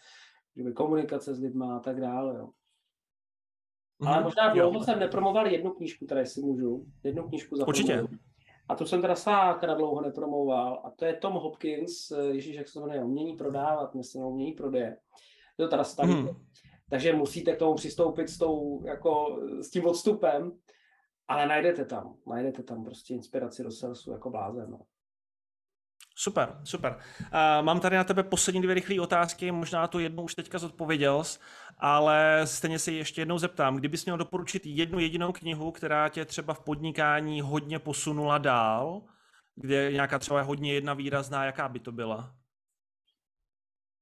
může 0.55 0.70
být 0.70 0.76
komunikace 0.76 1.36
s 1.36 1.39
lidmi 1.39 1.65
a 1.72 1.80
tak 1.80 2.01
dále, 2.01 2.38
jo. 2.38 2.49
Mm-hmm. 4.01 4.07
Ale 4.07 4.24
možná 4.24 4.53
dlouho 4.53 4.80
jo. 4.80 4.84
jsem 4.84 4.99
nepromoval 4.99 5.47
jednu 5.47 5.72
knížku, 5.72 6.05
které 6.05 6.26
si 6.26 6.41
můžu, 6.41 6.86
jednu 7.03 7.24
knížku 7.24 7.55
za 7.55 7.68
Určitě. 7.68 8.07
A 8.70 8.76
to 8.76 8.86
jsem 8.86 9.01
teda 9.01 9.15
sákra 9.15 9.74
dlouho 9.74 10.01
nepromoval. 10.01 10.82
A 10.84 10.91
to 10.91 11.05
je 11.05 11.13
Tom 11.13 11.34
Hopkins, 11.34 12.11
Ježíš, 12.32 12.55
jak 12.55 12.68
se 12.68 12.80
jmenuje, 12.80 13.03
umění 13.03 13.38
prodávat, 13.38 13.95
myslím, 13.95 14.24
umění 14.24 14.51
prodeje. 14.51 14.97
Je 15.59 15.65
to 15.65 15.68
teda 15.68 15.84
starý. 15.84 16.13
Mm. 16.13 16.28
Takže 16.89 17.13
musíte 17.13 17.55
k 17.55 17.59
tomu 17.59 17.75
přistoupit 17.75 18.29
s, 18.29 18.38
tou, 18.38 18.85
jako, 18.85 19.39
s 19.61 19.69
tím 19.69 19.85
odstupem, 19.85 20.51
ale 21.27 21.47
najdete 21.47 21.85
tam, 21.85 22.17
najdete 22.27 22.63
tam 22.63 22.83
prostě 22.83 23.13
inspiraci 23.13 23.63
do 23.63 23.71
salesu 23.71 24.11
jako 24.11 24.29
blázen. 24.29 24.71
No. 24.71 24.79
Super, 26.19 26.59
super. 26.63 26.99
Uh, 27.21 27.65
mám 27.65 27.79
tady 27.79 27.95
na 27.95 28.03
tebe 28.03 28.23
poslední 28.23 28.61
dvě 28.61 28.75
rychlé 28.75 29.01
otázky, 29.01 29.51
možná 29.51 29.88
tu 29.88 29.99
jednu 29.99 30.23
už 30.23 30.35
teďka 30.35 30.57
zodpověděl, 30.57 31.23
ale 31.77 32.41
stejně 32.45 32.79
se 32.79 32.91
ještě 32.91 33.21
jednou 33.21 33.38
zeptám, 33.38 33.75
kdybys 33.75 34.05
měl 34.05 34.17
doporučit 34.17 34.65
jednu 34.65 34.99
jedinou 34.99 35.31
knihu, 35.31 35.71
která 35.71 36.09
tě 36.09 36.25
třeba 36.25 36.53
v 36.53 36.59
podnikání 36.59 37.41
hodně 37.41 37.79
posunula 37.79 38.38
dál, 38.38 39.01
kde 39.55 39.91
nějaká 39.91 40.19
třeba 40.19 40.41
hodně 40.41 40.73
jedna 40.73 40.93
výrazná, 40.93 41.45
jaká 41.45 41.69
by 41.69 41.79
to 41.79 41.91
byla? 41.91 42.35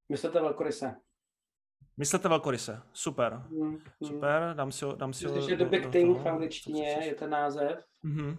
Myslíte 0.10 0.42
velkoryse. 0.42 0.96
Myslíte 1.98 2.28
velkoryse, 2.28 2.82
super. 2.94 3.44
Mm, 3.50 3.78
super, 4.04 4.54
dám 4.54 4.72
si 4.72 4.86
ho. 4.86 4.96
Dám 4.96 5.14
si 5.14 5.26
Myslím, 5.26 5.50
že 5.50 5.56
The 5.56 5.66
Big 5.66 5.92
Thing 5.92 6.18
v 6.18 6.28
angličtině 6.28 6.90
je 6.90 7.16
ten 7.16 7.30
název. 7.30 7.86
Mm-hmm. 8.06 8.38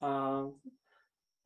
A 0.00 0.40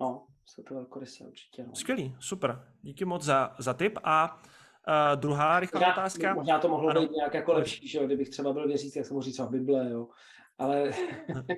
no, 0.00 0.26
to 0.68 0.74
velkoryse 0.74 1.24
určitě. 1.24 1.64
No. 1.66 1.74
Skvělý, 1.74 2.16
super. 2.20 2.68
Díky 2.82 3.04
moc 3.04 3.22
za, 3.22 3.54
za 3.58 3.74
tip. 3.74 3.98
A 4.04 4.42
uh, 4.88 5.20
druhá 5.20 5.60
rychlá 5.60 5.80
možná, 5.80 5.92
otázka. 5.92 6.34
Možná 6.34 6.58
to 6.58 6.68
mohlo 6.68 6.90
ano. 6.90 7.00
být 7.00 7.10
nějak 7.10 7.34
jako 7.34 7.52
lepší, 7.52 7.88
že 7.88 7.98
jo? 7.98 8.06
kdybych 8.06 8.30
třeba 8.30 8.52
byl 8.52 8.66
věřící, 8.66 8.98
jak 8.98 9.06
jsem 9.06 9.14
mohl 9.14 9.24
říct 9.24 9.34
třeba 9.34 9.48
Bible, 9.48 9.90
jo. 9.90 10.08
Ale, 10.58 10.90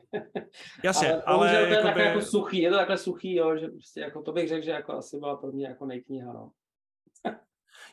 Jasně, 0.85 1.13
ale, 1.13 1.23
ale 1.23 1.49
to 1.49 1.55
je 1.55 1.61
jakoby... 1.61 1.83
takhle 1.83 2.05
jako 2.05 2.21
suchý, 2.21 2.61
je 2.61 2.71
to 2.71 2.77
takhle 2.77 2.99
suchý, 2.99 3.35
jo, 3.35 3.57
že 3.57 3.69
prostě 3.69 4.01
jako 4.01 4.23
to 4.23 4.33
bych 4.33 4.49
řekl, 4.49 4.65
že 4.65 4.71
jako 4.71 4.93
asi 4.93 5.19
byla 5.19 5.37
pro 5.37 5.53
mě 5.53 5.67
jako 5.67 5.87
nejkniha, 5.87 6.33
no. 6.33 6.51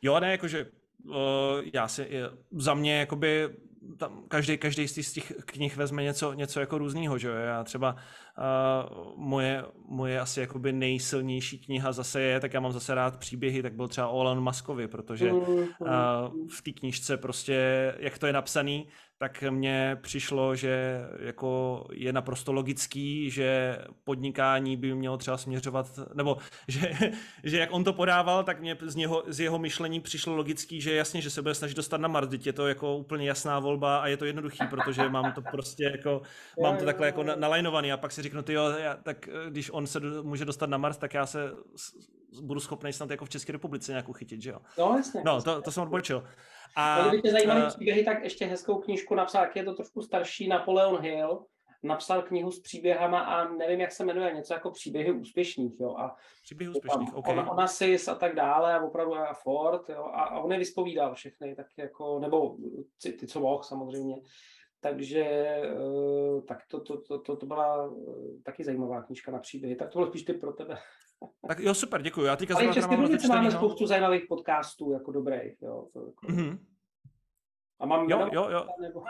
jo, 0.02 0.20
ne, 0.20 0.32
jakože 0.32 0.66
já 1.74 1.88
si, 1.88 2.10
za 2.52 2.74
mě 2.74 3.00
jakoby 3.00 3.50
tam 3.98 4.24
každý, 4.28 4.58
každý 4.58 4.88
z 4.88 5.14
těch 5.14 5.34
knih 5.46 5.78
vezme 5.78 6.04
něco, 6.04 6.34
něco 6.34 6.60
jako 6.60 6.78
různýho, 6.78 7.18
že 7.18 7.28
jo? 7.28 7.34
Já 7.34 7.64
třeba 7.64 7.96
uh, 8.38 9.14
moje, 9.16 9.64
moje 9.88 10.20
asi 10.20 10.40
jakoby 10.40 10.72
nejsilnější 10.72 11.60
kniha 11.60 11.92
zase 11.92 12.22
je, 12.22 12.40
tak 12.40 12.54
já 12.54 12.60
mám 12.60 12.72
zase 12.72 12.96
rád 12.96 13.20
příběhy, 13.20 13.62
tak 13.62 13.74
byl 13.74 13.88
třeba 13.88 14.08
Olan 14.08 14.40
Maskovi, 14.40 14.88
protože 14.88 15.34
uh, 15.34 15.48
v 16.50 16.62
té 16.64 16.72
knižce 16.72 17.18
prostě, 17.18 17.94
jak 18.00 18.18
to 18.18 18.28
je 18.28 18.34
napsaný, 18.34 18.88
tak 19.22 19.44
mně 19.50 19.98
přišlo, 20.02 20.56
že 20.56 21.02
jako 21.20 21.84
je 21.94 22.14
naprosto 22.14 22.54
logický, 22.54 23.30
že 23.30 23.78
podnikání 24.04 24.78
by 24.78 24.96
mělo 24.96 25.18
třeba 25.18 25.38
směřovat, 25.38 26.00
nebo 26.14 26.38
že, 26.68 26.92
že 27.44 27.58
jak 27.58 27.72
on 27.72 27.84
to 27.84 27.94
podával, 27.94 28.44
tak 28.44 28.60
mě 28.60 28.78
z, 28.82 28.96
něho, 28.96 29.24
z 29.28 29.40
jeho 29.40 29.60
myšlení 29.60 30.00
přišlo 30.00 30.36
logický, 30.36 30.82
že 30.82 30.96
jasně, 30.96 31.22
že 31.22 31.30
se 31.30 31.42
bude 31.42 31.56
snažit 31.56 31.78
dostat 31.78 32.02
na 32.02 32.08
Mars, 32.08 32.46
je 32.46 32.54
to 32.54 32.68
jako 32.68 32.98
úplně 32.98 33.28
jasná 33.28 33.60
volba 33.60 33.98
a 33.98 34.08
je 34.08 34.18
to 34.18 34.26
jednoduchý, 34.26 34.68
protože 34.70 35.10
mám 35.10 35.32
to 35.34 35.42
prostě 35.42 35.84
jako, 35.84 36.22
mám 36.62 36.78
to 36.78 36.86
takhle 36.86 37.06
jako 37.06 37.24
nalajnovaný 37.24 37.92
a 37.92 37.98
pak 37.98 38.12
si 38.12 38.22
řeknu, 38.32 38.44
ty 38.44 38.54
jo, 38.54 38.70
já, 38.70 38.96
tak 38.96 39.28
eh, 39.28 39.50
když 39.50 39.70
on 39.70 39.88
se 39.88 40.00
do, 40.00 40.24
může 40.24 40.46
dostat 40.46 40.70
na 40.70 40.78
Mars, 40.78 40.98
tak 40.98 41.14
já 41.14 41.26
se 41.26 41.52
budu 42.42 42.60
schopný 42.60 42.94
snad 42.94 43.10
jako 43.10 43.26
v 43.26 43.30
České 43.30 43.52
republice 43.52 43.92
nějakou 43.92 44.14
chytit, 44.14 44.42
že 44.42 44.50
jo? 44.50 44.60
No, 44.78 44.94
jasně. 44.98 45.22
No, 45.26 45.42
to, 45.42 45.62
to 45.62 45.72
jsem 45.72 45.84
odbočil. 45.84 46.28
A, 46.76 47.08
kdyby 47.08 47.22
tě 47.22 47.32
zajímaly 47.32 47.62
uh, 47.62 47.68
příběhy, 47.68 48.04
tak 48.04 48.24
ještě 48.24 48.46
hezkou 48.46 48.78
knížku 48.78 49.16
napsal, 49.16 49.44
jak 49.44 49.56
je 49.56 49.64
to 49.64 49.74
trošku 49.74 50.02
starší, 50.02 50.48
Napoleon 50.48 51.02
Hill, 51.02 51.46
napsal 51.84 52.22
knihu 52.22 52.52
s 52.52 52.60
příběhama 52.60 53.20
a 53.20 53.48
nevím, 53.48 53.80
jak 53.80 53.92
se 53.92 54.06
jmenuje, 54.06 54.34
něco 54.34 54.54
jako 54.54 54.72
příběhy 54.72 55.12
úspěšných, 55.12 55.80
jo. 55.80 55.96
A 55.98 56.16
příběhy 56.44 56.74
úspěšných, 56.74 57.16
OK. 57.16 57.28
Ona, 57.28 57.52
Onassis 57.52 58.08
a 58.08 58.16
tak 58.16 58.36
dále, 58.36 58.74
a 58.74 58.84
opravdu 58.84 59.16
a 59.16 59.34
Ford, 59.34 59.90
jo, 59.90 60.04
a, 60.04 60.24
a 60.24 60.40
on 60.40 60.52
je 60.52 60.60
vyspovídal 60.60 61.16
všechny, 61.16 61.56
tak 61.56 61.68
jako, 61.78 62.20
nebo 62.20 62.58
ty, 63.04 63.14
ty 63.14 63.28
co 63.28 63.40
mohl 63.40 63.64
samozřejmě. 63.64 64.16
Takže 64.84 65.26
uh, 65.76 66.42
tak 66.46 66.58
to, 66.68 66.80
to, 66.80 67.02
to, 67.02 67.20
to, 67.20 67.36
to 67.36 67.46
byla 67.46 67.88
uh, 67.88 68.42
taky 68.46 68.64
zajímavá 68.64 69.02
knížka 69.02 69.32
na 69.32 69.40
příběhy. 69.40 69.76
Tak 69.76 69.90
to 69.90 70.00
bylo 70.00 70.08
spíš 70.08 70.24
ty 70.24 70.34
pro 70.34 70.54
tebe. 70.54 70.78
Tak 71.48 71.60
jo, 71.60 71.74
super, 71.74 72.02
děkuji. 72.02 72.26
Já 72.26 72.36
teďka 72.36 72.56
Ale 72.56 72.74
České 72.74 72.96
republice 72.96 73.28
máme 73.28 73.44
no. 73.44 73.52
spoustu 73.52 73.88
zajímavých 73.88 74.24
podcastů, 74.30 74.92
jako 74.92 75.12
dobrých. 75.12 75.62
Jo, 75.62 75.88
to 75.94 76.00
jako... 76.00 76.28
mm-hmm. 76.28 76.60
A 77.80 77.86
mám 77.86 78.10
jo, 78.10 78.30
jo, 78.32 78.50
jo. 78.50 78.68
Nebo... 78.82 79.04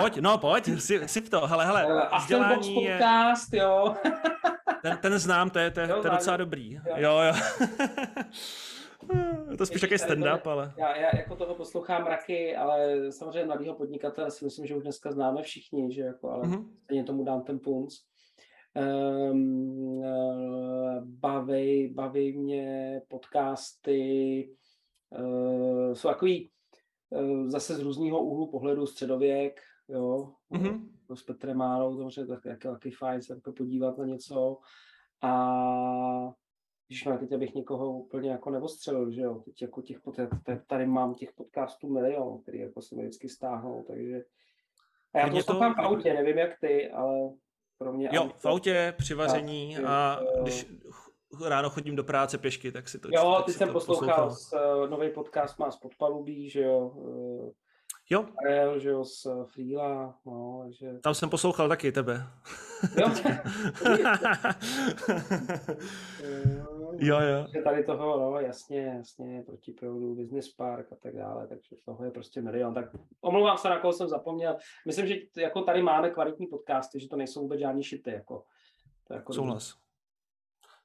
pojď, 0.00 0.18
no 0.18 0.38
pojď, 0.38 0.80
si, 0.80 1.08
si 1.08 1.20
to, 1.20 1.46
hele, 1.46 1.66
hele. 1.66 1.86
Uh, 1.86 2.18
vzdělání 2.18 2.74
podcast, 2.74 3.52
je... 3.52 3.60
jo. 3.60 3.94
ten, 4.82 4.98
ten 4.98 5.18
znám, 5.18 5.50
to 5.50 5.58
je, 5.58 5.70
to 5.70 5.80
je, 5.80 5.88
to 5.88 6.06
je 6.06 6.10
docela 6.10 6.36
dobrý. 6.36 6.72
Jo, 6.72 6.82
jo. 6.96 7.20
jo. 7.20 7.32
Je 9.50 9.56
to 9.56 9.66
spíš 9.66 9.80
takový 9.80 9.98
stand-up, 9.98 10.40
ale... 10.44 10.74
Já, 10.78 10.96
já 10.96 11.16
jako 11.16 11.36
toho 11.36 11.54
poslouchám 11.54 12.04
mraky, 12.04 12.56
ale 12.56 13.12
samozřejmě 13.12 13.44
mladého 13.44 13.74
podnikatele 13.74 14.30
si 14.30 14.44
myslím, 14.44 14.66
že 14.66 14.76
už 14.76 14.82
dneska 14.82 15.12
známe 15.12 15.42
všichni, 15.42 15.92
že 15.92 16.02
jako, 16.02 16.30
ale 16.30 16.44
mm-hmm. 16.44 16.68
stejně 16.84 17.04
tomu 17.04 17.24
dám 17.24 17.42
ten 17.42 17.58
punc. 17.58 17.94
Um, 19.32 19.98
uh, 19.98 21.04
baví, 21.04 21.88
baví 21.94 22.38
mě 22.38 23.02
podcasty, 23.08 24.50
uh, 25.18 25.92
jsou 25.94 26.08
takový 26.08 26.50
uh, 27.10 27.48
zase 27.48 27.74
z 27.74 27.80
různého 27.80 28.24
úhlu 28.24 28.50
pohledu 28.50 28.86
středověk, 28.86 29.60
jo, 29.88 30.32
mm-hmm. 30.52 30.88
s 31.14 31.22
Petrem 31.22 31.56
Márou, 31.56 32.10
to 32.10 32.20
je 32.20 32.26
taky, 32.26 32.56
taky 32.56 32.90
fajn 32.90 33.22
se 33.22 33.40
podívat 33.56 33.98
na 33.98 34.04
něco 34.04 34.58
a 35.22 35.32
když 36.88 37.04
má 37.04 37.16
teď 37.16 37.32
abych 37.32 37.54
někoho 37.54 37.92
úplně 37.92 38.30
jako 38.30 38.50
nevostřelil, 38.50 39.10
že 39.10 39.20
jo, 39.20 39.42
teď 39.44 39.62
jako 39.62 39.82
těch, 39.82 39.98
tady 40.66 40.86
mám 40.86 41.14
těch 41.14 41.32
podcastů 41.32 41.92
milion, 41.92 42.38
který 42.42 42.58
jako 42.58 42.82
se 42.82 42.94
mi 42.94 43.02
vždycky 43.02 43.28
stáhnou, 43.28 43.84
takže 43.86 44.22
a 45.14 45.18
já 45.18 45.28
to 45.28 45.34
poslouchám 45.34 45.74
v 45.74 45.78
autě, 45.78 46.14
nevím 46.14 46.38
jak 46.38 46.60
ty, 46.60 46.90
ale 46.90 47.30
pro 47.78 47.92
mě... 47.92 48.08
Jo, 48.12 48.30
v 48.36 48.46
autě, 48.46 48.94
při 48.98 49.14
vaření 49.14 49.78
a 49.78 50.20
když 50.42 50.66
ráno 51.44 51.70
chodím 51.70 51.96
do 51.96 52.04
práce 52.04 52.38
pěšky, 52.38 52.72
tak 52.72 52.88
si 52.88 52.98
to 52.98 53.08
Jo, 53.12 53.42
ty 53.46 53.52
jsem 53.52 53.72
poslouchal, 53.72 54.30
s, 54.30 54.52
uh, 54.52 54.90
nový 54.90 55.10
podcast 55.10 55.58
má 55.58 55.70
z 55.70 55.76
podpalubí, 55.76 56.50
že 56.50 56.62
jo, 56.62 56.92
uh, 56.94 57.50
Jo. 58.10 58.26
Ariel, 58.44 58.78
že 58.78 58.88
jo, 58.88 59.04
z 59.04 59.26
Freela, 59.44 60.18
no, 60.26 60.66
že... 60.78 60.98
Tam 61.02 61.14
jsem 61.14 61.30
poslouchal 61.30 61.68
taky 61.68 61.92
tebe. 61.92 62.26
Jo. 62.98 63.08
Jo, 66.98 67.20
jo. 67.20 67.46
Že 67.54 67.62
tady 67.62 67.84
toho, 67.84 68.18
no, 68.18 68.38
jasně, 68.38 68.80
jasně, 68.80 69.42
proti 69.46 69.72
proudu, 69.72 70.14
business 70.14 70.48
park 70.54 70.92
a 70.92 70.96
tak 70.96 71.16
dále, 71.16 71.46
takže 71.46 71.76
toho 71.84 72.04
je 72.04 72.10
prostě 72.10 72.42
milion. 72.42 72.74
Tak 72.74 72.84
omlouvám 73.20 73.58
se, 73.58 73.68
na 73.68 73.78
koho 73.78 73.92
jsem 73.92 74.08
zapomněl. 74.08 74.56
Myslím, 74.86 75.06
že 75.06 75.14
jako 75.36 75.62
tady 75.62 75.82
máme 75.82 76.10
kvalitní 76.10 76.46
podcasty, 76.46 77.00
že 77.00 77.08
to 77.08 77.16
nejsou 77.16 77.40
vůbec 77.40 77.60
žádný 77.60 77.82
šity, 77.82 78.10
jako. 78.10 78.44
To 79.08 79.14
jako 79.14 79.32
Souhlas. 79.32 79.68
Dobrý. 79.68 79.86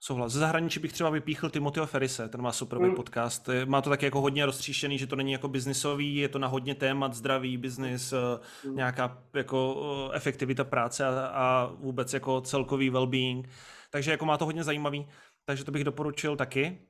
Souhlas. 0.03 0.31
Ze 0.31 0.39
zahraničí 0.39 0.79
bych 0.79 0.93
třeba 0.93 1.09
vypíchl 1.09 1.49
Timothyho 1.49 1.85
Ferise, 1.85 2.29
ten 2.29 2.41
má 2.41 2.51
super 2.51 2.79
mm. 2.79 2.95
podcast. 2.95 3.49
Má 3.65 3.81
to 3.81 3.89
taky 3.89 4.05
jako 4.05 4.21
hodně 4.21 4.45
roztříštěný, 4.45 4.97
že 4.97 5.07
to 5.07 5.15
není 5.15 5.31
jako 5.31 5.47
biznisový, 5.47 6.15
je 6.15 6.29
to 6.29 6.39
na 6.39 6.47
hodně 6.47 6.75
témat, 6.75 7.13
zdraví, 7.13 7.57
biznis, 7.57 8.13
mm. 8.65 8.75
nějaká 8.75 9.23
jako 9.33 9.81
eh, 10.11 10.15
efektivita 10.15 10.63
práce 10.63 11.05
a, 11.05 11.25
a 11.25 11.65
vůbec 11.65 12.13
jako 12.13 12.41
celkový 12.41 12.91
well-being. 12.91 13.43
Takže 13.91 14.11
jako 14.11 14.25
má 14.25 14.38
to 14.38 14.45
hodně 14.45 14.63
zajímavý, 14.63 15.07
takže 15.52 15.64
to 15.64 15.72
bych 15.72 15.84
doporučil 15.84 16.36
taky. 16.36 16.88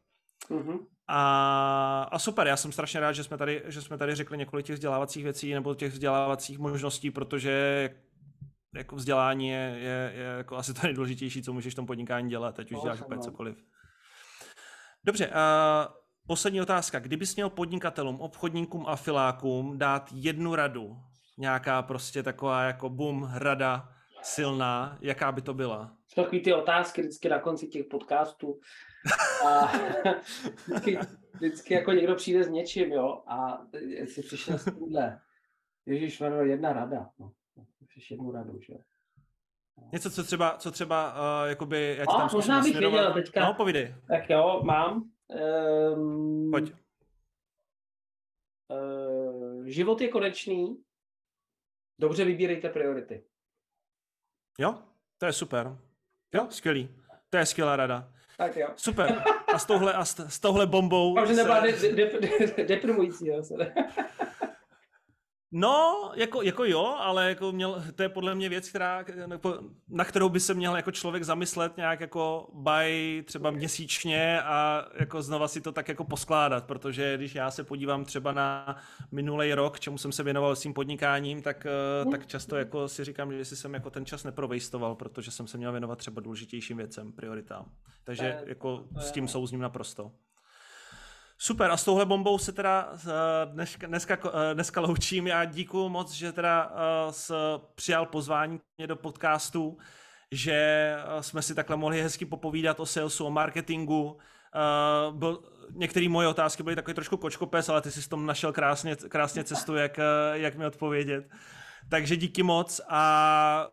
Mm-hmm. 0.49 0.79
A, 1.07 2.09
a 2.11 2.19
super, 2.19 2.47
já 2.47 2.57
jsem 2.57 2.71
strašně 2.71 2.99
rád, 2.99 3.11
že 3.11 3.23
jsme, 3.23 3.37
tady, 3.37 3.63
že 3.65 3.81
jsme 3.81 3.97
tady 3.97 4.15
řekli 4.15 4.37
několik 4.37 4.65
těch 4.65 4.73
vzdělávacích 4.73 5.23
věcí 5.23 5.53
nebo 5.53 5.75
těch 5.75 5.93
vzdělávacích 5.93 6.59
možností, 6.59 7.11
protože 7.11 7.89
jako 8.75 8.95
vzdělání 8.95 9.47
je, 9.47 9.75
je, 9.75 10.13
je 10.15 10.23
jako 10.37 10.57
asi 10.57 10.73
to 10.73 10.79
nejdůležitější, 10.83 11.43
co 11.43 11.53
můžeš 11.53 11.73
v 11.73 11.75
tom 11.75 11.85
podnikání 11.85 12.29
dělat, 12.29 12.59
ať 12.59 12.71
už 12.71 12.77
no, 12.77 12.81
děláš 12.83 13.01
úplně 13.01 13.17
no. 13.17 13.23
cokoliv. 13.23 13.57
Dobře, 15.03 15.27
uh, 15.27 15.33
poslední 16.27 16.61
otázka. 16.61 16.99
Kdybys 16.99 17.35
měl 17.35 17.49
podnikatelům, 17.49 18.21
obchodníkům 18.21 18.85
a 18.87 18.95
filákům 18.95 19.77
dát 19.77 20.09
jednu 20.13 20.55
radu, 20.55 20.97
nějaká 21.37 21.81
prostě 21.81 22.23
taková 22.23 22.63
jako 22.63 22.89
bum, 22.89 23.29
rada 23.33 23.89
silná, 24.21 24.97
jaká 25.01 25.31
by 25.31 25.41
to 25.41 25.53
byla? 25.53 25.97
Takový 26.15 26.41
ty 26.41 26.53
otázky 26.53 27.01
vždycky 27.01 27.29
na 27.29 27.39
konci 27.39 27.67
těch 27.67 27.85
podcastů. 27.85 28.59
A 29.47 29.65
vždycky, 30.67 30.99
vždycky 31.33 31.73
jako 31.73 31.91
někdo 31.91 32.15
přijde 32.15 32.43
s 32.43 32.49
něčím, 32.49 32.91
jo, 32.91 33.23
a 33.27 33.61
si 34.05 34.21
přišel 34.23 34.57
s 34.57 34.65
tímhle. 34.65 35.21
Ježíš, 35.85 36.21
jedna 36.43 36.73
rada. 36.73 37.09
No 37.19 37.31
chceš 37.91 38.11
jednu 38.11 38.31
radu, 38.31 38.59
že 38.61 38.73
Něco, 39.91 40.11
co 40.11 40.23
třeba, 40.23 40.57
co 40.57 40.71
třeba 40.71 41.13
uh, 41.13 41.49
jakoby, 41.49 41.95
já 41.99 42.05
ti 42.05 42.17
tam 42.17 42.29
možná 42.33 42.61
bych 42.61 42.77
věděl 42.77 43.13
teďka. 43.13 43.45
No, 43.45 43.53
povídej. 43.53 43.95
Tak 44.07 44.29
jo, 44.29 44.61
mám. 44.63 45.11
Um, 45.95 46.51
Pojď. 46.51 46.73
Uh, 48.67 49.65
život 49.65 50.01
je 50.01 50.07
konečný. 50.07 50.83
Dobře 51.99 52.25
vybírejte 52.25 52.69
priority. 52.69 53.23
Jo, 54.61 54.75
to 55.17 55.25
je 55.25 55.33
super. 55.33 55.77
Jo, 56.33 56.47
skvělý. 56.49 56.89
To 57.29 57.37
je 57.37 57.45
skvělá 57.45 57.75
rada. 57.75 58.07
Tak 58.37 58.57
jo. 58.57 58.67
Super. 58.75 59.23
A 59.53 59.59
s 59.59 59.65
touhle, 59.65 59.93
a 59.93 60.05
s, 60.05 60.19
s 60.19 60.39
touhle 60.39 60.67
bombou... 60.67 61.23
Už 61.23 61.29
nebyla 61.29 61.59
de, 61.59 61.71
de, 61.71 61.91
de, 61.91 62.47
de, 62.57 62.63
deprimující. 62.63 63.27
Jo. 63.27 63.43
No, 65.53 66.11
jako, 66.15 66.41
jako 66.41 66.65
jo, 66.65 66.95
ale 66.99 67.29
jako 67.29 67.51
měl, 67.51 67.83
to 67.95 68.03
je 68.03 68.09
podle 68.09 68.35
mě 68.35 68.49
věc, 68.49 68.69
která, 68.69 69.05
na 69.89 70.05
kterou 70.05 70.29
by 70.29 70.39
se 70.39 70.53
měl 70.53 70.75
jako 70.75 70.91
člověk 70.91 71.23
zamyslet 71.23 71.77
nějak 71.77 71.99
jako 71.99 72.49
by 72.53 73.23
třeba 73.27 73.51
měsíčně 73.51 74.41
a 74.41 74.85
jako 74.99 75.21
znova 75.21 75.47
si 75.47 75.61
to 75.61 75.71
tak 75.71 75.87
jako 75.87 76.03
poskládat, 76.03 76.65
protože 76.65 77.17
když 77.17 77.35
já 77.35 77.51
se 77.51 77.63
podívám 77.63 78.05
třeba 78.05 78.31
na 78.31 78.77
minulý 79.11 79.53
rok, 79.53 79.79
čemu 79.79 79.97
jsem 79.97 80.11
se 80.11 80.23
věnoval 80.23 80.55
svým 80.55 80.73
podnikáním, 80.73 81.41
tak, 81.41 81.65
eh, 81.65 82.09
tak 82.11 82.27
často 82.27 82.55
jako 82.55 82.87
si 82.87 83.03
říkám, 83.03 83.33
že 83.33 83.45
si 83.45 83.55
jsem 83.55 83.73
jako 83.73 83.89
ten 83.89 84.05
čas 84.05 84.23
neprovejstoval, 84.23 84.95
protože 84.95 85.31
jsem 85.31 85.47
se 85.47 85.57
měl 85.57 85.71
věnovat 85.71 85.97
třeba 85.97 86.21
důležitějším 86.21 86.77
věcem, 86.77 87.11
prioritám. 87.11 87.65
Takže 88.03 88.39
jako 88.45 88.85
s 88.97 89.11
tím 89.11 89.27
souzním 89.27 89.61
naprosto. 89.61 90.11
Super, 91.43 91.71
a 91.71 91.77
s 91.77 91.83
touhle 91.83 92.05
bombou 92.05 92.37
se 92.37 92.51
teda 92.51 92.93
eh, 92.93 93.45
dneska, 93.45 93.87
dneska, 93.87 94.17
eh, 94.25 94.53
dneska 94.53 94.81
loučím. 94.81 95.27
Já 95.27 95.45
díkuju 95.45 95.89
moc, 95.89 96.11
že 96.11 96.31
teda 96.31 96.71
eh, 96.73 97.13
s, 97.13 97.35
přijal 97.75 98.05
pozvání 98.05 98.59
mě 98.77 98.87
do 98.87 98.95
podcastu, 98.95 99.77
že 100.31 100.95
jsme 101.21 101.41
si 101.41 101.55
takhle 101.55 101.77
mohli 101.77 102.01
hezky 102.01 102.25
popovídat 102.25 102.79
o 102.79 102.85
salesu, 102.85 103.25
o 103.25 103.31
marketingu. 103.31 104.17
Byl, 105.11 105.43
některé 105.71 106.09
moje 106.09 106.27
otázky 106.27 106.63
byly 106.63 106.75
takový 106.75 106.93
trošku 106.93 107.17
kočkopes, 107.17 107.69
ale 107.69 107.81
ty 107.81 107.91
jsi 107.91 108.09
tom 108.09 108.25
našel 108.25 108.53
krásně, 108.53 108.95
krásně 108.95 109.43
cestu, 109.43 109.75
jak, 109.75 109.99
jak 110.33 110.55
mi 110.55 110.65
odpovědět. 110.65 111.29
Takže 111.89 112.17
díky 112.17 112.43
moc 112.43 112.81
a 112.89 113.67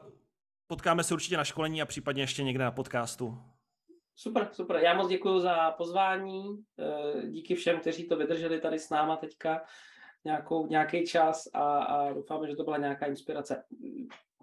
potkáme 0.66 1.05
se 1.05 1.15
určitě 1.15 1.36
na 1.36 1.45
školení 1.45 1.82
a 1.82 1.86
případně 1.86 2.23
ještě 2.23 2.43
někde 2.43 2.65
na 2.65 2.70
podcastu. 2.70 3.39
Super, 4.20 4.49
super. 4.53 4.77
Já 4.77 4.95
moc 4.95 5.09
děkuji 5.09 5.40
za 5.40 5.70
pozvání. 5.70 6.65
Eh, 6.78 7.27
díky 7.27 7.55
všem, 7.55 7.81
kteří 7.81 8.09
to 8.09 8.16
vydrželi 8.16 8.61
tady 8.61 8.78
s 8.78 8.90
náma 8.90 9.16
teďka 9.16 9.65
nějakou, 10.24 10.66
nějaký 10.66 11.07
čas 11.07 11.49
a, 11.55 11.78
a 11.78 12.12
doufáme, 12.12 12.49
že 12.49 12.57
to 12.57 12.65
byla 12.65 12.77
nějaká 12.77 13.07
inspirace. 13.07 13.65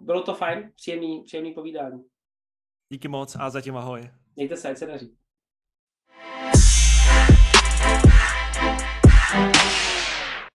Bylo 0.00 0.22
to 0.22 0.34
fajn, 0.34 0.72
příjemný, 0.74 1.22
příjemný 1.22 1.52
povídání. 1.54 2.04
Díky 2.92 3.08
moc 3.08 3.36
a 3.40 3.50
zatím 3.50 3.76
ahoj. 3.76 4.10
Mějte 4.36 4.56
se, 4.56 4.70
ať 4.70 4.78
se 4.78 4.86
daří. 4.86 5.16